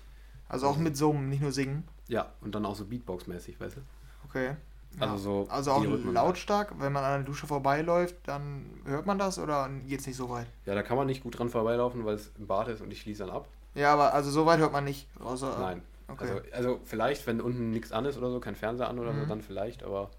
Also 0.47 0.67
auch 0.67 0.77
mit 0.77 0.95
Summen, 0.95 1.29
nicht 1.29 1.41
nur 1.41 1.51
singen. 1.51 1.83
Ja, 2.07 2.31
und 2.41 2.55
dann 2.55 2.65
auch 2.65 2.75
so 2.75 2.85
Beatbox-mäßig, 2.85 3.59
weißt 3.59 3.77
du? 3.77 3.81
Okay. 4.29 4.55
Also 4.99 5.13
Ja. 5.13 5.17
so 5.17 5.47
Also 5.49 5.71
auch 5.71 5.83
Rhythmen. 5.83 6.13
lautstark, 6.13 6.73
wenn 6.79 6.93
man 6.93 7.03
an 7.03 7.19
der 7.19 7.23
Dusche 7.23 7.47
vorbeiläuft, 7.47 8.15
dann 8.25 8.65
hört 8.85 9.05
man 9.05 9.19
das 9.19 9.37
oder 9.39 9.69
geht's 9.87 10.07
nicht 10.07 10.15
so 10.15 10.29
weit? 10.29 10.47
Ja, 10.65 10.73
da 10.75 10.83
kann 10.83 10.95
man 10.97 11.07
nicht 11.07 11.21
gut 11.23 11.37
dran 11.37 11.49
vorbeilaufen, 11.49 12.05
weil 12.05 12.15
es 12.15 12.31
im 12.37 12.47
Bad 12.47 12.67
ist 12.69 12.81
und 12.81 12.91
ich 12.91 13.01
schließe 13.01 13.25
dann 13.25 13.35
ab. 13.35 13.47
Ja, 13.73 13.91
aber 13.93 14.13
also 14.13 14.31
so 14.31 14.45
weit 14.45 14.59
hört 14.59 14.71
man 14.71 14.85
nicht. 14.85 15.07
Außer, 15.19 15.57
Nein. 15.59 15.81
Okay. 16.07 16.29
Also, 16.29 16.41
also 16.53 16.79
vielleicht, 16.85 17.25
wenn 17.27 17.41
unten 17.41 17.71
nichts 17.71 17.91
an 17.91 18.05
ist 18.05 18.17
oder 18.17 18.29
so, 18.29 18.39
kein 18.39 18.55
Fernseher 18.55 18.87
an 18.87 18.99
oder 18.99 19.13
so, 19.13 19.21
Mhm. 19.21 19.27
dann 19.27 19.41
vielleicht, 19.41 19.83
aber 19.83 20.11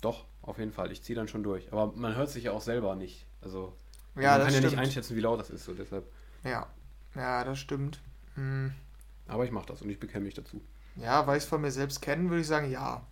doch, 0.00 0.24
auf 0.42 0.58
jeden 0.58 0.72
Fall. 0.72 0.90
Ich 0.90 1.02
ziehe 1.02 1.16
dann 1.16 1.28
schon 1.28 1.42
durch. 1.42 1.72
Aber 1.72 1.92
man 1.94 2.14
hört 2.16 2.30
sich 2.30 2.44
ja 2.44 2.52
auch 2.52 2.60
selber 2.60 2.94
nicht. 2.96 3.26
Also 3.42 3.72
ja, 4.16 4.32
man 4.32 4.38
kann 4.38 4.40
ja 4.46 4.50
stimmt. 4.50 4.64
nicht 4.72 4.78
einschätzen, 4.78 5.16
wie 5.16 5.20
laut 5.20 5.38
das 5.38 5.50
ist, 5.50 5.64
so 5.64 5.74
deshalb. 5.74 6.04
ja. 6.44 6.66
ja, 7.14 7.44
das 7.44 7.58
stimmt. 7.58 8.00
Hm. 8.34 8.72
Aber 9.28 9.44
ich 9.44 9.50
mache 9.52 9.66
das 9.66 9.80
und 9.82 9.90
ich 9.90 10.00
bekenne 10.00 10.24
mich 10.24 10.34
dazu. 10.34 10.60
Ja, 10.96 11.26
weil 11.26 11.38
ich 11.38 11.44
es 11.44 11.48
von 11.48 11.60
mir 11.60 11.70
selbst 11.70 12.02
kennen, 12.02 12.28
würde 12.30 12.40
ich 12.42 12.46
sagen, 12.46 12.70
ja. 12.70 13.02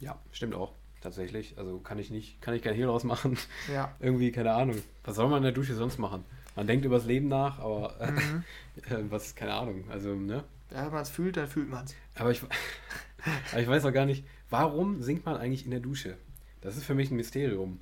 Ja, 0.00 0.18
stimmt 0.32 0.54
auch. 0.54 0.72
Tatsächlich. 1.00 1.56
Also 1.58 1.78
kann 1.78 1.98
ich 1.98 2.10
nicht, 2.10 2.40
kann 2.42 2.54
ich 2.54 2.62
kein 2.62 2.74
Hehl 2.74 2.86
draus 2.86 3.04
machen. 3.04 3.36
Ja. 3.72 3.94
Irgendwie, 4.00 4.32
keine 4.32 4.52
Ahnung. 4.52 4.76
Was 5.04 5.16
soll 5.16 5.28
man 5.28 5.38
in 5.38 5.42
der 5.44 5.52
Dusche 5.52 5.74
sonst 5.74 5.98
machen? 5.98 6.24
Man 6.56 6.66
denkt 6.66 6.84
übers 6.84 7.04
Leben 7.04 7.28
nach, 7.28 7.58
aber 7.58 8.00
äh, 8.00 8.10
Mhm. 8.12 9.10
was, 9.10 9.34
keine 9.34 9.54
Ahnung. 9.54 9.84
Also, 9.90 10.14
ne? 10.14 10.44
ja 10.70 10.84
wenn 10.86 10.92
man 10.92 11.02
es 11.02 11.10
fühlt, 11.10 11.36
dann 11.36 11.46
fühlt 11.48 11.68
man 11.68 11.84
es. 11.84 11.94
Aber 12.14 12.30
ich, 12.30 12.42
aber 13.52 13.60
ich 13.60 13.68
weiß 13.68 13.84
auch 13.84 13.92
gar 13.92 14.06
nicht, 14.06 14.24
warum 14.50 15.02
singt 15.02 15.24
man 15.26 15.36
eigentlich 15.36 15.64
in 15.64 15.70
der 15.70 15.80
Dusche? 15.80 16.16
Das 16.60 16.76
ist 16.76 16.84
für 16.84 16.94
mich 16.94 17.10
ein 17.10 17.16
Mysterium. 17.16 17.78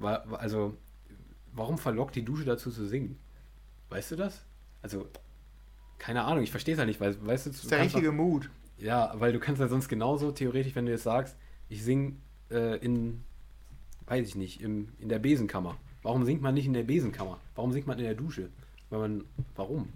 Also, 0.00 0.76
warum 1.52 1.78
verlockt 1.78 2.16
die 2.16 2.24
Dusche 2.24 2.44
dazu 2.44 2.70
zu 2.70 2.86
singen? 2.86 3.18
Weißt 3.90 4.10
du 4.10 4.16
das? 4.16 4.44
Also, 4.82 5.06
keine 5.98 6.24
Ahnung, 6.24 6.42
ich 6.42 6.50
verstehe 6.50 6.74
es 6.74 6.78
halt 6.78 6.88
nicht, 6.88 7.00
weil, 7.00 7.14
weißt 7.24 7.46
du, 7.46 7.50
Das 7.50 7.60
ist 7.62 7.70
der 7.70 7.80
richtige 7.80 8.10
Mut. 8.10 8.50
Ja, 8.78 9.12
weil 9.18 9.32
du 9.32 9.38
kannst 9.38 9.60
ja 9.60 9.68
sonst 9.68 9.88
genauso 9.88 10.32
theoretisch, 10.32 10.74
wenn 10.74 10.86
du 10.86 10.92
jetzt 10.92 11.04
sagst, 11.04 11.36
ich 11.68 11.82
singe 11.82 12.16
äh, 12.50 12.78
in, 12.78 13.24
weiß 14.06 14.28
ich 14.28 14.34
nicht, 14.34 14.60
im, 14.60 14.88
in 14.98 15.08
der 15.08 15.18
Besenkammer. 15.18 15.76
Warum 16.02 16.24
singt 16.24 16.42
man 16.42 16.54
nicht 16.54 16.66
in 16.66 16.74
der 16.74 16.82
Besenkammer? 16.82 17.38
Warum 17.54 17.72
singt 17.72 17.86
man 17.86 17.98
in 17.98 18.04
der 18.04 18.14
Dusche? 18.14 18.50
Weil 18.90 19.00
man, 19.00 19.24
warum? 19.56 19.88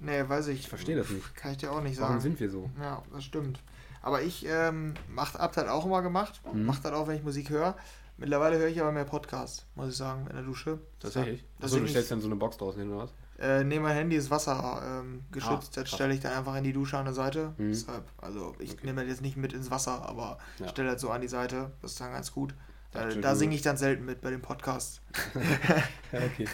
Nee, 0.00 0.28
weiß 0.28 0.48
ich. 0.48 0.60
Ich 0.60 0.68
verstehe 0.68 0.96
das 0.96 1.10
nicht. 1.10 1.34
Kann 1.34 1.52
ich 1.52 1.58
dir 1.58 1.72
auch 1.72 1.82
nicht 1.82 1.98
Warum 1.98 2.12
sagen. 2.12 2.20
sind 2.20 2.40
wir 2.40 2.50
so? 2.50 2.70
Ja, 2.80 3.02
das 3.12 3.24
stimmt. 3.24 3.60
Aber 4.00 4.22
ich 4.22 4.46
ähm, 4.48 4.94
mach, 5.08 5.34
hab 5.34 5.52
das 5.54 5.68
auch 5.68 5.84
immer 5.84 6.02
gemacht. 6.02 6.40
Mhm. 6.52 6.66
Mach 6.66 6.78
das 6.78 6.92
auch, 6.92 7.08
wenn 7.08 7.16
ich 7.16 7.24
Musik 7.24 7.50
höre. 7.50 7.76
Mittlerweile 8.16 8.58
höre 8.58 8.68
ich 8.68 8.80
aber 8.80 8.92
mehr 8.92 9.04
Podcasts, 9.04 9.66
muss 9.74 9.90
ich 9.90 9.96
sagen, 9.96 10.26
in 10.28 10.34
der 10.34 10.44
Dusche. 10.44 10.78
Tatsächlich? 10.98 11.44
Das 11.58 11.72
Achso, 11.72 11.80
du 11.82 11.88
stellst 11.88 12.10
dann 12.10 12.20
so 12.20 12.26
eine 12.26 12.36
Box 12.36 12.56
draußen 12.56 12.80
hin 12.80 12.90
oder 12.90 13.04
was? 13.04 13.14
Äh, 13.38 13.64
nee, 13.64 13.78
mein 13.78 13.94
Handy 13.94 14.16
ist 14.16 14.30
Wasser 14.30 14.82
ähm, 15.00 15.22
geschützt. 15.30 15.76
Ah, 15.76 15.80
das 15.82 15.90
stelle 15.90 16.12
ich 16.14 16.20
dann 16.20 16.32
einfach 16.32 16.56
in 16.56 16.64
die 16.64 16.72
Dusche 16.72 16.98
an 16.98 17.04
der 17.04 17.14
Seite. 17.14 17.54
Mhm. 17.58 17.70
Deshalb, 17.70 18.04
also 18.18 18.54
ich 18.58 18.72
Okay. 18.72 18.86
nehme 18.86 19.00
das 19.02 19.10
jetzt 19.10 19.22
nicht 19.22 19.36
mit 19.36 19.52
ins 19.52 19.70
Wasser, 19.70 20.02
aber 20.08 20.38
Ja. 20.58 20.68
stelle 20.68 20.92
das 20.92 21.00
so 21.00 21.10
an 21.10 21.20
die 21.20 21.28
Seite. 21.28 21.70
Das 21.82 21.92
ist 21.92 22.00
dann 22.00 22.12
ganz 22.12 22.32
gut. 22.32 22.54
Da, 22.92 23.06
da 23.06 23.34
singe 23.34 23.54
ich 23.54 23.62
dann 23.62 23.76
selten 23.76 24.04
mit 24.06 24.20
bei 24.22 24.30
den 24.30 24.40
Podcasts. 24.42 25.00
Ja, 26.12 26.20
okay. 26.20 26.48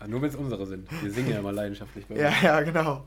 Ja, 0.00 0.06
nur 0.06 0.22
wenn 0.22 0.28
es 0.30 0.36
unsere 0.36 0.64
sind. 0.66 0.88
Wir 1.02 1.10
singen 1.12 1.30
ja 1.30 1.40
immer 1.40 1.52
leidenschaftlich 1.52 2.06
bei 2.06 2.16
Ja, 2.16 2.28
uns. 2.28 2.42
ja, 2.42 2.60
genau. 2.62 3.06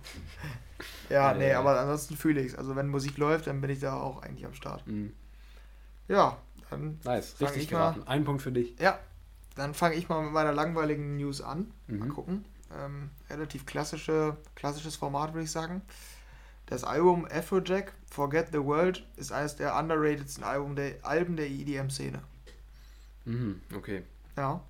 Ja, 1.10 1.32
Ja, 1.32 1.34
nee, 1.34 1.50
ja. 1.52 1.60
aber 1.60 1.80
ansonsten 1.80 2.16
fühle 2.18 2.42
ich 2.42 2.48
es. 2.52 2.56
Also 2.58 2.76
wenn 2.76 2.88
Musik 2.90 3.18
läuft, 3.18 3.48
dann 3.48 3.62
bin 3.62 3.70
ich 3.70 3.80
da 3.80 3.96
auch 3.96 4.22
eigentlich 4.22 4.46
am 4.46 4.54
Start. 4.54 4.86
Mhm. 4.86 5.14
Ja, 6.08 6.38
dann, 6.70 7.00
Nice, 7.06 7.36
richtig 7.40 7.64
ich 7.64 7.72
mal- 7.72 7.80
geraten. 7.94 8.04
Ein 8.06 8.26
Punkt 8.26 8.42
für 8.42 8.52
dich. 8.52 8.78
ja, 8.80 9.00
dann 9.56 9.74
fange 9.74 9.96
ich 9.96 10.10
mal 10.10 10.22
mit 10.24 10.34
meiner 10.34 10.52
langweiligen 10.52 11.16
News 11.18 11.42
an. 11.42 11.72
Mal 11.88 12.08
Mhm. 12.08 12.14
gucken. 12.14 12.46
Ähm, 12.80 13.10
relativ 13.30 13.66
klassische, 13.66 14.38
klassisches 14.56 14.96
Format, 14.96 15.34
würde 15.34 15.44
ich 15.46 15.52
sagen. 15.52 15.82
Das 16.66 16.84
Album 16.84 17.28
Afrojack, 17.32 17.94
Forget 18.10 18.48
the 18.52 18.60
World, 18.64 19.06
ist 19.18 19.32
eines 19.32 19.56
der 19.56 19.78
underratedsten 19.78 20.44
Album 20.44 20.76
der, 20.76 20.94
Alben 21.04 21.36
der 21.36 21.48
EDM-Szene. 21.50 22.22
Mhm, 23.26 23.62
okay. 23.76 24.04
Ja. 24.38 24.62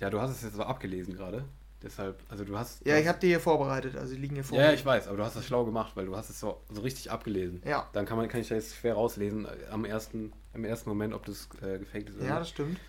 Ja, 0.00 0.10
du 0.10 0.20
hast 0.20 0.30
es 0.30 0.42
jetzt 0.42 0.54
so 0.56 0.62
abgelesen 0.62 1.14
gerade. 1.16 1.44
Deshalb, 1.82 2.20
also 2.28 2.44
du 2.44 2.58
hast. 2.58 2.84
Ja, 2.84 2.94
du 2.94 3.00
ich 3.00 3.06
hast- 3.06 3.08
habe 3.14 3.20
die 3.20 3.28
hier 3.28 3.40
vorbereitet, 3.40 3.96
also 3.96 4.14
die 4.14 4.20
liegen 4.20 4.34
hier 4.34 4.44
vor 4.44 4.58
Ja, 4.58 4.64
ja, 4.66 4.72
ich 4.72 4.84
weiß, 4.84 5.06
aber 5.06 5.16
du 5.18 5.24
hast 5.24 5.36
das 5.36 5.44
schlau 5.46 5.64
gemacht, 5.64 5.92
weil 5.94 6.06
du 6.06 6.16
hast 6.16 6.28
es 6.30 6.40
so, 6.40 6.60
so 6.70 6.80
richtig 6.80 7.10
abgelesen. 7.10 7.62
Ja, 7.64 7.88
Dann 7.92 8.04
kann, 8.06 8.16
man, 8.16 8.28
kann 8.28 8.40
ich 8.40 8.48
da 8.48 8.56
jetzt 8.56 8.74
schwer 8.76 8.94
rauslesen 8.94 9.44
äh, 9.44 9.50
am 9.70 9.84
ersten, 9.84 10.32
im 10.54 10.64
ersten 10.64 10.88
Moment, 10.88 11.14
ob 11.14 11.24
das 11.26 11.48
äh, 11.62 11.78
gefaked 11.78 12.08
ist 12.10 12.16
oder 12.16 12.26
ja, 12.26 12.38
das 12.40 12.48
stimmt. 12.48 12.80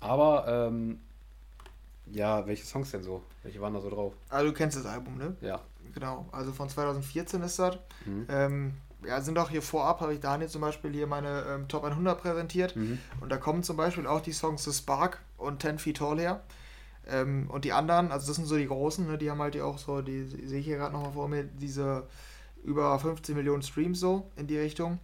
Aber, 0.00 0.46
ähm, 0.68 1.00
ja, 2.12 2.46
welche 2.46 2.64
Songs 2.64 2.90
denn 2.90 3.02
so? 3.02 3.22
Welche 3.42 3.60
waren 3.60 3.74
da 3.74 3.80
so 3.80 3.90
drauf? 3.90 4.14
Also 4.28 4.46
du 4.46 4.52
kennst 4.52 4.76
das 4.76 4.86
Album, 4.86 5.16
ne? 5.16 5.36
Ja. 5.40 5.60
Genau, 5.94 6.26
also 6.32 6.52
von 6.52 6.68
2014 6.68 7.42
ist 7.42 7.58
das. 7.58 7.78
Mhm. 8.04 8.26
Ähm, 8.28 8.74
ja, 9.06 9.20
sind 9.20 9.38
auch 9.38 9.50
hier 9.50 9.62
vorab, 9.62 10.00
habe 10.00 10.14
ich 10.14 10.20
Daniel 10.20 10.48
zum 10.48 10.60
Beispiel 10.60 10.92
hier 10.92 11.06
meine 11.06 11.44
ähm, 11.48 11.68
Top 11.68 11.84
100 11.84 12.20
präsentiert. 12.20 12.76
Mhm. 12.76 12.98
Und 13.20 13.30
da 13.30 13.36
kommen 13.36 13.62
zum 13.62 13.76
Beispiel 13.76 14.06
auch 14.06 14.20
die 14.20 14.32
Songs 14.32 14.64
The 14.64 14.72
Spark 14.72 15.20
und 15.36 15.62
10 15.62 15.78
Feet 15.78 15.98
Tall 15.98 16.18
her. 16.18 16.42
Ähm, 17.06 17.48
und 17.48 17.64
die 17.64 17.72
anderen, 17.72 18.12
also 18.12 18.26
das 18.26 18.36
sind 18.36 18.46
so 18.46 18.56
die 18.56 18.66
großen, 18.66 19.06
ne, 19.06 19.16
die 19.16 19.30
haben 19.30 19.40
halt 19.40 19.54
hier 19.54 19.66
auch 19.66 19.78
so, 19.78 20.02
die 20.02 20.24
sehe 20.24 20.60
ich 20.60 20.66
hier 20.66 20.76
gerade 20.76 20.92
nochmal 20.92 21.12
vor 21.12 21.28
mir, 21.28 21.44
diese 21.44 22.06
über 22.64 22.98
15 22.98 23.34
Millionen 23.34 23.62
Streams 23.62 24.00
so 24.00 24.30
in 24.36 24.46
die 24.46 24.58
Richtung. 24.58 24.98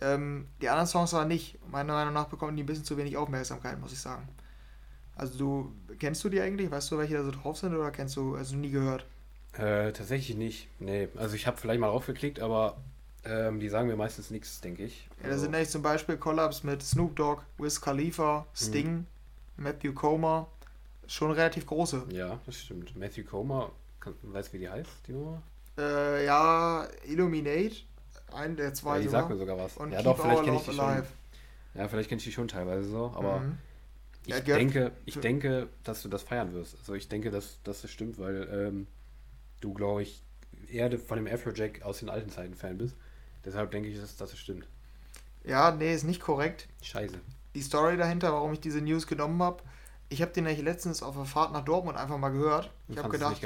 Ähm, 0.00 0.46
die 0.60 0.68
anderen 0.68 0.86
Songs 0.86 1.14
aber 1.14 1.24
nicht. 1.24 1.58
Meiner 1.68 1.94
Meinung 1.94 2.14
nach 2.14 2.26
bekommen 2.26 2.56
die 2.56 2.62
ein 2.62 2.66
bisschen 2.66 2.84
zu 2.84 2.96
wenig 2.96 3.16
Aufmerksamkeit, 3.16 3.80
muss 3.80 3.92
ich 3.92 3.98
sagen. 3.98 4.28
Also 5.18 5.38
du, 5.38 5.72
kennst 5.98 6.24
du 6.24 6.28
die 6.28 6.40
eigentlich? 6.40 6.70
Weißt 6.70 6.90
du, 6.90 6.98
welche 6.98 7.14
da 7.14 7.24
so 7.24 7.30
drauf 7.30 7.58
sind 7.58 7.74
oder 7.74 7.90
kennst 7.90 8.16
du, 8.16 8.34
also 8.36 8.56
nie 8.56 8.70
gehört? 8.70 9.04
Äh, 9.54 9.92
tatsächlich 9.92 10.36
nicht. 10.36 10.68
Nee, 10.78 11.08
also 11.16 11.34
ich 11.34 11.46
habe 11.46 11.56
vielleicht 11.56 11.80
mal 11.80 11.88
draufgeklickt, 11.88 12.40
aber 12.40 12.76
ähm, 13.24 13.58
die 13.60 13.68
sagen 13.68 13.88
mir 13.88 13.96
meistens 13.96 14.30
nichts, 14.30 14.60
denke 14.60 14.84
ich. 14.84 15.08
Ja, 15.18 15.24
da 15.24 15.28
Also, 15.30 15.42
sind 15.42 15.50
nämlich 15.50 15.70
zum 15.70 15.82
Beispiel 15.82 16.16
Collabs 16.16 16.62
mit 16.62 16.82
Snoop 16.82 17.16
Dogg, 17.16 17.42
Wiz 17.58 17.80
Khalifa, 17.80 18.46
Sting, 18.54 19.06
Matthew 19.56 19.92
Comer. 19.92 20.46
Schon 21.08 21.30
relativ 21.32 21.66
große. 21.66 22.04
ja, 22.12 22.38
das 22.46 22.56
stimmt. 22.60 22.94
Matthew 22.96 23.24
Comer, 23.24 23.72
kann, 23.98 24.14
weißt 24.22 24.48
du, 24.50 24.52
wie 24.52 24.58
die 24.58 24.68
heißt, 24.68 24.90
die 25.08 25.12
Nummer? 25.12 25.42
Äh, 25.78 26.26
ja, 26.26 26.86
Illuminate, 27.06 27.76
ein 28.32 28.56
der 28.56 28.74
zwei 28.74 28.96
ja, 28.96 28.98
die 28.98 29.04
sogar. 29.06 29.20
sagt 29.22 29.30
mir 29.32 29.38
sogar 29.38 29.58
was. 29.58 29.76
Und 29.78 29.90
ja, 29.90 29.96
Keep 29.98 30.04
doch, 30.04 30.18
vielleicht 30.20 30.44
kenne 30.44 30.56
ich 30.58 30.64
die 30.66 30.74
schon. 30.74 31.02
Ja, 31.74 31.88
vielleicht 31.88 32.08
kenne 32.08 32.18
ich 32.18 32.24
die 32.24 32.32
schon 32.32 32.46
teilweise 32.48 32.88
so, 32.88 33.12
aber 33.16 33.40
Mhm. 33.40 33.58
Ich 34.28 34.34
Ja, 34.34 34.56
denke, 34.56 34.92
ich 35.06 35.18
denke, 35.18 35.68
dass 35.84 36.02
du 36.02 36.08
das 36.10 36.22
feiern 36.22 36.52
wirst. 36.52 36.76
Also 36.78 36.92
ich 36.94 37.08
denke, 37.08 37.30
dass, 37.30 37.62
dass 37.62 37.80
das 37.80 37.90
stimmt, 37.90 38.18
weil 38.18 38.46
ähm, 38.52 38.86
du, 39.60 39.72
glaube 39.72 40.02
ich, 40.02 40.22
eher 40.70 40.98
von 40.98 41.16
dem 41.16 41.26
Afrojack 41.26 41.80
aus 41.80 42.00
den 42.00 42.10
alten 42.10 42.28
Zeiten 42.28 42.54
Fan 42.54 42.76
bist. 42.76 42.94
Deshalb 43.44 43.70
denke 43.70 43.88
ich, 43.88 43.98
dass, 43.98 44.16
dass 44.16 44.34
es 44.34 44.38
stimmt. 44.38 44.68
Ja, 45.44 45.70
nee, 45.70 45.94
ist 45.94 46.04
nicht 46.04 46.20
korrekt. 46.20 46.68
Scheiße. 46.82 47.18
Die 47.54 47.62
Story 47.62 47.96
dahinter, 47.96 48.34
warum 48.34 48.52
ich 48.52 48.60
diese 48.60 48.82
News 48.82 49.06
genommen 49.06 49.42
habe, 49.42 49.62
ich 50.10 50.20
habe 50.20 50.32
den 50.32 50.44
nämlich 50.44 50.62
letztens 50.62 51.02
auf 51.02 51.16
der 51.16 51.24
Fahrt 51.24 51.52
nach 51.52 51.64
Dortmund 51.64 51.96
einfach 51.96 52.18
mal 52.18 52.28
gehört. 52.28 52.70
Ich 52.88 52.98
habe 52.98 53.08
gedacht, 53.08 53.40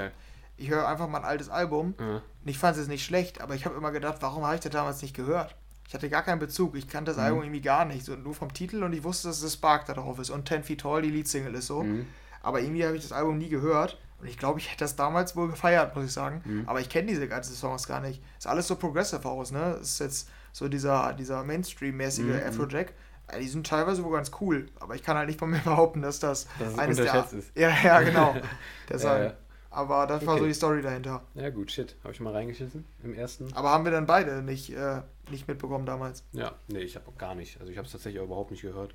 ich 0.56 0.68
höre 0.68 0.88
einfach 0.88 1.08
mal 1.08 1.18
ein 1.18 1.24
altes 1.24 1.48
Album. 1.48 1.94
Ja. 2.00 2.16
Und 2.16 2.22
ich 2.44 2.58
fand 2.58 2.76
es 2.76 2.88
nicht 2.88 3.04
schlecht, 3.04 3.40
aber 3.40 3.54
ich 3.54 3.66
habe 3.66 3.76
immer 3.76 3.92
gedacht, 3.92 4.16
warum 4.20 4.44
habe 4.44 4.56
ich 4.56 4.60
das 4.60 4.72
damals 4.72 5.00
nicht 5.00 5.14
gehört? 5.14 5.54
Ich 5.88 5.94
hatte 5.94 6.08
gar 6.08 6.22
keinen 6.22 6.38
Bezug. 6.38 6.74
Ich 6.76 6.88
kannte 6.88 7.10
das 7.10 7.18
Mhm. 7.18 7.24
Album 7.24 7.42
irgendwie 7.42 7.60
gar 7.60 7.84
nicht. 7.84 8.04
So, 8.04 8.14
nur 8.16 8.34
vom 8.34 8.52
Titel 8.54 8.82
und 8.82 8.92
ich 8.92 9.04
wusste, 9.04 9.28
dass 9.28 9.42
es 9.42 9.52
Spark 9.54 9.84
da 9.86 9.94
drauf 9.94 10.18
ist. 10.18 10.30
Und 10.30 10.48
10 10.48 10.62
Feet 10.62 10.80
Tall, 10.80 11.02
die 11.02 11.10
Leadsingle 11.10 11.54
ist 11.54 11.66
so. 11.66 11.82
Mhm. 11.82 12.06
Aber 12.42 12.60
irgendwie 12.60 12.84
habe 12.84 12.96
ich 12.96 13.02
das 13.02 13.12
Album 13.12 13.38
nie 13.38 13.48
gehört. 13.48 13.98
Und 14.20 14.28
ich 14.28 14.38
glaube, 14.38 14.58
ich 14.60 14.68
hätte 14.70 14.80
das 14.84 14.94
damals 14.96 15.34
wohl 15.36 15.48
gefeiert, 15.48 15.94
muss 15.96 16.04
ich 16.06 16.12
sagen. 16.12 16.42
Mhm. 16.44 16.62
Aber 16.68 16.80
ich 16.80 16.88
kenne 16.88 17.08
diese 17.08 17.26
ganzen 17.28 17.54
Songs 17.54 17.86
gar 17.88 18.00
nicht. 18.00 18.22
Ist 18.38 18.46
alles 18.46 18.68
so 18.68 18.76
Progressive 18.76 19.24
House, 19.24 19.50
ne? 19.50 19.78
Ist 19.80 19.98
jetzt 20.00 20.28
so 20.52 20.68
dieser, 20.68 21.12
dieser 21.14 21.42
Mainstream-mäßige 21.44 22.24
Mhm. 22.24 22.42
Afrojack. 22.48 22.92
Äh, 23.28 23.40
Die 23.40 23.48
sind 23.48 23.66
teilweise 23.66 24.02
wohl 24.04 24.12
ganz 24.12 24.30
cool. 24.40 24.66
Aber 24.80 24.94
ich 24.94 25.02
kann 25.02 25.16
halt 25.16 25.26
nicht 25.28 25.38
von 25.38 25.50
mir 25.50 25.58
behaupten, 25.64 26.02
dass 26.02 26.20
das, 26.20 26.46
Dass 26.58 26.72
es 26.72 26.78
eines 26.78 26.96
der. 26.98 27.26
ist. 27.32 27.50
Ja, 27.56 27.70
ja, 27.82 28.00
genau. 28.00 28.34
Deshalb. 28.88 29.36
Aber 29.74 30.06
das 30.06 30.26
war 30.26 30.34
so 30.34 30.40
Okay. 30.42 30.48
die 30.48 30.54
Story 30.54 30.82
dahinter. 30.82 31.22
ja 31.34 31.48
gut, 31.48 31.70
shit. 31.72 31.96
Habe 32.04 32.12
ich 32.12 32.20
mal 32.20 32.32
reingeschissen 32.32 32.84
im 33.02 33.14
ersten? 33.14 33.50
Aber 33.54 33.70
haben 33.70 33.84
wir 33.84 33.90
dann 33.92 34.04
beide 34.06 34.42
nicht, 34.42 34.70
äh, 34.70 35.00
nicht 35.30 35.48
mitbekommen 35.48 35.86
damals. 35.86 36.24
Ja, 36.32 36.52
nee, 36.68 36.80
ich 36.80 36.94
habe 36.94 37.10
gar 37.16 37.34
nicht. 37.34 37.58
Also 37.58 37.72
ich 37.72 37.78
habe 37.78 37.86
es 37.86 37.92
tatsächlich 37.92 38.20
auch 38.20 38.26
überhaupt 38.26 38.50
nicht 38.50 38.60
gehört. 38.62 38.94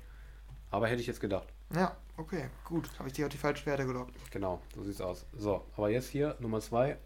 Aber 0.70 0.86
hätte 0.86 1.00
ich 1.00 1.06
jetzt 1.08 1.20
gedacht. 1.20 1.48
Ja, 1.74 1.96
okay, 2.16 2.48
gut. 2.64 2.88
Habe 2.98 3.08
ich 3.08 3.14
dich 3.14 3.24
auf 3.24 3.30
die 3.30 3.38
falsche 3.38 3.64
Pferde 3.64 3.86
gelockt. 3.86 4.14
Genau, 4.30 4.60
so 4.74 4.82
sieht's 4.84 5.00
aus. 5.00 5.26
So, 5.36 5.64
aber 5.76 5.90
jetzt 5.90 6.08
hier 6.08 6.36
Nummer 6.38 6.60
zwei. 6.60 6.96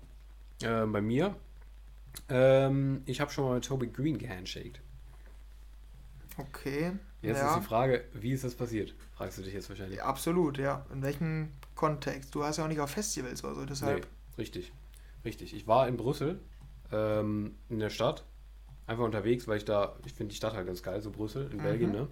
Ähm, 0.62 0.92
bei 0.92 1.00
mir. 1.00 1.34
Ähm, 2.28 3.02
ich 3.06 3.20
habe 3.22 3.30
schon 3.30 3.44
mal 3.44 3.54
mit 3.54 3.64
Toby 3.64 3.86
Green 3.86 4.18
gehandshaked. 4.18 4.80
Okay. 6.36 6.92
Jetzt 7.22 7.38
ja. 7.38 7.50
ist 7.54 7.62
die 7.62 7.66
Frage, 7.66 8.04
wie 8.14 8.32
ist 8.32 8.44
das 8.44 8.54
passiert? 8.54 8.94
Fragst 9.16 9.38
du 9.38 9.42
dich 9.42 9.54
jetzt 9.54 9.68
wahrscheinlich. 9.68 9.98
ja, 9.98 10.04
absolut, 10.04 10.58
ja. 10.58 10.84
In 10.92 11.02
welchem 11.02 11.50
Kontext? 11.74 12.34
Du 12.34 12.44
hast 12.44 12.58
ja 12.58 12.64
auch 12.64 12.68
nicht 12.68 12.80
auf 12.80 12.90
Festivals 12.90 13.42
oder 13.44 13.54
so, 13.54 13.64
deshalb. 13.64 14.00
Nee, 14.00 14.06
richtig. 14.38 14.72
Richtig. 15.24 15.54
Ich 15.54 15.66
war 15.66 15.88
in 15.88 15.96
Brüssel, 15.96 16.40
ähm, 16.92 17.54
in 17.68 17.78
der 17.78 17.90
Stadt, 17.90 18.24
einfach 18.86 19.04
unterwegs, 19.04 19.46
weil 19.48 19.58
ich 19.58 19.64
da, 19.64 19.94
ich 20.04 20.12
finde 20.12 20.30
die 20.30 20.36
Stadt 20.36 20.54
halt 20.54 20.66
ganz 20.66 20.82
geil, 20.82 21.00
so 21.00 21.10
Brüssel 21.10 21.48
in 21.50 21.58
Mhm. 21.58 21.62
Belgien, 21.62 21.92
ne? 21.92 22.08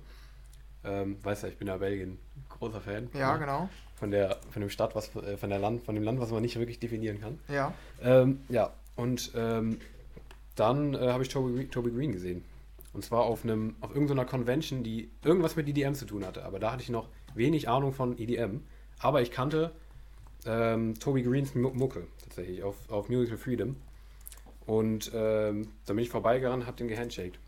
Ähm, 0.83 1.19
weißt 1.23 1.43
ja, 1.43 1.49
ich 1.51 1.59
bin 1.59 1.69
ja 1.69 1.77
Belgien 1.77 2.19
großer 2.49 2.81
Fan. 2.81 3.11
Ja, 3.13 3.35
ne? 3.35 3.41
genau. 3.41 3.69
Von 3.97 4.11
der, 4.11 4.39
von 4.51 4.61
dem 4.63 4.71
Stadt, 4.71 4.95
was, 4.95 5.15
äh, 5.17 5.37
von 5.37 5.51
der 5.51 5.59
Land, 5.59 5.83
von 5.83 5.95
dem 5.95 6.05
Land, 6.05 6.21
was 6.21 6.31
man 6.31 6.41
nicht 6.41 6.57
wirklich 6.59 6.79
definieren 6.79 7.21
kann. 7.21 7.39
Ja. 7.49 7.75
Ähm, 8.01 8.41
ja, 8.49 8.73
und 8.97 9.33
ähm, 9.35 9.79
dann 10.57 10.95
äh, 10.95 11.09
habe 11.09 11.23
ich 11.23 11.29
Toby, 11.29 11.67
Toby 11.69 11.91
Green 11.91 12.13
gesehen. 12.13 12.45
Und 12.93 13.05
zwar 13.05 13.21
auf 13.23 13.45
einem, 13.45 13.77
auf 13.81 13.91
irgendeiner 13.93 14.25
Convention, 14.25 14.83
die 14.83 15.11
irgendwas 15.23 15.55
mit 15.55 15.69
EDM 15.69 15.93
zu 15.95 16.07
tun 16.07 16.25
hatte. 16.25 16.45
Aber 16.45 16.59
da 16.59 16.73
hatte 16.73 16.83
ich 16.83 16.89
noch 16.89 17.09
wenig 17.35 17.69
Ahnung 17.69 17.93
von 17.93 18.19
EDM. 18.19 18.63
Aber 19.01 19.23
ich 19.23 19.31
kannte 19.31 19.73
ähm, 20.47 20.99
Toby 20.99 21.23
Greens 21.23 21.55
Mu- 21.55 21.71
Mucke 21.73 22.07
tatsächlich 22.23 22.63
auf, 22.63 22.77
auf 22.91 23.09
Musical 23.09 23.39
Freedom. 23.39 23.77
Und 24.67 25.11
ähm, 25.15 25.69
da 25.87 25.95
bin 25.95 26.05
ich 26.05 26.11
vorbeigerannt, 26.11 26.67
hab 26.67 26.77
den 26.77 26.89
gehandshaked. 26.89 27.39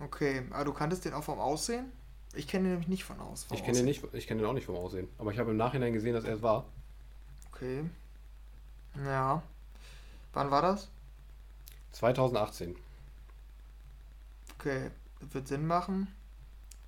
Okay. 0.00 0.42
Aber 0.50 0.64
du 0.64 0.72
kanntest 0.72 1.04
den 1.04 1.12
auch 1.12 1.24
vom 1.24 1.38
Aussehen? 1.38 1.92
Ich 2.34 2.46
kenne 2.46 2.64
den 2.64 2.70
nämlich 2.72 2.88
nicht 2.88 3.04
von 3.04 3.18
aus. 3.20 3.44
vom 3.44 3.56
Ich 3.56 3.64
kenne 3.64 3.78
den 3.78 3.88
Aussehen. 3.88 4.02
nicht, 4.04 4.14
ich 4.14 4.26
kenne 4.26 4.40
den 4.42 4.48
auch 4.48 4.52
nicht 4.54 4.66
vom 4.66 4.76
Aussehen. 4.76 5.08
Aber 5.18 5.32
ich 5.32 5.38
habe 5.38 5.50
im 5.50 5.56
Nachhinein 5.56 5.92
gesehen, 5.92 6.14
dass 6.14 6.24
er 6.24 6.34
es 6.36 6.42
war. 6.42 6.64
Okay. 7.52 7.84
Ja. 9.04 9.42
Wann 10.32 10.50
war 10.50 10.62
das? 10.62 10.88
2018. 11.92 12.76
Okay. 14.58 14.90
Wird 15.32 15.48
Sinn 15.48 15.66
machen. 15.66 16.06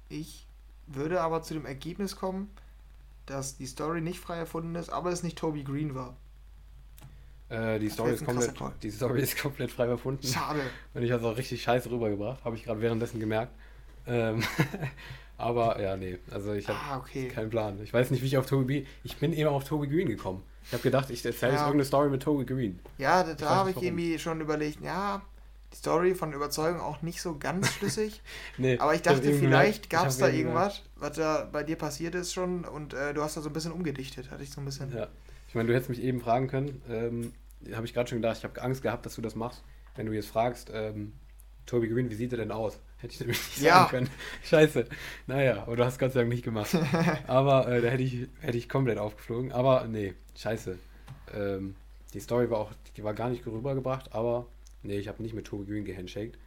Ich 0.09 0.47
würde 0.87 1.21
aber 1.21 1.43
zu 1.43 1.55
dem 1.55 1.67
Ergebnis 1.67 2.17
kommen, 2.17 2.51
dass 3.27 3.57
die 3.57 3.67
Story 3.67 4.01
nicht 4.01 4.19
frei 4.21 4.37
erfunden 4.37 4.75
ist, 4.75 4.91
aber 4.91 5.11
es 5.11 5.23
nicht 5.23 5.39
Toby 5.39 5.63
Green 5.63 5.95
war. 5.95 6.17
Äh, 7.49 7.79
die, 7.81 7.89
Story 7.91 8.13
ist 8.13 8.21
jetzt 8.21 8.27
komplett, 8.27 8.83
die 8.83 8.91
Story 8.91 9.21
ist 9.23 9.37
komplett 9.41 9.73
frei 9.73 9.87
erfunden. 9.87 10.27
Schade. 10.27 10.61
Und 10.95 11.03
ich 11.03 11.11
habe 11.11 11.21
es 11.25 11.29
auch 11.29 11.37
richtig 11.37 11.63
scheiße 11.63 11.91
rübergebracht. 11.91 12.45
Habe 12.45 12.55
ich 12.57 12.65
gerade 12.65 12.81
währenddessen 12.81 13.19
gemerkt. 13.19 13.53
Ähm, 14.07 14.43
aber 15.37 15.81
ja, 15.81 15.97
nee. 15.97 16.19
Also 16.31 16.53
ich 16.53 16.69
habe 16.69 16.79
Ah, 16.79 16.99
okay. 16.99 17.29
keinen 17.29 17.51
Plan. 17.51 17.81
Ich 17.83 17.93
weiß 17.93 18.11
nicht, 18.13 18.23
wie 18.23 18.27
ich 18.27 18.39
auf 18.39 18.47
Toby... 18.47 18.87
Ich 19.03 19.17
bin 19.17 19.33
eben 19.33 19.49
auf 19.51 19.65
Toby 19.65 19.89
Green 19.89 20.09
gekommen. 20.09 20.43
Ich 20.65 20.73
habe 20.73 20.83
gedacht, 20.83 21.11
ich 21.11 21.25
erzähle 21.25 21.53
jetzt 21.53 21.61
Ja. 21.61 21.67
irgendeine 21.67 21.85
Story 21.85 22.09
mit 22.09 22.23
Toby 22.23 22.45
Green. 22.45 22.79
Ja, 22.99 23.25
da, 23.25 23.35
da 23.35 23.49
habe 23.57 23.71
ich 23.71 23.83
irgendwie 23.83 24.17
schon 24.19 24.41
überlegt, 24.41 24.81
ja, 24.83 25.21
die 25.73 25.77
Story 25.77 26.15
von 26.15 26.33
Überzeugung 26.33 26.81
auch 26.81 27.03
nicht 27.03 27.21
so 27.23 27.39
ganz 27.39 27.71
schlüssig. 27.75 28.23
Nee, 28.59 28.79
Aber 28.79 28.95
ich 28.95 29.03
dachte, 29.03 29.33
vielleicht 29.35 29.91
gab 29.91 30.09
es 30.09 30.19
da 30.19 30.29
irgendwas, 30.29 30.83
was 30.97 31.17
da 31.17 31.49
bei 31.51 31.63
dir 31.63 31.77
passiert 31.77 32.15
ist 32.15 32.33
schon 32.33 32.65
und 32.65 32.95
äh, 32.95 33.15
du 33.15 33.23
hast 33.23 33.37
da 33.37 33.41
so 33.41 33.49
ein 33.51 33.53
bisschen 33.53 33.73
umgedichtet, 33.73 34.31
hatte 34.31 34.43
ich 34.43 34.51
so 34.51 34.61
ein 34.61 34.65
bisschen. 34.65 34.95
Ja. 34.97 35.09
Ich 35.49 35.55
meine, 35.55 35.69
du 35.69 35.75
hättest 35.75 35.91
mich 35.91 36.03
eben 36.03 36.21
fragen 36.21 36.47
können. 36.49 36.83
Ähm, 36.89 37.33
habe 37.75 37.85
ich 37.87 37.93
gerade 37.95 38.09
schon 38.09 38.19
gedacht, 38.19 38.39
ich 38.39 38.45
habe 38.45 38.61
Angst 38.63 38.83
gehabt, 38.83 39.05
dass 39.07 39.15
du 39.17 39.23
das 39.23 39.35
machst. 39.35 39.63
Wenn 39.97 40.07
du 40.07 40.13
jetzt 40.13 40.29
fragst, 40.29 40.71
ähm, 40.73 41.13
Toby 41.67 41.89
Green, 41.89 42.09
wie 42.11 42.15
sieht 42.15 42.33
er 42.33 42.39
denn 42.39 42.53
aus? 42.53 42.79
Hätte 42.99 43.15
ich 43.15 43.21
nämlich 43.21 43.39
nicht 43.39 43.61
Ja. 43.61 43.75
sagen 43.81 43.91
können. 43.91 44.11
Scheiße. 44.45 44.87
Naja, 45.27 45.63
aber 45.63 45.77
du 45.77 45.85
hast 45.85 45.99
Gott 45.99 46.13
sei 46.13 46.21
Dank 46.21 46.31
nicht 46.31 46.45
gemacht. 46.45 46.77
aber 47.27 47.69
äh, 47.69 47.81
da 47.81 47.89
hätte 47.89 48.03
ich, 48.03 48.29
hätte 48.41 48.59
ich 48.59 48.69
komplett 48.69 48.99
aufgeflogen. 48.99 49.53
Aber 49.53 49.87
nee, 49.87 50.15
scheiße. 50.37 50.79
Ähm, 51.35 51.75
die 52.15 52.21
Story 52.21 52.51
war 52.51 52.59
auch, 52.59 52.73
die 52.97 53.05
war 53.05 53.15
gar 53.15 53.29
nicht 53.29 53.47
rübergebracht, 53.47 54.13
aber 54.15 54.47
nee, 54.83 54.99
ich 54.99 55.09
habe 55.09 55.23
nicht 55.23 55.35
mit 55.35 55.47
Toby 55.47 55.71
Green 55.71 55.85
gehandshaked. 55.85 56.39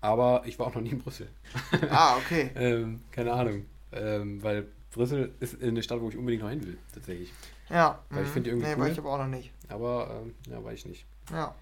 Aber 0.00 0.42
ich 0.46 0.58
war 0.58 0.66
auch 0.68 0.74
noch 0.74 0.82
nie 0.82 0.90
in 0.90 0.98
Brüssel. 0.98 1.28
Ah, 1.90 2.16
okay. 2.16 2.50
ähm, 2.56 3.00
keine 3.10 3.32
Ahnung. 3.32 3.66
Ähm, 3.92 4.42
weil 4.42 4.66
Brüssel 4.92 5.32
ist 5.40 5.60
eine 5.62 5.82
Stadt, 5.82 6.00
wo 6.00 6.08
ich 6.08 6.16
unbedingt 6.16 6.42
noch 6.42 6.50
hin 6.50 6.64
will, 6.64 6.78
tatsächlich. 6.94 7.32
Ja. 7.68 7.98
Weil 8.10 8.22
ich 8.22 8.28
mhm. 8.28 8.32
finde 8.32 8.50
irgendwie 8.50 8.68
Nee, 8.68 8.76
war 8.78 8.86
cool. 8.86 8.92
ich 8.92 8.98
aber 8.98 9.12
auch 9.12 9.18
noch 9.18 9.26
nicht. 9.26 9.52
Aber 9.68 10.22
ähm, 10.22 10.34
ja, 10.50 10.62
war 10.62 10.72
ich 10.72 10.86
nicht. 10.86 11.04
Ja. 11.30 11.54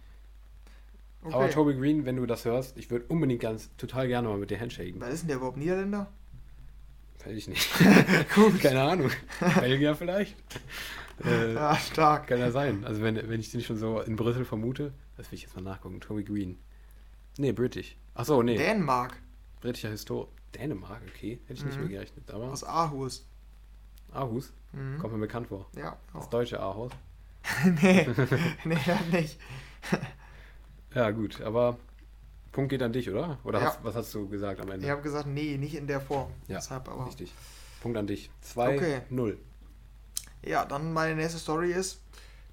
Okay. 1.23 1.35
Aber 1.35 1.51
Toby 1.51 1.75
Green, 1.75 2.05
wenn 2.05 2.17
du 2.17 2.27
das 2.27 2.45
hörst, 2.45 2.77
ich 2.79 2.91
würde 2.91 3.07
unbedingt 3.09 3.41
ganz 3.41 3.71
total 3.77 4.07
gerne 4.07 4.29
mal 4.29 4.39
mit 4.39 4.51
dir 4.51 4.61
handshaken. 4.61 5.01
Was 5.01 5.14
ist 5.14 5.21
denn 5.23 5.29
der 5.29 5.37
überhaupt 5.39 5.57
Niederländer? 5.57 6.07
Weiß 7.25 7.37
ich 7.37 7.49
nicht. 7.49 7.69
Gut. 8.35 8.61
Keine 8.61 8.83
Ahnung. 8.83 9.11
Belgier 9.59 9.97
vielleicht? 9.97 10.37
Äh, 11.25 11.55
Ja, 11.55 11.75
stark. 11.77 12.29
Kann 12.29 12.39
ja 12.39 12.53
sein. 12.53 12.85
Also 12.85 13.03
wenn, 13.03 13.17
wenn 13.29 13.41
ich 13.41 13.51
den 13.51 13.62
schon 13.62 13.77
so 13.79 14.01
in 14.01 14.14
Brüssel 14.14 14.45
vermute, 14.45 14.93
das 15.17 15.31
will 15.31 15.37
ich 15.37 15.43
jetzt 15.43 15.55
mal 15.57 15.62
nachgucken. 15.62 16.01
Toby 16.01 16.25
Green. 16.25 16.59
Nee, 17.39 17.53
British. 17.53 17.97
Achso, 18.14 18.43
nee. 18.43 18.57
Dänemark 18.57 19.17
Britischer 19.61 19.91
Historiker. 19.91 20.31
Dänemark, 20.55 21.03
okay. 21.14 21.39
Hätte 21.47 21.55
ich 21.61 21.64
nicht 21.64 21.75
Mhm. 21.77 21.83
mehr 21.89 21.91
gerechnet. 21.99 22.31
Aber 22.31 22.45
aus 22.53 22.64
Aarhus. 22.64 23.27
Aarhus 24.12 24.53
Mhm. 24.73 24.99
kommt 24.99 25.12
mir 25.14 25.21
bekannt 25.21 25.49
vor. 25.49 25.67
Ja. 25.77 25.97
Das 26.14 26.25
Auch. 26.25 26.31
deutsche 26.31 26.61
Aarhus. 26.61 26.93
nee, 27.83 28.07
nee, 28.64 28.79
das 28.87 29.07
nicht. 29.12 29.39
Ja, 30.95 31.11
gut. 31.11 31.41
Aber 31.43 31.79
Punkt 32.53 32.71
geht 32.71 32.83
an 32.83 32.93
dich, 32.93 33.11
oder? 33.11 33.39
Oder 33.45 33.61
Ja. 33.61 33.67
hast, 33.67 33.85
was 33.85 33.95
hast 33.95 34.14
du 34.14 34.29
gesagt 34.29 34.61
am 34.61 34.71
Ende? 34.71 34.87
Ich 34.87 34.91
habe 34.91 35.03
gesagt, 35.03 35.27
nee, 35.27 35.57
nicht 35.59 35.75
in 35.75 35.87
der 35.87 36.01
Form. 36.01 36.31
Ja, 36.49 36.57
Deshalb 36.57 36.89
aber. 36.89 37.07
Richtig. 37.07 37.33
Punkt 37.83 37.99
an 37.99 38.07
dich. 38.07 38.31
2-0. 38.43 38.77
Okay. 38.77 39.37
Ja, 40.45 40.64
dann 40.64 40.93
meine 40.93 41.17
nächste 41.17 41.39
Story 41.39 41.73
ist, 41.73 42.01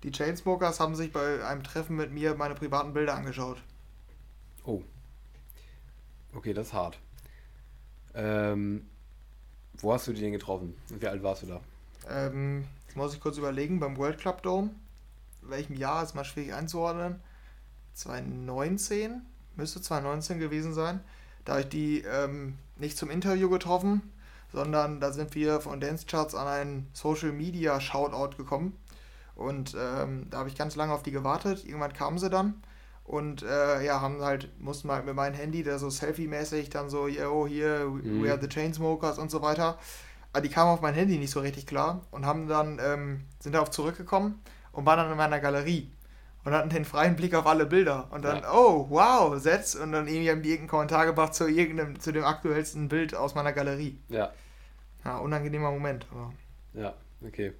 die 0.03 0.11
Chainsmokers 0.11 0.79
haben 0.79 0.95
sich 0.95 1.11
bei 1.11 1.45
einem 1.45 1.63
Treffen 1.63 1.95
mit 1.95 2.11
mir 2.11 2.35
meine 2.35 2.55
privaten 2.55 2.93
Bilder 2.93 3.15
angeschaut. 3.15 3.61
Oh. 4.65 4.81
Okay, 6.33 6.53
das 6.53 6.67
ist 6.67 6.73
hart. 6.73 6.99
Ähm, 8.13 8.87
wo 9.75 9.93
hast 9.93 10.07
du 10.07 10.13
die 10.13 10.21
denn 10.21 10.33
getroffen? 10.33 10.75
Und 10.89 11.01
wie 11.01 11.07
alt 11.07 11.23
warst 11.23 11.43
du 11.43 11.47
da? 11.47 11.61
Ähm, 12.09 12.65
jetzt 12.85 12.95
muss 12.95 13.13
ich 13.13 13.21
kurz 13.21 13.37
überlegen, 13.37 13.79
beim 13.79 13.97
World 13.97 14.19
Club 14.19 14.43
Dome, 14.43 14.71
in 15.41 15.49
welchem 15.49 15.75
Jahr 15.75 16.03
ist 16.03 16.15
mal 16.15 16.25
schwierig 16.25 16.53
einzuordnen. 16.53 17.21
2019, 17.93 19.21
müsste 19.55 19.81
2019 19.81 20.39
gewesen 20.39 20.73
sein. 20.73 20.99
Da 21.45 21.53
habe 21.53 21.61
ich 21.63 21.69
die 21.69 22.01
ähm, 22.01 22.57
nicht 22.77 22.97
zum 22.97 23.09
Interview 23.09 23.49
getroffen, 23.49 24.01
sondern 24.51 24.99
da 24.99 25.11
sind 25.11 25.35
wir 25.35 25.61
von 25.61 25.79
Dance 25.79 26.05
Charts 26.05 26.35
an 26.35 26.47
einen 26.47 26.89
Social 26.93 27.31
Media 27.31 27.79
Shoutout 27.79 28.37
gekommen. 28.37 28.77
Und 29.35 29.75
ähm, 29.79 30.27
da 30.29 30.39
habe 30.39 30.49
ich 30.49 30.55
ganz 30.55 30.75
lange 30.75 30.93
auf 30.93 31.03
die 31.03 31.11
gewartet. 31.11 31.65
Irgendwann 31.65 31.93
kamen 31.93 32.17
sie 32.19 32.29
dann. 32.29 32.61
Und 33.03 33.43
äh, 33.43 33.83
ja, 33.83 33.99
haben 33.99 34.21
halt, 34.21 34.49
mussten 34.61 34.89
halt 34.89 35.05
mit 35.05 35.15
meinem 35.15 35.33
Handy, 35.33 35.63
da 35.63 35.77
so 35.77 35.89
Selfie-mäßig 35.89 36.69
dann 36.69 36.89
so, 36.89 37.07
yo, 37.07 37.45
hier, 37.47 37.85
Mhm. 37.85 38.23
we 38.23 38.31
are 38.31 38.39
the 38.39 38.47
Chainsmokers 38.47 39.17
und 39.19 39.29
so 39.31 39.41
weiter. 39.41 39.77
Aber 40.31 40.41
die 40.41 40.49
kamen 40.49 40.71
auf 40.71 40.81
mein 40.81 40.93
Handy 40.93 41.17
nicht 41.17 41.31
so 41.31 41.41
richtig 41.41 41.67
klar 41.67 42.01
und 42.11 42.25
haben 42.25 42.47
dann, 42.47 42.79
ähm, 42.83 43.21
sind 43.39 43.53
darauf 43.53 43.71
zurückgekommen 43.71 44.41
und 44.71 44.85
waren 44.85 44.97
dann 44.97 45.11
in 45.11 45.17
meiner 45.17 45.39
Galerie 45.39 45.91
und 46.45 46.53
hatten 46.53 46.69
den 46.69 46.85
freien 46.85 47.15
Blick 47.15 47.35
auf 47.35 47.45
alle 47.45 47.65
Bilder. 47.65 48.07
Und 48.11 48.23
dann, 48.23 48.41
Ja. 48.41 48.53
oh, 48.53 48.87
wow, 48.89 49.37
Setz. 49.39 49.75
Und 49.75 49.91
dann 49.91 50.07
irgendwie 50.07 50.31
haben 50.31 50.41
die 50.41 50.49
irgendeinen 50.49 50.69
Kommentar 50.69 51.05
gebracht 51.05 51.33
zu 51.35 51.47
irgendeinem, 51.47 51.99
zu 51.99 52.11
dem 52.13 52.23
aktuellsten 52.23 52.87
Bild 52.87 53.15
aus 53.15 53.35
meiner 53.35 53.51
Galerie. 53.53 53.99
Ja. 54.09 54.31
Ja, 55.03 55.17
unangenehmer 55.17 55.71
Moment, 55.71 56.07
aber. 56.11 56.31
Ja, 56.73 56.93
okay. 57.27 57.51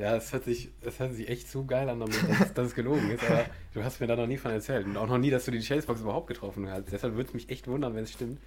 Ja, 0.00 0.16
es 0.16 0.32
hört 0.32 0.44
sich, 0.44 0.70
es 0.80 0.98
hört 0.98 1.12
sich 1.12 1.28
echt 1.28 1.50
so 1.50 1.64
geil 1.64 1.86
an, 1.90 2.00
damit, 2.00 2.16
dass, 2.40 2.54
dass 2.54 2.66
es 2.68 2.74
gelogen 2.74 3.10
ist, 3.10 3.22
aber 3.22 3.44
du 3.74 3.84
hast 3.84 4.00
mir 4.00 4.06
da 4.06 4.16
noch 4.16 4.26
nie 4.26 4.38
von 4.38 4.50
erzählt. 4.50 4.86
Und 4.86 4.96
auch 4.96 5.06
noch 5.06 5.18
nie, 5.18 5.28
dass 5.28 5.44
du 5.44 5.50
die 5.50 5.60
Chasebox 5.60 6.00
überhaupt 6.00 6.26
getroffen 6.26 6.70
hast. 6.70 6.90
Deshalb 6.90 7.16
würde 7.16 7.28
es 7.28 7.34
mich 7.34 7.50
echt 7.50 7.68
wundern, 7.68 7.94
wenn 7.94 8.04
es 8.04 8.12
stimmt. 8.12 8.40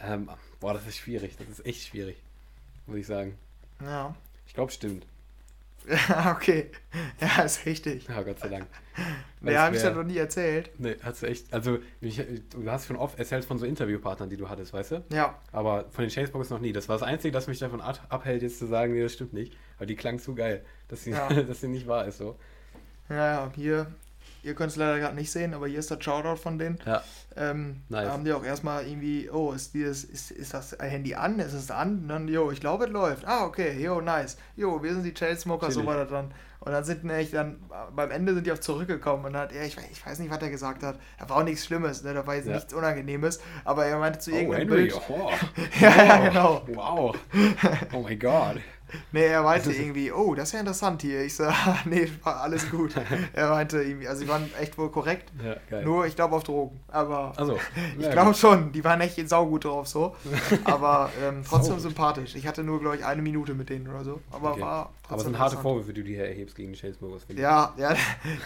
Ähm, 0.00 0.28
boah, 0.58 0.74
das 0.74 0.88
ist 0.88 0.98
schwierig. 0.98 1.36
Das 1.38 1.48
ist 1.48 1.64
echt 1.64 1.86
schwierig. 1.86 2.16
Muss 2.86 2.96
ich 2.96 3.06
sagen. 3.06 3.38
Ja. 3.80 4.16
Ich 4.44 4.54
glaube, 4.54 4.72
stimmt. 4.72 5.06
Ja, 5.88 6.32
okay. 6.36 6.70
Ja, 7.20 7.42
ist 7.42 7.64
richtig. 7.66 8.08
Ja, 8.08 8.22
Gott 8.22 8.40
sei 8.40 8.48
Dank. 8.48 8.66
Weil 9.40 9.54
ja, 9.54 9.62
habe 9.62 9.76
ich 9.76 9.82
ja 9.82 9.90
noch 9.90 10.04
nie 10.04 10.16
erzählt. 10.16 10.70
Nee, 10.78 10.96
hast 11.02 11.22
du 11.22 11.26
echt. 11.26 11.52
Also, 11.52 11.78
ich, 12.00 12.20
du 12.50 12.70
hast 12.70 12.86
schon 12.86 12.96
oft 12.96 13.18
erzählt 13.18 13.44
von 13.44 13.58
so 13.58 13.66
Interviewpartnern, 13.66 14.30
die 14.30 14.36
du 14.36 14.48
hattest, 14.48 14.72
weißt 14.72 14.90
du? 14.92 15.04
Ja. 15.12 15.38
Aber 15.50 15.86
von 15.90 16.04
den 16.04 16.10
Chasebox 16.10 16.50
noch 16.50 16.60
nie. 16.60 16.72
Das 16.72 16.88
war 16.88 16.96
das 16.96 17.06
Einzige, 17.06 17.32
das 17.32 17.48
mich 17.48 17.58
davon 17.58 17.80
abhält, 17.80 18.42
jetzt 18.42 18.58
zu 18.58 18.66
sagen, 18.66 18.92
nee, 18.94 19.02
das 19.02 19.12
stimmt 19.12 19.32
nicht. 19.32 19.56
Aber 19.82 19.86
die 19.88 19.96
klang 19.96 20.20
zu 20.20 20.36
geil, 20.36 20.64
dass 20.86 21.02
sie, 21.02 21.10
ja. 21.10 21.28
dass 21.42 21.60
sie 21.60 21.66
nicht 21.66 21.88
wahr 21.88 22.06
ist, 22.06 22.18
so. 22.18 22.36
Ja, 23.08 23.16
ja, 23.16 23.52
hier 23.56 23.88
Ihr 24.44 24.54
könnt 24.54 24.72
es 24.72 24.76
leider 24.76 24.98
gerade 24.98 25.14
nicht 25.14 25.30
sehen, 25.30 25.54
aber 25.54 25.68
hier 25.68 25.78
ist 25.78 25.90
der 25.90 26.00
Shoutout 26.00 26.36
von 26.36 26.58
denen. 26.58 26.78
Ja. 26.84 27.02
Ähm, 27.36 27.82
nice. 27.88 28.06
Da 28.06 28.12
haben 28.12 28.24
die 28.24 28.32
auch 28.32 28.44
erstmal 28.44 28.84
irgendwie, 28.86 29.30
oh, 29.30 29.52
ist, 29.52 29.72
dieses, 29.72 30.02
ist, 30.02 30.32
ist 30.32 30.52
das 30.52 30.76
Handy 30.80 31.14
an? 31.14 31.38
Ist 31.38 31.52
es 31.52 31.70
an? 31.70 32.00
Und 32.00 32.08
dann, 32.08 32.26
jo, 32.26 32.50
ich 32.50 32.58
glaube, 32.58 32.86
es 32.86 32.90
läuft. 32.90 33.24
Ah, 33.24 33.44
okay, 33.44 33.80
jo, 33.80 34.00
nice. 34.00 34.36
Jo, 34.56 34.82
wir 34.82 34.94
sind 34.94 35.04
die 35.04 35.14
Chainsmokers, 35.14 35.74
so 35.74 35.86
war 35.86 35.96
das 35.96 36.08
dann. 36.08 36.32
Und 36.58 36.70
dann 36.70 36.84
sind 36.84 37.08
echt 37.10 37.34
dann, 37.34 37.60
beim 37.94 38.10
Ende 38.10 38.34
sind 38.34 38.46
die 38.46 38.52
auch 38.52 38.58
zurückgekommen 38.58 39.24
und 39.24 39.32
dann 39.32 39.42
hat 39.42 39.52
er, 39.52 39.64
ich, 39.64 39.76
ich 39.90 40.06
weiß 40.06 40.20
nicht, 40.20 40.30
was 40.30 40.40
er 40.40 40.50
gesagt 40.50 40.82
hat. 40.84 40.96
Da 41.18 41.28
war 41.28 41.38
auch 41.38 41.44
nichts 41.44 41.64
Schlimmes, 41.64 42.04
ne? 42.04 42.14
da 42.14 42.24
war 42.24 42.36
jetzt 42.36 42.46
ja. 42.46 42.54
nichts 42.54 42.72
Unangenehmes, 42.72 43.40
aber 43.64 43.86
er 43.86 43.98
meinte 43.98 44.20
zu 44.20 44.30
oh, 44.30 44.34
irgendeinem 44.34 44.68
Henry, 44.68 44.82
Bild. 44.82 45.00
Oh. 45.08 45.30
ja, 45.80 46.04
ja, 46.04 46.28
genau. 46.28 46.62
Wow. 46.68 47.16
Oh 47.92 48.02
mein 48.02 48.18
Gott. 48.18 48.58
Nee, 49.12 49.26
er 49.26 49.42
meinte 49.42 49.72
irgendwie, 49.72 50.12
oh, 50.12 50.34
das 50.34 50.48
ist 50.48 50.52
ja 50.52 50.60
interessant 50.60 51.02
hier. 51.02 51.22
Ich 51.22 51.36
so, 51.36 51.44
nee, 51.84 52.08
war 52.22 52.40
alles 52.40 52.70
gut. 52.70 52.94
Er 53.34 53.50
meinte 53.50 53.82
irgendwie, 53.82 54.08
also 54.08 54.22
sie 54.22 54.28
waren 54.28 54.50
echt 54.60 54.76
wohl 54.76 54.90
korrekt. 54.90 55.32
Ja, 55.42 55.56
geil. 55.70 55.84
Nur, 55.84 56.06
ich 56.06 56.16
glaube 56.16 56.36
auf 56.36 56.44
Drogen. 56.44 56.80
Aber 56.88 57.32
also, 57.36 57.58
ich 57.98 58.10
glaube 58.10 58.34
schon, 58.34 58.72
die 58.72 58.84
waren 58.84 59.00
echt 59.00 59.28
saugut 59.28 59.64
drauf 59.64 59.88
so. 59.88 60.16
Aber 60.64 61.10
ähm, 61.22 61.42
trotzdem 61.46 61.78
sympathisch. 61.78 62.34
Ich 62.34 62.46
hatte 62.46 62.62
nur, 62.62 62.80
glaube 62.80 62.96
ich, 62.96 63.04
eine 63.04 63.22
Minute 63.22 63.54
mit 63.54 63.70
denen 63.70 63.88
oder 63.88 64.04
so. 64.04 64.20
Aber 64.30 64.52
okay. 64.52 64.60
war 64.60 64.92
Aber 65.08 65.16
es 65.16 65.24
sind 65.24 65.38
harte 65.38 65.56
Vorwürfe, 65.56 65.92
die 65.92 66.02
du 66.02 66.08
hier 66.08 66.26
erhebst 66.26 66.56
gegen 66.56 66.72
die 66.72 66.78
Chainsmokers. 66.78 67.26
Ja, 67.34 67.72
ja, 67.76 67.94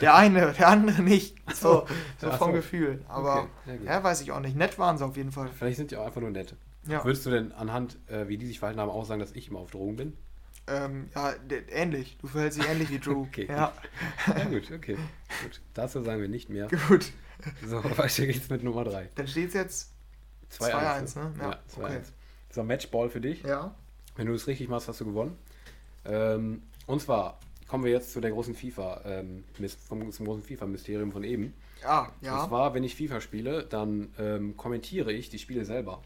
der 0.01 0.15
eine, 0.15 0.53
der 0.53 0.69
andere 0.69 1.03
nicht. 1.03 1.37
So, 1.55 1.87
so 2.19 2.31
vom 2.33 2.51
so. 2.51 2.53
Gefühl. 2.53 3.05
Aber 3.09 3.49
okay. 3.67 3.79
ja, 3.85 4.03
weiß 4.03 4.21
ich 4.21 4.33
auch 4.33 4.41
nicht. 4.41 4.57
Nett 4.57 4.79
waren 4.79 4.99
sie 4.99 5.05
auf 5.05 5.17
jeden 5.17 5.33
Fall. 5.33 5.49
Vielleicht 5.57 5.79
sind 5.79 5.91
die 5.91 5.97
auch 5.97 6.07
einfach 6.07 6.21
nur 6.21 6.31
nett. 6.31 6.55
Ja. 6.89 7.05
Würdest 7.05 7.27
du 7.27 7.31
denn 7.31 7.53
anhand, 7.53 7.99
äh, 8.09 8.29
wie 8.29 8.39
die 8.39 8.47
sich 8.47 8.59
verhalten 8.59 8.81
haben, 8.81 8.91
auch 8.91 9.05
sagen, 9.05 9.21
dass 9.21 9.33
ich 9.33 9.49
immer 9.49 9.59
auf 9.59 9.71
Drogen 9.71 9.97
bin? 9.97 10.13
Ähm, 10.69 11.09
ja, 11.15 11.35
ähnlich. 11.71 12.19
Du 12.21 12.27
verhältst 12.27 12.59
dich 12.59 12.69
ähnlich 12.69 12.91
wie 12.91 12.99
Drew. 12.99 13.23
okay. 13.29 13.47
Ja. 13.49 13.73
ja, 14.27 14.45
gut, 14.45 14.71
okay. 14.73 14.97
Gut. 15.43 15.61
Dazu 15.75 16.03
sagen 16.03 16.21
wir 16.21 16.29
nicht 16.29 16.49
mehr. 16.49 16.69
Gut. 16.89 17.13
So, 17.67 17.85
weiter 17.85 18.27
geht's 18.27 18.49
mit 18.49 18.65
Nummer 18.65 18.85
3. 18.85 19.11
Dann 19.15 19.29
steht 19.29 19.49
es 19.49 19.55
jetzt 19.55 19.93
2-1, 20.53 21.19
ne? 21.19 21.35
Ja, 21.39 21.51
2-1. 21.51 21.77
Okay. 21.77 22.01
So, 22.51 22.65
Matchball 22.65 23.11
für 23.11 23.21
dich. 23.21 23.43
Ja. 23.43 23.75
Wenn 24.17 24.27
du 24.27 24.33
es 24.33 24.47
richtig 24.47 24.69
machst, 24.69 24.89
hast 24.89 25.01
du 25.01 25.05
gewonnen. 25.05 25.39
Ähm, 26.05 26.63
und 26.87 27.01
zwar 27.01 27.39
kommen 27.69 27.85
wir 27.85 27.93
jetzt 27.93 28.13
zu 28.13 28.21
der 28.21 28.31
großen 28.31 28.55
FIFA, 28.55 29.03
ähm, 29.05 29.45
vom, 29.87 30.11
zum 30.11 30.27
großen 30.27 30.43
FIFA-Mysterium 30.43 31.13
von 31.13 31.25
eben. 31.25 31.55
Ja, 31.83 32.13
ja. 32.21 32.43
Und 32.43 32.49
zwar, 32.49 32.75
wenn 32.75 32.85
ich 32.85 32.97
FIFA 32.97 33.21
spiele, 33.21 33.65
dann 33.65 34.13
ähm, 34.19 34.57
kommentiere 34.57 35.13
ich 35.13 35.29
die 35.29 35.39
Spiele 35.39 35.65
selber. 35.65 36.03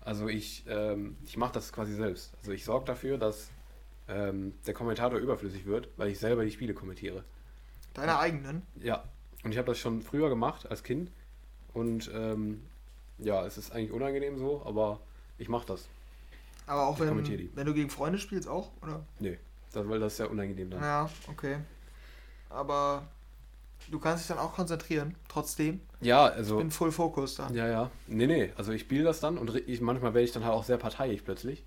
Also 0.00 0.28
ich, 0.28 0.64
ähm, 0.68 1.16
ich 1.24 1.36
mache 1.36 1.54
das 1.54 1.72
quasi 1.72 1.94
selbst. 1.94 2.34
Also 2.38 2.52
ich 2.52 2.64
sorge 2.64 2.86
dafür, 2.86 3.16
dass 3.18 3.50
ähm, 4.08 4.54
der 4.66 4.74
Kommentator 4.74 5.18
überflüssig 5.18 5.66
wird, 5.66 5.88
weil 5.96 6.08
ich 6.08 6.18
selber 6.18 6.44
die 6.44 6.50
Spiele 6.50 6.74
kommentiere. 6.74 7.24
Deine 7.94 8.18
eigenen? 8.18 8.62
Ja. 8.80 9.04
Und 9.44 9.52
ich 9.52 9.58
habe 9.58 9.68
das 9.68 9.78
schon 9.78 10.02
früher 10.02 10.28
gemacht 10.28 10.70
als 10.70 10.82
Kind. 10.82 11.10
Und 11.72 12.10
ähm, 12.14 12.62
ja, 13.18 13.44
es 13.44 13.58
ist 13.58 13.72
eigentlich 13.72 13.92
unangenehm 13.92 14.38
so, 14.38 14.62
aber 14.64 15.00
ich 15.38 15.48
mache 15.48 15.66
das. 15.66 15.86
Aber 16.66 16.86
auch 16.86 16.98
wenn, 16.98 17.16
wenn 17.54 17.66
du 17.66 17.74
gegen 17.74 17.90
Freunde 17.90 18.18
spielst 18.18 18.48
auch, 18.48 18.70
oder? 18.82 19.04
Nee, 19.18 19.38
das, 19.72 19.88
weil 19.88 20.00
das 20.00 20.14
ist 20.14 20.18
ja 20.18 20.26
unangenehm 20.26 20.70
dann. 20.70 20.80
Ja, 20.80 21.10
okay. 21.28 21.58
Aber 22.48 23.06
du 23.90 23.98
kannst 23.98 24.24
dich 24.24 24.28
dann 24.28 24.38
auch 24.38 24.54
konzentrieren, 24.54 25.14
trotzdem. 25.28 25.80
Ja, 26.00 26.24
also. 26.24 26.56
Ich 26.56 26.62
bin 26.62 26.70
Full 26.70 26.92
Focus 26.92 27.34
dann. 27.34 27.54
Ja, 27.54 27.68
ja. 27.68 27.90
Nee, 28.06 28.26
nee. 28.26 28.52
Also 28.56 28.72
ich 28.72 28.82
spiele 28.82 29.04
das 29.04 29.20
dann 29.20 29.36
und 29.36 29.54
ich, 29.54 29.80
manchmal 29.80 30.14
werde 30.14 30.24
ich 30.24 30.32
dann 30.32 30.44
halt 30.44 30.54
auch 30.54 30.64
sehr 30.64 30.78
parteiisch 30.78 31.22
plötzlich. 31.22 31.64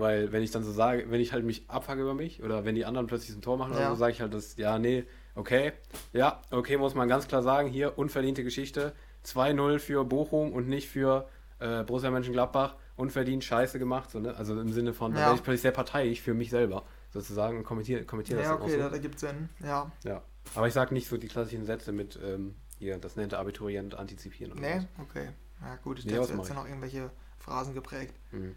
Weil 0.00 0.32
wenn 0.32 0.42
ich 0.42 0.50
dann 0.50 0.64
so 0.64 0.72
sage, 0.72 1.10
wenn 1.10 1.20
ich 1.20 1.34
halt 1.34 1.44
mich 1.44 1.68
abfange 1.68 2.00
über 2.00 2.14
mich 2.14 2.42
oder 2.42 2.64
wenn 2.64 2.74
die 2.74 2.86
anderen 2.86 3.06
plötzlich 3.06 3.36
ein 3.36 3.42
Tor 3.42 3.58
machen, 3.58 3.74
ja. 3.74 3.90
so, 3.90 3.96
sage 3.96 4.12
ich 4.12 4.20
halt 4.22 4.32
das, 4.32 4.56
ja, 4.56 4.78
nee, 4.78 5.04
okay, 5.34 5.72
ja, 6.14 6.40
okay, 6.50 6.78
muss 6.78 6.94
man 6.94 7.06
ganz 7.06 7.28
klar 7.28 7.42
sagen, 7.42 7.68
hier 7.68 7.98
unverdiente 7.98 8.42
Geschichte, 8.42 8.94
2-0 9.26 9.78
für 9.78 10.04
Bochum 10.04 10.52
und 10.52 10.68
nicht 10.68 10.88
für 10.88 11.28
äh, 11.58 11.84
Borussia 11.84 12.10
Mönchengladbach, 12.10 12.76
unverdient 12.96 13.44
Scheiße 13.44 13.78
gemacht, 13.78 14.10
so, 14.10 14.20
ne? 14.20 14.34
also 14.34 14.58
im 14.58 14.72
Sinne 14.72 14.94
von, 14.94 15.12
ja. 15.12 15.18
da 15.18 15.24
werde 15.26 15.36
ich 15.36 15.42
plötzlich 15.42 15.62
sehr 15.62 15.72
parteiisch 15.72 16.22
für 16.22 16.32
mich 16.32 16.48
selber 16.48 16.84
sozusagen 17.10 17.58
und 17.58 17.64
kommentiere, 17.64 18.04
kommentiere 18.04 18.40
ja, 18.40 18.52
das 18.54 18.62
okay, 18.62 18.76
auch 18.80 18.84
so. 18.84 18.88
da 18.88 18.98
gibt 18.98 19.18
Sinn, 19.18 19.50
ja. 19.62 19.92
Ja, 20.02 20.22
aber 20.54 20.66
ich 20.66 20.72
sage 20.72 20.94
nicht 20.94 21.08
so 21.08 21.18
die 21.18 21.28
klassischen 21.28 21.66
Sätze 21.66 21.92
mit, 21.92 22.18
ähm, 22.24 22.54
hier, 22.78 22.96
das 22.96 23.16
nennt 23.16 23.32
der 23.32 23.40
Abiturient 23.40 23.94
antizipieren. 23.96 24.52
Oder 24.52 24.62
nee, 24.62 24.86
was. 24.96 25.06
okay. 25.06 25.28
Ja 25.60 25.76
gut, 25.76 25.98
ich 25.98 26.06
nee, 26.06 26.14
jetzt 26.14 26.30
ja 26.30 26.54
noch 26.54 26.66
irgendwelche 26.66 27.10
Phrasen 27.38 27.74
geprägt. 27.74 28.14
Mhm. 28.32 28.54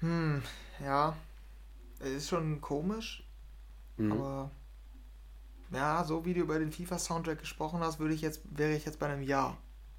Hm, 0.00 0.42
ja. 0.84 1.16
Es 2.00 2.10
ist 2.10 2.28
schon 2.28 2.60
komisch, 2.60 3.24
mhm. 3.96 4.12
aber 4.12 4.50
ja, 5.72 6.04
so 6.04 6.24
wie 6.24 6.34
du 6.34 6.40
über 6.40 6.58
den 6.58 6.72
FIFA-Soundtrack 6.72 7.40
gesprochen 7.40 7.80
hast, 7.80 7.98
würde 7.98 8.14
ich 8.14 8.20
jetzt, 8.20 8.42
wäre 8.50 8.74
ich 8.74 8.84
jetzt 8.84 8.98
bei 8.98 9.06
einem 9.06 9.22
Ja. 9.22 9.56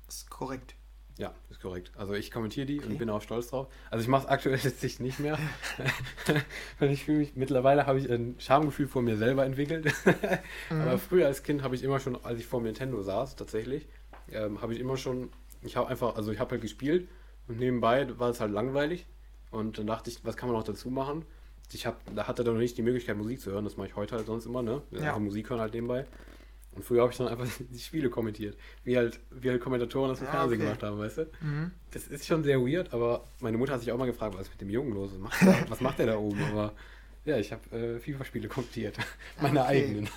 Ist 0.07 0.29
korrekt. 0.29 0.75
Ja, 1.19 1.33
ist 1.49 1.59
korrekt. 1.59 1.91
Also 1.97 2.13
ich 2.13 2.31
kommentiere 2.31 2.65
die 2.65 2.79
okay. 2.79 2.87
und 2.87 2.97
bin 2.97 3.09
auch 3.09 3.21
stolz 3.21 3.49
drauf. 3.49 3.67
Also 3.91 4.01
ich 4.01 4.07
mache 4.07 4.23
es 4.23 4.29
aktuell 4.29 4.57
letztlich 4.63 5.01
nicht 5.01 5.19
mehr. 5.19 5.37
Weil 6.79 6.91
ich 6.91 7.03
fühle 7.03 7.19
mich, 7.19 7.35
mittlerweile 7.35 7.85
habe 7.85 7.99
ich 7.99 8.09
ein 8.09 8.35
Schamgefühl 8.39 8.87
vor 8.87 9.01
mir 9.01 9.17
selber 9.17 9.45
entwickelt. 9.45 9.93
mhm. 10.69 10.81
Aber 10.81 10.97
früher 10.97 11.27
als 11.27 11.43
Kind 11.43 11.61
habe 11.61 11.75
ich 11.75 11.83
immer 11.83 11.99
schon, 11.99 12.23
als 12.23 12.39
ich 12.39 12.47
vor 12.47 12.61
Nintendo 12.61 13.03
saß, 13.03 13.35
tatsächlich, 13.35 13.87
ähm, 14.31 14.61
habe 14.61 14.73
ich 14.73 14.79
immer 14.79 14.95
schon, 14.95 15.29
ich 15.61 15.75
habe 15.75 15.89
einfach, 15.89 16.15
also 16.15 16.31
ich 16.31 16.39
habe 16.39 16.51
halt 16.51 16.61
gespielt 16.61 17.09
und 17.49 17.59
nebenbei 17.59 18.17
war 18.17 18.29
es 18.29 18.39
halt 18.39 18.53
langweilig. 18.53 19.05
Und 19.51 19.77
dann 19.77 19.87
dachte 19.87 20.09
ich, 20.09 20.23
was 20.23 20.37
kann 20.37 20.49
man 20.49 20.57
noch 20.57 20.65
dazu 20.65 20.89
machen? 20.89 21.25
Ich 21.71 21.85
habe, 21.85 21.97
da 22.15 22.27
hatte 22.27 22.43
dann 22.43 22.55
noch 22.55 22.61
nicht 22.61 22.77
die 22.77 22.81
Möglichkeit, 22.81 23.17
Musik 23.17 23.41
zu 23.41 23.51
hören. 23.51 23.63
Das 23.63 23.77
mache 23.77 23.87
ich 23.87 23.95
heute 23.95 24.15
halt 24.15 24.25
sonst 24.25 24.45
immer, 24.45 24.61
ne? 24.63 24.81
Ja. 24.91 24.99
Einfach 24.99 25.19
Musik 25.19 25.49
hören 25.49 25.59
halt 25.59 25.73
nebenbei. 25.73 26.05
Und 26.75 26.83
früher 26.83 27.01
habe 27.01 27.11
ich 27.11 27.17
dann 27.17 27.27
einfach 27.27 27.47
die 27.59 27.79
Spiele 27.79 28.09
kommentiert. 28.09 28.57
Wie 28.83 28.97
halt, 28.97 29.19
wie 29.31 29.49
halt 29.49 29.61
Kommentatoren 29.61 30.09
das 30.09 30.21
im 30.21 30.27
ah, 30.27 30.31
Fernsehen 30.31 30.59
okay. 30.59 30.67
gemacht 30.67 30.83
haben, 30.83 30.97
weißt 30.99 31.17
du? 31.17 31.27
Mhm. 31.41 31.71
Das 31.91 32.07
ist 32.07 32.25
schon 32.25 32.43
sehr 32.43 32.59
weird, 32.59 32.93
aber 32.93 33.25
meine 33.39 33.57
Mutter 33.57 33.73
hat 33.73 33.81
sich 33.81 33.91
auch 33.91 33.97
mal 33.97 34.05
gefragt, 34.05 34.35
was 34.35 34.43
ist 34.43 34.51
mit 34.51 34.61
dem 34.61 34.69
Jungen 34.69 34.93
los? 34.93 35.11
Was 35.13 35.19
macht 35.19 35.41
der, 35.41 35.69
was 35.69 35.81
macht 35.81 35.99
der 35.99 36.05
da 36.07 36.17
oben? 36.17 36.43
Aber 36.43 36.73
ja, 37.25 37.37
ich 37.37 37.51
habe 37.51 37.77
äh, 37.77 37.99
FIFA-Spiele 37.99 38.47
kommentiert. 38.47 38.97
Meine 39.41 39.61
okay. 39.61 39.69
eigenen. 39.69 40.09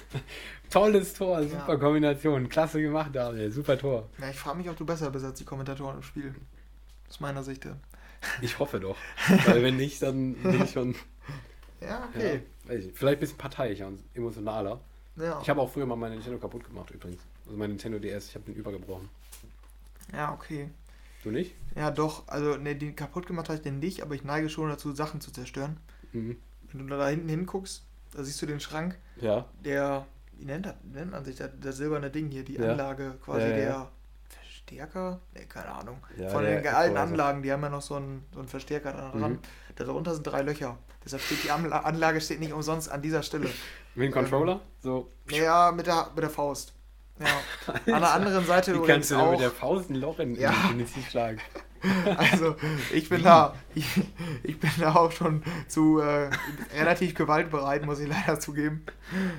Tolles 0.71 1.15
Tor, 1.15 1.43
super 1.43 1.73
ja. 1.73 1.77
Kombination. 1.77 2.49
Klasse 2.49 2.81
gemacht, 2.81 3.11
Daniel. 3.13 3.51
Super 3.51 3.77
Tor. 3.77 4.09
Ja, 4.19 4.31
ich 4.31 4.37
frage 4.37 4.59
mich, 4.59 4.71
ob 4.71 4.77
du 4.77 4.87
besser 4.87 5.11
bist 5.11 5.25
als 5.25 5.39
die 5.39 5.45
Kommentatoren 5.45 5.97
im 5.97 6.03
Spiel. 6.03 6.35
Aus 7.09 7.21
meiner 7.21 7.43
Sicht. 7.43 7.67
Ich 8.41 8.59
hoffe 8.59 8.81
doch. 8.81 8.97
Weil 9.47 9.63
wenn 9.63 9.77
nicht, 9.77 10.03
dann 10.03 10.35
bin 10.35 10.63
ich 10.63 10.71
schon. 10.71 10.95
Ja, 11.81 12.09
okay. 12.15 12.43
Ja, 12.69 12.75
vielleicht 12.95 13.03
ein 13.03 13.19
bisschen 13.19 13.39
parteiischer 13.39 13.89
und 13.89 14.01
emotionaler. 14.15 14.79
Ja. 15.17 15.41
Ich 15.43 15.51
habe 15.51 15.61
auch 15.61 15.69
früher 15.69 15.85
mal 15.85 15.97
mein 15.97 16.13
Nintendo 16.13 16.39
kaputt 16.39 16.65
gemacht 16.65 16.93
übrigens. 16.93 17.21
Also 17.45 17.59
mein 17.59 17.71
Nintendo 17.71 17.99
DS, 17.99 18.29
ich 18.29 18.35
habe 18.37 18.45
den 18.45 18.55
übergebrochen. 18.55 19.09
Ja, 20.13 20.33
okay. 20.33 20.71
Du 21.23 21.31
nicht? 21.31 21.55
Ja, 21.77 21.91
doch. 21.91 22.27
Also, 22.29 22.57
ne, 22.57 22.75
den 22.77 22.97
kaputt 22.97 23.27
gemacht 23.27 23.49
habe 23.49 23.57
ich 23.57 23.63
den 23.63 23.79
nicht, 23.79 24.03
aber 24.03 24.15
ich 24.15 24.25
neige 24.25 24.49
schon 24.49 24.69
dazu, 24.69 24.93
Sachen 24.93 25.21
zu 25.21 25.33
zerstören. 25.33 25.77
Mhm. 26.13 26.37
Wenn 26.73 26.87
du 26.87 26.97
da 26.97 27.09
hinten 27.09 27.29
hinguckst, 27.29 27.83
da 28.13 28.25
siehst 28.25 28.41
du 28.43 28.47
den 28.47 28.61
Schrank. 28.61 28.99
Ja. 29.21 29.47
Der, 29.65 30.07
wie 30.39 30.45
nennt, 30.45 30.73
nennt 30.93 31.11
man 31.11 31.25
sich 31.25 31.37
das, 31.37 31.51
das 31.61 31.77
silberne 31.77 32.11
Ding 32.11 32.31
hier, 32.31 32.45
die 32.45 32.55
ja. 32.55 32.71
Anlage 32.71 33.19
quasi 33.25 33.49
ja, 33.49 33.57
der 33.57 33.91
Verstärker? 34.67 35.21
Ne, 35.35 35.47
keine 35.47 35.69
Ahnung. 35.69 35.99
Von 36.31 36.45
den 36.45 36.67
alten 36.67 36.97
Anlagen, 36.97 37.43
die 37.43 37.53
haben 37.53 37.63
ja 37.63 37.69
noch 37.69 37.83
so 37.83 37.97
einen, 37.97 38.25
so 38.33 38.39
einen 38.39 38.49
Verstärker 38.49 38.93
dran. 38.93 39.33
Mhm. 39.33 39.39
Darunter 39.77 40.15
sind 40.15 40.27
drei 40.27 40.43
Löcher. 40.43 40.79
Deshalb 41.05 41.23
steht 41.23 41.45
die 41.45 41.51
Anlage 41.51 42.21
steht 42.21 42.41
nicht 42.41 42.53
umsonst 42.53 42.91
an 42.91 43.03
dieser 43.03 43.23
Stelle. 43.23 43.51
Mit 43.95 44.07
dem 44.07 44.13
Controller? 44.13 44.61
so. 44.81 45.11
Ja, 45.29 45.71
mit 45.71 45.87
der, 45.87 46.09
mit 46.15 46.23
der 46.23 46.31
Faust. 46.31 46.73
Ja. 47.21 47.27
An 47.95 48.01
der 48.01 48.13
anderen 48.15 48.47
Seite 48.47 48.75
Wie 48.75 48.87
kannst 48.87 49.11
du 49.11 49.17
auch, 49.17 49.33
mit 49.33 49.41
der 49.41 49.51
Faust 49.51 49.91
ein 49.91 49.97
Loch 49.97 50.19
in, 50.19 50.35
ja. 50.35 50.55
in 50.71 50.79
die 50.79 51.03
schlagen? 51.03 51.39
Also, 52.17 52.57
ich 52.93 53.09
bin 53.09 53.23
da, 53.23 53.55
ich, 53.75 53.87
ich, 54.43 54.59
bin 54.59 54.71
da 54.79 54.95
auch 54.95 55.11
schon 55.13 55.43
zu 55.69 56.01
äh, 56.01 56.31
relativ 56.77 57.15
gewaltbereit, 57.15 57.85
muss 57.85 57.99
ich 58.01 58.09
leider 58.09 58.39
zugeben. 58.39 58.85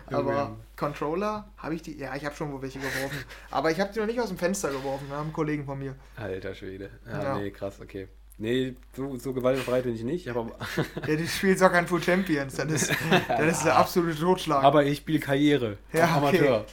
Aber 0.07 0.57
Controller 0.75 1.47
habe 1.57 1.75
ich 1.75 1.81
die, 1.81 1.97
ja, 1.97 2.15
ich 2.15 2.25
habe 2.25 2.35
schon 2.35 2.51
wo 2.51 2.61
welche 2.61 2.79
geworfen. 2.79 3.17
Aber 3.51 3.71
ich 3.71 3.79
habe 3.79 3.93
die 3.93 3.99
noch 3.99 4.07
nicht 4.07 4.19
aus 4.19 4.29
dem 4.29 4.37
Fenster 4.37 4.69
geworfen, 4.71 5.07
haben 5.11 5.31
Kollegen 5.31 5.65
von 5.65 5.79
mir. 5.79 5.95
Alter 6.17 6.53
Schwede. 6.53 6.89
Ja, 7.05 7.23
ja. 7.23 7.37
nee, 7.37 7.51
krass, 7.51 7.79
okay. 7.81 8.07
Nee, 8.37 8.75
so, 8.95 9.15
so 9.17 9.31
gewaltbereit 9.31 9.83
bin 9.83 9.95
ich 9.95 10.03
nicht. 10.03 10.27
Aber, 10.27 10.47
Ja, 11.07 11.15
du 11.15 11.27
spielst 11.27 11.63
auch 11.63 11.71
kein 11.71 11.87
Full 11.87 12.01
Champions. 12.01 12.55
Das 12.55 12.65
ist, 12.71 12.91
das 13.27 13.57
ist 13.57 13.63
der 13.65 13.77
absolute 13.77 14.19
Totschlag. 14.19 14.63
aber 14.63 14.83
ich 14.85 14.97
spiele 14.97 15.19
Karriere. 15.19 15.77
Ja, 15.93 16.05
okay. 16.05 16.13
Amateur. 16.17 16.65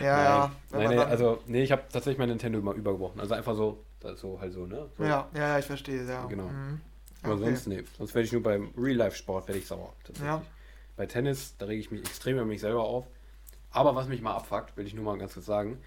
ja, 0.00 0.24
ja. 0.24 0.52
Nein, 0.72 0.88
nee, 0.90 0.96
dann- 0.96 1.08
also, 1.08 1.38
nee, 1.46 1.62
ich 1.62 1.72
habe 1.72 1.82
tatsächlich 1.90 2.18
mein 2.18 2.28
Nintendo 2.28 2.60
mal 2.60 2.74
übergebrochen. 2.74 3.20
Also 3.20 3.34
einfach 3.34 3.54
so, 3.54 3.84
das 4.06 4.20
so 4.20 4.40
halt 4.40 4.52
so, 4.52 4.66
ne? 4.66 4.88
So. 4.96 5.04
ja, 5.04 5.28
ja, 5.34 5.58
ich 5.58 5.64
verstehe, 5.66 6.04
ja. 6.04 6.24
Genau. 6.26 6.48
Mhm. 6.48 6.80
Aber 7.22 7.34
Okay. 7.34 7.44
sonst, 7.44 7.66
nee. 7.66 7.82
Sonst 7.98 8.14
werde 8.14 8.26
ich 8.26 8.32
nur 8.32 8.42
beim 8.42 8.70
Real-Life-Sport 8.76 9.48
werde 9.48 9.58
ich 9.58 9.66
sauer. 9.66 9.92
Ja. 10.22 10.42
Bei 10.96 11.06
Tennis, 11.06 11.54
da 11.58 11.66
rege 11.66 11.80
ich 11.80 11.90
mich 11.90 12.00
extrem 12.00 12.36
über 12.36 12.44
mich 12.46 12.60
selber 12.60 12.82
auf. 12.84 13.06
Aber 13.70 13.94
was 13.94 14.08
mich 14.08 14.22
mal 14.22 14.34
abfuckt, 14.34 14.76
will 14.76 14.86
ich 14.86 14.94
nur 14.94 15.04
mal 15.04 15.18
ganz 15.18 15.34
kurz 15.34 15.46
sagen. 15.46 15.78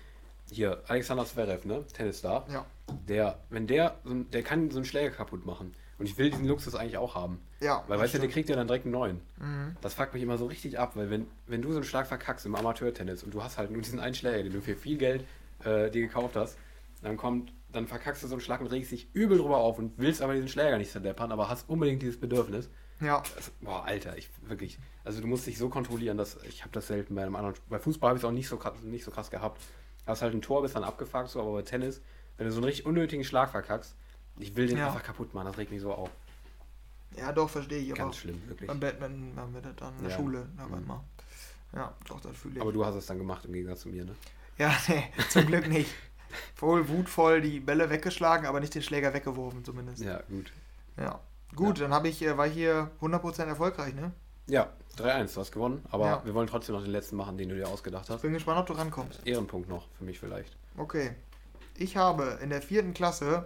Hier, 0.51 0.81
Alexander 0.87 1.25
Zverev, 1.25 1.65
ne? 1.65 1.85
Tennisstar. 1.93 2.45
Ja. 2.51 2.65
Der, 3.07 3.39
wenn 3.49 3.67
der, 3.67 3.95
der 4.05 4.43
kann 4.43 4.69
so 4.71 4.77
einen 4.77 4.85
Schläger 4.85 5.11
kaputt 5.11 5.45
machen. 5.45 5.73
Und 5.99 6.05
ich 6.05 6.17
will 6.17 6.29
diesen 6.29 6.45
Luxus 6.47 6.75
eigentlich 6.75 6.97
auch 6.97 7.13
haben. 7.15 7.39
Ja, 7.59 7.83
Weil, 7.87 7.99
weißt 7.99 8.13
du, 8.13 8.19
der 8.19 8.29
kriegt 8.29 8.47
ja 8.49 8.55
dann 8.55 8.67
direkt 8.67 8.85
einen 8.85 8.93
neuen. 8.93 9.21
Mhm. 9.37 9.75
Das 9.81 9.93
fuckt 9.93 10.13
mich 10.13 10.23
immer 10.23 10.37
so 10.37 10.45
richtig 10.45 10.79
ab, 10.79 10.95
weil 10.95 11.09
wenn, 11.09 11.27
wenn 11.47 11.61
du 11.61 11.69
so 11.71 11.75
einen 11.75 11.83
Schlag 11.83 12.07
verkackst 12.07 12.45
im 12.45 12.55
Amateurtennis 12.55 13.23
und 13.23 13.33
du 13.33 13.43
hast 13.43 13.57
halt 13.57 13.69
nur 13.71 13.81
diesen 13.81 13.99
einen 13.99 14.15
Schläger, 14.15 14.43
den 14.43 14.53
du 14.53 14.61
für 14.61 14.75
viel 14.75 14.97
Geld 14.97 15.25
äh, 15.65 15.89
dir 15.91 16.01
gekauft 16.01 16.35
hast, 16.37 16.57
dann 17.03 17.17
kommt, 17.17 17.51
dann 17.71 17.87
verkackst 17.87 18.23
du 18.23 18.27
so 18.27 18.33
einen 18.35 18.41
Schlag 18.41 18.61
und 18.61 18.67
regst 18.67 18.91
dich 18.91 19.09
übel 19.13 19.37
drüber 19.37 19.57
auf 19.57 19.77
und 19.77 19.93
willst 19.97 20.21
aber 20.21 20.33
diesen 20.33 20.47
Schläger 20.49 20.77
nicht 20.77 20.91
zerdeppern, 20.91 21.31
aber 21.31 21.49
hast 21.49 21.69
unbedingt 21.69 22.01
dieses 22.01 22.19
Bedürfnis. 22.19 22.69
Ja, 22.99 23.23
Das, 23.35 23.51
boah, 23.61 23.85
Alter, 23.85 24.17
ich 24.17 24.29
wirklich. 24.41 24.77
Also 25.05 25.21
du 25.21 25.27
musst 25.27 25.45
dich 25.47 25.57
so 25.57 25.69
kontrollieren, 25.69 26.17
dass 26.17 26.37
ich 26.43 26.61
habe 26.63 26.71
das 26.73 26.87
selten 26.87 27.15
bei 27.15 27.21
einem 27.23 27.35
anderen. 27.35 27.55
Bei 27.69 27.79
Fußball 27.79 28.09
habe 28.09 28.17
ich 28.17 28.23
es 28.23 28.27
auch 28.27 28.31
nicht 28.33 28.47
so 28.49 28.57
krass, 28.57 28.73
nicht 28.81 29.05
so 29.05 29.11
krass 29.11 29.29
gehabt. 29.31 29.61
Hast 30.05 30.21
halt 30.21 30.33
ein 30.33 30.41
Tor, 30.41 30.61
bist 30.63 30.75
dann 30.75 30.83
abgefuckt, 30.83 31.29
so, 31.29 31.39
aber 31.41 31.53
bei 31.53 31.61
Tennis, 31.61 32.01
wenn 32.37 32.47
du 32.47 32.51
so 32.51 32.57
einen 32.57 32.65
richtig 32.65 32.85
unnötigen 32.85 33.23
Schlag 33.23 33.51
verkackst, 33.51 33.95
ich 34.39 34.55
will 34.55 34.67
den 34.67 34.77
Ja. 34.77 34.87
einfach 34.87 35.03
kaputt 35.03 35.33
machen, 35.33 35.45
das 35.47 35.57
regt 35.57 35.71
mich 35.71 35.81
so 35.81 35.93
auf. 35.93 36.09
ja, 37.17 37.31
doch, 37.31 37.49
verstehe 37.49 37.79
ich. 37.79 37.91
Aber 37.91 38.03
Ganz 38.03 38.17
schlimm, 38.17 38.41
wirklich. 38.47 38.67
beim 38.67 38.79
Badminton 38.79 39.33
haben 39.39 39.53
wir 39.53 39.61
das 39.61 39.75
dann 39.77 39.95
in 39.97 40.01
der 40.03 40.11
Ja. 40.11 40.17
Schule. 40.17 40.49
Aber 40.57 40.75
Mhm. 40.77 40.83
immer. 40.83 41.03
Ja, 41.73 41.93
doch, 42.07 42.19
das 42.19 42.35
fühle 42.37 42.55
ich. 42.55 42.61
Aber 42.61 42.71
du 42.73 42.83
hast 42.85 42.95
es 42.95 43.05
dann 43.05 43.17
gemacht 43.19 43.45
im 43.45 43.53
Gegensatz 43.53 43.81
zu 43.81 43.89
mir, 43.89 44.03
ne? 44.05 44.15
Ja, 44.57 44.75
nee, 44.87 45.03
zum 45.29 45.45
Glück 45.45 45.67
nicht. 45.67 45.93
Wohl 46.57 46.87
wutvoll 46.89 47.41
die 47.41 47.59
Bälle 47.59 47.89
weggeschlagen, 47.89 48.45
aber 48.45 48.59
nicht 48.59 48.75
den 48.75 48.81
Schläger 48.81 49.13
weggeworfen 49.13 49.63
zumindest. 49.65 50.03
Ja. 50.03 50.11
Ja, 50.11 50.23
gut. 50.29 50.51
Gut, 51.55 51.81
dann 51.81 51.93
habe 51.93 52.07
ich, 52.09 52.21
äh, 52.21 52.37
war 52.37 52.47
ich 52.47 52.53
hier 52.53 52.91
100% 53.01 53.47
erfolgreich, 53.47 53.93
ne? 53.95 54.11
Ja, 54.47 54.69
3-1, 54.97 55.33
du 55.33 55.41
hast 55.41 55.51
gewonnen, 55.51 55.83
aber 55.91 56.05
Ja. 56.05 56.21
wir 56.25 56.33
wollen 56.33 56.47
trotzdem 56.47 56.75
noch 56.75 56.83
den 56.83 56.91
letzten 56.91 57.15
machen, 57.15 57.37
den 57.37 57.49
du 57.49 57.55
dir 57.55 57.67
ausgedacht 57.67 58.05
Ich 58.05 58.09
hast. 58.11 58.21
bin 58.21 58.33
gespannt, 58.33 58.59
ob 58.59 58.65
du 58.67 58.73
rankommst. 58.73 59.25
Ehrenpunkt 59.25 59.69
noch, 59.69 59.87
für 59.97 60.03
mich 60.03 60.19
vielleicht. 60.19 60.55
Okay. 60.77 61.11
Ich 61.77 61.97
habe 61.97 62.39
in 62.41 62.49
der 62.49 62.61
vierten 62.61 62.93
Klasse 62.93 63.45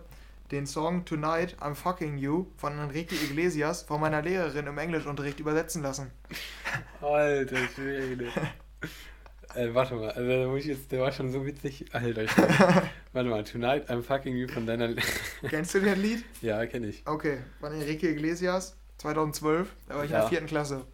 den 0.52 0.66
Song 0.68 1.06
Tonight 1.06 1.56
I'm 1.62 1.76
Fucking 1.76 2.18
You 2.18 2.48
von 2.58 2.78
Enrique 2.80 3.14
Iglesias 3.16 3.84
von 3.84 4.02
meiner 4.02 4.22
Lehrerin 4.22 4.68
im 4.68 4.78
Englischunterricht 4.78 5.40
übersetzen 5.40 5.82
lassen. 5.84 6.12
Alter 7.02 7.68
Schwede. 7.76 8.28
äh, 9.56 9.74
warte 9.74 9.96
mal, 9.96 10.12
also 10.12 10.28
da 10.30 10.48
muss 10.48 10.60
ich 10.62 10.66
jetzt, 10.68 10.92
der 10.92 11.02
war 11.02 11.12
schon 11.12 11.32
so 11.32 11.46
witzig. 11.46 11.86
Alter 11.94 12.28
Schwede. 12.28 12.48
Warte 13.14 13.30
mal, 13.30 13.44
Tonight 13.44 13.90
I'm 13.90 14.02
fucking 14.02 14.36
you 14.36 14.48
von 14.48 14.66
deiner. 14.66 14.94
Kennst 15.50 15.74
du 15.76 15.80
den 15.82 16.02
Lied? 16.02 16.24
ja, 16.42 16.66
kenne 16.66 16.88
ich. 16.88 17.04
Okay, 17.06 17.40
von 17.60 17.72
Enrique 17.74 18.10
Iglesias, 18.10 18.76
2012, 18.98 19.70
da 19.88 19.96
war 19.96 20.04
ich 20.04 20.10
in 20.10 20.14
Ja. 20.16 20.20
der 20.22 20.30
vierten 20.30 20.48
Klasse. 20.48 20.86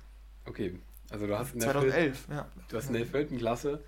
Okay, 0.45 0.77
also 1.09 1.27
du 1.27 1.37
hast 1.37 1.53
in 1.53 1.59
der, 1.59 1.69
vierten, 1.71 1.89
2011, 1.89 2.27
ja. 2.29 2.47
du 2.69 2.77
hast 2.77 2.87
in 2.87 2.93
der 2.93 3.05
vierten 3.05 3.37
Klasse 3.37 3.83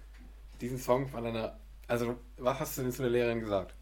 diesen 0.62 0.78
Song 0.78 1.08
von 1.08 1.24
deiner. 1.24 1.58
Also, 1.88 2.16
was 2.38 2.60
hast 2.60 2.78
du 2.78 2.84
denn 2.84 2.92
zu 2.92 3.02
der 3.02 3.12
Lehrerin 3.12 3.40
gesagt? 3.42 3.74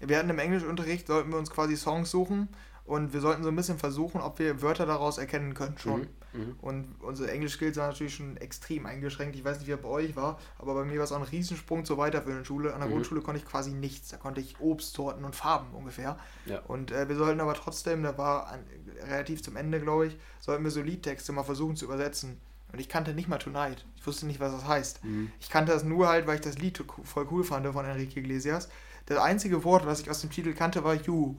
Wir 0.00 0.18
hatten 0.18 0.30
im 0.30 0.38
Englischunterricht, 0.38 1.06
sollten 1.06 1.30
wir 1.30 1.38
uns 1.38 1.50
quasi 1.50 1.76
Songs 1.76 2.10
suchen 2.10 2.48
und 2.84 3.12
wir 3.12 3.20
sollten 3.20 3.42
so 3.42 3.50
ein 3.50 3.56
bisschen 3.56 3.78
versuchen, 3.78 4.20
ob 4.20 4.38
wir 4.38 4.62
Wörter 4.62 4.86
daraus 4.86 5.18
erkennen 5.18 5.54
können 5.54 5.76
schon. 5.78 6.00
Mhm. 6.02 6.08
Mhm. 6.32 6.56
Und 6.60 6.94
unsere 7.00 7.30
Englisch-Skills 7.30 7.76
waren 7.76 7.90
natürlich 7.90 8.14
schon 8.14 8.36
extrem 8.36 8.86
eingeschränkt. 8.86 9.36
Ich 9.36 9.44
weiß 9.44 9.58
nicht, 9.58 9.66
wie 9.68 9.72
er 9.72 9.76
bei 9.76 9.88
euch 9.88 10.16
war, 10.16 10.38
aber 10.58 10.74
bei 10.74 10.84
mir 10.84 10.96
war 10.98 11.04
es 11.04 11.12
auch 11.12 11.16
ein 11.16 11.22
Riesensprung 11.22 11.84
zur 11.84 11.98
weiterführenden 11.98 12.44
Schule. 12.44 12.72
An 12.74 12.80
der 12.80 12.88
Mhm. 12.88 12.94
Grundschule 12.94 13.20
konnte 13.20 13.40
ich 13.40 13.46
quasi 13.46 13.72
nichts. 13.72 14.08
Da 14.08 14.16
konnte 14.16 14.40
ich 14.40 14.60
Obst, 14.60 14.96
Torten 14.96 15.24
und 15.24 15.36
Farben 15.36 15.72
ungefähr. 15.74 16.16
Ja. 16.46 16.60
Und 16.60 16.90
äh, 16.90 17.08
wir 17.08 17.16
sollten 17.16 17.40
aber 17.40 17.54
trotzdem, 17.54 18.02
da 18.02 18.16
war 18.18 18.48
an, 18.48 18.60
relativ 19.06 19.42
zum 19.42 19.56
Ende, 19.56 19.80
glaube 19.80 20.06
ich, 20.06 20.16
sollten 20.40 20.64
wir 20.64 20.70
so 20.70 20.82
Liedtexte 20.82 21.32
mal 21.32 21.42
versuchen 21.44 21.76
zu 21.76 21.84
übersetzen. 21.86 22.40
Und 22.72 22.78
ich 22.80 22.88
kannte 22.88 23.12
nicht 23.12 23.28
mal 23.28 23.36
Tonight. 23.38 23.84
Ich 23.96 24.06
wusste 24.06 24.24
nicht, 24.26 24.40
was 24.40 24.52
das 24.52 24.66
heißt. 24.66 25.04
Mhm. 25.04 25.30
Ich 25.40 25.50
kannte 25.50 25.72
das 25.72 25.84
nur 25.84 26.08
halt, 26.08 26.26
weil 26.26 26.36
ich 26.36 26.40
das 26.40 26.58
Lied 26.58 26.82
voll 27.04 27.26
cool 27.30 27.44
fand 27.44 27.66
von 27.66 27.84
Enrique 27.84 28.16
Iglesias. 28.16 28.68
Das 29.06 29.18
einzige 29.18 29.64
Wort, 29.64 29.84
was 29.86 30.00
ich 30.00 30.10
aus 30.10 30.20
dem 30.20 30.30
Titel 30.30 30.52
kannte, 30.54 30.84
war 30.84 30.94
You. 30.94 31.36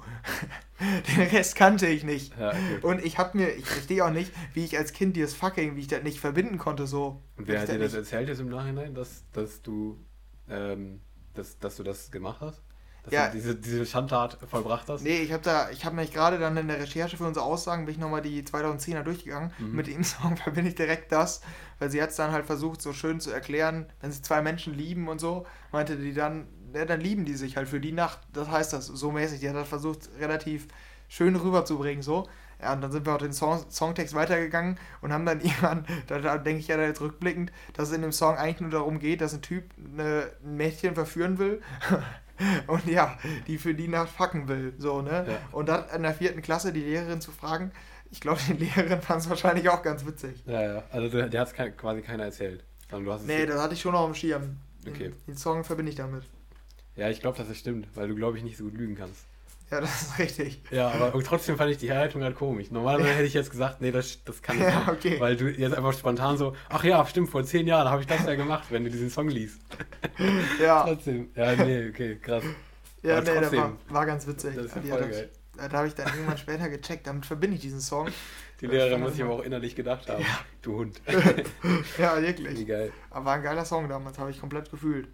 Den 1.15 1.27
Rest 1.27 1.55
kannte 1.55 1.87
ich 1.87 2.03
nicht. 2.03 2.37
Ja, 2.37 2.49
okay. 2.49 2.79
Und 2.81 3.03
ich 3.05 3.17
hab 3.17 3.35
mir, 3.35 3.49
ich 3.55 3.65
verstehe 3.65 4.03
auch 4.05 4.09
nicht, 4.11 4.31
wie 4.53 4.65
ich 4.65 4.77
als 4.77 4.91
Kind 4.93 5.15
dieses 5.15 5.33
Fucking, 5.33 5.75
wie 5.75 5.81
ich 5.81 5.87
das 5.87 6.03
nicht 6.03 6.19
verbinden 6.19 6.57
konnte, 6.57 6.87
so. 6.87 7.21
Und 7.37 7.47
wer 7.47 7.61
hat 7.61 7.69
dir 7.69 7.79
das 7.79 7.91
das 7.91 7.99
erzählt 7.99 8.27
jetzt 8.27 8.41
im 8.41 8.49
Nachhinein, 8.49 8.93
dass, 8.93 9.23
dass 9.31 9.61
du 9.61 9.97
ähm, 10.49 10.99
dass, 11.33 11.57
dass 11.59 11.77
du 11.77 11.83
das 11.83 12.11
gemacht 12.11 12.41
hast? 12.41 12.61
Dass 13.03 13.13
Ja. 13.13 13.27
du 13.27 13.33
diese, 13.33 13.55
diese 13.55 13.85
Schandtat 13.85 14.37
vollbracht 14.49 14.87
hast? 14.87 15.03
Nee, 15.03 15.21
ich 15.21 15.33
habe 15.33 15.43
da, 15.43 15.69
ich 15.71 15.83
habe 15.83 15.95
mich 15.95 16.11
gerade 16.13 16.39
dann 16.39 16.55
in 16.55 16.67
der 16.69 16.79
Recherche 16.79 17.17
für 17.17 17.25
unsere 17.25 17.45
Aussagen, 17.45 17.85
bin 17.85 17.95
ich 17.95 17.99
nochmal 17.99 18.21
die 18.21 18.43
2010er 18.43 19.03
durchgegangen. 19.03 19.51
Mhm. 19.59 19.75
Mit 19.75 19.87
dem 19.87 20.03
Song 20.03 20.37
verbinde 20.37 20.69
ich 20.69 20.75
direkt 20.75 21.11
das, 21.11 21.41
weil 21.79 21.89
sie 21.89 22.01
hat 22.01 22.11
es 22.11 22.15
dann 22.15 22.31
halt 22.31 22.45
versucht, 22.45 22.81
so 22.81 22.93
schön 22.93 23.19
zu 23.19 23.31
erklären, 23.31 23.87
wenn 23.99 24.11
sich 24.11 24.23
zwei 24.23 24.41
Menschen 24.41 24.73
lieben 24.73 25.07
und 25.09 25.19
so, 25.19 25.45
meinte 25.71 25.97
die 25.97 26.13
dann, 26.13 26.47
ja, 26.73 26.85
dann 26.85 27.01
lieben 27.01 27.25
die 27.25 27.33
sich 27.35 27.57
halt 27.57 27.67
für 27.67 27.79
die 27.79 27.91
Nacht. 27.91 28.19
Das 28.33 28.49
heißt 28.49 28.73
das, 28.73 28.87
so 28.87 29.11
mäßig. 29.11 29.39
Die 29.39 29.49
hat 29.49 29.55
das 29.55 29.67
versucht, 29.67 30.09
relativ 30.19 30.67
schön 31.07 31.35
rüberzubringen, 31.35 32.01
so. 32.01 32.27
Ja, 32.61 32.73
und 32.73 32.81
dann 32.81 32.91
sind 32.91 33.05
wir 33.05 33.13
auch 33.13 33.19
den 33.19 33.33
Song, 33.33 33.65
Songtext 33.69 34.13
weitergegangen 34.15 34.77
und 35.01 35.11
haben 35.11 35.25
dann 35.25 35.41
irgendwann, 35.41 35.85
da, 36.07 36.19
da 36.19 36.37
denke 36.37 36.59
ich 36.61 36.67
ja 36.67 36.77
da 36.77 36.83
jetzt 36.83 37.01
rückblickend, 37.01 37.51
dass 37.73 37.89
es 37.89 37.95
in 37.95 38.01
dem 38.01 38.11
Song 38.13 38.37
eigentlich 38.37 38.61
nur 38.61 38.69
darum 38.69 38.99
geht, 38.99 39.21
dass 39.21 39.33
ein 39.33 39.41
Typ 39.41 39.65
eine, 39.77 40.29
ein 40.43 40.55
Mädchen 40.55 40.95
verführen 40.95 41.39
will 41.39 41.61
und 42.67 42.85
ja, 42.87 43.17
die 43.47 43.57
für 43.57 43.73
die 43.73 43.87
Nacht 43.87 44.09
fucken 44.09 44.47
will, 44.47 44.73
so, 44.77 45.01
ne? 45.01 45.25
Ja. 45.27 45.37
Und 45.51 45.67
dann 45.69 45.85
in 45.93 46.03
der 46.03 46.13
vierten 46.13 46.41
Klasse 46.41 46.71
die 46.71 46.81
Lehrerin 46.81 47.21
zu 47.21 47.31
fragen, 47.31 47.71
ich 48.11 48.21
glaube, 48.21 48.39
die 48.47 48.53
Lehrerin 48.65 49.01
fand 49.01 49.21
es 49.21 49.29
wahrscheinlich 49.29 49.67
auch 49.69 49.81
ganz 49.83 50.05
witzig. 50.05 50.41
Ja, 50.45 50.61
ja. 50.61 50.83
Also 50.91 51.09
du, 51.09 51.29
der 51.29 51.41
hat 51.41 51.47
es 51.57 51.77
quasi 51.77 52.01
keiner 52.01 52.25
erzählt. 52.25 52.63
Sondern 52.89 53.05
du 53.05 53.13
hast 53.13 53.25
Nee, 53.25 53.45
das 53.45 53.61
hatte 53.61 53.73
ich 53.73 53.81
schon 53.81 53.91
noch 53.93 54.07
im 54.07 54.13
Schirm. 54.13 54.57
Den, 54.85 54.93
Okay. 54.93 55.13
den 55.27 55.35
Song 55.35 55.63
verbinde 55.63 55.89
ich 55.89 55.95
damit. 55.97 56.23
Ja, 56.95 57.09
ich 57.09 57.19
glaube, 57.21 57.37
dass 57.37 57.47
das 57.47 57.57
stimmt, 57.57 57.87
weil 57.95 58.07
du, 58.07 58.15
glaube 58.15 58.37
ich, 58.37 58.43
nicht 58.43 58.57
so 58.57 58.65
gut 58.65 58.75
lügen 58.77 58.95
kannst. 58.95 59.25
Ja, 59.71 59.81
das 59.81 60.03
ist 60.03 60.19
richtig. 60.19 60.61
Ja, 60.69 60.89
aber 60.91 61.23
trotzdem 61.23 61.57
fand 61.57 61.71
ich 61.71 61.77
die 61.79 61.89
Herleitung 61.89 62.21
halt 62.21 62.35
komisch. 62.35 62.69
Normalerweise 62.69 63.09
hätte 63.13 63.23
ich 63.23 63.33
jetzt 63.33 63.49
gesagt, 63.49 63.81
nee, 63.81 63.91
das, 63.91 64.23
das 64.23 64.41
kann 64.43 64.57
ich 64.57 64.61
Ja, 64.61 64.79
nicht. 64.81 64.89
okay. 64.89 65.19
Weil 65.19 65.35
du 65.35 65.49
jetzt 65.49 65.73
einfach 65.75 65.93
spontan 65.93 66.37
so, 66.37 66.55
ach 66.69 66.83
ja, 66.83 67.03
stimmt, 67.07 67.29
vor 67.31 67.43
zehn 67.43 67.65
Jahren 67.65 67.89
habe 67.89 68.01
ich 68.01 68.07
das 68.07 68.23
ja 68.25 68.35
gemacht, 68.35 68.65
wenn 68.69 68.83
du 68.83 68.91
diesen 68.91 69.09
Song 69.09 69.29
liest. 69.29 69.59
Ja, 70.61 70.83
Trotzdem. 70.83 71.29
Ja, 71.35 71.55
nee, 71.55 71.89
okay, 71.89 72.17
krass. 72.21 72.43
ja 73.01 73.17
aber 73.17 73.21
nee, 73.33 73.39
das 73.39 73.51
war, 73.53 73.69
trotzdem. 73.69 73.77
war 73.89 74.05
ganz 74.05 74.27
witzig. 74.27 74.55
Das 74.55 74.65
ist 74.65 74.75
ja 74.75 74.81
voll 74.97 75.09
geil. 75.09 75.29
da 75.57 75.71
habe 75.71 75.87
ich 75.87 75.95
dann 75.95 76.07
irgendwann 76.07 76.37
später 76.37 76.69
gecheckt, 76.69 77.07
damit 77.07 77.25
verbinde 77.25 77.55
ich 77.55 77.61
diesen 77.61 77.81
Song. 77.81 78.09
Die 78.61 78.65
Ich 78.65 78.71
Lehrerin 78.71 79.01
muss 79.01 79.13
sich 79.13 79.23
aber 79.23 79.33
auch 79.33 79.43
innerlich 79.43 79.75
gedacht 79.75 80.07
haben. 80.07 80.23
Du 80.61 80.75
Hund. 80.77 81.01
Ja, 81.97 82.17
Wie 82.21 82.27
wirklich. 82.27 82.67
geil, 82.67 82.91
Aber 83.09 83.25
war 83.25 83.33
ein 83.35 83.43
geiler 83.43 83.65
Song 83.65 83.89
damals, 83.89 84.19
habe 84.19 84.29
ich 84.29 84.39
komplett 84.39 84.69
gefühlt. 84.69 85.07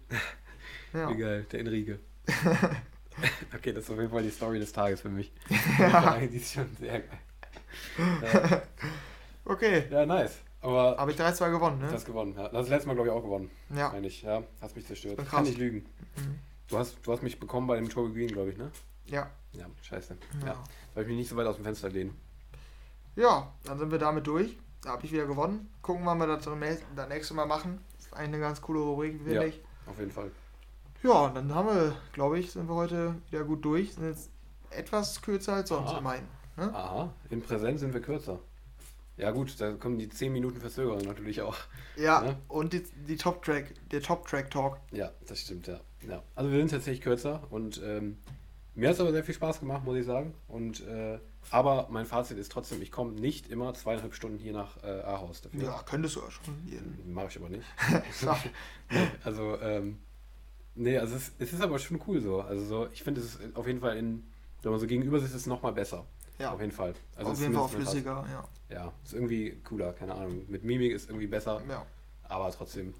Ja. 0.92 1.08
wie 1.10 1.16
geil, 1.16 1.46
der 1.50 1.60
Enrique. 1.60 1.98
okay, 3.54 3.72
das 3.72 3.84
ist 3.84 3.90
auf 3.90 3.98
jeden 3.98 4.10
Fall 4.10 4.22
die 4.22 4.30
Story 4.30 4.58
des 4.58 4.72
Tages 4.72 5.00
für 5.00 5.08
mich. 5.08 5.32
Ja. 5.78 6.16
Die 6.18 6.36
ist 6.36 6.52
schon 6.54 6.68
sehr 6.78 7.00
geil. 7.00 7.18
Ja, 8.22 8.62
Okay, 9.44 9.84
ja 9.90 10.06
nice. 10.06 10.38
Aber 10.62 10.96
habe 10.98 11.10
ich 11.12 11.18
3-2 11.18 11.50
gewonnen, 11.50 11.80
du 11.80 11.86
ne? 11.86 11.92
hast 11.92 12.04
gewonnen. 12.04 12.34
Ja. 12.36 12.48
Das 12.48 12.68
letzte 12.68 12.88
Mal, 12.88 12.94
glaube 12.94 13.08
ich, 13.08 13.14
auch 13.14 13.22
gewonnen. 13.22 13.50
Ja. 13.74 13.88
Meine 13.90 14.06
ich, 14.06 14.22
ja. 14.22 14.42
Hast 14.60 14.76
mich 14.76 14.86
zerstört. 14.86 15.16
Krass. 15.18 15.28
Kann 15.30 15.44
nicht 15.44 15.56
lügen. 15.58 15.86
Mhm. 16.16 16.38
Du 16.68 16.78
hast, 16.78 16.98
du 17.02 17.12
hast 17.12 17.22
mich 17.22 17.40
bekommen 17.40 17.66
bei 17.66 17.76
dem 17.76 17.88
Toby 17.88 18.12
Green, 18.12 18.28
glaube 18.28 18.50
ich, 18.50 18.58
ne? 18.58 18.70
Ja. 19.06 19.30
Ja, 19.52 19.66
scheiße. 19.82 20.16
Ja. 20.42 20.46
Ja. 20.48 20.64
Soll 20.94 21.02
ich 21.04 21.08
mich 21.08 21.16
nicht 21.18 21.28
so 21.30 21.36
weit 21.36 21.46
aus 21.46 21.56
dem 21.56 21.64
Fenster 21.64 21.88
lehnen? 21.88 22.14
ja, 23.16 23.52
dann 23.64 23.78
sind 23.78 23.90
wir 23.90 23.98
damit 23.98 24.26
durch. 24.26 24.56
Da 24.82 24.90
habe 24.90 25.04
ich 25.04 25.12
wieder 25.12 25.26
gewonnen. 25.26 25.68
Gucken, 25.82 26.06
wann 26.06 26.18
wir 26.18 26.26
das 26.26 26.44
das 26.44 27.08
nächste 27.08 27.34
Mal 27.34 27.46
machen. 27.46 27.80
Das 27.96 28.06
ist 28.06 28.12
eigentlich 28.14 28.28
eine 28.34 28.38
ganz 28.40 28.60
coole 28.62 28.80
Rubrik, 28.80 29.16
finde 29.16 29.34
Ja. 29.34 29.42
ich. 29.44 29.60
Auf 29.86 29.98
jeden 29.98 30.10
Fall. 30.10 30.30
Ja, 31.02 31.26
und 31.26 31.34
dann 31.34 31.54
haben 31.54 31.68
wir, 31.68 31.96
glaube 32.12 32.38
ich, 32.38 32.52
sind 32.52 32.68
wir 32.68 32.74
heute 32.74 33.14
wieder 33.30 33.44
gut 33.44 33.64
durch. 33.64 33.94
Sind 33.94 34.06
jetzt 34.06 34.30
etwas 34.70 35.20
kürzer 35.22 35.54
als 35.54 35.68
sonst 35.70 35.90
Aha. 35.90 35.98
immerhin. 35.98 36.24
Ne? 36.56 36.74
Aha, 36.74 37.12
in 37.30 37.42
Präsenz 37.42 37.80
sind 37.80 37.94
wir 37.94 38.00
kürzer. 38.02 38.38
Ja 39.16 39.30
gut, 39.32 39.60
da 39.60 39.72
kommen 39.72 39.98
die 39.98 40.08
10 40.08 40.32
Minuten 40.32 40.60
Verzögerung 40.60 41.02
natürlich 41.02 41.42
auch. 41.42 41.56
Ja, 41.96 42.22
Ne? 42.22 42.36
und 42.48 42.72
die, 42.72 42.82
die 43.06 43.16
Top-Track, 43.16 43.74
der 43.90 44.02
Top-Track-Talk. 44.02 44.78
Ja, 44.92 45.10
das 45.26 45.40
stimmt, 45.40 45.66
ja. 45.66 45.80
ja. 46.08 46.22
Also 46.34 46.50
wir 46.50 46.58
sind 46.58 46.70
tatsächlich 46.70 47.02
kürzer 47.02 47.42
und 47.50 47.80
ähm, 47.84 48.18
mir 48.74 48.88
hat 48.88 48.94
es 48.94 49.00
aber 49.00 49.12
sehr 49.12 49.24
viel 49.24 49.34
Spaß 49.34 49.60
gemacht, 49.60 49.84
muss 49.84 49.96
ich 49.98 50.06
sagen. 50.06 50.34
Und 50.48 50.86
äh, 50.86 51.18
aber 51.50 51.88
mein 51.90 52.06
Fazit 52.06 52.38
ist 52.38 52.52
trotzdem, 52.52 52.80
ich 52.80 52.90
komme 52.92 53.12
nicht 53.12 53.50
immer 53.50 53.74
zweieinhalb 53.74 54.14
Stunden 54.14 54.38
hier 54.38 54.52
nach 54.52 54.82
äh, 54.82 55.00
Ahaus 55.02 55.42
dafür. 55.42 55.64
Ja, 55.64 55.82
könntest 55.84 56.16
du 56.16 56.20
ja 56.20 56.30
schon. 56.30 57.12
Mache 57.12 57.28
ich 57.28 57.36
aber 57.38 57.48
nicht. 57.48 57.64
Also, 59.24 59.58
ähm, 59.60 59.98
nee, 60.74 60.98
also 60.98 61.16
es, 61.16 61.32
es 61.38 61.52
ist 61.52 61.62
aber 61.62 61.78
schon 61.78 62.00
cool 62.06 62.20
so. 62.20 62.40
Also 62.40 62.64
so, 62.64 62.88
ich 62.92 63.02
finde 63.02 63.20
es 63.20 63.38
auf 63.54 63.66
jeden 63.66 63.80
Fall 63.80 63.96
in, 63.96 64.24
wenn 64.62 64.70
man 64.72 64.80
so 64.80 64.86
gegenüber 64.86 65.18
sitzt, 65.18 65.34
ist 65.34 65.42
es 65.42 65.46
nochmal 65.46 65.72
besser. 65.72 66.04
Ja. 66.38 66.52
Auf 66.52 66.60
jeden 66.60 66.72
Fall. 66.72 66.94
Also 67.16 67.32
Auf 67.32 67.40
jeden 67.40 67.52
Fall 67.52 67.62
auch 67.62 67.70
flüssiger, 67.70 68.24
ja. 68.30 68.48
Ja, 68.74 68.92
ist 69.04 69.12
irgendwie 69.12 69.60
cooler, 69.64 69.92
keine 69.92 70.14
Ahnung. 70.14 70.42
Mit 70.48 70.64
Mimik 70.64 70.92
ist 70.92 71.10
irgendwie 71.10 71.26
besser, 71.26 71.60
ja. 71.68 71.84
aber 72.24 72.50
trotzdem 72.50 72.94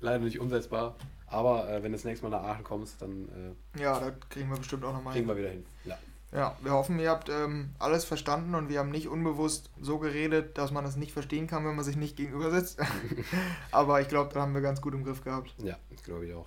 leider 0.00 0.24
nicht 0.24 0.40
umsetzbar. 0.40 0.94
Aber 1.26 1.68
äh, 1.68 1.82
wenn 1.82 1.92
du 1.92 1.98
das 1.98 2.04
nächste 2.04 2.26
Mal 2.26 2.38
nach 2.38 2.46
Aachen 2.46 2.64
kommst, 2.64 3.02
dann 3.02 3.54
äh, 3.76 3.82
Ja, 3.82 4.00
da 4.00 4.10
kriegen 4.30 4.48
wir 4.48 4.56
bestimmt 4.56 4.84
auch 4.84 4.94
nochmal 4.94 5.12
kriegen 5.12 5.28
wir 5.28 5.36
wieder 5.36 5.50
hin. 5.50 5.66
Ja. 5.84 5.98
Ja, 6.30 6.56
wir 6.60 6.72
hoffen, 6.72 6.98
ihr 6.98 7.08
habt 7.08 7.30
ähm, 7.30 7.70
alles 7.78 8.04
verstanden 8.04 8.54
und 8.54 8.68
wir 8.68 8.80
haben 8.80 8.90
nicht 8.90 9.08
unbewusst 9.08 9.70
so 9.80 9.98
geredet, 9.98 10.58
dass 10.58 10.70
man 10.70 10.84
es 10.84 10.96
nicht 10.96 11.12
verstehen 11.12 11.46
kann, 11.46 11.64
wenn 11.64 11.74
man 11.74 11.86
sich 11.86 11.96
nicht 11.96 12.16
gegenüber 12.16 12.50
sitzt. 12.50 12.78
Aber 13.70 14.02
ich 14.02 14.08
glaube, 14.08 14.34
da 14.34 14.42
haben 14.42 14.52
wir 14.52 14.60
ganz 14.60 14.82
gut 14.82 14.92
im 14.92 15.04
Griff 15.04 15.24
gehabt. 15.24 15.54
Ja, 15.62 15.76
glaube 16.04 16.26
ich 16.26 16.34
auch. 16.34 16.46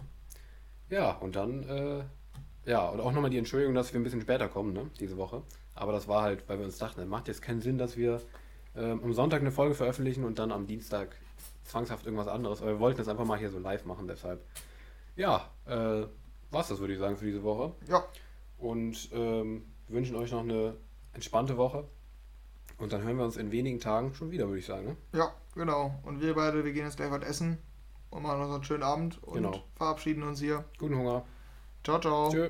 Ja, 0.91 1.13
und 1.13 1.37
dann, 1.37 1.63
äh, 1.63 2.03
ja, 2.69 2.87
und 2.89 2.99
auch 2.99 3.13
nochmal 3.13 3.29
die 3.29 3.37
Entschuldigung, 3.37 3.73
dass 3.73 3.93
wir 3.93 3.99
ein 3.99 4.03
bisschen 4.03 4.21
später 4.21 4.49
kommen, 4.49 4.73
ne, 4.73 4.91
diese 4.99 5.15
Woche. 5.17 5.41
Aber 5.73 5.93
das 5.93 6.09
war 6.09 6.21
halt, 6.21 6.47
weil 6.47 6.59
wir 6.59 6.65
uns 6.65 6.77
dachten, 6.77 6.99
es 6.99 7.07
macht 7.07 7.29
jetzt 7.29 7.41
keinen 7.41 7.61
Sinn, 7.61 7.77
dass 7.77 7.95
wir 7.95 8.21
ähm, 8.75 9.01
am 9.01 9.13
Sonntag 9.13 9.39
eine 9.39 9.51
Folge 9.51 9.73
veröffentlichen 9.73 10.25
und 10.25 10.37
dann 10.37 10.51
am 10.51 10.67
Dienstag 10.67 11.15
zwangshaft 11.63 12.05
irgendwas 12.05 12.27
anderes. 12.27 12.61
Aber 12.61 12.71
wir 12.71 12.79
wollten 12.81 12.99
es 12.99 13.07
einfach 13.07 13.23
mal 13.23 13.39
hier 13.39 13.49
so 13.49 13.57
live 13.57 13.85
machen, 13.85 14.05
deshalb. 14.05 14.45
Ja, 15.15 15.49
äh, 15.65 16.05
war's 16.51 16.67
das, 16.67 16.79
würde 16.79 16.93
ich 16.93 16.99
sagen, 16.99 17.15
für 17.15 17.25
diese 17.25 17.41
Woche. 17.41 17.73
Ja, 17.87 18.03
Und 18.57 19.09
ähm, 19.13 19.63
wünschen 19.87 20.17
euch 20.17 20.31
noch 20.33 20.41
eine 20.41 20.75
entspannte 21.13 21.55
Woche. 21.55 21.85
Und 22.77 22.91
dann 22.91 23.01
hören 23.03 23.15
wir 23.15 23.23
uns 23.23 23.37
in 23.37 23.51
wenigen 23.53 23.79
Tagen 23.79 24.13
schon 24.13 24.31
wieder, 24.31 24.47
würde 24.47 24.59
ich 24.59 24.65
sagen. 24.65 24.87
Ne? 24.87 24.97
ja, 25.13 25.31
genau. 25.55 25.97
Und 26.03 26.21
wir 26.21 26.35
beide, 26.35 26.65
wir 26.65 26.73
gehen 26.73 26.85
jetzt 26.85 26.97
gleich 26.97 27.11
was 27.11 27.23
essen 27.23 27.59
und 28.11 28.23
machen 28.23 28.45
so 28.47 28.53
einen 28.53 28.63
schönen 28.63 28.83
Abend 28.83 29.21
und 29.23 29.35
Genau. 29.35 29.63
verabschieden 29.75 30.23
uns 30.23 30.39
hier. 30.39 30.63
Guten 30.77 30.97
Hunger. 30.97 31.25
Ciao, 31.83 31.99
ciao. 31.99 32.29
Tschö. 32.29 32.49